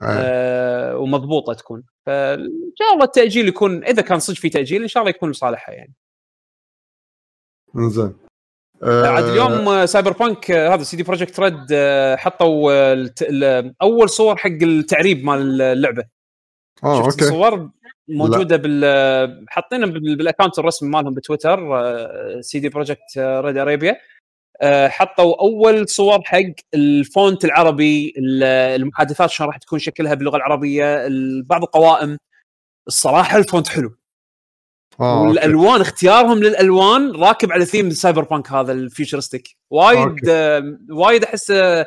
[0.03, 0.09] إيه.
[0.09, 5.03] آه ومضبوطة تكون فإن شاء الله التأجيل يكون إذا كان صدق في تأجيل إن شاء
[5.03, 5.95] الله يكون لصالحها يعني
[7.77, 8.15] زين
[8.85, 12.73] عاد اليوم آه، سايبر بانك آه، هذا سي دي بروجكت ريد آه، حطوا
[13.83, 16.05] أول صور حق التعريب مال اللعبة.
[16.85, 17.25] آه أوكي.
[17.25, 17.71] الصور؟
[18.09, 21.61] موجودة بال حاطينها بال- بال account الرسمي مالهم بتويتر
[22.41, 23.97] سي دي بروجكت ريد ارابيا
[24.63, 26.39] آه، حطوا أول صور حق
[26.75, 28.43] ال font العربي ال-
[28.81, 32.19] المحادثات شلون راح تكون شكلها باللغة العربية ال- بعض القوائم.
[32.89, 33.97] الصراحة ال font حلو.
[35.03, 35.29] آه، أوكي.
[35.29, 40.31] والألوان اختيارهم للألوان راكب على ثيم السايبر بانك هذا ال futuristic وايد أوكي.
[40.33, 41.87] آم، وايد احسه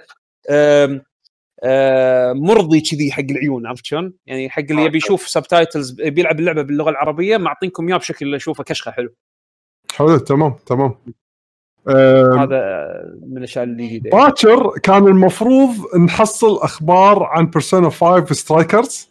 [2.34, 6.90] مرضي كذي حق العيون عرفت شلون؟ يعني حق اللي يبي يشوف subtitles بيلعب اللعبة باللغة
[6.90, 9.16] العربية معطينكم إياه بشكل أشوفه كشخة حلو
[9.96, 10.96] حلو تمام تمام
[11.88, 12.86] هذا
[13.28, 19.10] من الأشياء الجديده باكر كان المفروض نحصل أخبار عن بيرسونا 5 سترايكرز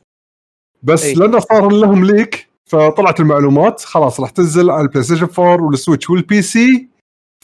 [0.83, 1.15] بس أي.
[1.15, 3.81] لأنه صار لهم leak فطلعت المعلومات.
[3.81, 6.89] خلاص راح تنزل على البلاي ستيشن 4 والسويتش والبي سي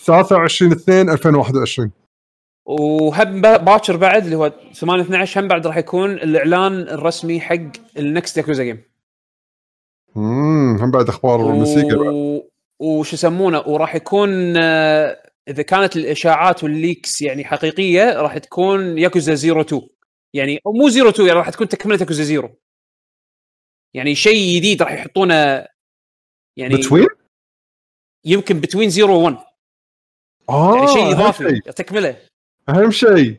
[0.04, 1.90] 23 2 2021
[2.66, 7.56] وهم با- باكر بعد اللي هو 8 12 هم بعد راح يكون الإعلان الرسمي حق
[7.98, 8.82] ال next ياكوزا جيم
[10.16, 12.06] امم هم بعد أخبار الموسيقى بعد.
[12.14, 12.40] و...
[12.80, 19.34] وش يسمونه وراح يكون آه، إذا كانت الإشاعات وال leaks يعني حقيقية راح تكون ياكوزا
[19.34, 19.82] 02
[20.34, 22.50] يعني مو 02 يعني راح تكون تكملة ياكوزا 0
[23.94, 25.66] يعني شيء جديد راح يحطونه
[26.56, 27.06] يعني between؟
[28.24, 29.36] يمكن between 0 و 1
[30.48, 31.60] آه يعني شيء إضافي.
[31.60, 32.16] تكمله
[32.68, 33.38] أهم شيء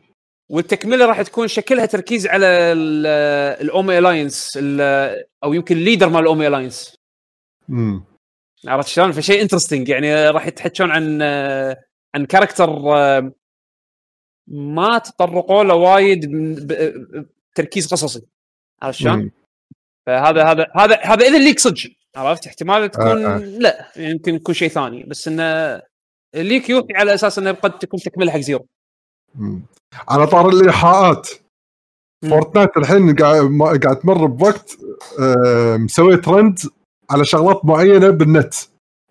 [0.50, 2.46] والتكملة راح تكون شكلها تركيز على
[3.60, 4.58] الاومي الاينس
[5.44, 6.96] أو يمكن leader مال الاومي الاينس
[7.70, 8.04] امم
[8.66, 11.22] عرفت شلون؟ فشيء interesting يعني راح يتحكون عن
[12.14, 13.32] عن character آه،
[14.46, 16.30] ما تطرقوا له وايد
[17.52, 18.22] بتركيز قصصي
[18.82, 19.30] عرفت شلون؟
[20.06, 23.38] فهذا هذا هذا هذا اذا leak صدق عرفت احتمال تكون آه.
[23.38, 25.82] لا يمكن يكون شيء ثاني بس انه
[26.34, 28.66] leak يوحي على أساس إنه قد تكون تكملة حق Zero
[29.34, 29.62] مم.
[30.08, 31.28] على طار الايحاءات.
[32.30, 34.78] فورتنايت الحين قاعد تمر بوقت
[35.20, 36.58] آه، مسوي ترند
[37.10, 38.54] على شغلات معينة بالنت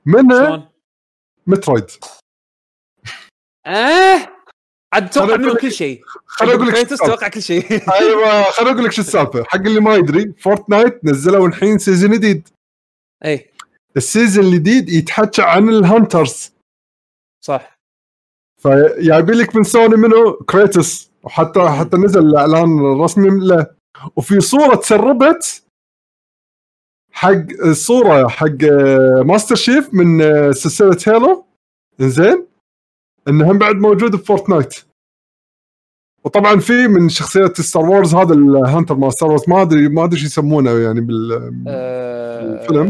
[0.06, 0.72] منها؟
[1.48, 1.92] مترويد
[3.66, 4.28] آه
[4.94, 6.02] عاد توقع خليني منه كل شيء.
[6.26, 7.16] خليني أقول لك شو كريتوس السالفة.
[7.16, 7.72] توقع كل شيء.
[8.00, 9.44] أيوه خليني أقول لك شو السالفة.
[9.44, 12.48] حق اللي ما يدري فورتنايت نزلوا الحين season جديد.
[13.26, 13.52] اي
[13.98, 16.54] ال season الجديد يتحكى عن ال hunters
[17.46, 17.80] صح.
[18.62, 23.68] فجايبين لك من سوني منه كريتوس وحتى حتى نزل الإعلان الرسمي له.
[24.16, 25.64] وفي صورة تسربت
[27.12, 31.46] حق الصورة حق آه، ماستر شيف من آه، سلسلة هيلو
[32.00, 32.48] زين
[33.28, 34.76] إنه هم بعد موجود بفورتنايت
[36.24, 40.04] وطبعا في من شخصيات ستار وورز هذا ال hunter مال ستار وورز ما ادري ما
[40.04, 42.86] أدري شو يسمونه يعني بال آه، الفيلم.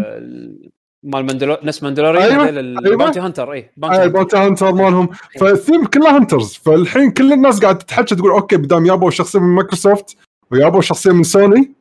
[1.04, 5.10] مال ماندلو ناس ماندلوريان أيوة، ال bounty hunter أي آه، ال bounty hunter مالهم.
[5.40, 6.54] فالثيم كلها hunters.
[6.54, 10.18] فالحين كل الناس قاعدة تتحكى تقول أوكي بدام يابوا شخصية من مايكروسوفت
[10.52, 11.72] ويابوا شخصية من سوني.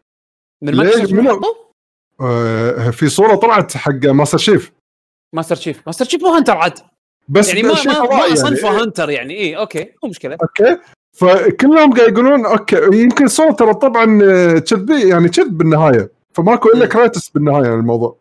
[0.62, 1.54] من؟ مايكروسوفت؟ حطوا؟
[2.20, 4.72] آه في صورة طلعت حق ماستر شيف.
[5.34, 5.82] ماستر شيف.
[5.86, 6.78] ماستر شيف مو hunter عاد.
[7.30, 8.36] بس يعني ما ما, ما يعني.
[8.36, 10.78] صنفه hunter يعني اي أوكي مو مشكلة أوكي
[11.12, 16.84] فكلهم قاعد يقولون أوكي يمكن صوت ترى طبعا آه، كذبي يعني كذب بالنهاية فماكو إلا
[16.84, 16.90] مم.
[16.90, 18.16] كريتوس بالنهاية يعني الموضوع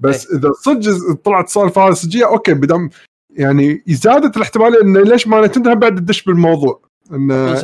[0.00, 0.38] بس إيه.
[0.38, 2.88] إذا صدق طلعت السالفه هذه صجيه أوكي بدام
[3.30, 6.80] يعني زادت الاحتمالية انه ليش نينتندو هم بعد تدش بالموضوع
[7.12, 7.56] إن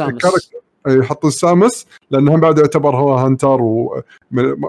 [0.88, 1.86] يحطون سامس.
[2.10, 4.02] لأنه بعد يعتبر هو hunter و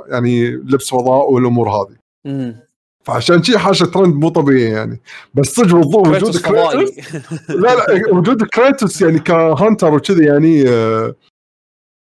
[0.10, 1.96] يعني لبس فضاء والأمور هذه
[2.26, 2.66] مم.
[3.06, 5.02] فعشان شي حاجة ترند مو طبيعي يعني.
[5.34, 7.00] بس صدق وضوء وجود كريتوس
[7.50, 11.16] لا لا وجود كريتوس يعني كهانتر وكذي يعني آه،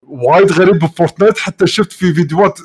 [0.08, 1.38] وايد غريب بفورتنايت.
[1.38, 2.60] حتى شفت في فيديوهات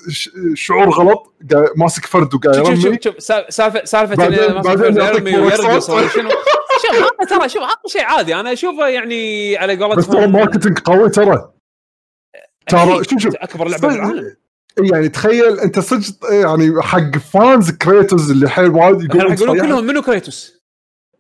[0.54, 1.34] شعور غلط
[1.76, 2.98] ماسك فرد وقاعد شوف شوف يرمي.
[3.02, 8.34] شوف شوف سال- سالفة سالفه بعدين- يرمي ويرقص شوف هذا ترى شوف هذا شيء عادي.
[8.34, 11.50] أنا أشوفه يعني على بس ترى قولتهم marketing قوي ترى.
[12.68, 13.34] ترى شوف شوف.
[13.36, 14.36] أكبر لعبة بالعالم.
[14.78, 19.60] يعني تخيل انت صدق يعني حق fans Kratos اللي حيل وايد يقولون يقولون.
[19.60, 20.54] كلهم منو Kratos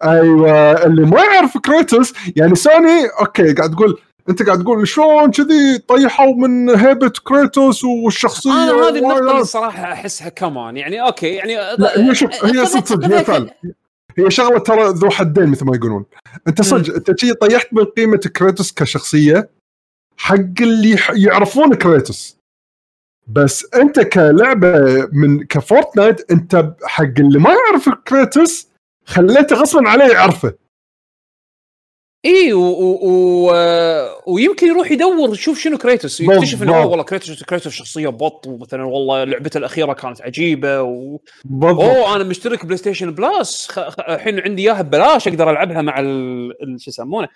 [0.04, 5.78] أيوه اللي ما يعرف Kratos يعني Sony okay قاعد تقول أنت قاعد تقول شلون كذي
[5.78, 11.54] طيحوا من هيبة Kratos والشخصية أنا هذه النقطة اللي الصراحه أحسها كمان يعني okay يعني
[11.54, 13.54] لا هي شوف هي صدق صدق هي فعلا.
[14.18, 16.04] هي شغلة ترى ذو حدين مثل ما يقولون.
[16.48, 19.50] أنت صدق أنت شي طيحت من قيمة Kratos كشخصية
[20.16, 22.36] حق اللي يعرفون Kratos
[23.26, 24.78] بس انت كلعبة
[25.12, 28.68] من ك Fortnite انت حق اللي ما يعرف Kratos
[29.04, 30.54] خليته غصبا عليه يعرفه.
[32.26, 32.60] إي و...
[32.60, 33.52] و...
[34.26, 36.20] ويمكن يروح يدور يشوف شنو Kratos.
[36.20, 41.18] ويكتشف إنه والله Kratos Kratos شخصية بط ومثلا والله لعبته الأخيرة كانت عجيبة و...
[41.62, 43.80] أوه أنا مشترك PlayStation Plus خ...
[43.80, 44.00] خ...
[44.00, 46.00] الحين عندي إياها ببلاش أقدر ألعبها مع.
[46.00, 47.28] ال- شو يسمونه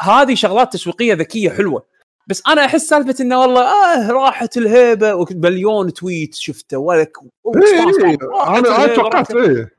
[0.00, 1.95] هذه شغلات تسويقية ذكية حلوة.
[2.26, 7.12] بس أنا أحس سالفة إنه والله آه راحت الهيبة ومليون tweet شفته ولك
[7.56, 8.18] إيه، إيه،
[8.58, 9.76] أنا أنا توقعت إيه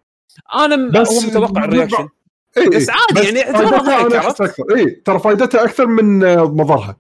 [0.56, 2.08] أنا هو متوقع ال reaction
[2.58, 2.96] إيه بس إيه.
[2.96, 6.98] عادي يعني اعتبرها عرفت؟ أحس أكثر اي ترى فائدتها أكثر من مضرها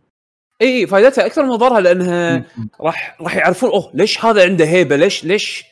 [0.61, 2.43] اي فائدتها أكثر من ضررها لأنها
[2.81, 5.65] راح راح يعرفون أوه ليش هذا عنده هيبة ليش ليش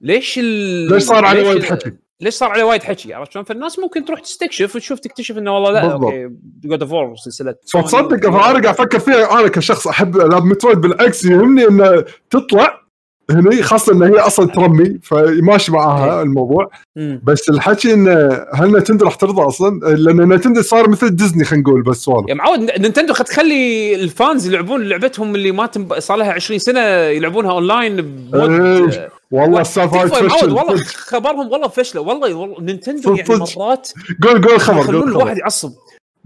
[0.00, 0.44] ليش ال...
[0.92, 4.20] ليش صار عليه وايد حكي؟ ليش صار عليه وايد حكي عرفت شلون؟ فالناس ممكن تروح
[4.20, 6.02] تستكشف وتشوف تكتشف إنه والله لا بالضبط.
[6.04, 6.28] okay
[6.64, 11.24] God of War سلسلة فتصدق أنا قاعد أفكر فيها أنا كشخص أحب العاب Metroid بالعكس
[11.24, 12.80] يهمني إنه تطلع
[13.30, 16.22] هني خاصة ان هي أصلا ترمي فماشي معاها إيه.
[16.22, 17.20] الموضوع مم.
[17.24, 21.82] بس الحكي إنه هل Nintendo راح ترضى أصلا؟ لأن Nintendo صار مثل ديزني خلينا نقول
[21.82, 25.98] بس سوالف يا معود N- Nintendo خد تخلي ال fans يلعبون لعبتهم اللي ما تنب...
[25.98, 31.68] صار لها 20 سنة يلعبونها online ب mod والله السالفه معود تفشل والله خبرهم والله
[31.68, 32.00] فشلة.
[32.00, 33.44] والله والله Nintendo يعني.
[33.56, 33.92] مرات
[34.22, 35.72] قول قول خبر قول الواحد يعصب.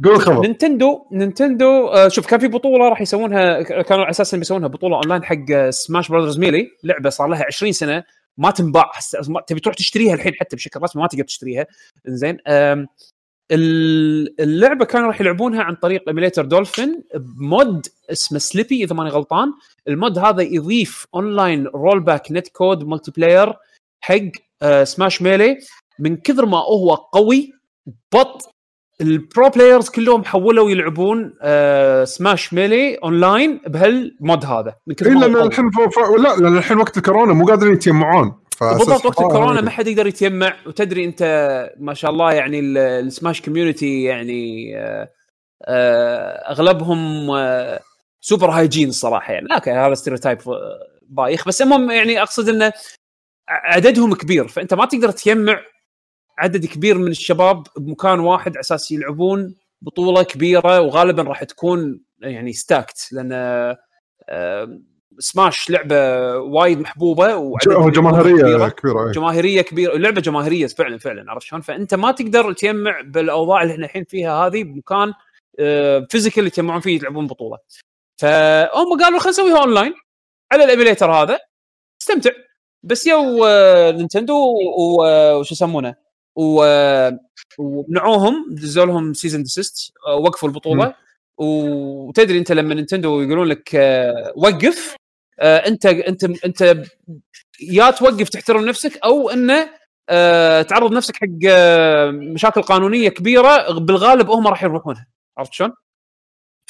[0.04, 0.40] قول خبر.
[0.40, 4.96] Nintendo Nintendo آه شوف كان في بطولة راح يسوونها كانوا على أساس إنهم يسوونها بطولة
[4.96, 8.04] أونلاين حق Smash Brothers Melee لعبة صار لها 20 سنة
[8.38, 8.90] ما تنباع.
[9.46, 11.66] تبي تروح تشتريها الحين حتى بشكل رسمي ما تقدر تشتريها.
[12.06, 12.38] زين
[13.50, 19.52] اللعبة كانوا راح يلعبونها عن طريق emulator Dolphin ب mod اسمه Slippi إذا ماني غلطان
[19.88, 23.52] ال mod هذا يضيف online rollback netcode multiplayer
[24.00, 24.16] حق
[24.62, 25.58] آه Smash Melee
[25.98, 27.52] من كثر ما هو قوي
[28.12, 28.54] بط
[29.00, 35.10] ال pro players كلهم حولوا يلعبون آه Smash Melee online بهال mod هذا من كثر
[35.10, 35.46] ما هو لأن قوي.
[35.46, 35.70] الحين.
[36.22, 39.60] لا لأن الحين وقت الكورونا مو قادرين يتجمعون بالضبط وقت الكورونا.
[39.60, 41.22] ما حد يقدر يتجمع وتدري أنت
[41.78, 45.10] ما شاء الله يعني ال- ال Smash community يعني آه،
[45.64, 47.80] آه، أغلبهم آه،
[48.20, 49.54] super hygiene الصراحة يعني.
[49.54, 50.38] okay هذا stereotype
[51.02, 51.48] بايخ.
[51.48, 52.72] بس المهم يعني أقصد إنه
[53.48, 54.48] عددهم كبير.
[54.48, 55.60] فأنت ما تقدر تجمع
[56.38, 62.52] عدد كبير من الشباب بمكان واحد على أساس يلعبون بطولة كبيرة وغالبا راح تكون يعني
[62.52, 63.32] stacked لأن
[64.28, 64.80] آه،
[65.18, 65.96] سماش لعبة
[66.38, 67.58] وايد محبوبة.
[67.90, 69.12] جماهيرية كبيرة إيه.
[69.12, 73.84] جماهيرية كبيرة لعبة جماهيرية فعلا فعلا عرفت شلون؟ فأنت ما تقدر تجمع بالأوضاع اللي إحنا
[73.84, 75.12] الحين فيها هذه بمكان
[76.10, 77.58] physical يتجمعون فيه يلعبون بطولة.
[78.20, 79.94] فهم قالوا خلينا نسويها اونلاين
[80.52, 81.38] على ال emulator هذا
[82.02, 82.30] استمتع
[82.82, 84.34] بس يو آه، Nintendo
[85.04, 85.94] آه، وش يسمونه
[87.58, 90.94] ومنعوهم دزوا لهم cease and desist وقفوا البطولة
[91.38, 95.03] وتدري أنت لما Nintendo يقولون لك آه، وقف آه،
[95.40, 96.76] انت انت انت
[97.60, 99.70] يا توقف تحترم نفسك أو انه
[100.08, 105.06] آه، تعرض نفسك حق آه، مشاكل قانونية كبيرة بالغالب هم راح يروحونها.
[105.38, 105.72] عرفت شلون؟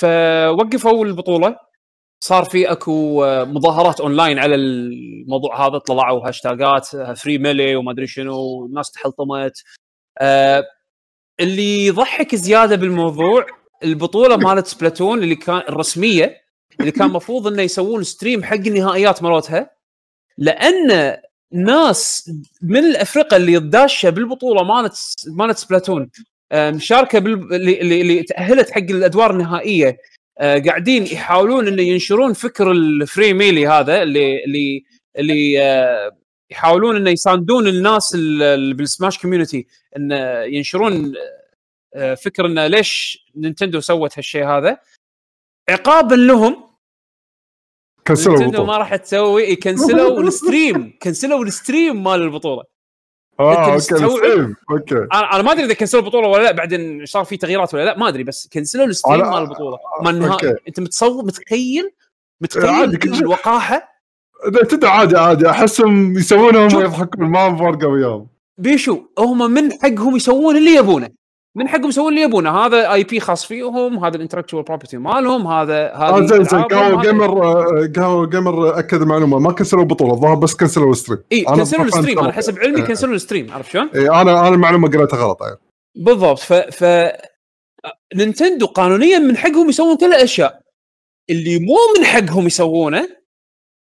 [0.01, 1.57] فوقفوا البطولة.
[2.24, 6.86] صار في اكو آه، مظاهرات اونلاين على الموضوع هذا طلعوا هاشتاجات
[7.19, 9.62] Free Melee وما أدري شنو والناس تحلطمت.
[10.20, 10.65] آه،
[11.41, 13.47] اللي يضحك زيادة بالموضوع
[13.85, 16.44] البطولة مالت Splatoon اللي كان الرسمية
[16.80, 19.70] اللي كان المفروض إنه يسوون stream حق النهائيات مالتها
[20.38, 21.16] لأن
[21.52, 22.30] ناس
[22.62, 24.96] من الافرقه اللي داشة بالبطولة مالت
[25.26, 26.11] مالت Splatoon
[26.52, 27.55] آه، مشاركة بال...
[27.55, 29.98] اللي, اللي, تأهلت حق الأدوار النهائية
[30.38, 34.84] آه، قاعدين يحاولون إنه ينشرون فكر ال Free Melee هذا اللي اللي
[35.18, 36.16] اللي آه،
[36.51, 41.12] يحاولون إنه يساندون الناس ال- اللي بال Smash community انه ينشرون
[42.22, 44.78] فكر إنه ليش Nintendo سوت هالشيء هذا.
[45.68, 46.64] عقابا لهم
[48.09, 48.64] كنسلوا البطولة.
[48.64, 50.98] ما راح تسوي يكنسلوا ال stream.
[51.02, 52.62] كنسلوا ال stream مال البطولة.
[53.40, 54.56] آه okay؟ ال stream.
[54.70, 55.06] okay.
[55.12, 58.09] أنا ما أدري إذا كنسلوا البطولة ولا لا بعدين صار في تغييرات ولا لا ما
[58.09, 59.78] أدري بس كنسلوا ال stream مال البطولة.
[60.02, 60.55] مال النهائي.
[60.68, 61.90] أنت متصور متخيل؟
[62.40, 62.98] متخيل.
[63.05, 63.94] الوقاحة؟
[64.68, 65.51] تدري عادي عادي.
[65.51, 66.81] أحسهم يسوونهم شوف.
[66.81, 68.26] ويضحكون ما فرقه وياهم.
[68.59, 71.23] بيشو هم من حقهم يسوون اللي يبونه.
[71.56, 75.94] من حقهم يسوون اللي يبونه هذا IP خاص فيهم هذا ال intellectual property مالهم هذا
[75.94, 80.12] آه هذه زين زين قهوة هذا- gamer آه، قهوة gamer أكد المعلومه ما كنسلوا البطولة
[80.14, 82.32] الظاهر بس كنسلوا ال stream إي كنسلوا ال stream أنا.
[82.32, 82.86] حسب علمي إيه.
[82.86, 85.56] كنسلوا ال stream عرفت شلون؟ إيه، أنا أنا المعلومة قريتها غلط يعني.
[85.97, 86.85] بالضبط ف ف
[88.14, 90.60] نينتندو قانونيا من حقهم يسوون كل الأشياء
[91.31, 93.09] اللي مو من حقهم يسوونه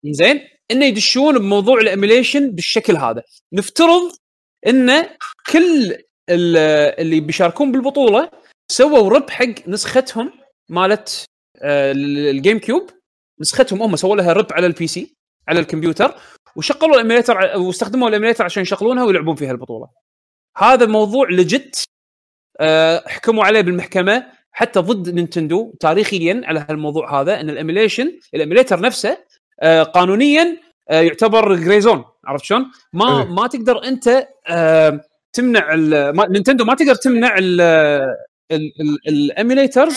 [0.05, 0.41] زين
[0.71, 3.23] إنه يدشون بموضوع ال emulation بالشكل هذا
[3.53, 4.11] نفترض
[4.67, 5.03] إن
[5.51, 5.97] كل
[6.29, 8.29] اللي بيشاركون بالبطولة
[8.71, 10.31] سووا rip حق نسختهم
[10.69, 11.25] مالت
[11.61, 12.89] آه، ال- الجيم كيوب
[13.41, 15.15] نسختهم هم سووا لها rip على ال PC
[15.47, 16.15] على الكمبيوتر
[16.55, 19.87] وشغلوا ال emulator واستخدموا ال emulator عشان يشغلونها ويلعبون فيها البطولة
[20.57, 21.83] هذا موضوع legit
[22.59, 28.38] آه، حكموا عليه بالمحكمة حتى ضد نينتندو تاريخيا على هالموضوع هذا إن ال emulation ال
[28.38, 29.17] emulator نفسه
[29.61, 30.57] آه، قانونيا
[30.89, 33.25] يعتبر grey zone عرفت شلون؟ ما إيه.
[33.27, 34.27] ما تقدر أنت
[35.33, 37.37] تمنع ال- ما نينتندو ما تقدر تمنع
[39.07, 39.95] ال emulators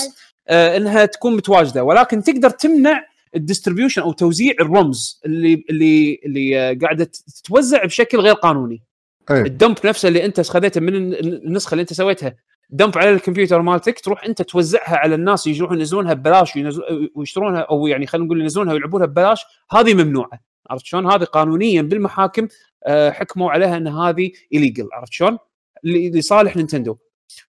[0.51, 1.85] إنها تكون متواجدة.
[1.85, 3.05] ولكن تقدر تمنع
[3.37, 7.05] ال distribution أو توزيع ال ROMs اللي اللي اللي آه، قاعدة
[7.45, 8.83] تتوزع بشكل غير قانوني.
[9.31, 12.35] إيه ال dump نفسه اللي أنت خذيته من الن- النسخة اللي أنت سويتها
[12.71, 16.53] dump على الكمبيوتر مالتك تروح أنت توزعها على الناس يروحون ينزلونها ببلاش
[17.15, 20.41] ويشترونها أو يعني خلينا نقول ينزلونها ويلعبونها ببلاش هذه ممنوعة.
[20.71, 25.39] عرفت شلون؟ هذه قانونيا بالمحاكم آه، حكموا عليها إن هذه illegal عرفت شلون؟
[25.85, 26.97] لصالح نينتندو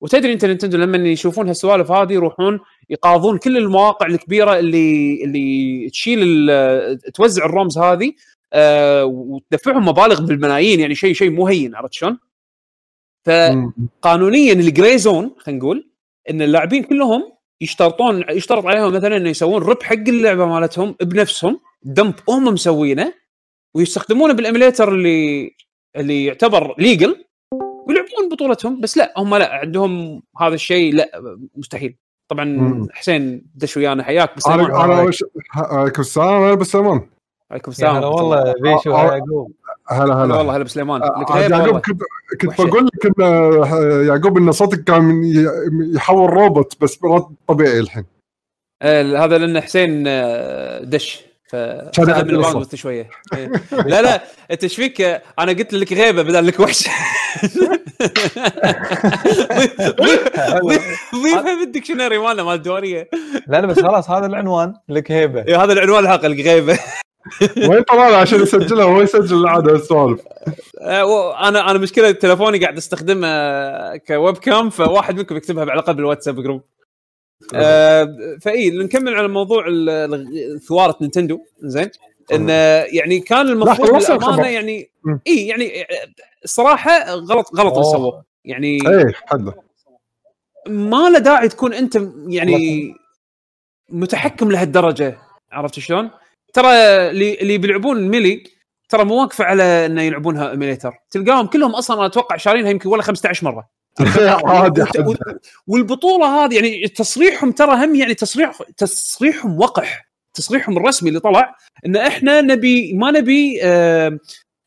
[0.01, 6.47] وتدري انت نينتندو لما يشوفون هالسوالف هذه يروحون يقاضون كل المواقع الكبيرة اللي اللي تشيل
[7.15, 8.12] توزع ال ROMs هذه
[8.52, 12.19] آه، وتدفعهم مبالغ بالملايين يعني شيء شيء مو هين عرفت شلون؟
[13.24, 15.90] فقانونيا ال grey zone خلينا نقول
[16.31, 22.14] إن اللاعبين كلهم يشترطون يشترط عليهم مثلا إنه يسوون rip حق اللعبة مالتهم بنفسهم dump
[22.28, 23.15] هم مسوينه
[23.76, 25.51] ويستخدمونه بال emulator اللي
[25.96, 27.24] اللي يعتبر legal
[27.86, 31.96] ويلعبون بطولتهم بس لا هم لا عندهم هذا الشيء لا مستحيل
[32.28, 32.88] طبعا مم.
[32.92, 35.10] حسين دش ويانا حياك بسلمان أنا
[35.55, 37.09] عليكم السلام أنا أبو سلمان
[37.51, 38.90] عليكم السلام هلا والله بيشو.
[38.90, 39.52] يعقوب
[39.88, 41.78] هلا هلا هلا والله هلا بسليمان هيبة يعقوب.
[41.80, 42.02] كنت
[42.40, 42.60] كنت.
[42.60, 45.22] بقول لك إن آه، يعقوب إن صوتك كان
[45.94, 46.98] يحول روبوت بس
[47.48, 48.05] طبيعي الحين
[48.82, 51.24] هذا لأن حسين آه، دش
[51.55, 51.56] ف
[51.97, 52.31] كان من.
[52.31, 53.10] الباندوث شوية.
[53.36, 53.51] إيه.
[53.72, 55.01] لا لا انت إيش فيك
[55.39, 56.89] أنا قلت لك غيبة بدل لك وحش.
[61.14, 63.09] ضيفها بال dictionary مالنا مال الديوانية.
[63.47, 66.78] لا لا بس خلاص هذا العنوان لك هيبه إيه، هذا العنوان الحلقة الغيبه
[67.68, 70.20] وين طلال عشان يسجلها؟ هو يسجل العادة السوالف
[70.81, 73.28] آه، أنا أنا مشكلة تلفوني قاعد أستخدمه
[73.97, 76.62] ك webcam فواحد منكم يكتبها على الاقل بالواتساب group.
[77.55, 79.65] آه فإي نكمل على موضوع
[80.69, 81.40] ثواره نينتندو.
[81.62, 81.90] زين.
[82.32, 82.48] إن
[82.93, 84.44] يعني كان المفروض الخبر.
[84.44, 84.90] يعني.
[85.27, 85.86] إي يعني
[86.44, 87.82] الصراحه غلط غلط اللي.
[87.82, 89.55] سووه يعني إيه حده
[90.69, 92.94] ما له داعي تكون أنت يعني
[93.89, 95.19] متحكم لهالدرجة.
[95.52, 96.11] عرفت شلون؟
[96.52, 96.73] ترى
[97.11, 98.44] اللي اللي بيلعبون ميلي
[98.89, 100.93] ترى مو واقفة على إنه يلعبونها إيميليتر.
[101.11, 103.69] تلقاهم كلهم أصلا أنا أتوقع شارينها يمكن ولا 15 مرة.
[105.66, 111.56] والبطولة هذه يعني تصريحهم ترى هم يعني تصريح تصريحهم وقح تصريحهم الرسمي اللي طلع
[111.86, 114.18] إن إحنا نبي ما نبي آه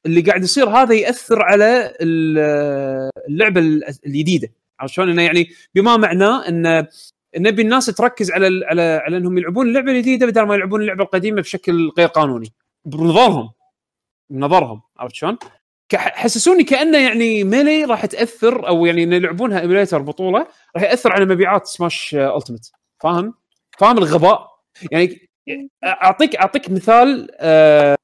[0.06, 4.50] اللي قاعد يصير هذا يأثر على ال- اللعبة ال- الجديدة.
[4.80, 6.88] عرفت شلون؟ إنه يعني بما معناه إن
[7.38, 11.04] نبي الناس تركز على ال- على على إنهم يلعبون اللعبة الجديدة بدل ما يلعبون اللعبة
[11.04, 12.54] القديمة بشكل غير قانوني.
[12.86, 13.50] بنظرهم.
[14.30, 14.82] بنظرهم.
[14.98, 15.38] عرفت شلون؟
[15.96, 21.26] حسسوني كأنه يعني ميلي راح تأثر أو يعني إن يلعبونها ايميليتر بطولة راح يأثر على
[21.26, 23.34] مبيعات سماش التمت فاهم؟
[23.80, 24.48] فاهم الغباء؟
[24.92, 25.30] يعني
[25.84, 27.96] أعطيك أعطيك مثال آه،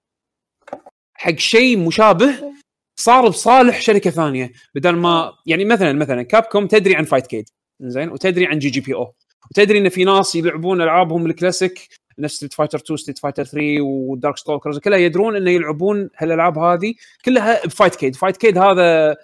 [1.13, 2.53] حق شيء مشابه
[2.95, 7.49] صار بصالح شركة ثانية بدل ما يعني مثلا مثلا كاب كوم تدري عن فايت كيد
[7.81, 9.13] زين وتدري عن جي جي بي أو
[9.51, 11.89] وتدري إن في ناس يلعبون ألعابهم الكلاسيك
[12.19, 16.93] نفس ستريت فايتر 2 ستريت فايتر 3 ودارك ستوكرز كلها يدرون إنه يلعبون هالألعاب هذه
[17.25, 19.15] كلها بفايت كيد فايت كيد هذا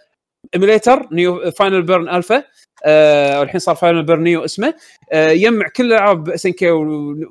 [0.55, 2.43] emulator نيو فاينل بيرن الفا
[2.85, 4.73] آه والحين صار فاينل بيرن نيو اسمه.
[5.11, 6.71] آه يجمع كل ألعاب اس ان كي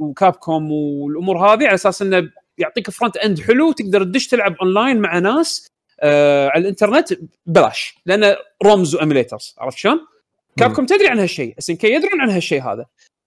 [0.01, 4.97] وكاب كوم والأمور هذه على أساس إنه يعطيك front end حلو تقدر تدش تلعب اونلاين
[4.97, 5.67] مع ناس
[6.01, 7.09] آه على الإنترنت
[7.47, 7.99] ببلاش.
[8.07, 10.01] لأنه ROMs و emulators عرفت شلون؟
[10.59, 12.87] كاب كوم تدري عن هالشيء اس ان كي يدرون عن هالشيء هذا.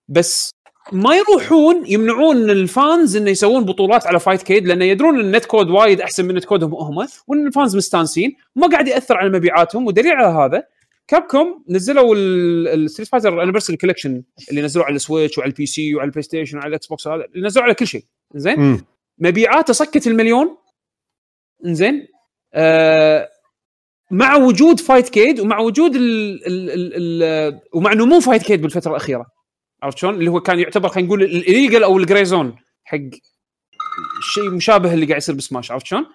[0.09, 0.51] بس
[0.91, 5.45] ما يروحون يمنعون ال fans إنه يسوون بطولات على فايت كيد لأنه يدرون إن ال
[5.45, 9.29] netcode وايد أحسن من netcode هم هم وإن ال fans مستانسين ما قاعد يأثر على
[9.29, 10.63] مبيعاتهم ودليل على هذا
[11.07, 16.05] كاب كوم نزلوا الستريت فايتر انيفرساري كولكشن اللي نزلوه على السويتش وعلى ال PC وعلى
[16.05, 18.03] البلاي ستيشن وعلى الاكس بوكس هذا اللي نزلوه على كل شيء.
[18.35, 18.81] زين.
[19.19, 20.57] مبيعاته صكت المليون.
[21.63, 22.07] زين
[22.53, 23.29] آه
[24.11, 26.01] مع وجود فايت كيد ومع وجود ال
[26.47, 29.25] ال ال ال ومع نمو فايت كيد بالفترة الأخيرة.
[29.83, 32.97] عرفت شلون؟ اللي هو كان يعتبر خلينا نقول ال illegal أو ال grey zone حق
[34.33, 36.05] شيء مشابه اللي قاعد يصير بسماش عرفت شلون؟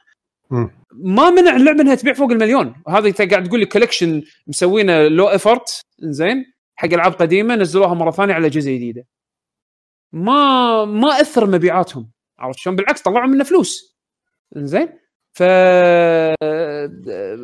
[0.92, 2.82] ما منع اللعبة إنها تبيع فوق المليون.
[2.88, 6.44] هذا أنت قاعد تقول لي collection مسوينه low effort زين
[6.76, 9.06] حق ألعاب قديمة نزلوها مرة ثانية على اجهزه جديدة.
[10.12, 13.96] ما ما أثر مبيعاتهم عرفت شلون؟ بالعكس طلعوا منه فلوس.
[14.56, 14.88] زين
[15.36, 15.42] ف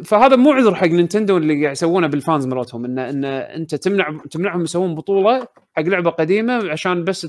[0.04, 4.18] فهذا مو عذر حق نينتندو اللي قاعد يسوونه بال fans مالتهم ان إن أنت تمنع
[4.30, 7.20] تمنعهم يسوون بطولة حق لعبة قديمة عشان بس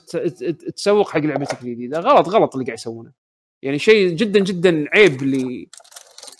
[0.76, 1.99] تسوق حق لعبتك الجديدة.
[1.99, 3.11] غلط غلط اللي قاعد يسوونه.
[3.61, 5.68] يعني شيء جدا جدا عيب اللي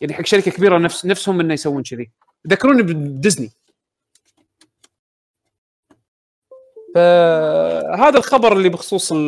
[0.02, 2.12] يعني حق شركة كبيرة نفس نفسهم إنه يسوون كذي.
[2.48, 3.52] ذكروني بديزني.
[6.96, 9.20] فهذا الخبر اللي بخصوص ال...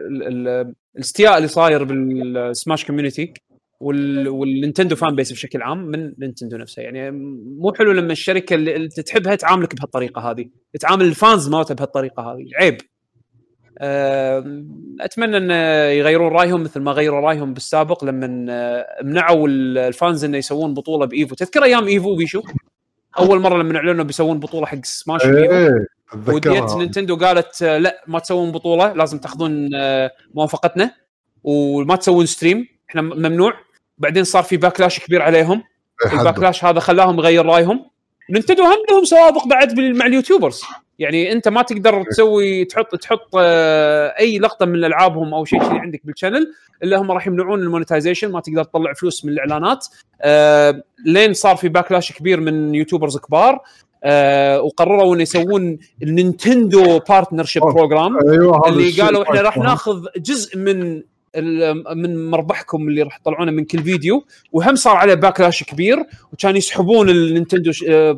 [0.00, 0.22] ال...
[0.48, 0.74] ال...
[0.96, 3.34] الاستياء اللي صاير بالسماش community
[3.84, 4.28] وال...
[4.28, 7.10] والنينتندو fan base بشكل عام من نينتندو نفسها يعني
[7.58, 10.48] مو حلو لما الشركة اللي انت تحبها تعاملك بهالطريقة هذه.
[10.80, 12.46] تعامل ال fans مالتها بهالطريقة هذه.
[12.56, 12.76] عيب.
[15.00, 15.50] أتمنى أن
[15.98, 18.26] يغيرون رأيهم مثل ما غيروا رأيهم بالسابق لما
[19.02, 21.34] منعوا ال- ال fans إنه يسوون بطولة بإيفو.
[21.34, 22.42] تذكر أيام إيفو بيشو؟
[23.18, 25.86] أول مرة لما اعلنوا بيسوون بطولة حق سماش إيه
[26.28, 30.90] وديت نينتندو قالت لا ما تسوون بطولة لازم تأخذون آه، موافقتنا
[31.42, 32.66] وما تسوون stream.
[32.90, 33.63] إحنا ممنوع.
[33.98, 35.62] بعدين صار في backlash كبير عليهم.
[36.06, 37.90] إيه، ال backlash هذا خلاهم يغير رايهم.
[38.30, 40.62] نينتندو هم لهم سوابق بعد مع ال YouTubers.
[40.98, 45.78] يعني انت ما تقدر تسوي تحط تحط آه، أي لقطة من ألعابهم أو شيء كذي
[45.78, 46.52] عندك بال channel
[46.82, 49.86] إلا هم راح يمنعون ال monetization ما تقدر تطلع فلوس من الإعلانات.
[50.22, 53.60] آه، لين صار في backlash كبير من YouTubers كبار
[54.04, 57.62] آه، وقرروا إنه يسوون ال Nintendo partnership.
[57.62, 58.18] program
[58.66, 59.58] اللي قالوا إحنا راح.
[59.58, 61.02] ناخذ جزء من
[61.94, 65.96] من مربحكم اللي راح تطلعونه من كل فيديو وهم صار عليه backlash كبير
[66.32, 67.72] وكان يسحبون ال Nintendo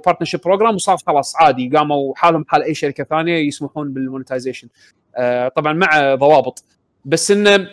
[0.07, 4.69] partnership program وصار خلاص عادي قاموا حالهم حال أي شركة ثانية يسمحون بال monetization
[5.17, 6.65] آه، طبعا مع ضوابط.
[7.05, 7.69] بس إنه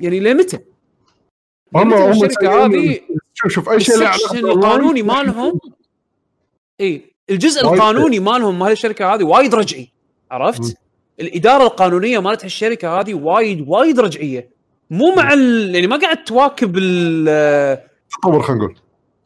[0.00, 0.58] يعني لمتى؟
[1.74, 3.00] هم هم الشركة مسوين- هذه
[3.34, 3.94] شوف شوف أي شيء
[4.34, 5.60] القانوني مالهم.
[6.80, 9.88] اي الجزء القانوني مالهم مال الشركة هذه وايد رجعي
[10.30, 10.76] عرفت؟
[11.20, 14.55] الإدارة القانونية مالت هالشركة هذه وايد وايد رجعية.
[14.90, 15.74] مو مع ال...
[15.74, 17.78] يعني ما قاعد تواكب ال...
[18.10, 18.76] تطور خلينا نقول.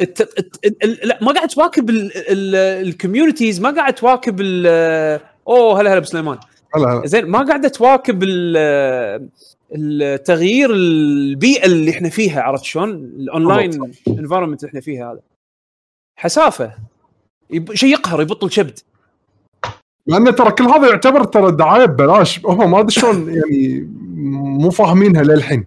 [0.01, 0.21] الت...
[0.21, 0.85] الت...
[0.85, 1.09] ال...
[1.09, 2.11] لا ما قاعد تواكب ال...
[2.17, 2.55] ال...
[2.89, 4.67] ال communities ما قاعد تواكب ال...
[5.49, 6.39] أوه هلا هلا بسليمان.
[6.75, 7.07] هلا هلا.
[7.07, 9.29] زين ما قاعدة تواكب ال...
[9.73, 15.21] التغيير البيئة اللي إحنا فيها عرفت شلون؟ ال online environment اللي إحنا فيها هذا.
[16.17, 16.75] حسافة.
[17.51, 17.75] يب...
[17.75, 18.79] شيء يقهر يبط الچبد.
[20.07, 22.41] لأن ترى كل هذا يعتبر ترى دعاية ببلاش.
[22.47, 23.89] هم ما أدري شلون يعني
[24.35, 25.67] مو فاهمينها للحين.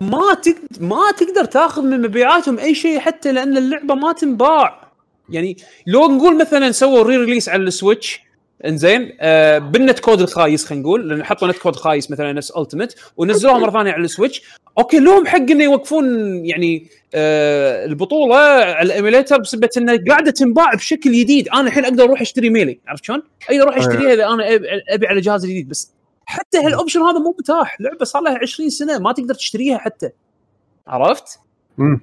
[0.00, 4.84] ما تقدر ما تقدر تاخذ من مبيعاتهم أي شيء حتى لأن اللعبة ما تنباع.
[5.30, 8.23] يعني لو نقول مثلا سووا re release على ال Switch
[8.66, 13.58] إنزين آه بال netcode الخايس خلينا نقول لأن حطوا netcode خايس مثلا نفس Ultimate ونزلوها
[13.58, 14.42] مرة ثانية على ال Switch
[14.78, 16.04] okay لهم حق إنه يوقفون
[16.46, 21.48] يعني آه البطولة على ال emulator بسبه انها قاعدة تنباع بشكل جديد.
[21.48, 24.44] أنا الحين أقدر أروح أشتري Melee عرفت شلون؟ أقدر أروح أشتريها إذا أنا
[24.88, 25.92] أبي على جهاز جديد بس
[26.26, 27.80] حتى هال option هذا مو متاح.
[27.80, 30.10] لعبة صار لها 20 سنة ما تقدر تشتريها حتى.
[30.86, 31.38] عرفت؟
[31.78, 32.00] امم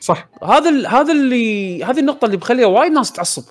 [0.00, 0.28] صح.
[0.44, 3.42] هذا هذا اللي هذه النقطة اللي بخليها وايد ناس تعصب.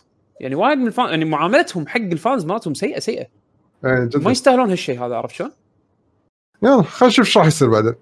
[0.41, 3.26] يعني وايد من ال fan يعني معاملتهم حق ال fans مالتهم سيئة سيئة.
[3.85, 4.19] إيه، جدا.
[4.19, 5.51] ما يستاهلون هالشيء هذا عرفت شلون؟
[6.63, 7.93] يلا خلينا نشوف إيش راح يصير بعدين.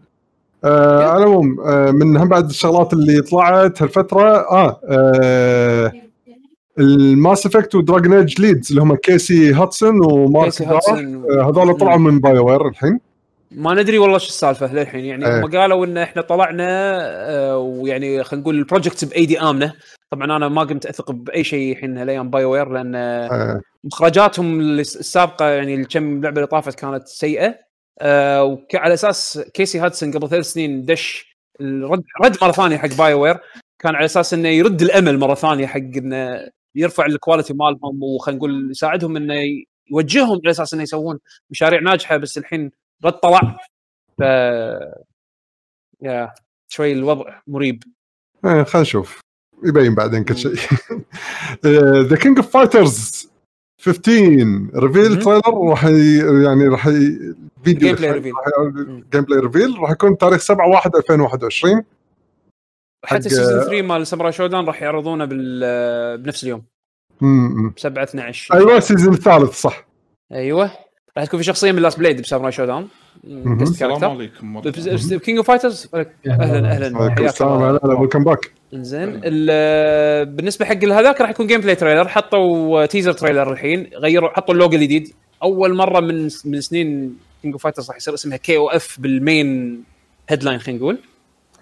[0.63, 5.91] آه على العموم آه من هم بعد الشغلات اللي طلعت هالفترة آه, آه
[6.79, 11.97] ال Mass Effect و Dragon Age leads اللي هم كيسي هادسون ومارك آه هذول طلعوا
[11.97, 12.99] من BioWare الحين.
[13.51, 15.05] ما ندري والله شو السالفة للحين.
[15.05, 15.39] يعني إيه.
[15.39, 16.97] هم قالوا إن إحنا طلعنا
[17.29, 19.73] آه، ويعني خلينا نقول ال project بأيدي آمنة.
[20.09, 23.61] طبعا أنا ما قمت أثق بأي شيء الحين هالايام BioWare لأن آه.
[23.83, 27.59] مخرجاتهم السابقة يعني الكم لعبة اللي طافت كانت سيئة.
[28.01, 33.39] آه وعلى أساس كيسي هادسون قبل ثلاث سنين دش رد رد مرة ثانية حق BioWare
[33.79, 38.37] كان على أساس إنه يرد الأمل مرة ثانية حق إنه يرفع ال quality مالهم وخلينا
[38.37, 39.35] نقول يساعدهم إنه
[39.91, 41.19] يوجههم على أساس إنه يسوون
[41.49, 42.71] مشاريع ناجحة بس الحين
[43.05, 43.57] رد طلع.
[44.17, 44.21] ف
[46.01, 46.33] يا
[46.67, 47.83] شوي الوضع مريب.
[48.45, 49.21] آه خلينا نشوف.
[49.63, 50.55] يبين بعدين كل شيء.
[52.01, 53.29] The King of Fighters
[53.81, 55.19] 15 reveal.
[55.23, 55.85] trailer راح
[56.43, 56.89] يعني راح
[57.63, 58.33] فيديو Gameplay reveal.
[59.11, 61.75] gameplay reveal راح يكون تاريخ 7 1 2021
[63.05, 66.17] حق- حتى season 3 مال Samurai Shodown راح يعرضونه بال...
[66.17, 66.63] بنفس اليوم.
[67.21, 69.87] امم 7 12 أيوه ال season الثالث صح.
[70.31, 70.71] أيوه.
[71.17, 72.51] راح تكون في شخصية من Last Blade ب Samurai
[73.23, 73.57] مهم.
[73.57, 75.17] guest السلام character عليكم.
[75.17, 81.21] King of Fighters أهلا أهلا عليكم السلام هلا welcome back انزين ال- بالنسبة حق هذاك
[81.21, 83.89] راح يكون gameplay trailer حطوا teaser trailer الحين.
[83.95, 85.13] غيروا حطوا اللوجو الجديد.
[85.43, 89.83] أول مرة من من سنين King of Fighters راح يصير اسمها KOF بال main
[90.29, 90.97] headline خلينا نقول.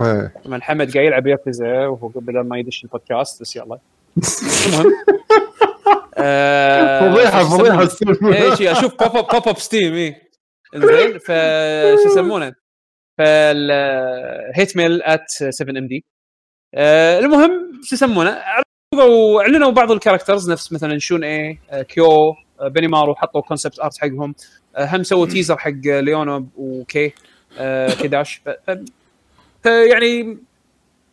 [0.02, 0.34] إيه.
[0.46, 3.78] طبعا حمد قاعد يلعب ياكوزا وهو بدل ما يدش البودكاست بس يلا.
[4.68, 4.86] المهم.
[4.86, 5.57] آه،
[6.18, 10.16] فضيحة شو فضيحة يسمونه؟ اي شيء أشوف pop up pop up Steam اي
[10.76, 11.32] زين ف
[12.04, 12.54] شو يسمونه؟
[13.18, 13.72] فال
[14.56, 16.06] هيت ميل ات 7 ام دي
[17.20, 18.42] المهم شو يسمونه؟
[18.94, 23.98] عرضوا اعلنوا بعض ال characters نفس مثلا Shun'ei آه، Kyo آه، Benimaru حطوا concept art
[23.98, 24.36] حقهم.
[24.76, 27.14] آه، هم سووا teaser حق ليونو وكي
[27.58, 28.78] آه، ف-
[29.64, 30.38] فيعني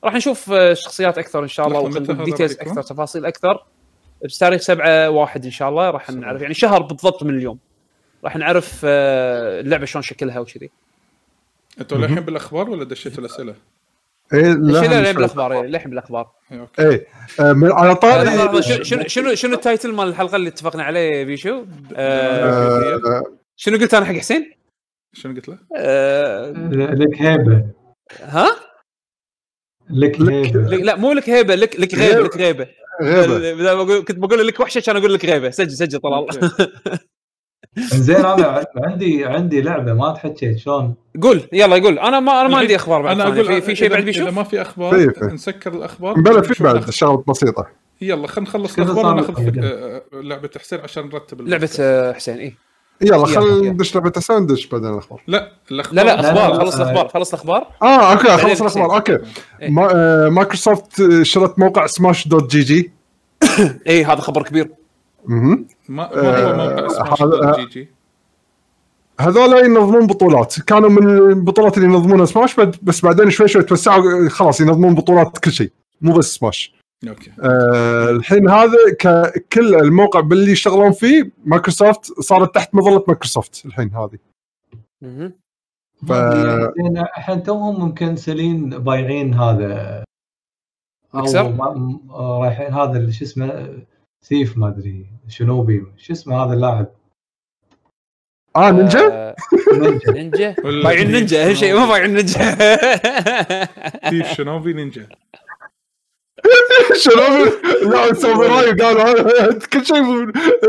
[0.05, 2.94] راح نشوف آه، شخصيات أكثر إن شاء الله لحظة، متى هذا details راح يكون؟ أكثر
[2.94, 3.64] تفاصيل أكثر.
[4.25, 6.43] بتاريخ 7 واحد إن شاء الله راح نعرف.
[6.43, 7.59] يعني شهر بالضبط من اليوم.
[8.25, 10.71] راح نعرف آه، اللعبة شلون شكلها وكذي.
[11.81, 13.55] أنتوا للحين بالأخبار ولا دشيتوا الأسئلة؟
[14.35, 16.31] إيه لا بالأخبار إيه، للحين بالأخبار.
[16.53, 17.07] إيه، إيه
[17.41, 18.31] آه، من- على طاري
[18.63, 21.65] شنو- شنو شنو شنو ال title مال الحلقة اللي اتفقنا عليه بيشو؟
[21.97, 23.23] آه، آه،
[23.57, 24.53] شنو قلت أنا حق حسين؟
[25.13, 27.65] شنو قلت له؟ آه، لك هيبة.
[28.21, 28.47] ها؟
[29.91, 30.61] لك لك- لك- هيبة.
[30.77, 32.69] لا مو لك هيبة لك لك غيبة لك غيبة.
[33.03, 36.27] غيبة بدل ما أقول- كنت بقول لك وحشة كان أقول لك غيبة سجل سجل طلال
[37.95, 42.57] زين أنا عندي عندي لعبة ما تحكيت شلون قول يلا يقول أنا ما أنا ما
[42.59, 43.33] عندي أخبار بعد أنا.
[43.33, 45.25] أقول في, في شيء بعد إذا بيشوف ما في أخبار في- في.
[45.35, 46.91] نسكر الأخبار بلا في بعد.
[46.91, 47.66] شغلات بسيطة
[48.01, 49.47] يلا خلينا نخلص الأخبار وناخذ.
[49.47, 51.71] لك- آه، لعبة حسين عشان نرتب لعبة.
[51.81, 52.55] آه، حسين اي
[53.01, 53.71] يلا يلا.
[53.71, 55.23] ندش لعبة حسين ندش بعدين الأخبار.
[55.27, 55.95] لا الأخبار.
[56.05, 56.23] لا لا.
[56.23, 56.53] لا، أخبار.
[56.53, 56.83] لا، خلص آه.
[56.83, 57.66] الأخبار خلص الأخبار.
[57.83, 58.97] آه okay خلص الأخبار.
[58.97, 59.19] okay.
[59.62, 59.71] إيه.
[59.71, 62.91] ما آه مايكروسوفت شرت موقع Smash dot gg
[63.59, 64.71] اي إيه، هذا خبر كبير.
[65.27, 65.66] مهم.
[65.89, 67.89] ما, هو آه، موقع هذا- شلون جي جي
[69.21, 70.61] هذول ينظمون بطولات.
[70.61, 75.53] كانوا من البطولات اللي ينظمونها سماش بس بعدين شوي شوي توسعوا خلاص ينظمون بطولات كل
[75.53, 75.71] شيء.
[76.01, 76.74] مو بس Smash
[77.09, 77.31] okay.
[77.43, 83.90] آه الحين هذا ك- كل الموقع باللي يشتغلون فيه مايكروسوفت صارت تحت مظلة مايكروسوفت الحين
[83.94, 84.18] هذه.
[86.09, 86.12] ف-
[87.16, 90.05] الحين توهم مكنسلين بايعين هذا.
[91.14, 91.24] أو
[92.10, 93.78] آه، رايحين هذا اللي شو اسمه
[94.24, 96.86] ثيف ما أدري شنوبي شو اسمه هذا اللاعب؟
[98.56, 99.36] آه نينجا آه،
[99.72, 100.12] نينجا.
[100.12, 100.56] نينجا.
[100.64, 102.55] ولا بايعين نينجا أهم شيء ما بايعين نينجا.
[104.10, 105.09] تيف شنوبي نينجا.
[107.03, 107.45] شنو؟
[107.91, 110.03] لا ساموراي قالوا هذا كل شيء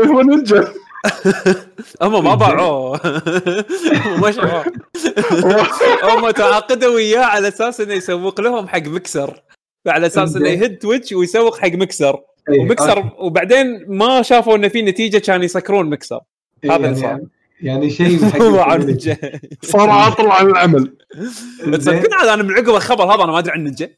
[0.06, 0.68] هو نينجا.
[2.02, 3.00] هم ما باعوه.
[4.06, 4.64] هم ما شروه
[6.02, 9.42] هم تعاقدوا وياه على أساس إنه يسوق لهم حق مكسر
[9.86, 14.82] على أساس إنه يهد Twitch ويسوق حق مكسر إيه، ومكسر وبعدين ما شافوا انه في
[14.82, 16.20] نتيجة كان يسكرون مكسر
[16.64, 17.20] إيه، هذا اللي يعني, صار.
[17.62, 18.18] يعني شيء
[19.72, 20.96] صار عاطل عن العمل.
[21.72, 23.90] تصدقون أنا من عقب الخبر هذا أنا ما أدري عن نينجا.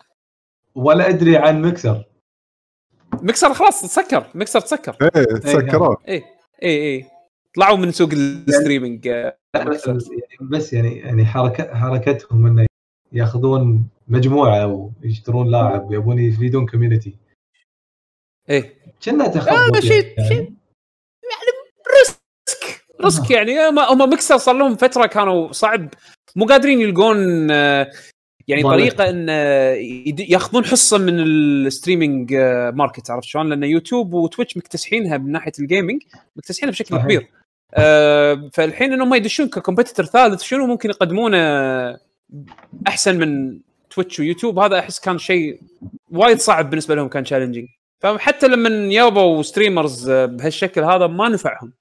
[0.79, 2.05] ولا أدري عن Mixer
[3.23, 4.97] Mixer خلاص تسكر مكسر تسكر.
[5.03, 6.25] إيه تسكروا اي
[6.63, 7.07] اي اي
[7.55, 9.99] طلعوا من سوق ال streaming آه، لا،
[10.41, 12.67] بس يعني يعني حركه حركتهم إنه
[13.13, 17.17] ياخذون مجموعة ويشترون لاعب ويبون يفيدون community
[18.51, 18.75] إيه.
[19.05, 20.29] كنا تخبط هذا شيء- يعني.
[20.29, 20.53] شيء-
[21.99, 23.69] risk risk يعني.
[23.69, 25.89] هم مكسر صار لهم فترة كانوا صعب
[26.37, 27.91] مو قادرين يلقون آه،
[28.49, 28.73] يعني بالك.
[28.73, 29.75] طريقة إن آه،
[30.19, 35.33] ياخذون حصة من ال streaming آه، market عرفت شلون؟ لأن يوتيوب و Twitch مكتسحينها من
[35.33, 36.03] ناحية ال gaming
[36.37, 37.05] مكتسحينها بشكل صحيح.
[37.05, 37.29] كبير.
[37.75, 41.39] آه، فالحين إنهم يدشون ك competitor ثالث شنو ممكن يقدمونه
[42.87, 43.61] أحسن من
[43.91, 45.61] Twitch ويوتيوب هذا أحس كان شيء
[46.11, 47.69] وايد صعب بالنسبة لهم كان challenging
[48.01, 51.73] فحتى لما يابوا streamers بهالشكل هذا ما نفعهم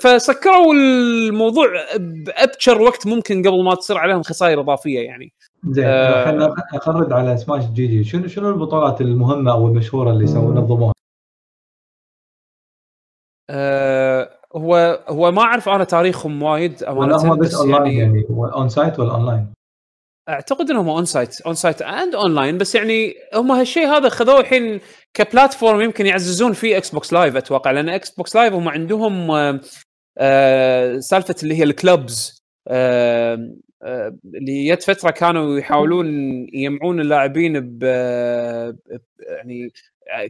[0.00, 1.66] فسكروا الموضوع
[1.96, 5.32] بأسرع وقت ممكن قبل ما تصير عليهم خسائر إضافية يعني
[5.68, 6.30] زين آه.
[6.30, 6.42] الحين
[6.74, 10.92] ارجع على Smash GG شنو شنو البطولات المهمة أو المشهورة اللي سووا نظموها؟
[13.50, 18.26] آه هو هو ما أعرف أنا تاريخهم وايد أمانة هم بس بس اونلاين يعني يعني
[18.30, 19.52] on-site ولا اونلاين؟
[20.28, 24.80] أعتقد إنهم on-site on-site and online بس يعني هم هالشيء هذا خذوه الحين
[25.14, 29.60] ك platform يمكن يعززون فيه Xbox Live أتوقع لأن Xbox Live هم عندهم آه،
[30.18, 33.38] آه، سالفة اللي هي ال clubs آه،
[33.84, 36.06] اللي جت فترة كانوا يحاولون
[36.52, 37.82] يجمعون اللاعبين ب
[39.28, 39.72] يعني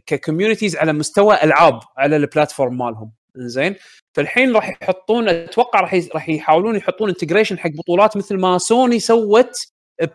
[0.05, 3.11] ك communities على مستوى ألعاب على ال platform مالهم.
[3.35, 3.75] زين
[4.13, 9.55] فالحين راح يحطون أتوقع راح راح يحاولون يحطون integration حق بطولات مثل ما سوني سوت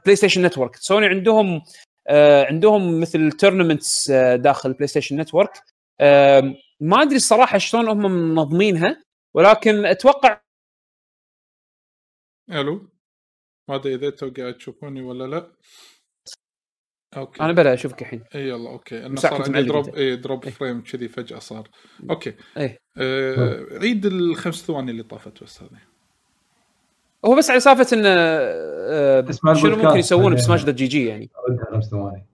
[0.05, 1.63] PlayStation Network سوني عندهم
[2.09, 5.63] آه عندهم مثل tournaments آه داخل PlayStation Network
[6.81, 9.03] ما أدري الصراحة شلون هم منظمينها
[9.35, 10.41] ولكن أتوقع
[12.51, 12.89] ألو؟
[13.69, 15.53] ما ادري إذا أنتم قاعد تشوفوني ولا لا؟
[17.17, 17.41] okay.
[17.41, 18.25] أنا بلا أشوفك الحين.
[18.35, 19.07] اي يلا okay.
[19.07, 19.95] أنا صار عندي drop.
[19.95, 20.51] اي drop إيه.
[20.51, 21.69] frame كذي فجأة صار.
[22.11, 22.35] okay.
[22.57, 22.79] إيه.
[22.97, 25.81] آه عيد الخمس ثواني اللي طافت بس هذه.
[27.25, 30.35] هو بس على سالفة انه آه شنو ممكن يسوون.
[30.35, 31.31] ب Smash dot GG يعني؟
[31.73, 32.27] خمس ثواني.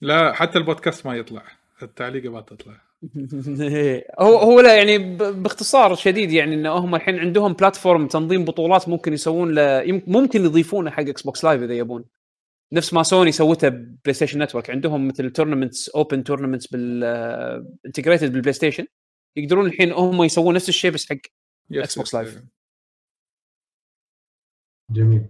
[0.00, 1.44] لا حتى البودكاست ما يطلع.
[1.82, 2.89] التعليقه ما تطلع.
[4.20, 9.12] هو هو لا يعني باختصار شديد يعني إن هم الحين عندهم platform تنظيم بطولات ممكن
[9.12, 12.04] يسوون له ممكن يضيفونه حق Xbox Live إذا يبون
[12.72, 17.04] نفس ما سوني سوته PlayStation Network عندهم مثل tournaments open tournaments بال
[17.86, 18.86] integrated بال PlayStation
[19.36, 21.16] يقدرون الحين هم يسوون نفس الشيء بس حق
[21.70, 22.14] يس، Live.
[22.16, 22.48] إيه.
[24.90, 25.28] جميل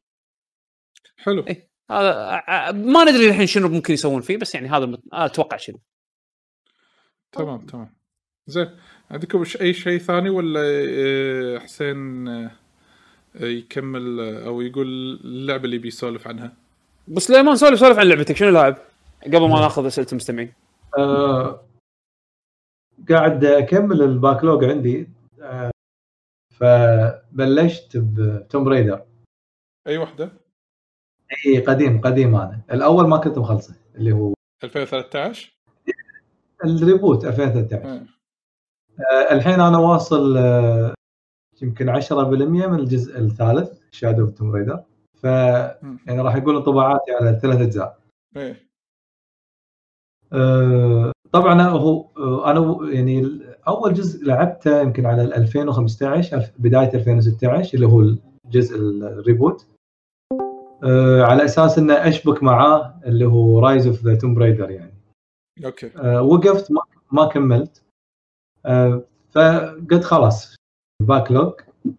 [1.16, 1.70] حلو إيه.
[1.90, 5.80] هذا ما ندري الحين شنو ممكن يسوون فيه بس يعني هذا أتوقع شنو
[7.32, 7.90] تمام تمام
[8.46, 8.70] زين
[9.10, 12.50] عندكم أي شيء ثاني ولا آه، حسين آه،
[13.40, 14.86] يكمل آه، أو يقول
[15.24, 16.52] اللعبة اللي بيسولف عنها؟
[17.08, 18.36] بس سليمان سولف سولف عن لعبتك.
[18.36, 18.76] شنو لاعب؟
[19.26, 20.52] قبل ما ناخذ أسئلة المستمعين.
[20.98, 21.64] آه
[23.08, 25.08] قاعد أكمل ال backlog عندي.
[25.40, 25.70] آه
[26.54, 29.02] فبلشت ب Tomb Raider
[29.86, 30.32] أي واحدة؟
[31.46, 32.60] إي قديم قديم أنا.
[32.72, 34.34] الأول ما كنت مخلصه اللي هو
[34.64, 35.59] 2013
[36.64, 38.06] ال reboot 2013 إيه.
[39.00, 40.94] آه، الحين أنا واصل آه،
[41.62, 44.82] يمكن 10% من الجزء الثالث Shadow of Tomb Raider
[45.14, 45.24] ف.
[46.06, 47.98] يعني راح يقول انطباعاتي على الثلاث أجزاء.
[48.36, 48.70] إيه.
[50.32, 52.04] آه، طبعا هو
[52.44, 58.00] أنا يعني أول جزء لعبته يمكن على ال 2015 الف- بداية 2016 اللي هو
[58.46, 59.66] الجزء ال reboot.
[61.22, 64.94] على أساس انه أشبك معاه اللي هو Rise of the Tomb Raider يعني.
[65.64, 65.90] okay.
[65.96, 66.80] آه، وقفت ما,
[67.12, 67.82] ما كملت.
[68.66, 69.04] آه،
[69.34, 70.56] فقلت خلاص
[71.02, 71.52] backlog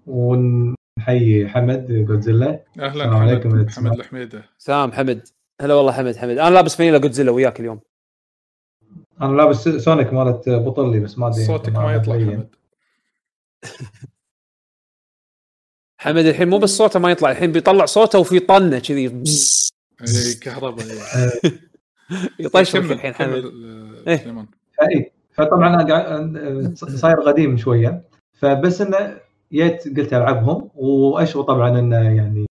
[0.08, 4.00] ونحيي حمد جودزيلا أهلا السلام عليكم حمد حمد.
[4.00, 4.50] الحميدة.
[4.58, 5.28] سام حمد.
[5.62, 6.38] هلا والله حمد حمد.
[6.38, 7.80] أنا لابس فانيلا جودزيلا وياك اليوم.
[9.22, 12.14] أنا لابس Sonic مالت بطلي بس ما أدري صوتك ما يطلع.
[12.16, 12.56] حمد.
[16.02, 19.24] حمد الحين مو بس صوته ما يطلع الحين بيطلع صوته وفي طنة كذي.
[20.02, 20.86] اي كهرباء
[22.72, 24.46] كمل- الحين حمد آه، إيه.
[24.78, 28.02] فاي فطبعا أنا قاعد آه، صاير قديم شوية.
[28.34, 29.18] فبس إنه
[29.54, 32.46] جيت قلت ألعبهم واشو طبعا إنه يعني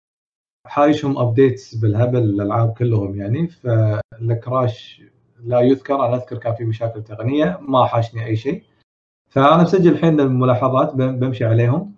[0.66, 3.48] حايشهم updates بالهبل الالعاب كلهم يعني.
[3.48, 5.02] فال crash
[5.44, 8.62] لا يذكر أنا أذكر كان في مشاكل تقنية ما حاشني أي شيء.
[9.30, 11.92] فأنا مسجل الحين الملاحظات بم- بمشي عليهم.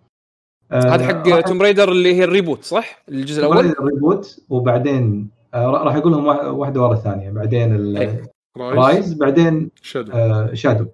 [0.72, 5.41] هذا حق Tomb Raider اللي هي ال reboot صح؟ الجزء الأول؟ ال reboot وبعدين آه،
[5.54, 7.30] راح أقول لهم واحد- واحدة ورا الثانية.
[7.30, 8.22] بعدين إيه.
[8.58, 10.86] Rise ال Rise بعدين Shadow آه، Shadow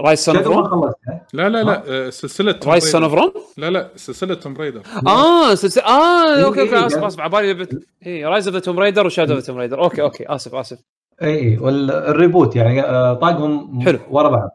[0.00, 3.02] Ryse Son of Rome خلصتها لا لا لا آه، سلسلة Tomb Ryse Son.
[3.02, 7.04] of Rome لا لا سلسلة Tomb Raider آه سلسله آه إيه، أوكي أوكي إيه، أسف
[7.04, 7.86] أسف على بالي بت...
[8.06, 10.78] اي Rise of the Tomb Raider و Shadow of Tomb Raider أوكي أوكي أسف أسف.
[11.22, 13.98] اي وال reboot يعني آه، طاقهم حلو.
[14.10, 14.50] ورا بعض.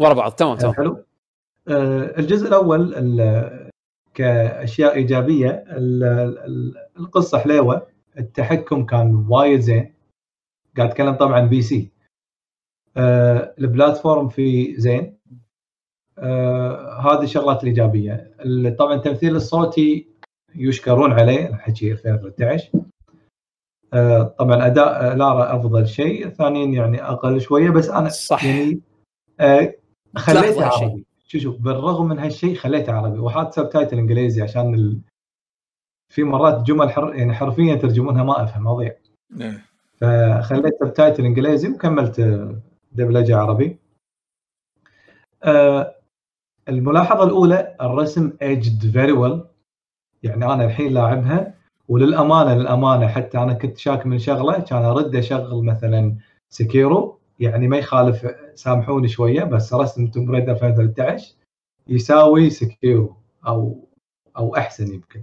[0.00, 0.74] ورا بعض تمام تمام.
[0.74, 1.04] حلو.
[1.68, 3.70] آه، الجزء الأول ال-
[4.14, 6.04] كأشياء إيجابية ال-
[6.46, 7.86] ال- القصة حليوة.
[8.18, 9.94] التحكم كان وايد زين.
[10.76, 11.90] قاعد أتكلم طبعا PC.
[12.96, 15.16] آه، ال platform في زين.
[16.18, 18.34] آه، هذه الشغلات الإيجابية.
[18.40, 20.06] ال- طبعا التمثيل الصوتي
[20.54, 22.70] يشكرون عليه الحكي 2013
[23.92, 26.26] آه، طبعا أداء لارا أفضل شيء.
[26.26, 28.44] الثانيين يعني أقل شوية بس أنا صح.
[28.44, 28.80] يعني
[29.40, 29.74] آه،
[30.16, 30.64] خليته.
[30.66, 31.04] عربي.
[31.26, 33.18] شوف شوف بالرغم من هالشيء خليته عربي.
[33.18, 35.00] وحاط subtitle إنجليزي عشان.
[36.08, 37.14] في مرات جمل حر...
[37.14, 38.96] يعني حرفيا ترجمونها ما أفهم أضيع.
[39.40, 39.64] إيه.
[40.00, 42.20] فخليت subtitle إنجليزي وكملت
[42.92, 43.78] دبلجة عربي.
[45.44, 45.94] آه،
[46.68, 49.42] الملاحظة الأولى الرسم aged very well
[50.22, 51.54] يعني أنا الحين لاعبها
[51.88, 56.16] وللأمانة للأمانة حتى أنا كنت شاك من شغلة كان أرد أشغل مثلا
[56.48, 61.34] Sekiro يعني ما يخالف سامحوني شوية بس رسم Tomb Raider 2013
[61.88, 63.88] يساوي Sekiro أو
[64.36, 65.22] أو أحسن يمكن.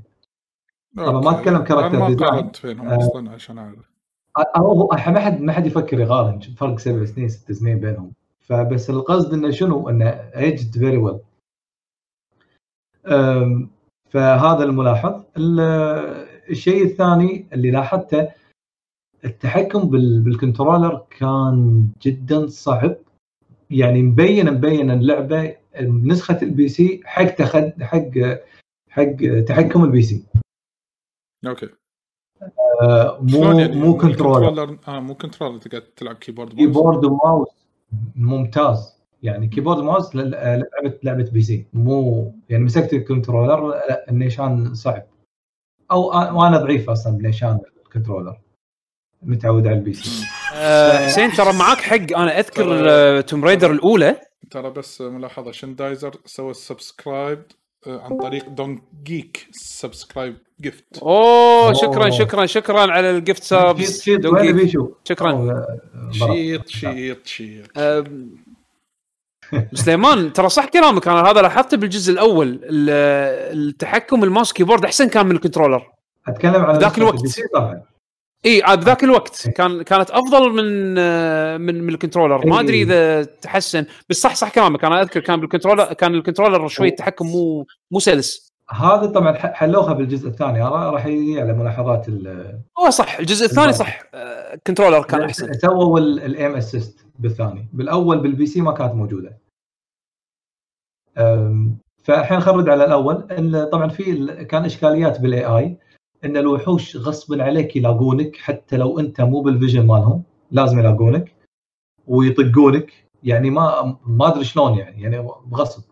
[0.98, 1.40] طبعا ما.
[1.40, 2.16] أتكلم character أنا ما.
[2.16, 2.88] قارنت بينهم.
[2.88, 3.90] أصلا عشان أعرف
[4.58, 9.34] هو ما حد ما حد يفكر يقارن فرق سبع سنين ست سنين بينهم فبس القصد
[9.34, 11.20] إنه شنو إنه aged very well
[14.10, 18.30] فهذا الملاحظ ال- الشيء الثاني اللي لاحظته
[19.26, 22.96] التحكم بال- بال controller كان جدا صعب
[23.70, 28.10] يعني مبين مبين اللعبة نسخة ال PC حق تخد حق
[28.90, 30.24] حق تحكم ال PC
[31.46, 31.70] أوكي.
[32.82, 37.48] آه، مو يعني مو controller controller آه مو كنترولر تقعد تلعب keyboard mouse keyboard وماوس
[38.16, 38.94] ممتاز.
[39.24, 44.74] يعني keyboard و mouse ل- لعبه لعبة PC مو يعني مسكت ال controller لا النيشان
[44.74, 45.04] صعب.
[45.92, 46.08] أو
[46.40, 48.38] وأنا ضعيف أصلا بنيشان ال controller
[49.22, 50.26] متعود على ال PC
[50.56, 52.18] آه، حسين ترى معاك حق.
[52.18, 54.16] أنا أذكر آه، Tomb Raider الأولى.
[54.52, 57.44] ترى بس ملاحظة شندايزر سوى subscribe
[57.88, 62.10] عن طريق دون جيك subscribe gift أوه شكرا أوه.
[62.10, 65.66] شكرا شكرا على ال gift بيشو شكراً.
[66.12, 67.78] شيط شيط شيط
[69.74, 71.08] سليمان ترى صح كلامك.
[71.08, 72.48] أنا هذا لاحظته بالجزء الأول.
[72.64, 72.90] ال-
[73.70, 75.88] التحكم ال mouse keyboard أحسن كان من ال controller.
[76.28, 77.22] أتكلم عن ذاك الوقت.
[77.54, 77.82] طبعا.
[78.46, 82.48] إي آه، بذاك الوقت كان كانت أفضل من آه، من من ال controller.
[82.48, 82.84] ما أدري إي.
[82.84, 84.84] إذا تحسن بس صح صح كلامك.
[84.86, 88.54] أنا أذكر كان بال controller كان ال controller شوي التحكم مو مو سلس.
[88.70, 90.62] هذا طبعا حلوها بالجزء الثاني.
[90.62, 93.20] را- راح يجي على ملاحظات ال- هو صح.
[93.20, 94.04] الجزء الثاني صح.
[94.14, 95.54] آه، controller كان أحسن.
[95.54, 97.70] سووا ال aim assist بالثاني.
[97.74, 99.38] بالأول بال PC ما كانت موجودة.
[102.04, 103.28] فالحين خرج على الأول.
[103.32, 105.78] ال- طبعا في كان إشكاليات بال AI
[106.26, 111.36] إن الوحوش غصبا عليك يلاقونك حتى لو أنت مو بال vision مالهم لازم يلاقونك
[112.08, 112.94] ويطقونك.
[113.24, 115.84] يعني ما ما أدري شلون يعني يعني بغصب.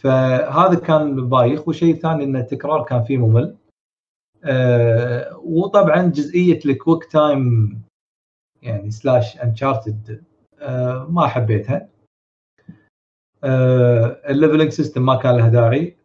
[0.00, 1.68] فهذا كان بايخ.
[1.68, 3.56] والشيء الثاني إن التكرار كان فيه ممل.
[4.44, 7.82] آه وطبعا جزئية ال quick time
[8.62, 10.24] يعني slash Uncharted
[10.58, 11.88] آه ما حبيتها.
[13.44, 15.97] آه ال leveling system ما كان له داعي.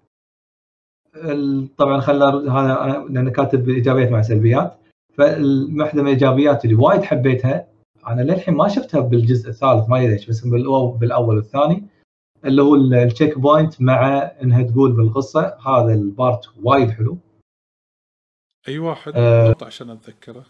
[1.78, 4.78] طبعا خلى هذا لأن كاتب إيجابيات مع سلبيات.
[5.18, 7.68] فواحده من الايجابيات اللي وايد حبيتها
[8.08, 11.84] أنا للحين ما شفتها بالجزء الثالث ما أدري ليش بس بالأول والثاني
[12.46, 17.18] اللي هو ال- ال checkpoint مع إنها تقول بالقصة هذا ال part وايد حلو.
[18.68, 19.14] أي واحد.
[19.14, 20.46] بالضبط عشان أتذكره.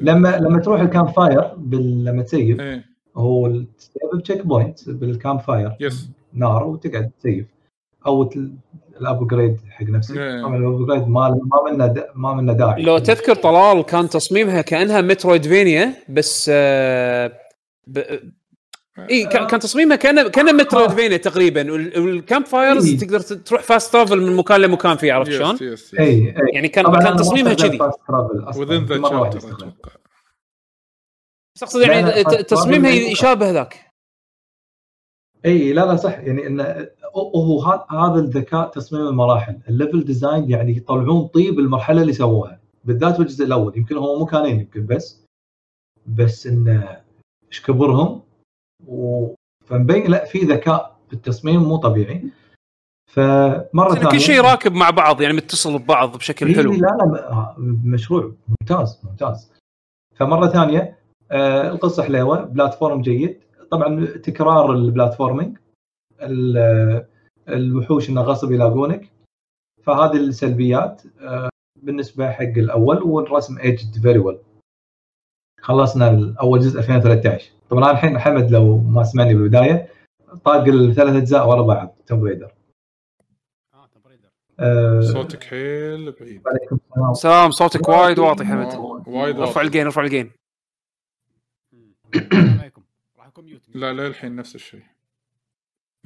[0.00, 2.84] لما لما تروح ال campfire بال- لما ت save إيه.
[3.16, 3.46] هو
[4.14, 5.76] ال checkpoint بال campfire.
[5.80, 7.46] يم نار وتقعد ت save.
[8.06, 8.30] أو
[9.00, 10.16] ال upgrade حق نفسك.
[10.16, 10.42] إيه.
[10.42, 12.82] طبعا ال upgrade ما ما منه دا- ما منه داعي.
[12.82, 17.32] لو تذكر طلال كان تصميمها كأنها Metroidvania بس آه
[17.86, 17.98] ب...
[19.10, 21.72] إي كان كان تصميمها كان كان Metroidvania تقريبا.
[21.72, 22.96] وال- وال campfires إي.
[22.96, 26.34] تقدر تروح fast travel من مكان لمكان فيه عرفت شلون؟ إي إي.
[26.52, 27.78] يعني كان كان تصميمها كذي.
[27.82, 28.94] استخدم.
[28.94, 29.28] أتوقع.
[31.56, 33.86] بس أقصد يعني تصميمها يشابه ذاك.
[35.44, 36.18] إي لا لا صح.
[36.18, 36.88] يعني انه
[37.20, 39.58] هو ه- هذا الذكاء تصميم المراحل.
[39.68, 43.78] ال level design يعني يطلعون طيب المرحلة اللي سووها بالذات بالجزء الأول.
[43.78, 45.24] يمكن هو مكانين يمكن بس.
[46.06, 47.00] بس انه
[47.48, 48.22] إيش كبرهم.
[48.86, 49.26] و...
[49.64, 52.30] فمبين لا في ذكاء بالتصميم مو طبيعي.
[53.12, 56.72] فمرة يعني ثانية كل شيء راكب مع بعض يعني متصل ببعض بشكل إي حلو.
[56.72, 58.32] لا لا م- مشروع.
[58.48, 59.52] ممتاز ممتاز.
[60.16, 60.98] فمرة ثانية
[61.30, 62.44] آه القصة حليوة.
[62.44, 63.40] platform جيد.
[63.70, 65.56] طبعا تكرار ال platforming.
[65.56, 65.65] ال-
[67.48, 69.12] الوحوش انه غصب يلاقونك
[69.82, 71.48] فهذه السلبيات آه
[71.82, 74.38] بالنسبة حق الأول والرسم ايجد very well
[75.60, 79.88] خلصنا اول جزء 2013 طبعا الحين حمد لو ما سمعني بالبداية
[80.44, 82.54] طاق الثلاث أجزاء ورا بعض توم رايدر
[83.74, 84.28] آه توم رايدر
[84.60, 86.42] آه صوتك حيل بعيد.
[86.46, 87.14] عليكم السلام.
[87.14, 88.74] سلام صوتك وايد واطي حمد.
[89.06, 90.32] وايد ارفع ال gain ارفع ال gain.
[93.74, 94.82] لا للحين نفس الشيء.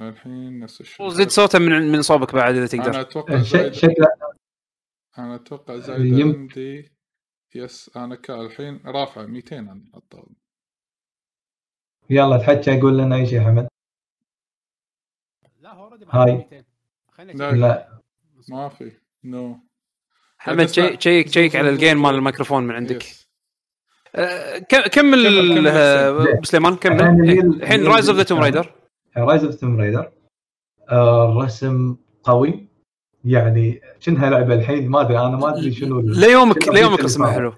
[0.09, 1.05] للحين نفس الشيء.
[1.05, 4.07] وزد صوته من من صوبك بعد إذا أنا تقدر أتوقع ش- زايد شكله
[5.17, 6.91] أنا أتوقع زايد يم- عندي
[7.55, 10.35] yes أنا الحين رافع 200 عن الطاولة.
[12.09, 13.67] يلا تحكي قول لنا اي شيء حمد
[15.59, 16.31] لا هو already high.
[16.35, 16.63] 200
[17.11, 17.55] خلينا لا.
[17.55, 17.99] لا.
[18.49, 18.91] ما في.
[19.23, 19.59] no
[20.37, 20.65] حمد
[20.99, 23.03] check check على ال gain مال الميكروفون من عندك.
[24.69, 25.23] ك- كمل
[25.55, 26.93] كمل آه، سليمان كمل.
[27.01, 28.39] الحين إيه، الحين Rise of the Tomb.
[28.39, 28.80] Raider
[29.17, 30.11] Rise of Tomb Raider
[30.91, 32.67] الرسم قوي.
[33.25, 37.31] يعني شنها لعبة الحين؟ ما أدري أنا ما أدري شنو ليومك ليومك رسمها.
[37.31, 37.51] حلو.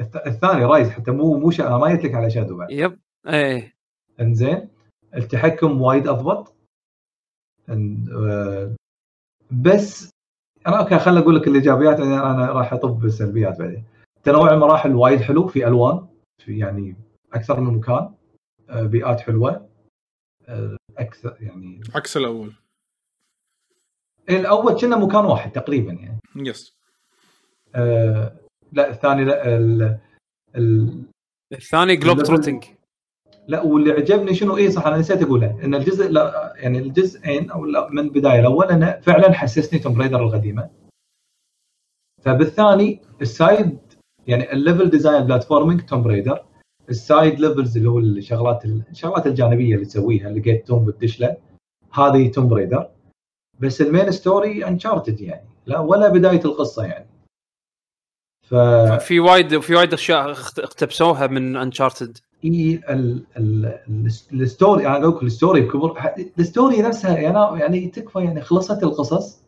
[0.00, 1.66] الث- الثاني Rise حتى مو مو شا...
[1.66, 2.70] أنا ما جيت لك على شادو بعد.
[2.70, 3.74] yep إيه.
[4.20, 4.68] إنزين.
[5.16, 6.54] التحكم وايد أضبط.
[7.70, 8.74] آه،
[9.50, 10.10] بس
[10.66, 13.84] أنا okay خليني أقول لك الإيجابيات لأن أنا راح أطب بالسلبيات بعدين.
[14.22, 16.06] تنوع المراحل وايد حلو في ألوان
[16.44, 16.96] في يعني
[17.34, 18.14] أكثر من مكان
[18.70, 19.68] آه، بيئات حلوة.
[20.48, 21.80] آه، أكثر يعني.
[21.94, 22.54] عكس الأول.
[24.30, 26.20] الأول كنا مكان واحد تقريبا يعني.
[26.36, 26.76] يس
[27.74, 28.36] آه
[28.72, 29.98] لا الثاني لا ال
[30.56, 31.02] ال
[31.52, 32.64] الثاني globe trotting
[33.48, 35.64] لا واللي عجبني شنو؟ اي صح أنا نسيت أقولها.
[35.64, 40.22] إن الجزء لا يعني الجزئين أو لا من البداية الأول انه فعلا حسسني توم رايدر
[40.22, 40.70] القديمة.
[42.22, 43.78] فبالثاني ال side
[44.26, 46.44] يعني ال level design platforming توم رايدر
[46.88, 51.36] ال side levels اللي هو الشغلات الشغلات الجانبية اللي تسويها لقيت tomb بتدش له.
[51.92, 52.88] هذه توم رايدر
[53.60, 55.48] بس ال main story انشارتد يعني.
[55.66, 57.06] لا ولا بداية القصة يعني.
[58.48, 58.54] ف
[59.04, 64.96] في وايد في وايد أشياء اقتبسوها من انشارتد إي ال- ال- ال- ال story أنا
[64.96, 66.14] أقول لك ال story بكبر.
[66.38, 69.42] ال story نفسها يعني يعني تكفى يعني خلصت القصص.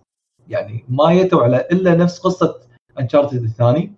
[0.48, 2.60] يعني ما يتوا على إلا نفس قصة
[3.00, 3.92] انشارتد الثاني.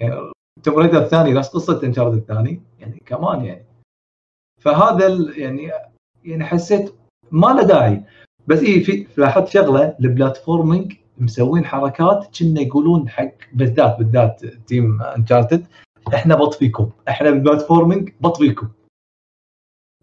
[0.00, 0.14] يعني
[0.62, 3.64] توم رايدر الثاني نفس قصه انشارتد الثاني؟ يعني كمان يعني.
[4.60, 5.70] فهذا يعني
[6.24, 6.94] يعني حسيت
[7.30, 8.04] ما له داعي.
[8.46, 15.02] بس اي في لاحظت شغلة ال platforming مسوين حركات كنا يقولون حق بالذات بالذات team
[15.02, 15.66] انشارتد
[16.14, 16.90] إحنا بطفيكم.
[17.08, 18.68] إحنا بال platforming بطفيكم.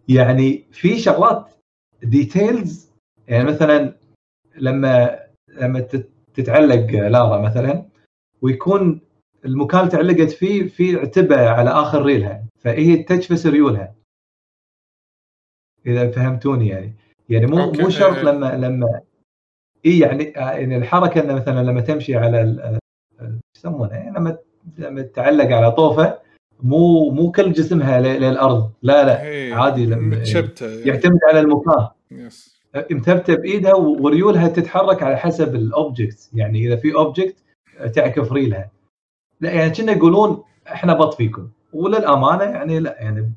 [0.07, 1.49] يعني في شغلات
[2.03, 2.91] details
[3.27, 3.97] يعني مثلا
[4.57, 7.85] لما لما تت- تتعلق لارا مثلا
[8.41, 9.01] ويكون
[9.45, 12.43] المكان اللي تعلقت فيه في عتبه على آخر ريلها.
[12.59, 13.95] فهي تجفس ريولها.
[15.85, 16.95] إذا فهمتوني يعني.
[17.29, 17.81] يعني مو okay.
[17.81, 18.23] مو شرط إيه.
[18.23, 19.01] لما لما
[19.85, 22.79] إي يعني يعني الحركة إنه مثلا لما تمشي على ال- ال-
[23.21, 24.37] إيش يسمونه؟ يعني لما
[24.77, 26.19] لما تعلق على طوفة
[26.59, 28.71] مو مو كل جسمها للأرض.
[28.81, 29.21] لا لا.
[29.21, 30.69] هي عادي لما- متشبتة.
[30.69, 30.81] يعني.
[30.81, 31.87] يعتمد على المكان.
[32.11, 32.57] yes.
[32.91, 37.35] مثبته بإيدها وريولها تتحرك على حسب ال object يعني إذا في object
[37.95, 38.71] تعكف ريلها.
[39.41, 41.49] لا يعني كنا يقولون إحنا بط فيكم.
[41.73, 43.33] وللأمانة يعني لا يعني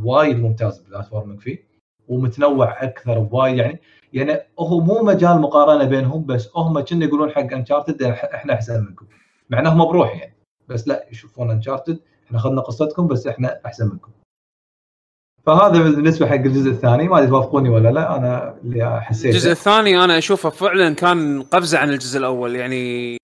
[0.00, 1.68] وايد ممتاز ال platforming فيه
[2.08, 3.80] ومتنوع أكثر بوايد يعني.
[4.12, 9.06] يعني هو مو مجال مقارنة بينهم بس هم كنا يقولون حق انشارتد إحنا أحسن منكم.
[9.50, 10.34] مع إنهم بروح يعني
[10.68, 14.10] بس لا يشوفون انشارتد إحنا اخذنا قصتكم بس إحنا أحسن منكم.
[15.48, 20.04] فهذا بالنسبة حق الجزء الثاني ما أدري توافقوني ولا لا أنا اللي حسيت الجزء الثاني
[20.04, 23.16] أنا أشوفه فعلا كان قفزة عن الجزء الأول يعني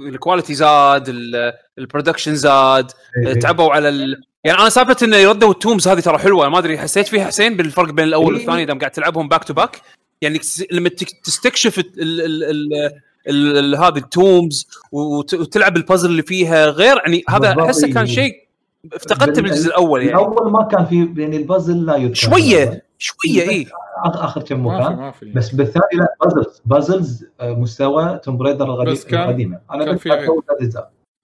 [0.00, 2.90] ال quality زاد ال- ال production زاد
[3.26, 3.32] إيه.
[3.34, 4.22] تعبوا على ال...
[4.44, 7.56] يعني أنا سالفة إنه يردوا ال tombs هذه ترى حلوة ما أدري حسيت فيها حسين
[7.56, 8.40] بالفرق بين الأول إيه.
[8.40, 9.80] والثاني دام قاعد تلعبهم back to back
[10.22, 10.40] يعني
[10.72, 12.90] لما تك- تستكشف ال ال ال
[13.28, 18.06] ال ال هذه ال tombs وت- وتلعب البازل اللي فيها غير يعني هذا أحسه كان.
[18.06, 18.43] شيء
[18.92, 20.12] افتقدته بال- بالجزء الأول يعني.
[20.12, 22.14] الأول ما كان في يعني البازل لا يذكر.
[22.14, 23.66] شوية شوية اي
[24.04, 24.96] اخر كم ما في مكان.
[24.96, 25.32] ما في.
[25.32, 26.62] بس بالثاني لا puzzles.
[26.66, 29.60] puzzles آه، مستوى توم رايدر القديم بس كان- القديمة.
[29.70, 30.30] أنا كان في عيب.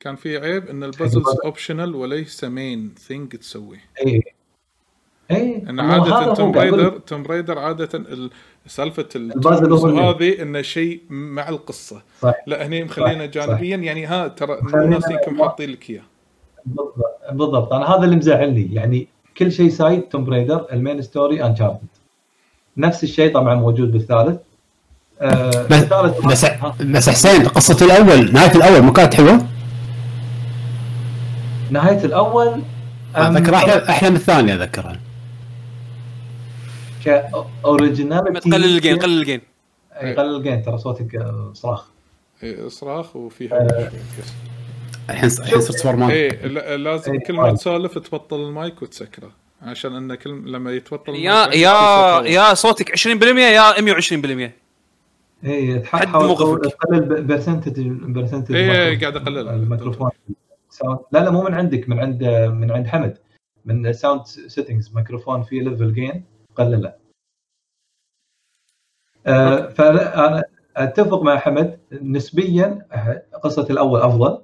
[0.01, 4.23] كان في عيب إن ال puzzles optional وليس main thing تسويه اي
[5.31, 8.31] اي إن عادة توم رايدر توم رايدر عادة ال-
[8.67, 12.03] سالفة البازل هذه إنه شيء مع القصة.
[12.21, 12.35] صح.
[12.47, 13.31] لا هني مخلينا صح.
[13.31, 13.77] جانبيا.
[13.77, 16.03] يعني ها ترى مو ناسينكم حاطين لك إياه.
[16.67, 16.97] بالضبط
[17.33, 17.73] بالضبط.
[17.73, 18.75] أنا هذا اللي مزعلني.
[18.75, 21.89] يعني كل شيء side توم رايدر ال main story انشارتد
[22.77, 24.41] نفس الشيء طبعا موجود بالثالث.
[25.21, 26.45] آه بس
[26.83, 29.47] بس, حسين قصة الأول نهاية الأول ما كانت حلوة؟
[31.71, 32.63] نهاية الأول
[33.17, 35.01] أحلى أحلى من الثاني أذكرها.
[37.05, 39.41] كاوريجيناليتي قلل الجين قلل الجين
[40.19, 41.85] قلل الجين ترى صوتك آه، صراخ.
[42.43, 43.91] إيه، صراخ وفيها آه.
[45.11, 46.11] الحين الحين صرت سوبرمان.
[46.11, 47.55] إيه لا- لازم إيه، كل ما وايد.
[47.57, 49.31] تسولف تبطل المايك وتسكره.
[49.63, 54.53] عشان إنه كل لما يتبطل يا يا يا صوتك 20% يا 120%
[55.45, 56.73] اي حد تحاول موقفك.
[56.73, 59.55] تقلل percentage percentage إيه، قاعد أقللها.
[59.55, 60.11] الميكروفون.
[61.13, 63.19] لا لا مو من عندك من عند من عند حمد.
[63.65, 66.25] من sound settings ميكروفون فيه level gain
[66.57, 66.93] قلله.
[69.27, 70.45] آه فأنا
[70.77, 74.39] أتفق مع حمد نسبيا آه، قصة الأول أفضل.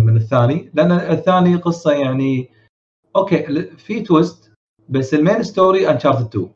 [0.00, 0.70] من الثاني.
[0.74, 2.50] لأن الثاني قصة يعني
[3.16, 4.52] okay في twist
[4.88, 6.52] بس ال main story Uncharted 2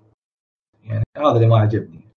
[0.85, 2.09] يعني هذا اللي ما عجبني.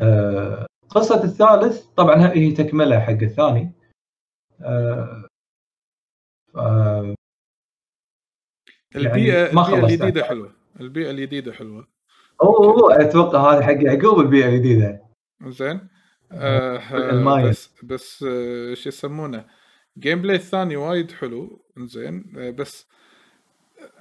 [0.00, 3.72] آه، قصة الثالث طبعا هي تكملة حق الثاني.
[4.60, 5.28] آه،
[8.96, 10.52] البيئه يعني حلوة.
[10.80, 11.88] البيئة الجديده حلوة.
[12.42, 15.02] هو هو أتوقع هذا حق يعقوب البيئة الجديدة
[15.46, 15.88] زين.
[16.32, 17.42] آه.
[17.48, 19.44] بس بس آه شو يسمونه؟
[19.98, 21.60] gameplay الثاني وايد حلو.
[21.78, 22.86] زين آه بس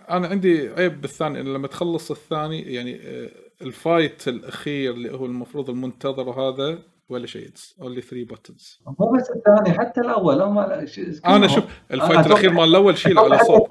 [0.09, 1.41] أنا عندي عيب بالثاني.
[1.41, 3.29] إن لما تخلص الثاني يعني آه
[3.61, 7.49] ال fight الأخير اللي هو المفروض المنتظر هذا ولا شيء.
[7.81, 10.41] only 3 buttons مو بس الثاني حتى الأول.
[10.41, 11.47] هم ش- أنا.
[11.47, 13.67] شوف ال fight الأخير مال الأول شيل على صوت.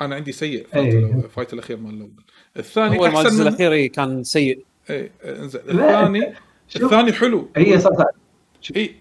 [0.00, 0.66] أنا عندي سيء.
[0.66, 1.00] fight إيه.
[1.12, 2.24] الأول- ال fight الأخير مال الأول.
[2.56, 4.64] الثاني هو ما أحسن الأخير إيه، كان سيء.
[4.90, 5.60] إيه، إنزين.
[5.70, 6.34] الثاني.
[6.76, 7.48] الثاني حلو.
[7.56, 8.04] هي صح صح.
[8.76, 8.94] إي.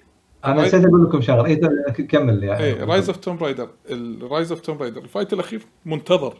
[0.45, 1.45] أنا نسيت أقول لكم شغلة.
[1.45, 5.07] إي ت- كمل يعني إيه Rise of Tomb Raider ال Rise of Tomb Raider ال
[5.07, 6.37] fight الأخير منتظر.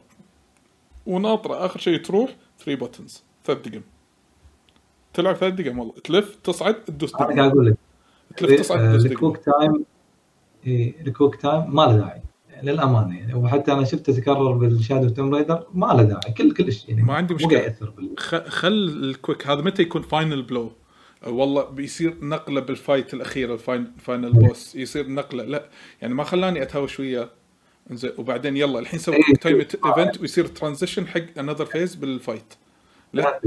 [1.05, 1.65] وناطرة.
[1.65, 3.81] آخر شيء تروح 3 buttons ثلاث دقم.
[5.13, 5.93] تلعب ثلاث دقم والله.
[6.03, 7.75] تلف تصعد تدوس أنا قاعد أقول لك.
[8.37, 9.85] تلف تصعد آه، تدوس ال quick time
[10.67, 12.21] إيه، ال quick time ما له داعي.
[12.63, 13.33] للأمانة يعني.
[13.33, 16.33] وحتى أنا شفته تكرر بال Shadow Tomb Raider ما له داعي.
[16.37, 18.09] كل كلش يعني ما عندي يأثر بال...
[18.19, 18.67] خ- خل
[19.03, 20.71] ال quick هذا متى يكون final blow
[21.27, 25.43] والله بيصير نقلة بال fight الأخير ال final boss يصير نقلة.
[25.43, 25.69] لا
[26.01, 27.29] يعني ما خلاني أتهاوش وياه.
[27.91, 29.15] زين وبعدين يلا الحين سوي.
[29.41, 32.53] time event ويصير transition حق another phase بال fight
[33.13, 33.39] لا.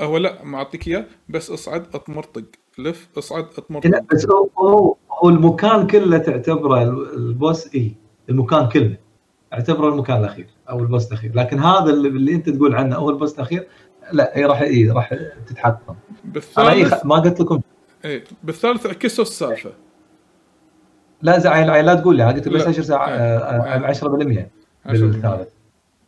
[0.00, 2.42] هو لا معطيك إياه بس اصعد اطمرطق
[2.78, 7.94] لف اصعد لا اطمرطق بس هو هو, المكان كله تعتبره ال- ال boss اي
[8.28, 8.96] المكان كله.
[9.52, 11.32] اعتبره المكان الأخير أو ال boss الأخير.
[11.34, 13.68] لكن هذا اللي, اللي أنت تقول عنه هو ال boss الأخير
[14.12, 15.34] لا هي راح إي راح إيه
[16.24, 17.60] بالثالث ما قلت لكم
[18.04, 19.72] إيه بالثالث عكسوا السالفة
[21.22, 22.68] لا زعل لا تقول لي أنا قلت بس لا.
[22.68, 23.14] 10 ساعه إيه.
[23.14, 24.50] آه، آه، 10%
[24.86, 24.86] 10%.
[24.86, 25.48] بالثالث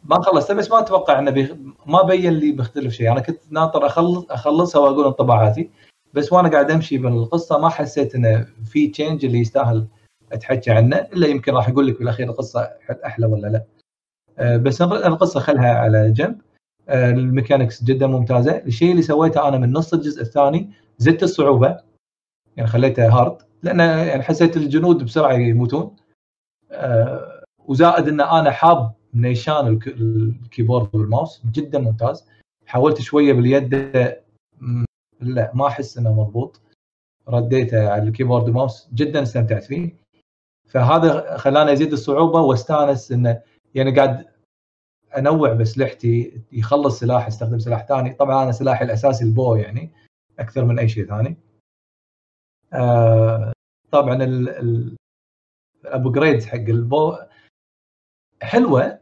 [0.05, 1.50] ما خلصت بس ما أتوقع إنه بيخ...
[1.86, 5.70] ما بين لي بيختلف شيء أنا كنت ناطر أخلص أخلصها وأقول انطباعاتي
[6.14, 9.86] بس وأنا قاعد أمشي بالقصة ما حسيت إنه في change اللي يستاهل
[10.32, 12.70] أتحكى عنه إلا يمكن راح أقول لك بالأخير القصة
[13.06, 13.64] أحلى ولا لا
[14.39, 16.40] آه، بس القصة خلها على جنب
[16.92, 18.57] ال mechanics جدا ممتازة.
[18.57, 21.79] الشيء اللي سويته أنا من نص الجزء الثاني زدت الصعوبة
[22.57, 25.97] يعني خليته hard لأن يعني حسيت الجنود بسرعة يموتون.
[26.73, 32.27] آه، وزائد إن أنا حاب نيشان الك- ال keyboard وال mouse جدا ممتاز.
[32.67, 33.75] حاولت شوية باليد
[35.21, 36.61] لا ما أحس إنه مضبوط.
[37.29, 39.95] رديته على ال keyboard و mouse جدا استمتعت فيه.
[40.69, 43.41] فهذا خلاني أزيد الصعوبة واستأنس إنه
[43.75, 44.27] يعني قاعد
[45.18, 48.15] أنوع باسلحتي يخلص سلاح استخدم سلاح ثاني.
[48.15, 49.91] طبعا أنا سلاحي الأساسي ال bow يعني
[50.39, 51.36] أكثر من أي شيء ثاني.
[52.73, 53.52] آه
[53.91, 54.18] طبعا
[55.84, 57.17] ال upgrades حق ال bow
[58.42, 59.00] حلوة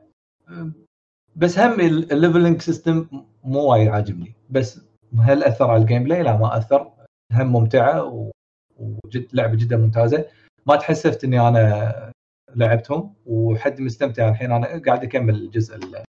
[1.36, 3.08] بس هم ال leveling system
[3.44, 4.34] مو وايد عاجبني.
[4.50, 4.80] بس
[5.18, 6.92] هل أثر على ال gameplay؟ لا ما أثر.
[7.32, 8.30] هم ممتعة
[8.78, 10.26] وجد لعبة جدا ممتازة.
[10.66, 12.12] ما تحسفت إني أنا
[12.54, 16.04] لعبتهم وحد مستمتع الحين أنا قاعد أكمل الجزء ال-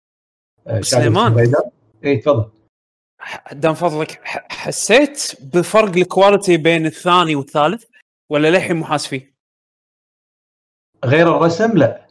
[0.68, 1.54] آه، سليمان.
[2.06, 2.52] اي تفضل
[3.52, 7.84] دام فضلك حسيت بفرق ال quality بين الثاني والثالث
[8.32, 9.34] ولا للحين مو حاس فيه؟
[11.06, 12.08] غير الرسم لا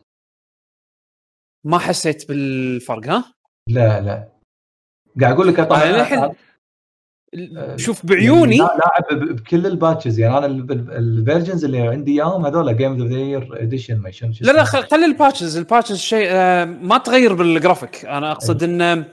[1.65, 3.35] ما حسيت بالفرق ها؟
[3.69, 4.29] لا لا
[5.21, 5.81] قاعد أقول لك طبعا
[7.77, 12.47] شوف بعيوني يعني لاعب ب- بكل ال patches يعني أنا ال versions اللي عندي إياهم
[12.47, 16.27] هذول game of the year edition ما لا لا خلي ال patches ال patches شيء
[16.31, 18.05] آه، ما تغير بالجرافيك.
[18.05, 19.05] أنا أقصد إن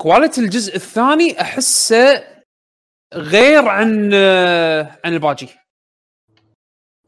[0.00, 2.24] quality الجزء الثاني أحسه
[3.14, 5.48] غير عن آه، عن الباجي.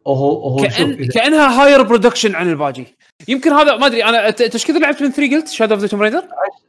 [0.06, 2.86] هو شوف كأن كأنها higher production عن الباجي.
[3.28, 6.02] يمكن هذا ما أدري أنا إيش كثر لعبت من 3 قلت Shadow of the Tomb
[6.02, 6.22] Raider؟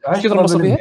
[0.06, 0.76] عشرة كثر فيها؟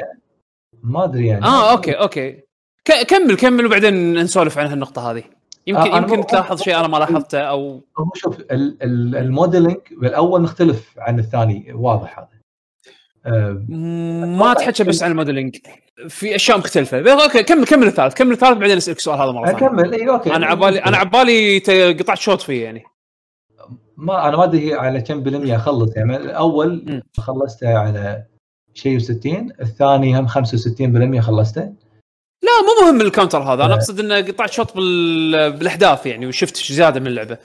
[0.84, 1.46] ما أدري يعني.
[1.46, 2.43] آه okay okay.
[2.86, 5.24] كمل كمل وبعدين نسولف عن هالنقطه هذه.
[5.68, 9.78] يمكن آه، يمكن تلاحظ شيء أنا ما لاحظته أو هو شوف ال- ال- ال modeling
[10.02, 12.28] بالأول مختلف عن الثاني واضح هذا.
[13.26, 13.66] آه،
[14.40, 15.56] ما تحكي بس عن ال modeling
[16.10, 17.24] في أشياء مختلفة.
[17.24, 18.14] okay كمل كمل الثالث.
[18.14, 20.36] كمل الثالث بعدين أسألك السؤال هذا مرة ثانية اكمل اي okay.
[20.36, 21.60] أنا عبالي أنا عبالي
[22.00, 22.84] قطعت شوط فيه يعني.
[23.98, 27.02] ما أنا ما أدري على كم بالمية اخلص يعني الأول.
[27.18, 28.24] خلصته على
[28.74, 31.74] شيء و60 الثاني هم 65% خلصته.
[32.44, 32.52] لا
[32.86, 33.66] مو مهم ال counter هذا.
[33.66, 33.74] أنا.
[33.74, 35.52] أقصد إنه قطعت شوط بال...
[35.52, 37.38] بالأحداث يعني وشفت زيادة من اللعبة.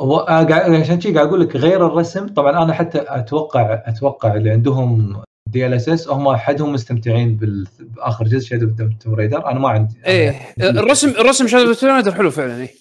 [0.00, 4.50] هو آه، عشان شي قاعد أقول لك غير الرسم طبعا أنا حتى أتوقع أتوقع اللي
[4.50, 8.70] عندهم DLSS هم حدهم مستمتعين بال- بآخر جزء Shadow
[9.04, 10.40] Tomb Raider أنا ما عندي إيه.
[10.60, 12.79] الرسم الرسم Shadow of حلو فعلا إيه.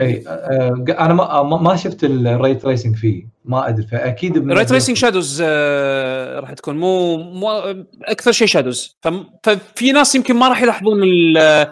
[0.00, 3.26] اي آه، أنا ما ما- ما شفت ال ray tracing فيه.
[3.44, 5.42] ما أدري فأكيد ray tracing shadows
[6.38, 6.76] راح تكون.
[6.78, 7.50] مو مو
[8.02, 8.96] أكثر شيء shadows
[9.44, 11.66] ففي ناس يمكن ما راح يلاحظون ال-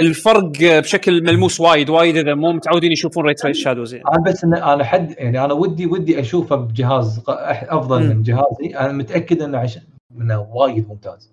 [0.00, 4.08] الفرق بشكل ملموس وايد وايد إذا مو متعودين يشوفون ray traced shadows يعني.
[4.08, 8.08] أنا بس إن أنا حد يعني أنا ودي ودي أشوفه بجهاز أفضل مم.
[8.08, 8.76] من جهازي.
[8.78, 9.82] أنا متأكد إنه عشان
[10.20, 11.30] إنه وايد ممتاز.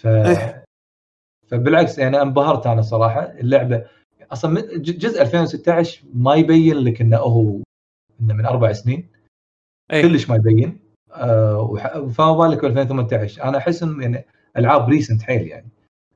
[0.00, 0.64] ف إيه.
[1.48, 3.20] فبالعكس يعني أنبهرت أنا صراحة.
[3.40, 3.84] اللعبة
[4.34, 7.56] أصلا جزء 2016 ما يبين لك إنه هو
[8.20, 9.08] إنه من أربع سنين.
[9.92, 10.02] إيه.
[10.02, 10.78] كلش ما يبين.
[11.56, 14.24] وح- فما بالك ب 2018 أنا أحس إنه يعني
[14.58, 15.68] ألعاب ريسنت حيل يعني.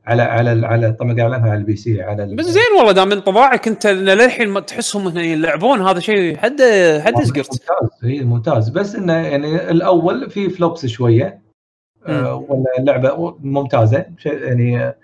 [0.06, 3.68] على على على طبعا قاعد على البي سي على بس زين والله دام من طباعك
[3.68, 6.60] أنت للحين ما تحسهم هنا يلعبون هذا شيء حد
[7.05, 8.05] حد يزقرت ممتاز.
[8.05, 8.68] هي ممتاز.
[8.68, 11.42] بس إنه يعني الأول في فلوبس شوية.
[12.06, 14.06] آه ولا اللعبة ممتازة.
[14.24, 14.94] يعني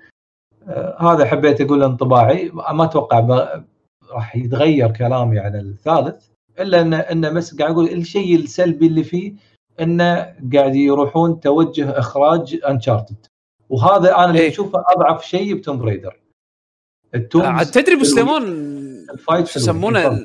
[0.99, 3.49] هذا حبيت أقول انطباعي ما أتوقع
[4.10, 6.26] راح يتغير كلامي عن الثالث
[6.60, 9.34] إلا انه انه بس قاعد أقول الشيء السلبي اللي فيه
[9.81, 13.26] انه قاعد يروحون توجه إخراج Uncharted
[13.68, 14.49] وهذا أنا اللي إيه.
[14.49, 16.20] أشوفه أضعف شيء ب Tomb Raider
[17.34, 18.43] عاد تدري سليمان
[19.10, 19.57] الفايت.
[19.57, 20.20] يسمونه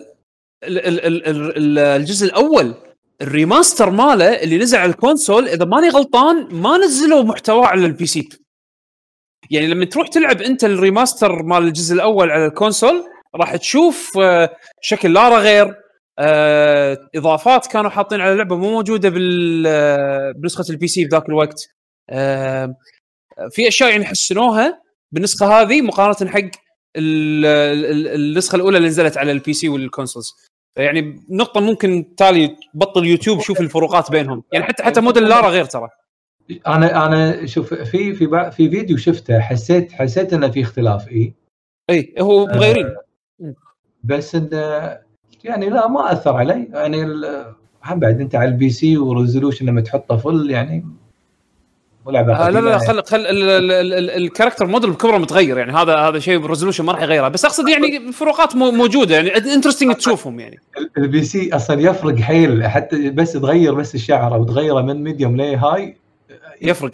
[0.64, 2.74] الجزء الأول
[3.22, 7.86] ال remaster ماله اللي نزل على ال console إذا ماني غلطان ما نزلوا محتواه على
[7.86, 8.30] ال PC
[9.50, 13.04] يعني لما تروح تلعب انت ال remaster مال الجزء الأول على ال console
[13.36, 14.50] راح تشوف آه،
[14.82, 15.76] شكل لارا غير
[16.20, 21.60] آه، اضافات كانوا حاطين على اللعبة مو موجودة بال آه، بنسخة ال PC بذاك الوقت.
[23.52, 26.40] في أشياء يعني حسنوها بالنسخة هذه مقارنة حق
[26.96, 30.26] ال- ال- ال- النسخة الأولى اللي نزلت على ال PC وال consoles
[30.78, 34.44] يعني نقطة ممكن تالي تبطل يوتيوب شوف الفروقات بينهم.
[34.54, 35.90] يعني حتى حتى موديل لارا غير ترى.
[36.68, 41.34] أنا أنا شوف في في في فيديو شفته حسيت حسيت إنه في اختلاف إي.
[41.90, 42.96] إي هو مغيرين.
[44.04, 44.98] بس انه
[45.44, 46.68] يعني لا ما أثر علي.
[46.74, 47.04] يعني
[47.86, 50.86] هم بعد أنت على ال PC و resolution لما تحطه full يعني
[52.08, 52.12] آه
[52.50, 55.72] لا لا لا خل خل ال- ال- ال- ال- ال character model بكبره متغير يعني
[55.72, 57.28] هذا هذا شيء بال resolution ما راح يغيره.
[57.28, 60.60] بس أقصد يعني الفروقات مو- موجودة يعني interesting تشوفهم يعني.
[60.98, 65.56] ال PC أصلا يفرق حيل حتى بس تغير بس الشعر أو تغيره من medium لي
[65.56, 65.96] high
[66.62, 66.92] يفرق.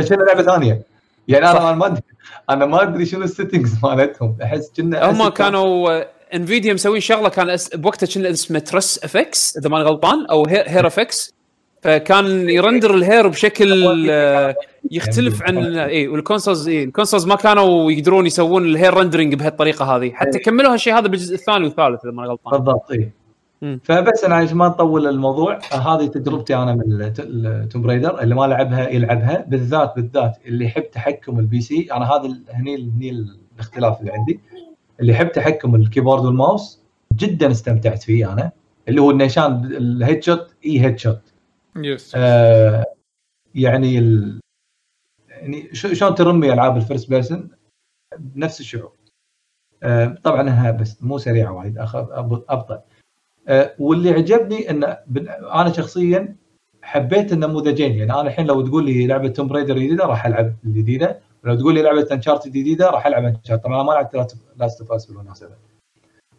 [0.00, 0.82] شنو لعبة ثانية؟
[1.28, 1.50] يعني.
[1.50, 2.02] أنا ما أدري.
[2.50, 4.36] أنا ما أدري شنو ال settings مالتهم.
[4.42, 6.02] أحس كنا هم كانوا
[6.34, 11.34] Nvidia مسوين شغلة كان بوقتها كنا اسمه TressFX إذا ماني غلطان أو Hair FX
[11.82, 14.54] فكان ي render ال hair بشكل آه،
[14.90, 19.34] يختلف عن اي وال consoles اي ال consoles ما كانوا يقدرون يسوون ال hair rendering
[19.34, 20.12] بهالطريقة هذه.
[20.14, 22.52] حتى كملوا هالشيء هذا بالجزء الثاني والثالث إذا ما غلطان.
[22.52, 23.10] بالضبط اي.
[23.82, 26.82] فبس أنا عشان ما نطول الموضوع هذه تجربتي أنا من
[27.18, 32.04] ال Tomb Raider اللي ما لعبها يلعبها بالذات بالذات اللي يحب تحكم ال PC أنا
[32.12, 34.40] هذا هني هني الاختلاف اللي عندي.
[35.00, 36.80] اللي يحب تحكم ال keyboard وال mouse
[37.16, 38.52] جدا استمتعت فيه أنا.
[38.88, 41.20] اللي هو النيشان ال headshot اي headshot
[41.76, 42.84] yes آه
[43.54, 44.40] يعني ال...
[45.28, 47.50] يعني شو- شلون ترمي ألعاب ال first person
[48.18, 48.92] بنفس الشعور.
[49.82, 52.74] آه طبعا إنها بس مو سريعة وايد أبطأ.
[52.74, 52.84] آه
[53.78, 54.84] واللي عجبني إن
[55.54, 56.36] أنا شخصيا
[56.82, 57.94] حبيت النموذجين.
[57.94, 61.20] يعني أنا الحين لو تقول لي لعبة Tomb Raider جديدة راح ألعب الجديدة.
[61.44, 64.92] ولو تقول لي لعبة Uncharted جديدة راح ألعب Uncharted طبعا أنا ما لعبت Last of
[64.92, 65.56] Us بالمناسبه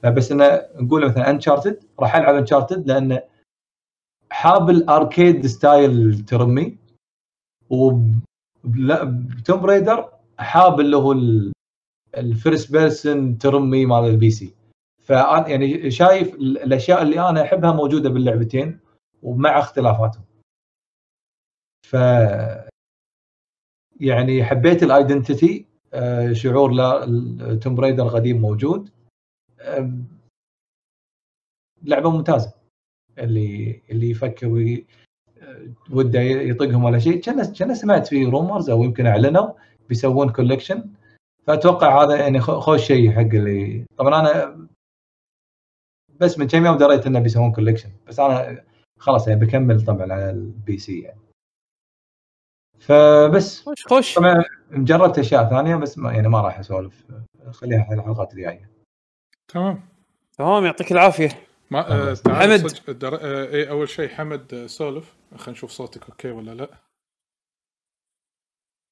[0.04, 3.20] بس انه نقول مثلا Uncharted راح ألعب Uncharted لأن
[4.30, 6.78] حاب ال arcade style ترمي.
[7.70, 11.16] وب Tomb Raider حاب اللي هو
[12.18, 14.54] ال first person ترمي مال ال PC
[15.04, 18.80] فأنا يعني شايف ال- الأشياء اللي أنا أحبها موجودة باللعبتين
[19.24, 20.24] ومع اختلافاتهم.
[21.88, 21.96] ف
[24.00, 25.66] يعني حبيت ال identity
[26.32, 27.06] شعور لا
[27.62, 28.90] Tomb Raider قديم موجود.
[31.84, 32.54] لعبة ممتازة.
[33.18, 34.86] اللي اللي يفكر وي-
[35.92, 37.22] وده يطقهم ولا شيء.
[37.22, 39.54] كان كان سمعت في rumors أو يمكن أعلنوا
[39.90, 40.90] بيسوون collection
[41.48, 44.68] فأتوقع هذا يعني خوش شيء حق اللي طبعا أنا
[46.22, 48.64] بس من كم يوم دريت انه بيسوون collection بس أنا
[49.00, 51.20] خلاص يعني بكمل طبعا على ال PC يعني.
[52.80, 53.62] فبس.
[53.62, 54.16] خوش خوش.
[54.16, 57.06] طبعا جربت أشياء ثانية بس ما يعني ما راح أسولف.
[57.52, 58.70] خليها في الحلقات الجاية.
[59.48, 59.84] تمام.
[60.38, 61.30] تمام يعطيك العافية.
[61.72, 63.00] ما آه حمد.
[63.00, 63.16] در...
[63.16, 65.14] آه إيه أول شيء حمد آه، سولف.
[65.38, 66.70] خلينا نشوف صوتك okay ولا لا؟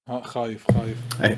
[0.09, 0.97] ها خايف خايف.
[1.23, 1.37] إيه،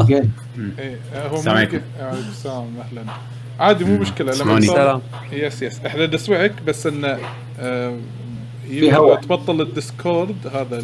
[0.00, 0.30] أكيد
[0.78, 1.80] إيه آه، هو السلام عليكم.
[2.00, 3.04] السلام أهلا.
[3.60, 4.32] عادي مو مشكلة.
[4.34, 5.02] لما سلام.
[5.32, 7.18] yes yes إحنا نسمعك بس إنه
[7.58, 7.98] آه،
[9.22, 10.80] تبطل ال Discord هذا.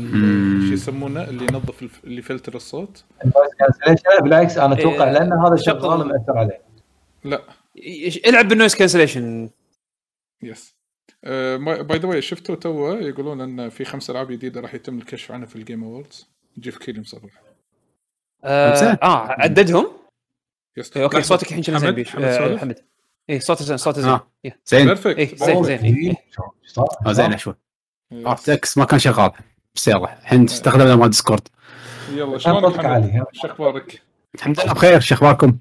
[0.68, 2.00] شو يسمونه؟ اللي ينظف الف...
[2.04, 3.04] اللي فلتر الصوت.
[4.22, 5.56] بالعكس أنا أتوقع إيه، لأن هذا.
[5.56, 6.60] شغال مأثر عليه.
[7.24, 7.42] لا.
[7.78, 9.50] إيش- العب بالنويز كانسليشن
[10.42, 10.74] يس
[11.22, 15.46] باي ذا واي شفتوا تو يقولون إن في خمس ألعاب جديدة راح يتم الكشف عنها
[15.46, 17.22] في الجيم اووردز جيف كيلي مصرح.
[18.44, 19.86] آه؟ آه عددهم؟
[20.78, 20.96] يس.
[20.96, 21.22] إيه، أوكي.
[21.22, 22.74] صوتك الحين زين حمد آه
[23.30, 24.28] اي صوته زين صوته زين آه.
[24.66, 24.86] زين.
[24.86, 25.64] بيرفكت إيه، زين.
[25.64, 26.14] زين إيه.
[27.06, 27.54] آه زين شوي.
[28.12, 29.30] ارت إكس ما كان شغال.
[29.74, 31.48] بس يلا الحين استخدمنا مال Discord
[32.14, 33.26] يلا شلونك؟ عالي ها.
[33.32, 34.02] شو أخبارك؟
[34.34, 35.00] الحمد لله بخير.
[35.00, 35.58] شو أخباركم؟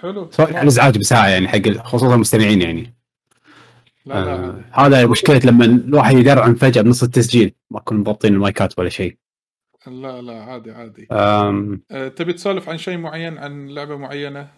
[0.00, 0.30] حلو.
[0.40, 2.94] الازعاج بساعة يعني حق خصوصا المستمعين يعني.
[4.06, 4.34] لا لا.
[4.34, 7.54] آه هذا مشكلة لما الواحد يدرعم فجاه بنص التسجيل.
[7.70, 9.16] ما كنا مضبطين المايكات ولا شيء.
[9.86, 14.48] لا لا عادي عادي آم، أه تبي تسولف عن شيء معين عن لعبة معينة؟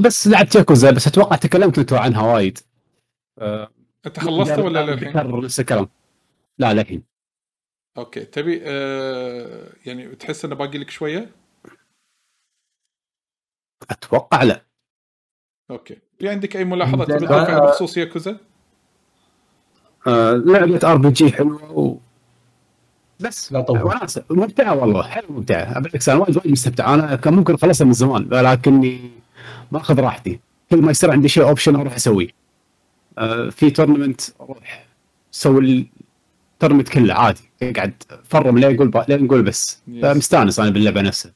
[0.00, 2.58] بس لعبت ياكوزا بس أتوقع تكلمت أنتم عنها وايد
[3.38, 3.70] آه،
[4.06, 5.88] أنت خلصت ولا للحين؟ نفس الكلام
[6.58, 7.02] لا للحين
[7.98, 11.30] okay تبي أه يعني تحس إنه باقي لك شوية؟
[13.90, 14.64] أتوقع لا
[15.70, 17.66] okay في عندك أي ملاحظات زين، تبي تضيفها آه.
[17.66, 18.38] بخصوص ياكوزا؟
[20.06, 21.98] آه، لعبة RPG حلوة و...
[23.20, 23.52] بس.
[23.52, 23.82] لا طول.
[23.82, 25.02] وناسة ممتعه والله.
[25.02, 26.94] حلوة ممتعه بالعكس أنا وايد وايد مستمتع.
[26.94, 29.10] أنا كان ممكن أخلصها من زمان ولكني
[29.72, 30.40] ماخذ راحتي.
[30.70, 32.28] كل ما يصير عندي شيء option أروح أسويه.
[33.18, 34.86] آه، في tournament أروح
[35.34, 35.86] أسوي
[36.54, 37.50] ال tournament كله عادي.
[37.62, 39.82] اقعد farm لين يقول لين نقول بس.
[40.02, 41.32] فمستانس أنا باللعبة نفسها.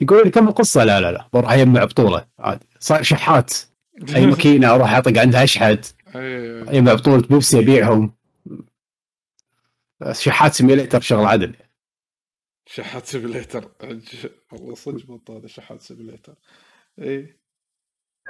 [0.00, 1.28] يقول لي كم القصة؟ لا لا لا.
[1.32, 2.24] بروح أجمع بطولة.
[2.38, 2.66] عادي.
[2.80, 3.54] صاير شحات.
[4.16, 5.84] أي ماكينة أروح أطق عندها أشحد.
[6.14, 8.12] أجمع بطولة بيبسي أبيعهم.
[10.12, 11.56] شحات simulator شغل عدل.
[12.66, 13.70] شحات simulator
[14.52, 16.34] والله صدق بط هذا شحات سيميليتر
[16.98, 17.38] اي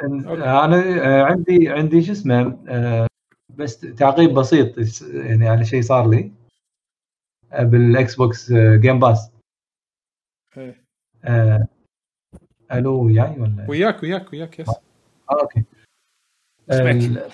[0.03, 3.07] أنا آه، عندي عندي شو اسمه آه،
[3.49, 6.33] بس تعقيب بسيط يعني على شيء صار لي.
[7.53, 9.31] آه، بال Xbox آه، Game Pass
[10.57, 10.85] إيه.
[11.25, 11.69] آه،
[12.73, 14.69] ألو وياي ولا؟ وياك وياك وياك yes.
[14.69, 15.65] آه okay.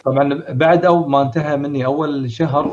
[0.05, 2.69] طبعا بعد أو ما انتهى مني أول شهر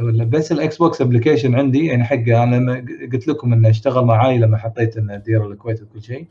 [0.00, 4.38] ولا بس ال Xbox application عندي يعني حقه أنا ما- قلت لكم انه أشتغل معاي
[4.38, 6.26] لما حطيت انه ديرتي الكويت وكل شيء.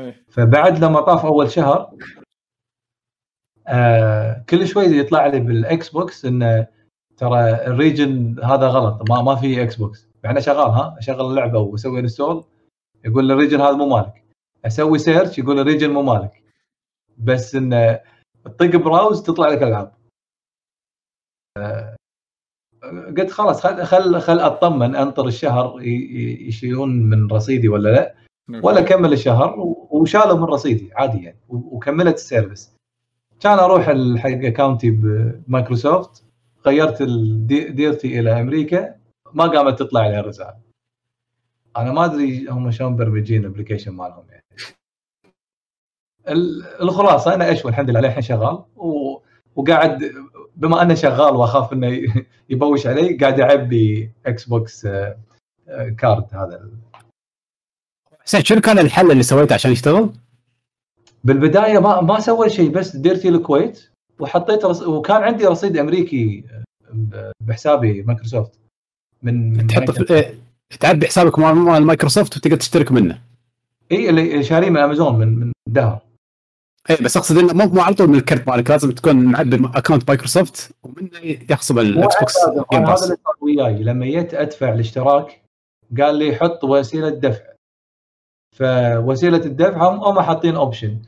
[0.00, 0.24] إيه.
[0.28, 1.90] فبعد لما طاف أول شهر
[3.68, 6.66] آه كل شوي يطلع لي بال Xbox انه
[7.16, 10.08] ترى ال region هذا غلط ما ما في Xbox.
[10.24, 12.44] مع انه شغال ها أشغل اللعبة وأسوي install
[13.04, 14.24] يقول ال region هذا مو مالك.
[14.64, 16.42] أسوي search يقول ال region مو مالك.
[17.18, 18.00] بس انه
[18.44, 19.92] تطق browse تطلع لك ألعاب.
[21.56, 21.96] آه،
[23.18, 28.14] قلت خلاص خل خل, خل أطمن أنطر الشهر يشيلون من رصيدي ولا لا.
[28.62, 29.54] ولا كمل الشهر
[29.90, 32.76] وشالوا من رصيدي عادي يعني وكملت ال service
[33.40, 33.84] كان أروح
[34.18, 36.24] حق account ي ب Microsoft
[36.66, 37.02] غيرت
[37.72, 38.94] ديرتي إلى أمريكا
[39.32, 40.56] ما قامت تطلع لي الرسالة.
[41.76, 44.39] أنا ما أدري هم شلون مبرمجين ال application مالهم يعني.
[46.80, 49.18] الخلاصة أنا اشوى الحمد لله للحين شغال و...
[49.56, 50.12] وقاعد
[50.56, 52.00] بما أنه شغال وأخاف إنه
[52.50, 55.18] يبوش علي قاعد أعبي Xbox آه،
[55.68, 56.70] آه، card هذا
[58.24, 60.10] حسين شنو كان الحل اللي سويته عشان يشتغل؟
[61.24, 64.82] بالبداية ما ما سوى شيء بس ديرتي الكويت وحطيت رص...
[64.82, 66.44] وكان عندي رصيد أمريكي
[66.92, 68.58] ب- بحسابي مايكروسوفت
[69.22, 70.34] من من تحط في إيه،
[70.80, 73.22] تعبي حسابك مال مال مايكروسوفت وتقدر تشترك منه.
[73.92, 76.00] اي اللي شاريه من امازون من من دهر
[76.90, 80.08] اي بس أقصد إنه مو مو على طول من الكرت مالك لازم تكون معبي account
[80.08, 81.10] Microsoft ومنه
[81.50, 82.34] يخصم ال Xbox
[82.72, 83.82] Game هذا اللي صار وياي.
[83.82, 85.42] لما جيت أدفع الاشتراك
[86.00, 87.44] قال لي حط وسيلة دفع.
[88.52, 91.02] فوسيلة الدفع هم هم حاطين option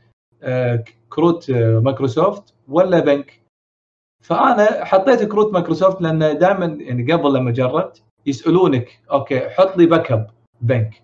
[1.09, 3.41] كروت آه، مايكروسوفت ولا بنك.
[4.23, 10.29] فأنا حطيت كروت مايكروسوفت لأن دائما يعني قبل لما جربت يسألونك okay حط لي backup
[10.61, 11.03] بنك.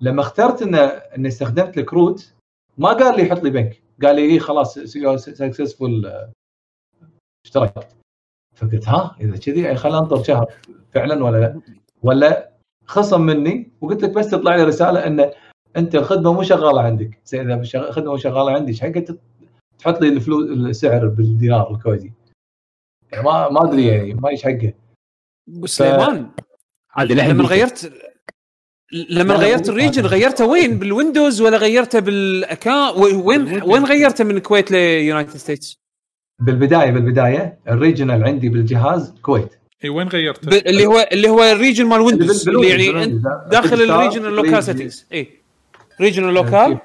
[0.00, 2.35] لما اخترت ان إني استخدمت الكروت
[2.78, 6.12] ما قال لي حط لي بنك قال لي إيه خلاص successful
[7.46, 7.96] اشتركت.
[8.54, 10.52] فقلت ها إذا كذي يعني خلينا ننطر شهر
[10.90, 11.60] فعلا ولا لا؟
[12.02, 12.52] ولا
[12.86, 15.30] خصم مني وقلت لك بس تطلع لي رسالة إن
[15.76, 17.20] أنت الخدمة مو شغالة عندك.
[17.24, 19.18] زين إذا الخدمة مو شغالة عندي إيش حقك؟
[19.78, 22.12] تحط لي الفلوس السعر بالدينار الكويتي.
[23.12, 24.72] يعني ما ما أدري يعني ما إيش حقه.
[25.48, 26.30] ابو سليمان
[26.90, 27.44] عادي لما.
[27.44, 27.92] غيرت
[28.92, 33.84] لما لا، غيرت ال region غيرته وين؟ بال Windows ولا غيرته بال account وين وين
[33.84, 35.78] غيرته من الكويت ل United States؟
[36.38, 39.48] بالبداية بالبداية ال regional عندي بالجهاز كويت.
[39.84, 43.22] إي وين غيرت؟ ب- اللي هو اللي هو الريجن مال Windows اللي يعني.
[43.50, 44.60] داخل تختار ال region ال local region.
[44.60, 45.28] settings إي.
[46.00, 46.78] region local.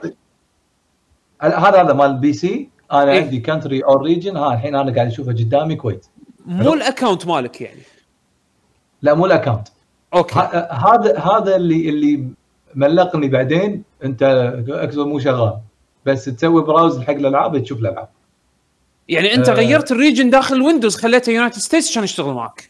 [1.42, 2.70] هذا هذا مال PC.
[2.92, 3.22] أنا إيه.
[3.24, 6.06] عندي country أو region ها الحين أنا قاعد أشوفه قدامي كويت.
[6.46, 7.82] مو ال account مالك يعني.
[9.02, 9.68] لا مو ال account
[10.14, 10.40] okay.
[10.70, 12.28] هذا هذا اللي اللي
[12.76, 14.24] ملقني بعدين أنت
[14.70, 15.58] اكسو مو شغال.
[16.06, 18.10] بس تسوي browse حق الألعاب تشوف الألعاب.
[19.10, 19.54] يعني أنت آه.
[19.54, 22.70] غيرت ال region داخل ال Windows خليته United States عشان يشتغل معك.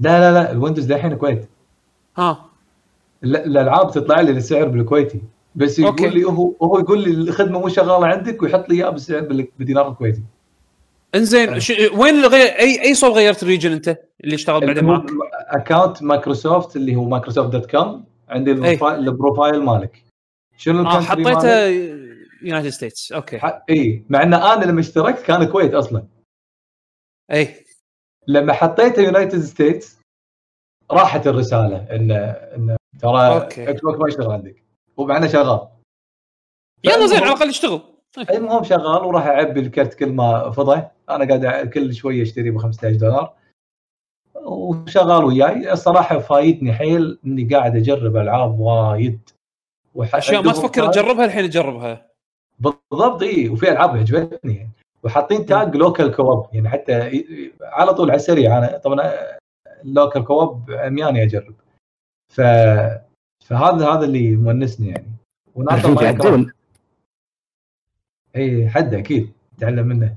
[0.00, 1.48] لا لا لا ال Windows للحين كويت.
[2.16, 2.44] ها.
[3.24, 5.20] ال- الألعاب تطلع لي السعر بالكويتي.
[5.54, 6.08] بس يقول okay.
[6.08, 8.90] لي هو هو يقول لي الخدمة مو شغالة عندك ويحط لي إياها
[9.20, 10.22] بالدينار الكويتي.
[11.16, 11.72] انزين ش...
[11.92, 16.76] وين غير أي أي صوب غيرت ال region أنت اللي اشتغل بعدين معك؟ account Microsoft
[16.76, 18.50] اللي هو Microsoft dot com عندي.
[18.52, 20.02] ال profile, مالك.
[20.56, 21.66] شنو ال country حطيته؟
[22.42, 23.38] United States okay.
[23.38, 24.04] ح- إي.
[24.08, 26.06] مع إن أنا لما اشتركت كان الكويت أصلا.
[27.32, 27.54] أي.
[28.28, 29.98] لما حطيته United States
[30.90, 33.36] راحت الرسالة إن إن ترى.
[33.36, 34.64] Xbox ما يشتغل عندك.
[34.96, 35.68] ومع إنه شغال.
[36.84, 37.95] يلا زين على الأقل اشتغل.
[38.36, 40.82] المهم شغال وراح أعبي الكرت كل ما فضى.
[41.10, 43.32] أنا قاعد كل شوية أشتري ب 15 دولار.
[44.34, 45.72] وشغال وياي.
[45.72, 49.30] الصراحة فايتني حيل إني قاعد أجرب ألعاب وايد.
[49.96, 52.06] أشياء ما تفكر تجربها الحين تجربها؟
[52.58, 54.70] بالضبط اي وفي ألعاب عجبتني يعني
[55.02, 57.24] وحاطين tag local co-op يعني حتى
[57.62, 58.58] على طول على السريع.
[58.58, 59.12] أنا طبعا
[59.84, 61.54] ال local co-op عمياني أجرب.
[62.32, 62.40] ف
[63.44, 65.12] فهذا هذا اللي مونسني يعني.
[65.54, 66.52] وناطر
[68.36, 70.14] اي حد أكيد تعلم منه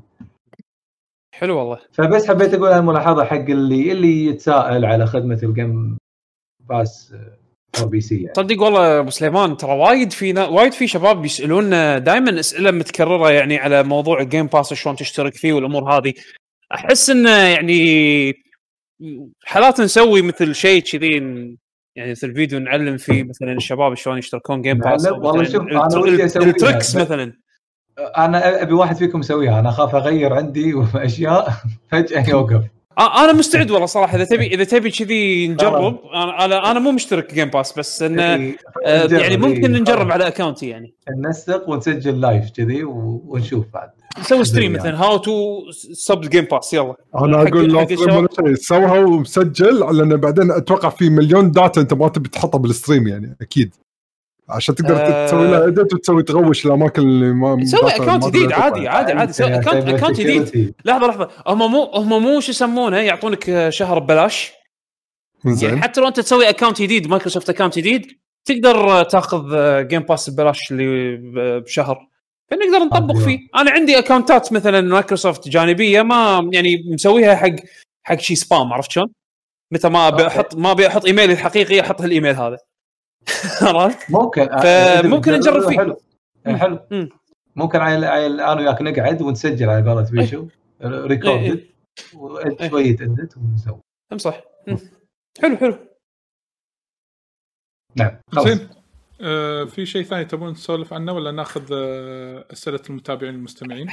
[1.35, 5.97] حلو والله فبس حبيت أقول هالملاحظه حق اللي اللي يتساءل على خدمة ال Game
[6.69, 7.13] Pass
[7.79, 8.33] أو PC يعني.
[8.33, 10.47] تصدق والله أبو سليمان ترى وايد في نا...
[10.47, 15.33] وايد في شباب بيسالونا دائما أسئلة متكررة يعني على موضوع ال Game Pass شلون تشترك
[15.35, 16.13] فيه والأمور هذه
[16.73, 18.33] أحس انه يعني
[19.45, 21.13] حالات نسوي مثل شيء كذي
[21.95, 26.25] يعني مثل فيديو نعلم فيه مثلا الشباب شلون يشتركون Game Pass؟ والله شوف، أنا ودي
[26.25, 27.33] أسويها، ال tricks بس- مثلا
[28.17, 29.59] أنا أبي واحد فيكم يسويها.
[29.59, 31.53] أنا أخاف أغير عندي اشياء
[31.91, 32.61] فجأة يوقف.
[32.99, 34.15] أنا مستعد والله صراحة.
[34.15, 35.99] إذا تبي إذا تبي كذي نجرب.
[36.13, 38.55] أنا أنا مو مشترك Game Pass بس انه إي،
[38.87, 40.11] نجرب، يعني ممكن نجرب خلاص.
[40.11, 40.93] على account ي يعني.
[41.25, 43.89] ننسق ونسجل live كذي ونشوف بعد.
[44.19, 44.93] نسوي stream يعني.
[44.93, 45.05] مثلا.
[45.05, 45.61] how to
[45.93, 46.95] sub Game Pass يلا.
[47.15, 52.29] أنا أقول لا شيء سوها ومسجل لأن بعدين أتوقع في مليون data أنت ما تبي
[52.29, 53.75] تحطها بال stream يعني أكيد.
[54.49, 55.25] عشان تقدر آه.
[55.25, 58.87] تسوي لها edit وتسوي تغوش الأماكن اللي ما سوي account جديد عادي.
[58.87, 60.73] عادي عادي سوي account account جديد.
[60.85, 61.29] لحظة لحظة.
[61.47, 64.51] هم مو هم مو شو يسمونه يعطونك شهر ببلاش.
[65.45, 68.07] يعني زين حتى لو أنت تسوي account جديد مايكروسوفت account جديد
[68.45, 69.43] تقدر تاخذ
[69.87, 71.17] Game Pass ببلاش اللي
[71.59, 72.09] بشهر.
[72.51, 73.25] فنقدر نطبق أيوة.
[73.25, 73.39] فيه.
[73.55, 77.55] أنا عندي account ات مثلا مايكروسوفت جانبية ما يعني مسويها حق
[78.03, 79.09] حق شي spam عرفت شلون؟
[79.71, 82.57] متى ما ابي أحط ما ابي أحط ايميلي الحقيقي أحط هالايميل هذا.
[83.61, 85.77] عرفت؟ ممكن فممكن نجرب فيه.
[85.77, 85.97] حلو.
[86.45, 87.09] حلو مم.
[87.55, 90.47] ممكن عيل عيل أنا وياك نقعد ونسجل على قولة بيشو
[90.81, 91.69] إيه، record إيه.
[92.61, 92.69] إيه.
[92.69, 93.81] شوية edit ونسوي
[94.13, 94.77] امصح مم.
[95.41, 95.77] حلو حلو
[97.95, 98.69] نعم خلاص زين
[99.21, 103.87] آه في شيء ثاني تبون نسولف عنه ولا ناخذ آه أسئلة المتابعين المستمعين؟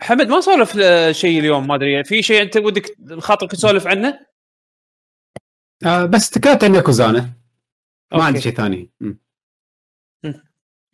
[0.00, 4.18] حمد ما سولف آه، شيء اليوم ما أدري في شيء أنت ودك خاطرك تسولف عنه؟
[5.86, 7.32] آه بس تكلمت عن ياكوزا أنا ما
[8.12, 8.24] okay.
[8.24, 8.90] عندي شيء ثاني.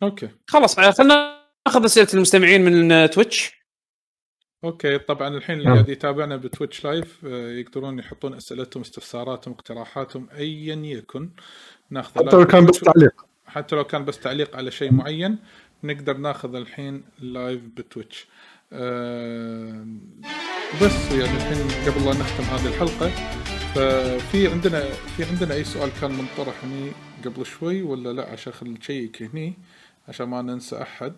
[0.03, 0.29] okay.
[0.47, 3.63] خلاص خلينا ناخذ أسئلة المستمعين من Twitch.
[4.63, 5.75] okay طبعا الحين اللي نعم.
[5.75, 11.29] قاعد يتابعنا ب Twitch live آه، يقدرون يحطون أسئلتهم استفساراتهم اقتراحاتهم ايا يكن.
[11.89, 13.25] ناخذه حتى لو كان بس تعليق.
[13.45, 15.39] حتى لو كان بس تعليق على شيء معين
[15.83, 18.27] نقدر ناخذ الحين live ب Twitch.
[18.73, 19.85] أه
[20.81, 23.11] بس يعني الحين قبل لا نختم هذه الحلقة
[23.75, 26.91] ففي عندنا في عندنا أي سؤال كان منطرح هني
[27.25, 29.53] قبل شوي ولا لا؟ عشان خل نشيك هني
[30.07, 31.13] عشان ما ننسى أحد.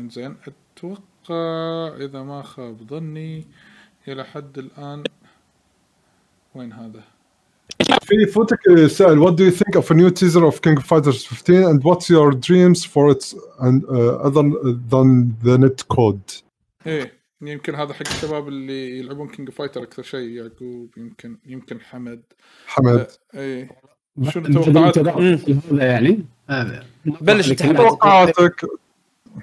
[0.00, 0.36] إنزين
[0.76, 3.46] أتوقع إذا ما خاب ظني
[4.08, 5.04] إلى حد الآن
[6.54, 7.02] وين هذا؟
[8.02, 11.24] في فوتك سأل what do you think of a new teaser of King of Fighters
[11.26, 14.42] 15 and what's your dreams for it and uh, other
[14.90, 16.42] than the net code?
[16.86, 17.15] إيه.
[17.42, 22.22] يمكن هذا حق الشباب اللي يلعبون King Fighter أكثر شيء يعقوب يمكن يمكن حمد.
[22.66, 23.06] حمد.
[23.34, 23.70] إيه
[24.30, 26.24] شنو توقعاتك؟ هذا يعني.
[26.50, 28.66] آه، بلش توقعاتك.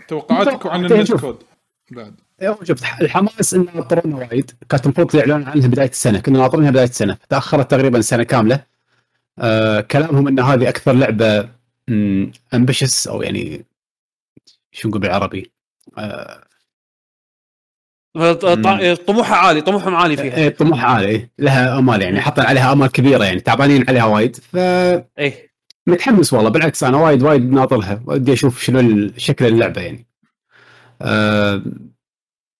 [0.07, 1.21] توقعاتك عن توقعاتي النت شوف.
[1.21, 1.43] كود
[1.91, 2.15] بعد.
[2.41, 4.51] إيه، شفت الحماس إنه ناطرنا وايد.
[4.69, 6.19] كانت المفروض يعلنون عنها بداية السنة.
[6.19, 7.17] كنا ناطرينها بداية السنة.
[7.29, 8.63] تأخرت تقريبا سنة كاملة.
[9.39, 11.49] آه كلامهم إن هذه أكثر لعبة
[12.53, 13.65] امبيشس أو يعني
[14.71, 15.51] شو نقول بالعربي؟
[15.97, 16.43] آه
[19.07, 20.37] طموحها عالي طموحهم عالي فيها.
[20.37, 21.07] إيه، طموح عالي.
[21.07, 24.35] إيه، لها آمال يعني حاطين عليها آمال كبيرة يعني تعبانين عليها وايد.
[24.35, 25.53] ف إيه.
[25.87, 28.01] متحمس والله بالعكس أنا وايد وايد ناطرها.
[28.05, 30.07] ودي أشوف شنو شكل اللعبة يعني.
[31.01, 31.63] أه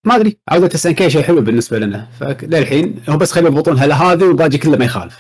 [0.06, 2.08] ما أدري عودة SNK شيء حلو بالنسبة لنا.
[2.20, 5.18] فللحين هو بس خلي يضبطونها لهذه والباقي كله ما يخالف.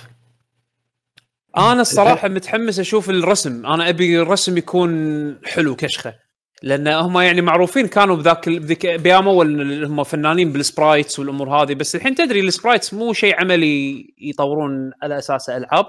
[1.57, 3.65] أنا الصراحة متحمس أشوف الرسم.
[3.65, 6.22] أنا أبي الرسم يكون حلو كشخة.
[6.63, 11.73] لأن هم يعني معروفين كانوا بذاك بذيك بأيام اول هم فنانين بال sprites والأمور هذه
[11.73, 15.85] بس الحين تدري ال sprites مو شيء عملي يطورون على اساسه ألعاب.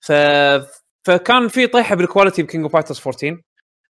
[0.00, 0.12] ف
[1.06, 3.40] فكان في طيحة بال quality ب King of Fighters 14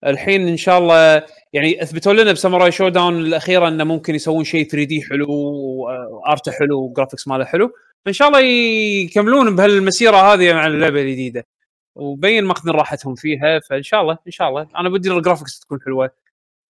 [0.07, 1.23] الحين إن شاء الله
[1.53, 6.28] يعني أثبتوا لنا ب Samurai Shodown الأخيرة إنه ممكن يسوون شيء 3D حلو و art
[6.28, 7.71] ه حلو و graphics ماله حلو.
[8.05, 11.47] فإن شاء الله يكملون بهالمسيرة هذه مع اللعبة الجديدة.
[11.95, 14.67] وبين ماخذين راحتهم فيها فإن شاء الله إن شاء الله.
[14.77, 16.11] أنا بدي ال graphics تكون حلوة.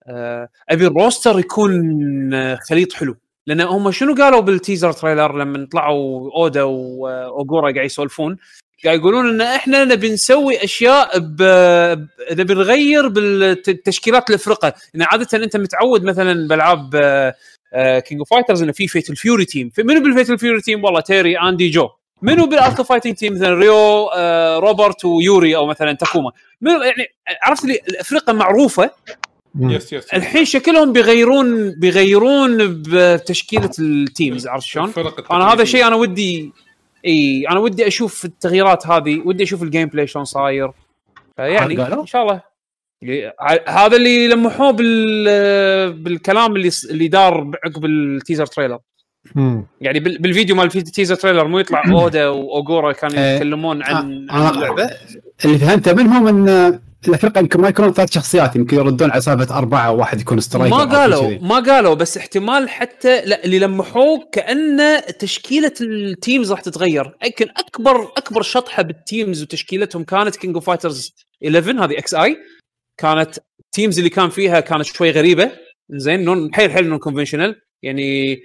[0.07, 3.17] آه، أبي ال roster يكون آه، خليط حلو.
[3.47, 8.37] لأن هم شنو قالوا بال teaser trailer لما طلعوا أودا واوغورا قاعد يسولفون؟
[8.85, 11.19] قاعد يقولون إن إحنا نبي نسوي أشياء.
[12.33, 16.91] نبي نغير بالتشكيلات الافرقه لأن عادة أنت متعود مثلا بألعاب
[18.05, 21.39] King of Fighters انه في Fatal Fury team منو بال Fatal Fury team والله تيري
[21.39, 21.89] آندي جو.
[22.23, 26.83] منو بال Art of Fighting team مثلا ريو آه، روبرت ويوري أو مثلا تاكوما؟ منو
[26.83, 27.07] يعني
[27.43, 28.91] عرفت لي الافرقه معروفة؟
[29.61, 35.65] yes yes الحين شكلهم بيغيرون بيغيرون بتشكيلة ال teams عرفت شلون؟ أنا هذا التقليدية.
[35.65, 36.53] شيء أنا ودي
[37.07, 40.71] إي أنا ودي أشوف التغييرات هذه ودي أشوف ال gameplay شلون صاير.
[41.39, 42.41] يعني؟ إن شاء الله.
[43.69, 48.79] هذا اللي لمحوه بال بالكلام اللي س- اللي دار عقب ال teaser trailer
[49.35, 49.67] مم.
[49.81, 53.35] يعني بال- بالفيديو مال ال teaser trailer مو يطلع أودا وأوغورا كانوا إيه.
[53.35, 54.91] يتكلمون عن آه، عن اللعبة
[55.45, 59.91] اللي فهمته منهم إن الفرقه يمكن ما يكونون ثلاث شخصيات يمكن يردون على سالفة أربعة
[59.93, 61.39] وواحد يكون striker ما قالوا.
[61.41, 67.47] ما قالوا بس احتمال حتى لا اللي لمحوه كأن تشكيلة ال teams راح تتغير يمكن
[67.57, 71.15] أكبر أكبر شطحة بال teams وتشكيلتهم كانت King of Fighters
[71.47, 72.37] 11 هذه XI
[73.01, 75.51] كانت ال teams اللي كان فيها كانت شوي غريبة
[75.91, 78.37] زين non حيل حيل non-conventional يعني آه،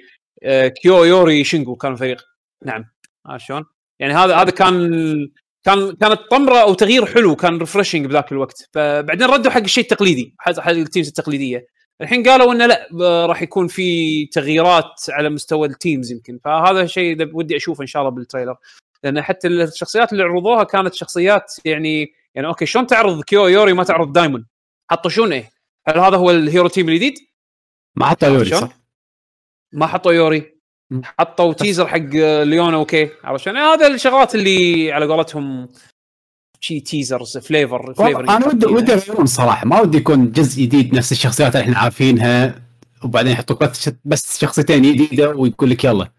[0.82, 2.22] كيو يوري شينجو كان فريق.
[2.66, 2.86] نعم.
[3.26, 3.66] عارف شلون؟
[4.00, 5.30] يعني هذا هذا كان
[5.64, 8.70] كان كانت طمرة أو تغيير حلو كان refreshing بذاك الوقت.
[8.74, 11.68] فبعدين ردوا حق الشيء التقليدي حق ال teams التقليدية.
[12.02, 12.88] الحين قالوا إنه لا
[13.26, 16.40] راح يكون في تغييرات على مستوى ال teams يمكن.
[16.44, 18.56] فهذا شيء إذا ودي أشوفه إن شاء الله بال trailer.
[19.04, 23.84] لأن حتى الشخصيات اللي عرضوها كانت شخصيات يعني يعني أوكي شلون تعرض كيو يوري ما
[23.84, 24.46] تعرض دايمون
[24.92, 25.52] حطوا شلون إيه؟
[25.88, 27.14] هل هذا هو ال hero team الجديد؟
[27.96, 28.79] ما حتى يوري؟ صح؟
[29.72, 30.60] ما حطوا يوري.
[31.20, 31.98] حطوا teaser حق
[32.44, 33.10] ليونا أوكي.
[33.24, 35.70] عرفت شلون؟ هذا الشغلات اللي على قولتهم
[36.60, 39.66] شي teasers flavor والله أنا ودي ودي يغيرون صراحة.
[39.68, 42.62] ما ودي يكون جزء جديد نفس الشخصيات اللي إحنا عارفينها
[43.04, 43.64] وبعدين يحطوك
[44.06, 46.12] بس شخصيتين جديدة ويقول لك يلا.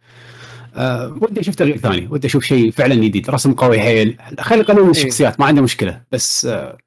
[0.77, 2.09] آه ودي أشوف تغيير ثاني.
[2.11, 3.31] ودي أشوف شيء فعلا جديد.
[3.31, 6.03] رسم قوي حيل خلي يقللون الشخصيات ما عندي مشكلة.
[6.12, 6.79] بس آه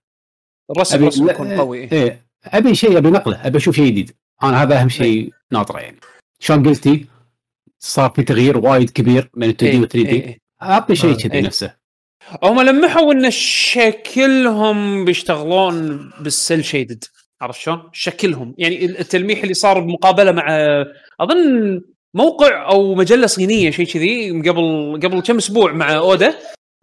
[0.72, 1.92] الرسم لا- يكون قوي إيه.
[1.92, 2.25] إيه.
[2.45, 3.48] أبي شيء أبي نقلة.
[3.48, 4.11] أبي أشوف شيء جديد.
[4.43, 6.00] أنا هذا أهم شيء ناطرة يعني.
[6.43, 7.05] شلون قلتي؟
[7.80, 10.39] صار في تغيير وايد كبير من 2 دي و 3 إيه، دي إيه.
[10.61, 11.41] اعطي شيء آه، كذي إيه.
[11.41, 11.75] نفسه.
[12.43, 17.03] هم لمحوا إن شكلهم بيشتغلون بالسيل شيدد
[17.41, 18.55] عرفت شلون؟ شكلهم.
[18.57, 20.45] يعني التلميح اللي صار بمقابلة مع
[21.19, 21.81] أظن
[22.13, 26.33] موقع أو مجلة صينية شيء كذي قبل قبل كم أسبوع مع اودا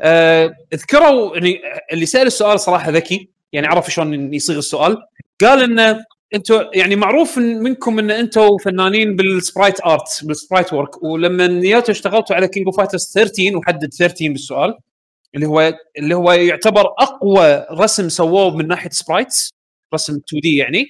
[0.00, 1.60] آه، ذكروا يعني
[1.92, 3.30] اللي سأل السؤال صراحة ذكي.
[3.52, 4.98] يعني عرف شلون يصيغ السؤال.
[5.40, 11.02] قال ان أنتم يعني معروف منكم إن أنتم فنانين بال sprite art بال sprite work
[11.02, 14.74] ولما نياتوا اشتغلتوا على King of Fighters 13 وحدد 13 بالسؤال
[15.34, 19.50] اللي هو اللي هو يعتبر أقوى رسم سووه من ناحية sprites
[19.94, 20.86] رسم 2D يعني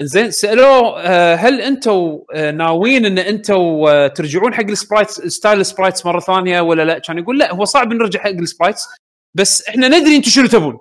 [0.00, 3.54] زين سألوه آه، هل أنتم آه، ناويين إن أنتم
[3.88, 7.54] آه، ترجعون حق ال sprites style ال sprites مرة ثانية ولا لا؟ كان يقول لا
[7.54, 8.86] هو صعب نرجع حق ال sprites
[9.34, 10.78] بس إحنا ندري أنتم شنو تبون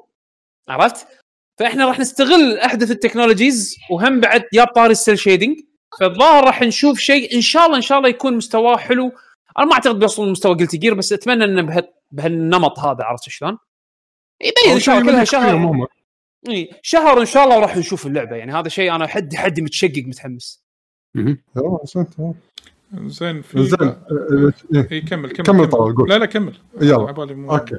[0.69, 1.07] عرفت؟
[1.57, 5.57] فإحنا راح نستغل أحدث ال technologies وهم بعد يا طاري ال cel shading
[5.99, 9.11] فالظاهر راح نشوف شيء إن شاء الله إن شاء الله يكون مستواه حلو
[9.57, 13.57] أنا ما أعتقد بيوصل لمستوى Guilty Gear بس أتمنى إنه بها بهالنمط هذا عرفت شلون؟
[14.41, 15.87] يبين إن شاء الله كلها شهر
[16.49, 20.03] إي، شهر إن شاء الله وراح نشوف اللعبة يعني هذا شيء أنا حد حد متشقق
[20.07, 20.63] متحمس.
[23.05, 23.95] زين في زين
[24.75, 24.87] إيه.
[24.91, 26.09] اي كمل كمل كمل طال، قول.
[26.09, 27.09] لا لا كمل يلا.
[27.49, 27.75] أوكي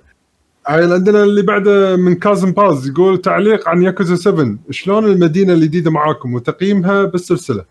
[0.69, 6.35] عندنا اللي بعده من كازم باز يقول تعليق عن ياكوزا 7 شلون المدينة الجديدة معاكم؟
[6.35, 7.65] وتقييمها بالسلسلة.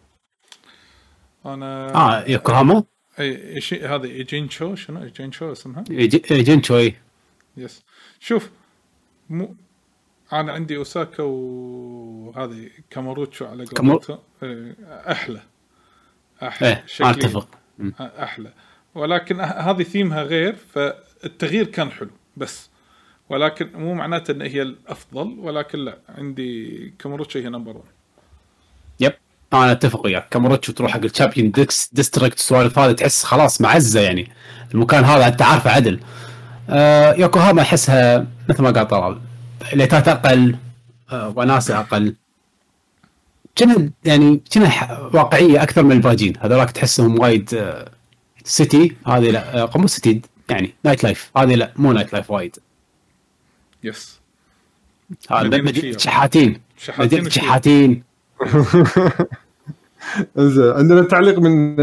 [1.46, 2.84] أنا آه يوكوهاما
[3.20, 6.94] إي شيء هذه ايجين شو شنو؟ ايجين شو اسمها؟ يجي- جنشوي
[7.58, 7.84] Yes.
[8.20, 8.50] شوف
[9.30, 9.56] مو
[10.34, 13.66] أنا عندي أوساكا وهذه كاماروتشو على
[14.44, 14.76] إيه،
[15.12, 15.42] أحلى.
[16.44, 17.12] أحلى إيه شكلياً.
[17.12, 17.48] أتفق.
[18.00, 18.54] أحلى.
[18.96, 22.10] ولكن ه- هذه ثيمها غير فالتغيير كان حلو.
[22.38, 22.70] بس
[23.30, 27.84] ولكن مو معناته إن هي الأفضل ولكن لا عندي كاماروتشو هي number 1
[29.00, 29.14] Yep.
[29.54, 30.30] أنا أتفق وياك.
[30.30, 34.32] كاماروتشو تروح حق ال Champion District السوالف هذه تحس خلاص معزه يعني.
[34.74, 36.00] المكان هذا أنت عارفه عدل.
[36.70, 39.20] آه يوكوهاما احسها مثل ما قال طلال
[39.74, 40.56] ليتات أقل
[41.12, 42.16] آه وناسة أقل.
[43.58, 46.34] كنا يعني كنا واقعية أكثر من الباجين.
[46.40, 47.92] هذولاك تحسهم وايد آه
[48.44, 52.56] city هذه لا آه مو city يعني night life هذه لا مو night life وايد.
[53.84, 54.20] Yes
[55.32, 55.98] هذا مدينة.
[55.98, 56.62] شحاتين.
[56.78, 57.42] شحاتين مدينة وشيا.
[57.42, 58.04] شحاتين.
[60.38, 61.76] زين عندنا تعليق من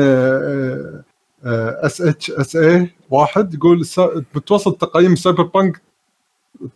[1.46, 3.86] اس اتش اس اي واحد يقول
[4.34, 5.82] متوسط تقييم Cyberpunk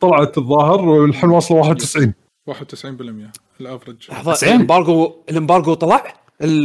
[0.00, 2.14] طلعت الظاهر والحين واصله 91
[2.50, 4.10] 91% ال average.
[4.10, 4.48] لحظة زين.
[4.54, 6.14] ال embargo ال embargo طلع؟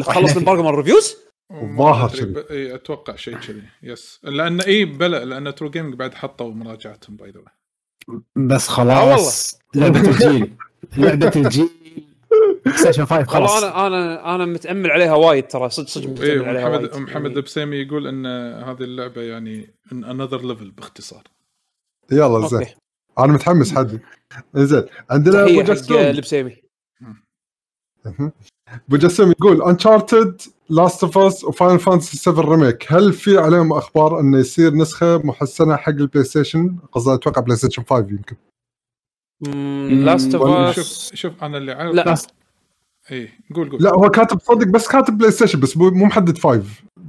[0.02, 1.16] خلص ال embargo مال ال reviews؟
[1.52, 2.12] الظاهر
[2.52, 3.64] اي أتوقع شيء كذي.
[3.84, 7.42] Yes لأن اي بلا لأن True Gaming بعد حطوا مراجعتهم by the
[8.36, 10.54] بس آه خلاص لعبة الجيل.
[10.98, 11.70] لعبة الجيل.
[12.76, 13.64] Station 5 والله خلاص.
[13.64, 15.70] أنا أنا أنا متأمل عليها وايد ترى.
[15.70, 16.96] صدق صدق متأمل اي عليها محمد وايد.
[16.96, 18.26] محمد يعني- البسيمي يقول إن
[18.64, 21.24] هذه اللعبة يعني another level باختصار.
[22.12, 22.66] يلا زين.
[23.20, 24.00] أنا متحمس حد.
[24.56, 25.98] زين عندنا تحية أبو حق جسوم.
[25.98, 26.56] البسيمي
[28.88, 33.74] أبو جسوم يقول Uncharted Last of Us و Final Fantasy 7 Remake هل في عليهم
[33.74, 38.36] أخبار انه يصير نسخة محسنة حق ال PlayStation قصدي أتوقع PlayStation 5 يمكن
[40.06, 42.16] Last of شوف شوف أنا اللي عارف لا.
[43.12, 43.84] اي قول قول.
[43.84, 46.64] لا هو كاتب صدق بس كاتب PlayStation بس مو مو محدد 5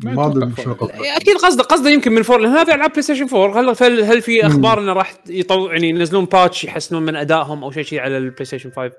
[0.05, 0.53] ما أدري.
[0.53, 1.17] قصده.
[1.17, 4.47] أكيد قصده قصده يمكن من four لأن هذه العاب PlayStation 4 هل هل, هل في
[4.47, 8.45] أخبار إنه راح يطو يعني ينزلون patch يحسنون من أدائهم أو شيء شيء على ال
[8.45, 8.93] PlayStation 5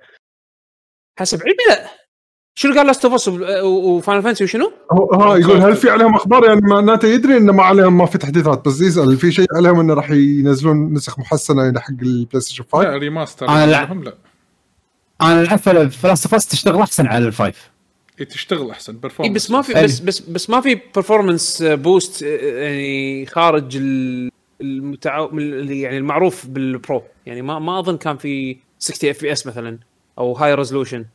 [1.19, 2.04] حسب علمي لا.
[2.57, 3.27] شنو قال Last of Us
[3.63, 7.53] و Final Fantasy وشنو؟ هو ها يقول هل في عليهم أخبار يعني معناته يدري انه
[7.53, 11.63] ما عليهم ما في تحديثات بس يسأل في شيء عليهم إنه راح ينزلون نسخ محسنة
[11.63, 14.13] يعني حق ال PlayStation 5 لا remaster أنا لا.
[15.21, 15.59] أنا ألعب
[15.89, 17.69] ف Last of تشتغل أحسن على ال five
[18.19, 19.31] إيه، تشتغل أحسن اي performance.
[19.31, 19.73] بس ما في.
[19.83, 26.70] بس بس بس ما في performance boost يعني خارج ال- المتعو اللي يعني المعروف بال
[26.70, 29.79] Pro يعني ما ما أظن كان في 60 FPS مثلا
[30.17, 31.05] أو high resolution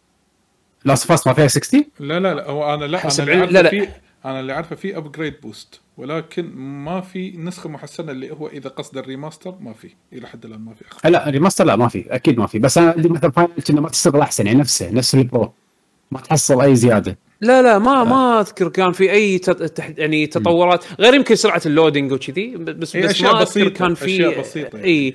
[0.84, 3.58] Last of ما فيها 60 لا لا لا هو أنا لا أنا اللي علم- لا،
[3.60, 3.70] عارفه لا.
[3.84, 3.88] في
[4.24, 8.96] أنا اللي عارفه في upgrade boost ولكن ما في نسخة محسنة اللي هو إذا قصد
[8.98, 12.38] ال remaster ما في إلى حد الآن ما في لا remaster لا ما في أكيد
[12.38, 12.58] ما في.
[12.58, 15.52] بس أنا عندي مثلا Final انه ما تشتغل أحسن يعني نفسه نفس ال Pro
[16.10, 17.18] ما تحصل أي زيادة.
[17.40, 19.62] لا لا ما ما أذكر كان في أي تط...
[19.62, 23.94] تح- يعني تطورات غير يمكن سرعة ال loading وكذي بس بس أشياء ما أذكر كان
[23.94, 24.88] في أشياء بسيطة يعني.
[24.88, 25.14] أي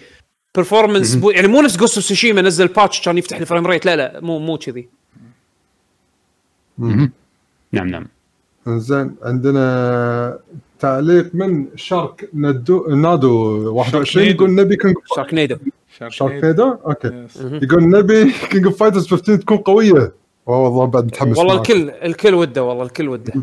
[0.55, 1.30] performance boo...
[1.29, 4.19] يعني مو نفس Ghost of Tsushima نزل patch كان يفتح ال frame rate لا لا
[4.21, 4.89] مو مو كذي.
[6.77, 7.11] نعم
[7.73, 8.07] نعم.
[8.67, 10.39] زين عندنا
[10.79, 14.43] تعليق من شارك ندو نادو 21 شاركنيدو.
[14.43, 15.57] يقول نبي كينج شارك نيدو
[16.09, 17.27] شارك نيدو أوكي.
[17.39, 20.13] يقول نبي كينج اوف فايترز 15 تكون قوية.
[20.45, 21.55] والله بعد متحمس والله.
[21.55, 23.33] الكل الكل وده والله الكل وده.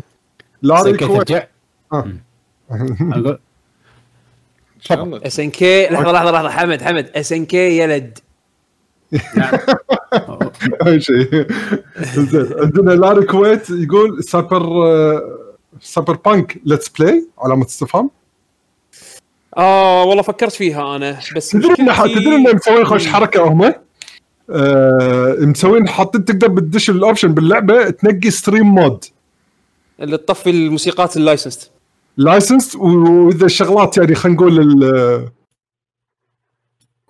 [0.61, 1.27] لاري كويت.
[1.27, 1.47] ترجع.
[1.93, 2.07] آه.
[5.27, 6.49] إس إن كي لحظة لحظة لحظة.
[6.49, 7.09] حمد حمد.
[7.15, 8.19] إس إن كي يلد.
[10.87, 11.47] اي شيء.
[12.13, 12.47] زين.
[12.59, 14.63] عندنا لاري كويت يقول سايبر
[15.81, 18.09] Cyberpunk let's play علامة استفهام.
[19.57, 23.73] آه والله فكرت فيها أنا بس تدري ان مشكلتي- تدري ان مسوين خوش حركة هم؟
[24.49, 29.05] آه مسوين حاطين تقدر بتدش ال option باللعبة تنقي stream mode
[29.99, 31.71] اللي تطفي الموسيقات ال license
[32.17, 35.29] licensed وإذا الشغلات يعني خلينا نقول ال-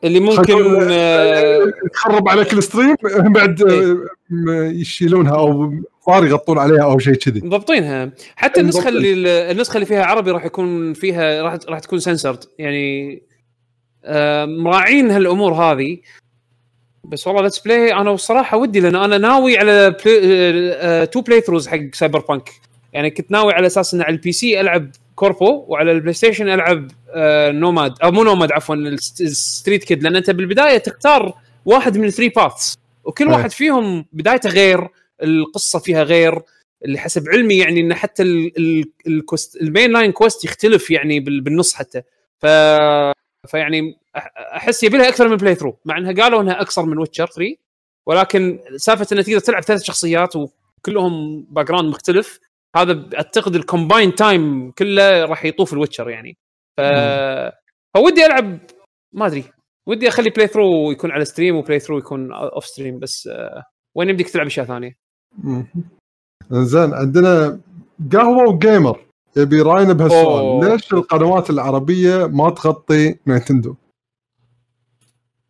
[0.04, 4.70] اللي ممكن آه، تخرب عليك ال stream هم بعد آه، إيه.
[4.70, 5.74] يشيلونها أو
[6.06, 7.42] صار يغطون عليها أو شيء كذي.
[7.42, 9.14] مضبطينها حتى النسخة مضبطين.
[9.14, 13.22] اللي النسخة اللي فيها عربي راح يكون فيها راح راح تكون سنسرد يعني
[14.06, 15.98] آه، مراعين هالأمور هذه.
[17.04, 21.80] بس والله let's play أنا والصراحه ودي لأن أنا ناوي على play two playthroughs حق
[21.94, 22.50] Cyberpunk
[22.94, 26.88] يعني كنت ناوي على أساس ان على ال PC ألعب Corpo وعلى البلاي ستيشن ألعب
[27.52, 27.94] Nomad.
[28.04, 31.34] أو مو نوماد عفوا ال Street Kid لأن أنت بالبداية تختار
[31.66, 33.28] واحد من ال three paths وكل.
[33.28, 34.88] واحد فيهم بدايته غير
[35.24, 36.42] القصة فيها غير
[36.86, 40.92] اللي حسب علمي يعني إن حتى ال- ال- ال quest ال main line quest يختلف
[40.92, 42.02] يعني بال- بالنص حتى.
[42.40, 42.46] ف
[43.48, 43.98] فيعني
[44.38, 47.56] أحس يبي لها أكثر من playthrough مع إنها قالوا إنها أكثر من Witcher 3
[48.08, 52.40] ولكن سالفة انك تقدر تلعب ثلاث شخصيات وكلهم background مختلف
[52.76, 56.38] هذا أعتقد ال combined time كله راح يطوف ال Witcher يعني.
[56.78, 56.82] ف
[57.98, 58.60] فودي ألعب
[59.14, 59.44] ما أدري
[59.88, 63.64] ودي أخلي playthrough يكون على stream و playthrough يكون off stream بس آه،
[63.96, 64.98] وين يمديك تلعب أشياء ثانية.
[66.52, 67.60] زين عندنا
[68.12, 69.06] قهوة و Gamer
[69.38, 70.72] يبي راينا بهالسؤال.
[70.72, 73.76] ليش القنوات العربية ما تغطي نينتندو؟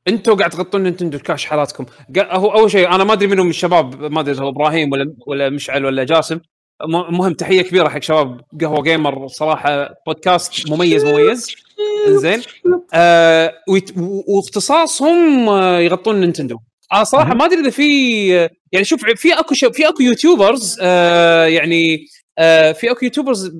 [0.07, 1.85] أنتوا قاعد تغطون نينتندو الكاش حالاتكم
[2.17, 5.49] هو أول شيء أنا ما أدري منهم من الشباب ما أدري هو إبراهيم ولا ولا
[5.49, 6.39] مشعل ولا جاسم
[6.87, 11.55] مهم تحية كبيرة حق شباب قهوة Gamer صراحة بودكاست مميز مميز.
[12.07, 12.41] إنزين.
[12.93, 13.53] آه
[14.27, 16.57] واختصاصهم آه يغطون نينتندو.
[16.93, 18.29] أنا صراحة ما أدري إذا في
[18.71, 22.05] يعني شوف في أكو شب في أكو YouTubers آه يعني
[22.37, 23.51] آه في أكو YouTubers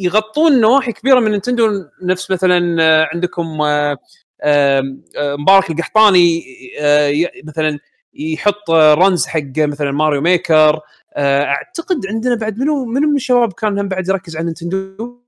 [0.00, 1.68] يغطون نواحي كبيرة من نينتندو.
[2.02, 3.98] نفس مثلا آه عندكم آه
[4.42, 4.82] آه،
[5.16, 6.44] مبارك القحطاني
[6.80, 7.12] آه،
[7.44, 7.78] مثلا
[8.14, 10.80] يحط آه، runs حق مثلا Mario Maker
[11.16, 15.18] آه، أعتقد عندنا بعد منو منو من الشباب كان هم بعد يركز على نينتندو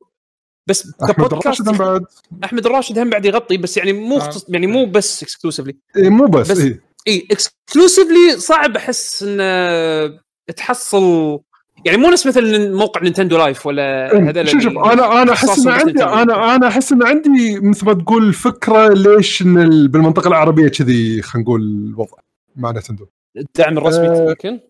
[0.68, 2.04] بس أحمد الراشد هم بعد
[2.44, 4.18] أحمد الراشد هم بعد يغطي بس يعني مو آه.
[4.18, 4.46] اختص...
[4.48, 6.80] يعني مو بس exclusively إيه مو بس, بس- إيه.
[7.08, 10.18] اي exclusively صعب أحس إن
[10.56, 11.38] تحصل
[11.84, 15.66] يعني مو نفس مثلا موقع Nintendo Life ولا هذول شوف شوف اللي أنا أنا أحس
[15.66, 16.04] إن عندي.
[16.04, 21.22] أنا أنا أحس إن عندي مثل ما تقول فكرة ليش إن ال- بالمنطقة العربية كذي
[21.22, 22.18] خلينا نقول الوضع
[22.56, 23.06] مع نتندو.
[23.36, 24.60] الدعم الرسمي يمكن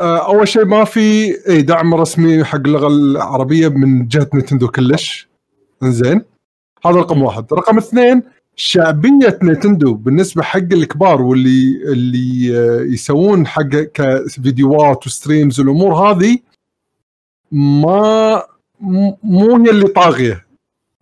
[0.00, 5.28] آه، أول شيء ما في إي دعم رسمي حق اللغة العربية من جهة نتندو كلش.
[5.82, 6.22] زين
[6.86, 7.52] هذا رقم واحد.
[7.52, 8.22] رقم اثنين
[8.56, 16.38] شعبية نتندو بالنسبة حق الكبار واللي اللي آه، يسوون حق كفيديوهات و streams والأمور هذه
[17.52, 18.42] ما
[18.80, 20.43] مو هي اللي طاغية.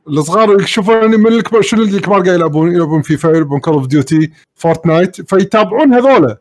[0.08, 4.30] الصغار يشوفون من الكبار شنو اللي الكبار قاعد يلعبون؟ يلعبون فيفا يلعبون Call of Duty
[4.54, 6.38] فورتنايت فيتابعون هذولا.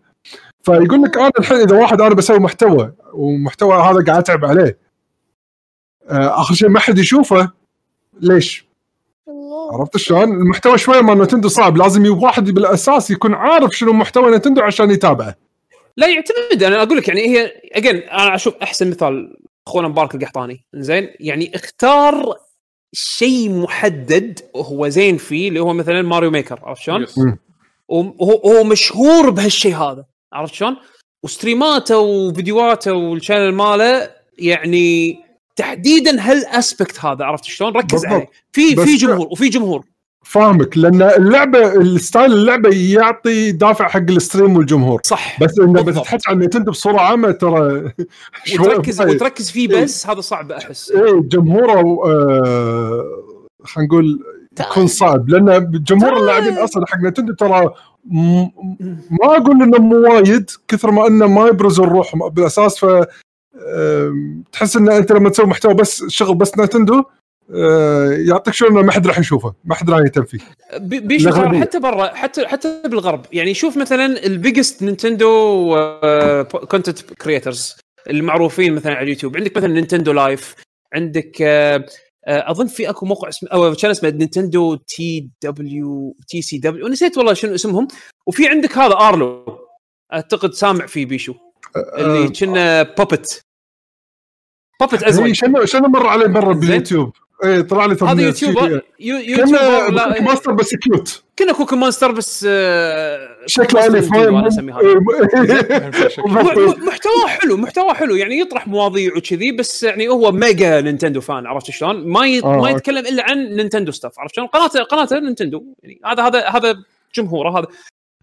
[0.64, 4.78] فيقول لك أنا الحين إذا واحد أنا بسوي محتوى ومحتوى هذا قاعد أتعب عليه.
[6.10, 7.52] آه، آخر شيء ما حد يشوفه.
[8.22, 8.66] ليش؟
[9.74, 11.78] عرفت شلون؟ المحتوى شوية مال نتندو صعب.
[11.78, 15.36] لازم يبغى واحد بالأساس يكون عارف شنو محتوى نتندو عشان يتابعه.
[15.98, 16.64] لا يعتمد.
[16.64, 20.66] أنا أقول لك يعني هي اجين أنا أشوف أحسن مثال أخونا مبارك القحطاني.
[20.74, 22.36] زين يعني اختار
[22.94, 27.06] شيء محدد وهو زين فيه اللي هو مثلا ماريو ميكر عرفت شلون؟
[27.88, 30.78] وهو هو مشهور بهالشيء هذا عرفت شلون؟
[31.24, 35.20] و stream اته وفيديوهاته وال channel ماله يعني
[35.56, 38.12] تحديدا هال aspect هذا عرفت شلون؟ ركز بالضبط.
[38.12, 39.86] عليه في في جمهور وفي جمهور
[40.24, 45.02] فاهمك لأن اللعبة ال style اللعبة يعطي دافع حق ال stream والجمهور.
[45.04, 46.00] صح بس إنه بالضبط.
[46.00, 47.92] بتتحكي عن نتندو بصورة عامة ترى
[48.60, 50.92] وتركز وتركز فيه بس هذا صعب أحس.
[50.92, 53.06] إيه جمهوره آه
[53.64, 54.20] خلينا نقول
[54.60, 57.70] يكون صعب لأن جمهور اللاعبين أصلا حق نتندو ترى
[58.06, 62.86] ما أقول إنه مو وايد كثر ما إنه ما يبرزوا الروح بالأساس ف
[64.52, 67.04] تحس ان أنت لما تسوي محتوى بس شغل بس نتندو
[68.28, 70.40] يعطيك شعور انه ما حد راح يشوفه ما حد راح يهتم فيه.
[70.78, 71.62] بي- بيشو ترى الأغلبية.
[71.62, 73.26] حتى برا حتى حتى بالغرب.
[73.34, 75.76] يعني شوف مثلا ال biggest Nintendo
[76.70, 77.76] content creators
[78.10, 79.38] المعروفين مثلا على اليوتيوب.
[79.38, 80.56] عندك مثلا Nintendo Life
[80.94, 81.86] عندك آه،
[82.28, 86.88] آه، أظن في أكو موقع اسمه أو كان اسمه نينتندو تي دبليو تي سي دبليو
[86.88, 87.88] نسيت والله شنو اسمهم.
[88.28, 89.60] وفي عندك هذا ارلو
[90.14, 91.34] أعتقد سامع فيه بيشو.
[91.98, 93.42] اللي كنا بوبت
[94.82, 95.32] بوبت أزرق.
[95.32, 96.54] شنو شنو مر علي برا.
[96.54, 97.12] باليوتيوب؟
[97.44, 102.12] اي طلع لي هذا يوتيوبر كنا يوتيوبر لا- كوكي ماستر بس كيوت كنا كوكي مونستر
[102.12, 104.12] بس آه، شكله الف م-
[106.88, 111.72] محتواه حلو محتواه حلو يعني يطرح مواضيع وكذي بس يعني هو ميجا نينتندو فان عرفت
[111.72, 112.44] شلون؟ ما ي...
[112.44, 112.70] آه، ما.
[112.70, 116.76] يتكلم إلا عن نينتندو ستاف عرفت شلون؟ قناته قناته نينتندو يعني هذا هذا هذا
[117.16, 117.68] جمهوره هذا.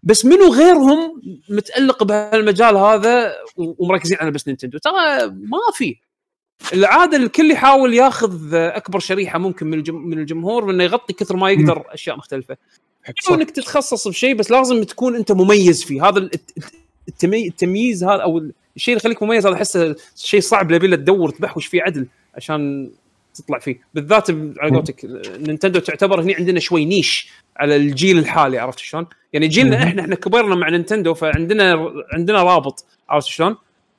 [0.03, 4.93] بس منو غيرهم متألق بهالمجال هذا ومركزين على بس نينتندو؟ ترى
[5.27, 5.95] ما في.
[6.73, 9.95] العاده الكل يحاول ياخذ أكبر شريحة ممكن من الجم...
[9.95, 12.57] من الجمهور انه يغطي كثر ما يقدر أشياء مختلفة.
[13.03, 16.07] حلو إنك تتخصص بشيء بس لازم تكون أنت مميز فيه.
[16.09, 16.51] هذا الت-
[17.07, 17.47] التمي...
[17.47, 18.37] التمييز هذا أو
[18.75, 22.91] الشيء اللي يخليك مميز هذا احسه شيء صعب يبي له تدور تبحوش فيه عدل عشان
[23.35, 23.79] تطلع فيه.
[23.93, 25.05] بالذات على قولتك
[25.39, 30.15] نينتندو تعتبر هني عندنا شوي niche على الجيل الحالي عرفت شلون؟ يعني جيلنا إحنا إحنا
[30.15, 33.55] كبرنا مع نينتندو فعندنا عندنا رابط عرفت شلون؟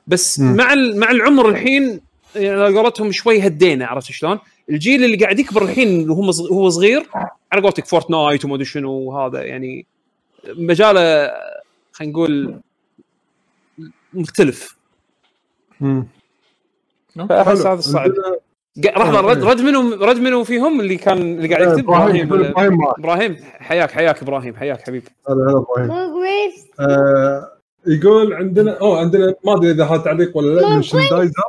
[0.06, 0.40] بس.
[0.40, 2.00] مع ال- مع العمر الحين
[2.36, 4.38] يعني على قولتهم شوي هدينا عرفت شلون؟
[4.70, 7.06] الجيل اللي قاعد يكبر الحين وهو هو صغير
[7.52, 9.86] على قولتك فورتنايت وما أدري شنو وهذا يعني
[10.48, 11.30] مجاله
[11.92, 12.60] خلينا نقول
[14.12, 14.76] مختلف
[15.80, 16.06] مم.
[17.28, 17.70] فأحس حلو.
[17.70, 18.12] هذا الصعب
[18.76, 19.44] لحظة رد.
[19.44, 22.78] رد منو رد منو فيهم اللي كان اللي قاعد يكتب إبراهيم إبراهيم.
[22.98, 25.90] إبراهيم حياك حياك إبراهيم حياك حبيب هلا هلا إبراهيم.
[26.80, 27.52] آه،
[27.86, 31.42] يقول عندنا أو عندنا ما أدري إذا هذا تعليق ولا لا من شندايزر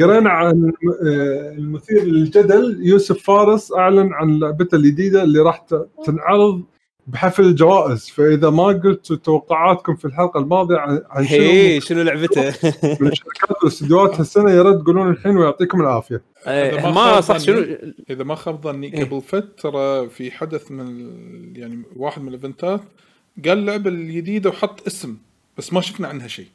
[0.00, 0.72] قرينا عن
[1.04, 2.78] آه، المثير للجدل.
[2.82, 5.66] يوسف فارس أعلن عن لعبته الجديدة اللي راح
[6.06, 6.62] تنعرض
[7.06, 8.08] بحفل الجوائز.
[8.08, 12.42] فإذا ما قلتوا توقعاتكم في الحلقة الماضية عن عن شنو هي شنو لعبته؟
[13.00, 16.22] من الشركات والاستديوهات هالسنة يا ريت تقولون الحين ويعطيكم العافية.
[16.46, 17.38] إيه، ما ما صح.
[17.38, 17.64] شنو؟
[18.10, 19.04] إذا ما خاب ظني إيه.
[19.04, 21.10] قبل فترة في حدث من
[21.56, 22.80] يعني واحد من ال events ات
[23.44, 25.16] قال اللعبه الجديدة وحط اسم
[25.58, 26.46] بس ما شفنا عنها شيء.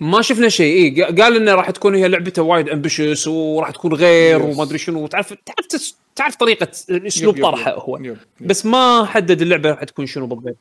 [0.00, 0.98] ما شفنا شيء.
[0.98, 4.42] اي قال إنه راح تكون هي لعبته وايد ambitious وراح تكون غير.
[4.42, 5.06] وما أدري شنو.
[5.06, 7.74] تعرف تعرف تعرف طريقة أسلوب طرحه.
[7.74, 7.96] هو.
[7.96, 8.04] yep-
[8.40, 8.46] yep.
[8.48, 10.56] بس ما حدد اللعبة راح تكون شنو بالضبط.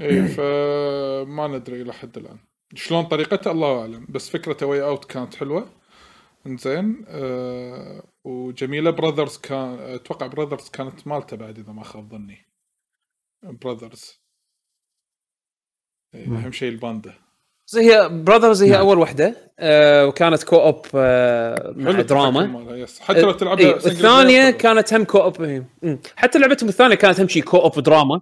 [0.00, 2.38] اي فما ندري إلى حد الآن.
[2.74, 4.06] شلون طريقته الله أعلم.
[4.08, 5.68] بس فكرته way out كانت حلوة.
[6.46, 8.90] إنزين آه وجميلة.
[8.90, 12.46] براذرز كان أتوقع براذرز كانت مالته بعد إذا ما خاب ظني.
[13.42, 14.20] براذرز
[16.14, 17.14] إيه، أهم شيء الباندا.
[17.74, 18.80] هي براذرز هي نعم.
[18.80, 22.86] أول واحدة آه وكانت co-op آه مع حلو دراما.
[23.00, 25.68] حتى لو تلعبها إيه الثانية كانت هم co-op إيه.
[26.16, 28.20] حتى لعبتهم الثانية كانت هم شيء co-op drama.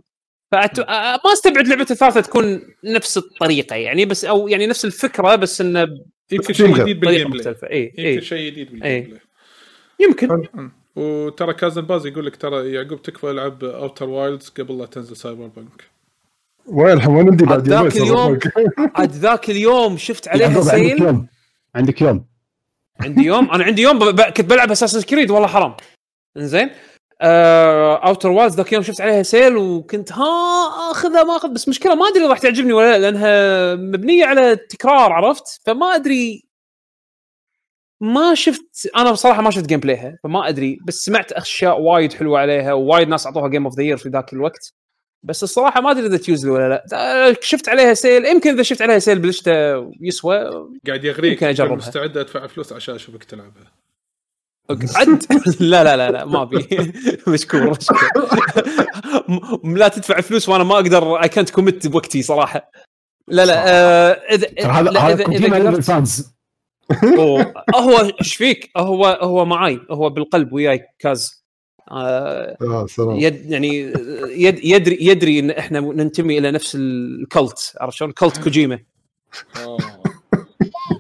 [0.52, 0.78] فأت...
[0.78, 5.60] آه، ما استبعد لعبة الثالثة تكون نفس الطريقة يعني بس أو يعني نفس الفكرة بس
[5.60, 5.88] إنه
[6.32, 6.74] يمكن شيء.
[6.74, 7.70] جديد بال gameplay مختلفة.
[7.70, 9.06] اي يمكن اي شيء جديد بال game إيه.
[9.06, 9.20] بلاي
[10.00, 10.70] يمكن.
[10.96, 15.91] وترى كازن باز يقول لك ترى يعقوب تكفى ألعب Outer Wilds قبل لا تنزل Cyberpunk
[16.66, 18.38] وين الحين وين ندي بعد ذاك اليوم.
[18.94, 21.26] عاد ذاك اليوم شفت عندك sale يوم.
[21.74, 22.26] عندك يوم.
[23.00, 24.20] عندي يوم؟ أنا عندي يوم ب...
[24.20, 25.76] كنت بلعب Assassin's Creed والله حرام.
[26.36, 26.70] إنزين.
[27.20, 27.96] آه...
[27.96, 32.08] Outer Wilds ذاك اليوم شفت عليها sale وكنت ها آخذها ما أخذ بس مشكلة ما
[32.08, 36.44] أدري راح تعجبني ولا لا لأنها مبنية على تكرار عرفت؟ فما أدري.
[38.00, 42.40] ما شفت أنا بصراحة ما شفت gameplay ها فما أدري بس سمعت أشياء وايد حلوة
[42.40, 44.74] عليها ووايد ناس أعطوها game of the year في ذاك الوقت.
[45.22, 47.36] بس الصراحة ما أدري إذا تجوزلي ولا لا.
[47.40, 49.52] شفت عليها sale يمكن إذا شفت عليها sale بلشته
[50.00, 50.38] يسوى
[50.86, 51.72] قاعد يغريك يمكن أجربها.
[51.72, 53.72] يمكن مستعد أدفع فلوس عشان أشوفك تلعبها.
[54.70, 55.22] عد.
[55.60, 56.68] لا لا لا لا ما أبي.
[57.28, 57.98] مشكور مشكور.
[59.78, 62.70] لا تدفع فلوس وأنا ما أقدر اي كانت commit بوقتي صراحة.
[63.28, 65.24] لا لا آه، اذا هذا هذا
[67.18, 71.41] أوه، هو إيش فيك؟ هو هو معاي هو بالقلب وياي كاز.
[71.90, 73.92] آه، سلام يد يعني
[74.36, 78.78] يد يدري يدري إن إحنا ننتمي إلى نفس ال cult عرفت شلون؟ cult كوجيما
[79.56, 79.76] آه.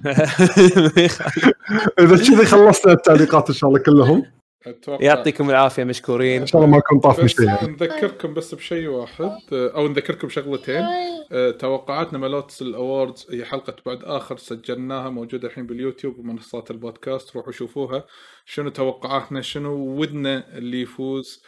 [1.98, 4.26] إذا كذي خلصنا التعليقات إن شاء الله كلهم
[4.66, 6.40] أتوقع يعطيكم العافية مشكورين.
[6.40, 7.72] إن شاء الله ما يكون طاف يعني.
[7.72, 10.84] نذكركم بس بشيء واحد أو نذكركم شغلتين.
[11.32, 17.36] آه، توقعاتنا مالت ال awards هي حلقة بعد آخر سجلناها موجودة الحين باليوتيوب ومنصات البودكاست
[17.36, 18.04] روحوا شوفوها.
[18.44, 21.42] شنو توقعاتنا؟ شنو ودنا اللي يفوز؟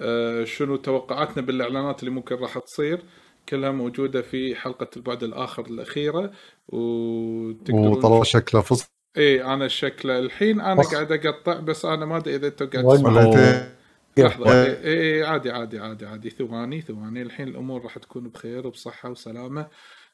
[0.00, 3.02] آه، شنو توقعاتنا بالإعلانات اللي ممكن راح تصير؟
[3.48, 6.30] كلها موجودة في حلقة البعد الآخر الأخيرة
[6.68, 8.97] وتقدرون وطلع شكله فصل.
[9.16, 10.18] إيه أنا شكله.
[10.18, 10.94] الحين أنا فصل.
[10.94, 13.78] قاعد أقطع بس أنا ما أدري إذا أنتم قاعد وين؟ تسمعون ولا
[14.16, 14.80] لحظة إيه.
[14.84, 16.30] إيه عادي عادي عادي عادي.
[16.30, 17.22] ثواني ثواني.
[17.22, 19.66] الحين الأمور راح تكون بخير وبصحة وسلامة.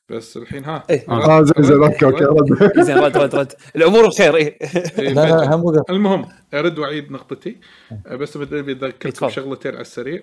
[0.08, 0.84] بس الحين ها.
[0.90, 1.04] إيه.
[1.08, 1.82] آه زين زين.
[1.82, 2.80] okay okay رد.
[2.86, 3.52] زين رد رد رد.
[3.76, 4.58] الأمور بخير إيه.
[4.98, 5.54] إيه،
[5.90, 7.60] المهم أرد وأعيد نقطتي.
[8.06, 9.32] أه، بس بدي بذكركم تفضل.
[9.32, 10.22] شغلتين على السريع.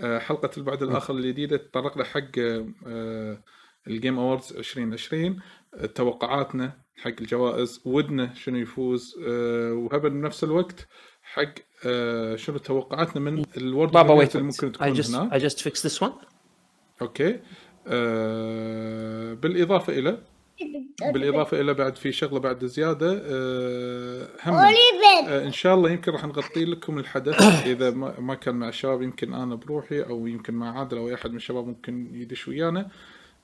[0.00, 2.38] أه، حلقة البعد الآخر الجديدة تطرقنا حق
[3.86, 5.40] الجيم أووردز 2020 أه،
[5.94, 10.88] توقعاتنا حق الجوائز ودنا شنو يفوز أه، وهبل بنفس الوقت
[11.22, 11.54] حق
[11.86, 15.32] أه، شنو توقعاتنا من الورد بابا اللي ويت ممكن I تكون just هناك.
[15.32, 16.12] I just fixed this one.
[17.02, 17.40] أوكي.
[17.86, 20.18] أه بالإضافة إلى
[21.02, 23.12] بالإضافة إلى بعد في شغلة بعد زيادة
[24.46, 24.54] هم
[25.28, 27.34] إن شاء الله يمكن راح نغطي لكم الحدث.
[27.66, 31.14] إذا ما, ما كان مع الشباب يمكن أنا بروحي أو يمكن مع عادل أو أي
[31.14, 32.88] أحد من الشباب ممكن يدش ويانا.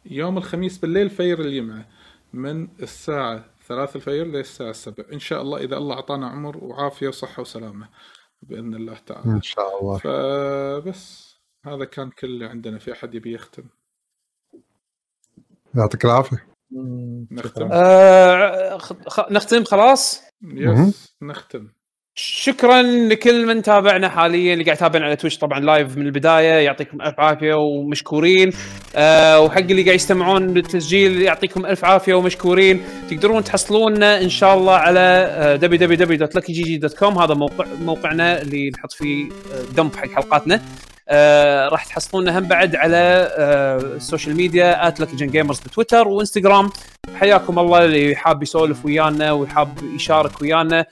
[0.06, 1.86] يوم الخميس بالليل فير الجمعة.
[2.32, 7.40] من الساعة 3 الفجر للساعة 7 إن شاء الله إذا الله أعطانا عمر وعافية وصحة
[7.40, 7.88] وسلامة
[8.42, 9.30] بإذن الله تعالى.
[9.32, 9.98] إن شاء الله.
[9.98, 12.78] فبس هذا كان كل اللي عندنا.
[12.78, 13.64] في أحد يبي يختم؟
[15.74, 16.46] يعطيك العافية.
[17.30, 21.68] نختم؟ آه خ- خ- نختم خلاص؟ yes نختم.
[22.18, 27.02] شكرا لكل من تابعنا حاليا اللي قاعد يتابعنا على تويتش طبعا live من البداية يعطيكم
[27.02, 28.52] ألف عافية ومشكورين.
[28.96, 32.82] آه وحق اللي قاعد يستمعون للتسجيل يعطيكم ألف عافية ومشكورين.
[33.10, 39.74] تقدرون تحصلونا إن شاء الله على آه، www.luckygg.com هذا موقع موقعنا اللي نحط فيه آه،
[39.76, 40.60] dump حق حلقاتنا.
[41.08, 46.70] آه راح تحصلونا هم بعد على آه السوشيال ميديا @luckygengamers بتويتر وإنستغرام.
[47.14, 50.80] حياكم الله اللي حاب يسولف ويانا وحاب يشارك ويانا.
[50.80, 50.86] آه،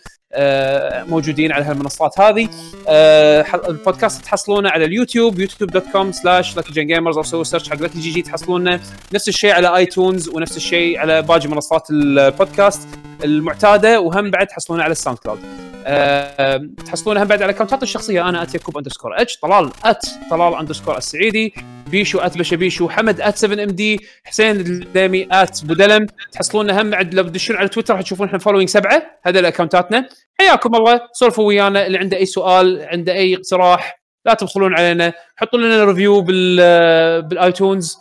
[1.09, 2.49] موجودين على هالمنصات هذه.
[2.89, 7.70] آه، البودكاست تحصلونه على اليوتيوب YouTube dot com slash Lucky Gen Gamers أو سووا search
[7.71, 8.81] حق Lucky GG تحصلونه.
[9.13, 12.89] نفس الشيء على iTunes ونفس الشيء على باقي منصات البودكاست.
[13.25, 15.39] المعتادة وهم بعد تحصلونه على ال SoundCloud.
[15.86, 20.07] آه، تحصلونه هم بعد على account اتي الشخصية أنا ات يعقوب underscore اتش طلال ات
[20.31, 21.55] طلال اندرسكور السعيدي.
[21.91, 22.89] بيشو at بشا بيشو.
[22.89, 27.97] حمد at 7 MD حسين الدليمي at بودلم تحصلونه هم بعد لو تدشون على تويتر
[27.97, 29.03] حتشوفون إحنا following سبعة.
[29.23, 30.09] هذا ال account اتنا
[30.41, 31.01] حياكم الله.
[31.12, 31.86] سولفوا ويانا.
[31.86, 35.12] اللي عنده أي سؤال عنده أي اقتراح لا تبخلون علينا.
[35.36, 37.99] حطوا لنا review بال بال iTunes.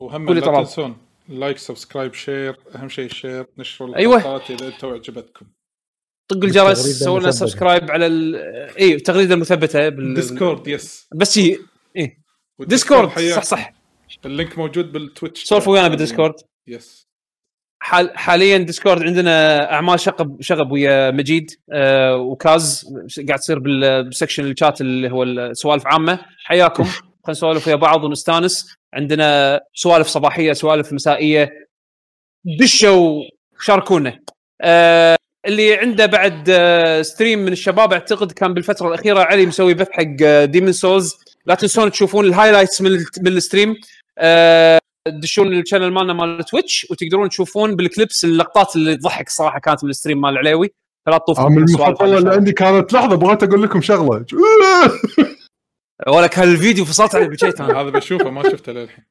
[0.00, 0.40] وهم لا.
[0.40, 1.09] تنسون.
[1.30, 4.16] like subscribe share أهم شيء ال share نشروا أيوة.
[4.16, 5.46] الحلقات إذا أنتم عجبتكم.
[6.28, 7.30] طقوا الجرس سووا لنا.
[7.30, 8.36] subscribe على ال...
[8.78, 10.14] اي التغريده المثبته بال...
[10.14, 11.58] Discord yes بس هي
[11.96, 12.18] اي
[12.60, 13.08] Discord.
[13.18, 13.72] صح صح.
[14.26, 16.34] ال link موجود بال Twitch سولفوا ويانا بال Discord.
[16.66, 17.08] yes
[17.82, 22.84] حال حاليا Discord عندنا أعمال شغب شغب ويا مجيد آه وكاز.
[23.28, 26.20] قاعد تصير بال- بال section ال chat اللي هو السوالف عامة.
[26.44, 26.84] حياكم.
[27.24, 28.74] خلينا نسولف ويا بعض ونستانس.
[28.94, 31.68] عندنا سوالف صباحية سوالف مسائية.
[32.44, 33.22] دشوا
[33.60, 34.20] شاركونا.
[34.60, 39.88] آه اللي عنده بعد آه stream من الشباب أعتقد كان بالفترة الأخيرة علي مسوي بث
[39.90, 41.14] حق Demon's Souls
[41.46, 43.76] لا تنسون تشوفون ال highlights من, من ال stream.
[44.18, 49.58] آه تدشون ال channel مالنا مال Twitch وتقدرون تشوفون بال clips اللقطات اللي تضحك الصراحه
[49.58, 50.70] كانت من ال stream مال العليوي
[51.06, 54.24] فلا تطوفوا آه، المفضلة اللي عندي كانت لحظة بغيت أقول لكم شغلة.
[56.06, 56.16] الله.
[56.18, 57.80] ولا كان الفيديو فصلت عليه بجيت أنا.
[57.80, 59.04] هذا بشوفه ما شفته للحين.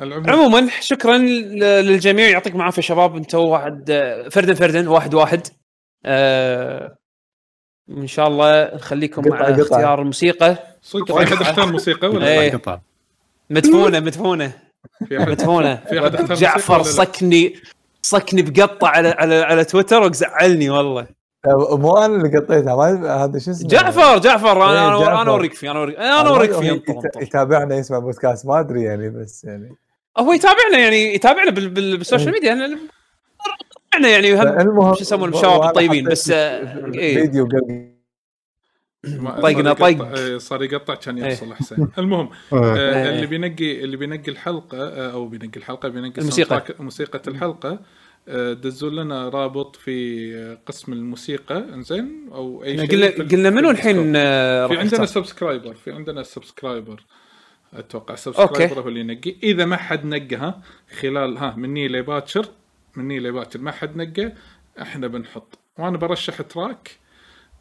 [0.00, 2.28] عموما شكرا للجميع.
[2.28, 3.16] يعطيكم العافية شباب.
[3.16, 3.92] أنتم واحد
[4.32, 5.46] فردا فردا واحد واحد.
[6.04, 6.98] آه
[7.90, 9.40] إن شاء الله نخليكم مع.
[9.48, 12.60] اختيار الموسيقى صدق في أحد اختار موسيقى ولا إيه.
[13.50, 14.52] مدفونة مدفونة.
[15.10, 15.84] مدفونة.
[16.34, 17.56] جعفر؟ صكني
[18.02, 21.17] صكني بقطع على على على تويتر وزعلني والله.
[21.46, 25.22] مو أنا اللي قطيتها ما هذا شو اسمه جعفر جعفر إيه، أنا أنا جعفر.
[25.22, 26.82] أنا أوريك فيه أنا اوريك أنا أوريك فيه.
[27.20, 29.76] يتابعنا يسمع بودكاست ما أدري يعني بس يعني
[30.18, 32.78] هو يتابعنا يعني يتابعنا بال- بال- بال social media أنا-
[33.94, 37.14] يتابعنا يعني هم المهم شو يسمون الشباب الطيبين بس آه، إيه.
[37.20, 37.88] فيديو طقنا
[39.74, 40.18] صار يقطع- طق.
[40.18, 41.32] إيه، صار يقطع كان إيه.
[41.32, 42.56] يفصل حسين المهم آه.
[42.56, 43.08] آه، إيه.
[43.10, 46.64] اللي بينقي اللي بينقي الحلقة أو بينقي الحلقة بينقي الموسيقى.
[46.80, 47.78] موسيقى الحلقة
[48.52, 53.70] دزوا لنا رابط في آه، قسم الموسيقى إنزين أو أي شيء قلنا قلنا منو.
[53.70, 57.04] الحين آه، في عندنا؟ subscriber في عندنا subscriber
[57.74, 60.62] أتوقع subscriber هو اللي ينقي إذا ما حد نقها
[61.00, 62.46] خلال ها مني لباكر
[62.96, 64.32] مني لباكر ما حد نقى
[64.82, 66.90] إحنا بنحط وأنا برشح track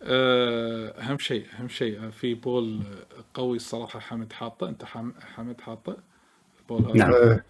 [0.03, 5.13] آه، أهم شيء أهم شيء آه، في poll آه، قوي الصراحة حمد حاطة أنت حم-
[5.35, 5.97] حمد حاطة
[6.59, 7.13] ال poll هذا نعم.
[7.13, 7.43] إيه.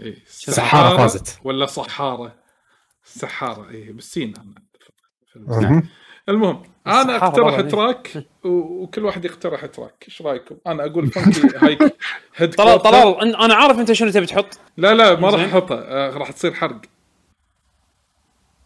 [0.00, 0.16] إيه.
[0.26, 1.38] سحارة فازت.
[1.44, 2.41] ولا صحارة
[3.04, 4.34] سحاره اي بالسين
[5.48, 5.82] أنا.
[6.28, 7.60] المهم أنا أقترح.
[7.60, 11.96] track وكل واحد يقترح تراك إيش رأيكم؟ أنا أقول فانكي هايك
[12.36, 12.78] هيد طلال.
[12.82, 15.40] طلال أنا عارف أنت شنو تبي تحط لا لا ما راح.
[15.44, 16.80] أحطه آه راح تصير حرق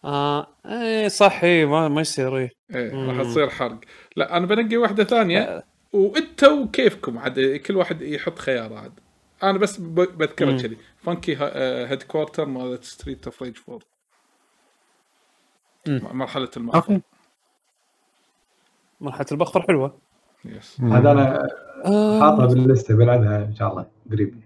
[0.05, 3.11] آه اي صح اي ما, ما يصير اي مم.
[3.11, 3.81] راح تصير حرق
[4.17, 8.93] لا أنا بنقي واحدة ثانية وانتوا كيفكم عاد كل واحد يحط خيار عاد
[9.43, 10.59] أنا بس بذكره.
[10.61, 11.37] كذي فانكي
[11.91, 13.96] هيد كوارتر مالت ستريت اوف ريج 4 مم.
[15.89, 17.01] مرحلة أوكي.
[19.01, 19.99] مرحلة البخر حلوة.
[20.45, 21.49] يس هذا أنا
[22.21, 24.41] حاطها باللسته بلعبها إن شاء الله قريب.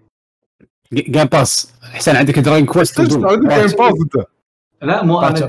[0.93, 4.27] جيم باس حسين عندك دراين كويست عندك جيم باس أنت؟
[4.83, 5.49] لا مو أنا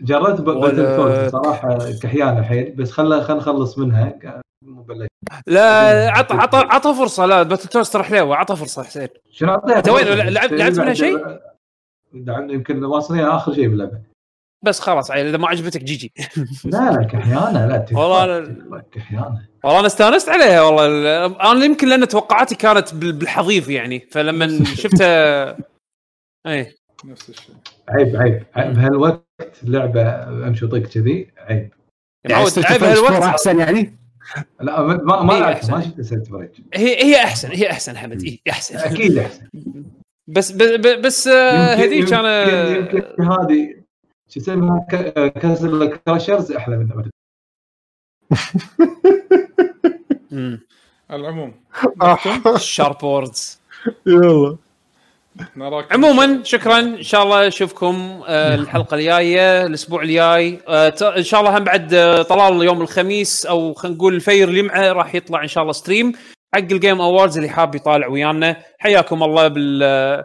[0.00, 4.08] جربت باتل فورد صراحة كحيانه حيل بس خل خل نخلص منها.
[4.08, 5.08] ك- مو بلش.
[5.46, 7.26] لا عطى عطى عطى فرصة.
[7.26, 8.36] لا باتل توست ترى حلوة.
[8.36, 9.08] عطى فرصة حسين.
[9.30, 11.38] شنو أعطيها؟ أنت وين؟ لعبت- لعبت منها بعد- شيء؟
[12.14, 14.00] لعبنا يمكن واصلين آخر شيء باللعبة.
[14.62, 16.12] بس خلاص عيل إذا ما عجبتك GG.
[16.64, 19.46] لا لا كحيانة لا والله كحيانة.
[19.64, 20.86] والله أنا استانست عليها والله.
[20.86, 25.56] ال- أنا يمكن لأن توقعاتي كانت بال- بالحضيض يعني فلما شفتها
[26.46, 26.76] إيه.
[27.04, 27.54] نفس الشيء.
[27.88, 28.74] عيب عيب.
[28.74, 29.24] بهالوقت
[29.62, 30.02] لعبه
[30.48, 31.70] أمشي وطق كذي عيب.
[32.46, 33.96] Streets عيب of Rage 4 هالوقت؟ أحسن يعني؟
[34.60, 35.70] لا ما ما, ما لعبت.
[35.70, 38.76] ما شفت Streets of Rage هي هي أحسن هي أحسن حمد هي أحسن.
[38.76, 39.48] أكيد أحسن.
[40.28, 42.42] بس ب- ب- بس آه، هذيك أنا
[42.76, 43.79] يمكن هذه
[44.30, 47.10] شو اسمها ك- كسر كراشرز أحلى من.
[50.30, 50.60] مم.
[51.10, 51.54] على العموم.
[52.56, 53.60] شارب ووردز
[54.06, 54.56] يلا.
[55.56, 56.78] نراك عموما شكرا.
[56.78, 60.60] إن شاء الله أشوفكم آه، الحلقة الجاية الأسبوع الجاي.
[60.68, 64.48] آه، ت- إن شاء الله هم بعد آه، طلال يوم الخميس أو خلينا نقول الفير
[64.48, 66.12] اللي معه راح يطلع إن شاء الله ستريم.
[66.54, 68.56] حق ال Game Awards اللي حاب يطالع ويانا.
[68.78, 70.24] حياكم الله بال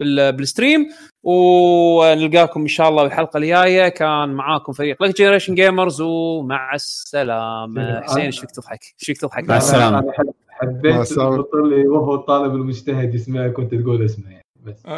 [0.00, 0.88] بال stream
[1.22, 3.88] ونلقاكم إن شاء الله بالحلقة الجاية.
[3.88, 8.00] كان معاكم فريق لك Generation Gamers ومع السلامة.
[8.00, 10.02] حسين إيش فيك تضحك؟ إيش فيك تضحك؟ مع مع
[10.48, 11.02] حبيت.
[11.02, 14.82] تحط لي وهو الطالب المجتهد يسمعك وانت تقول اسمه يعني بس.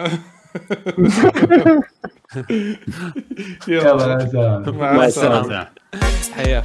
[3.69, 3.91] يلا.
[3.91, 5.43] يلا سلام مع السلامة.
[5.43, 5.67] سلام
[6.33, 6.65] حياك.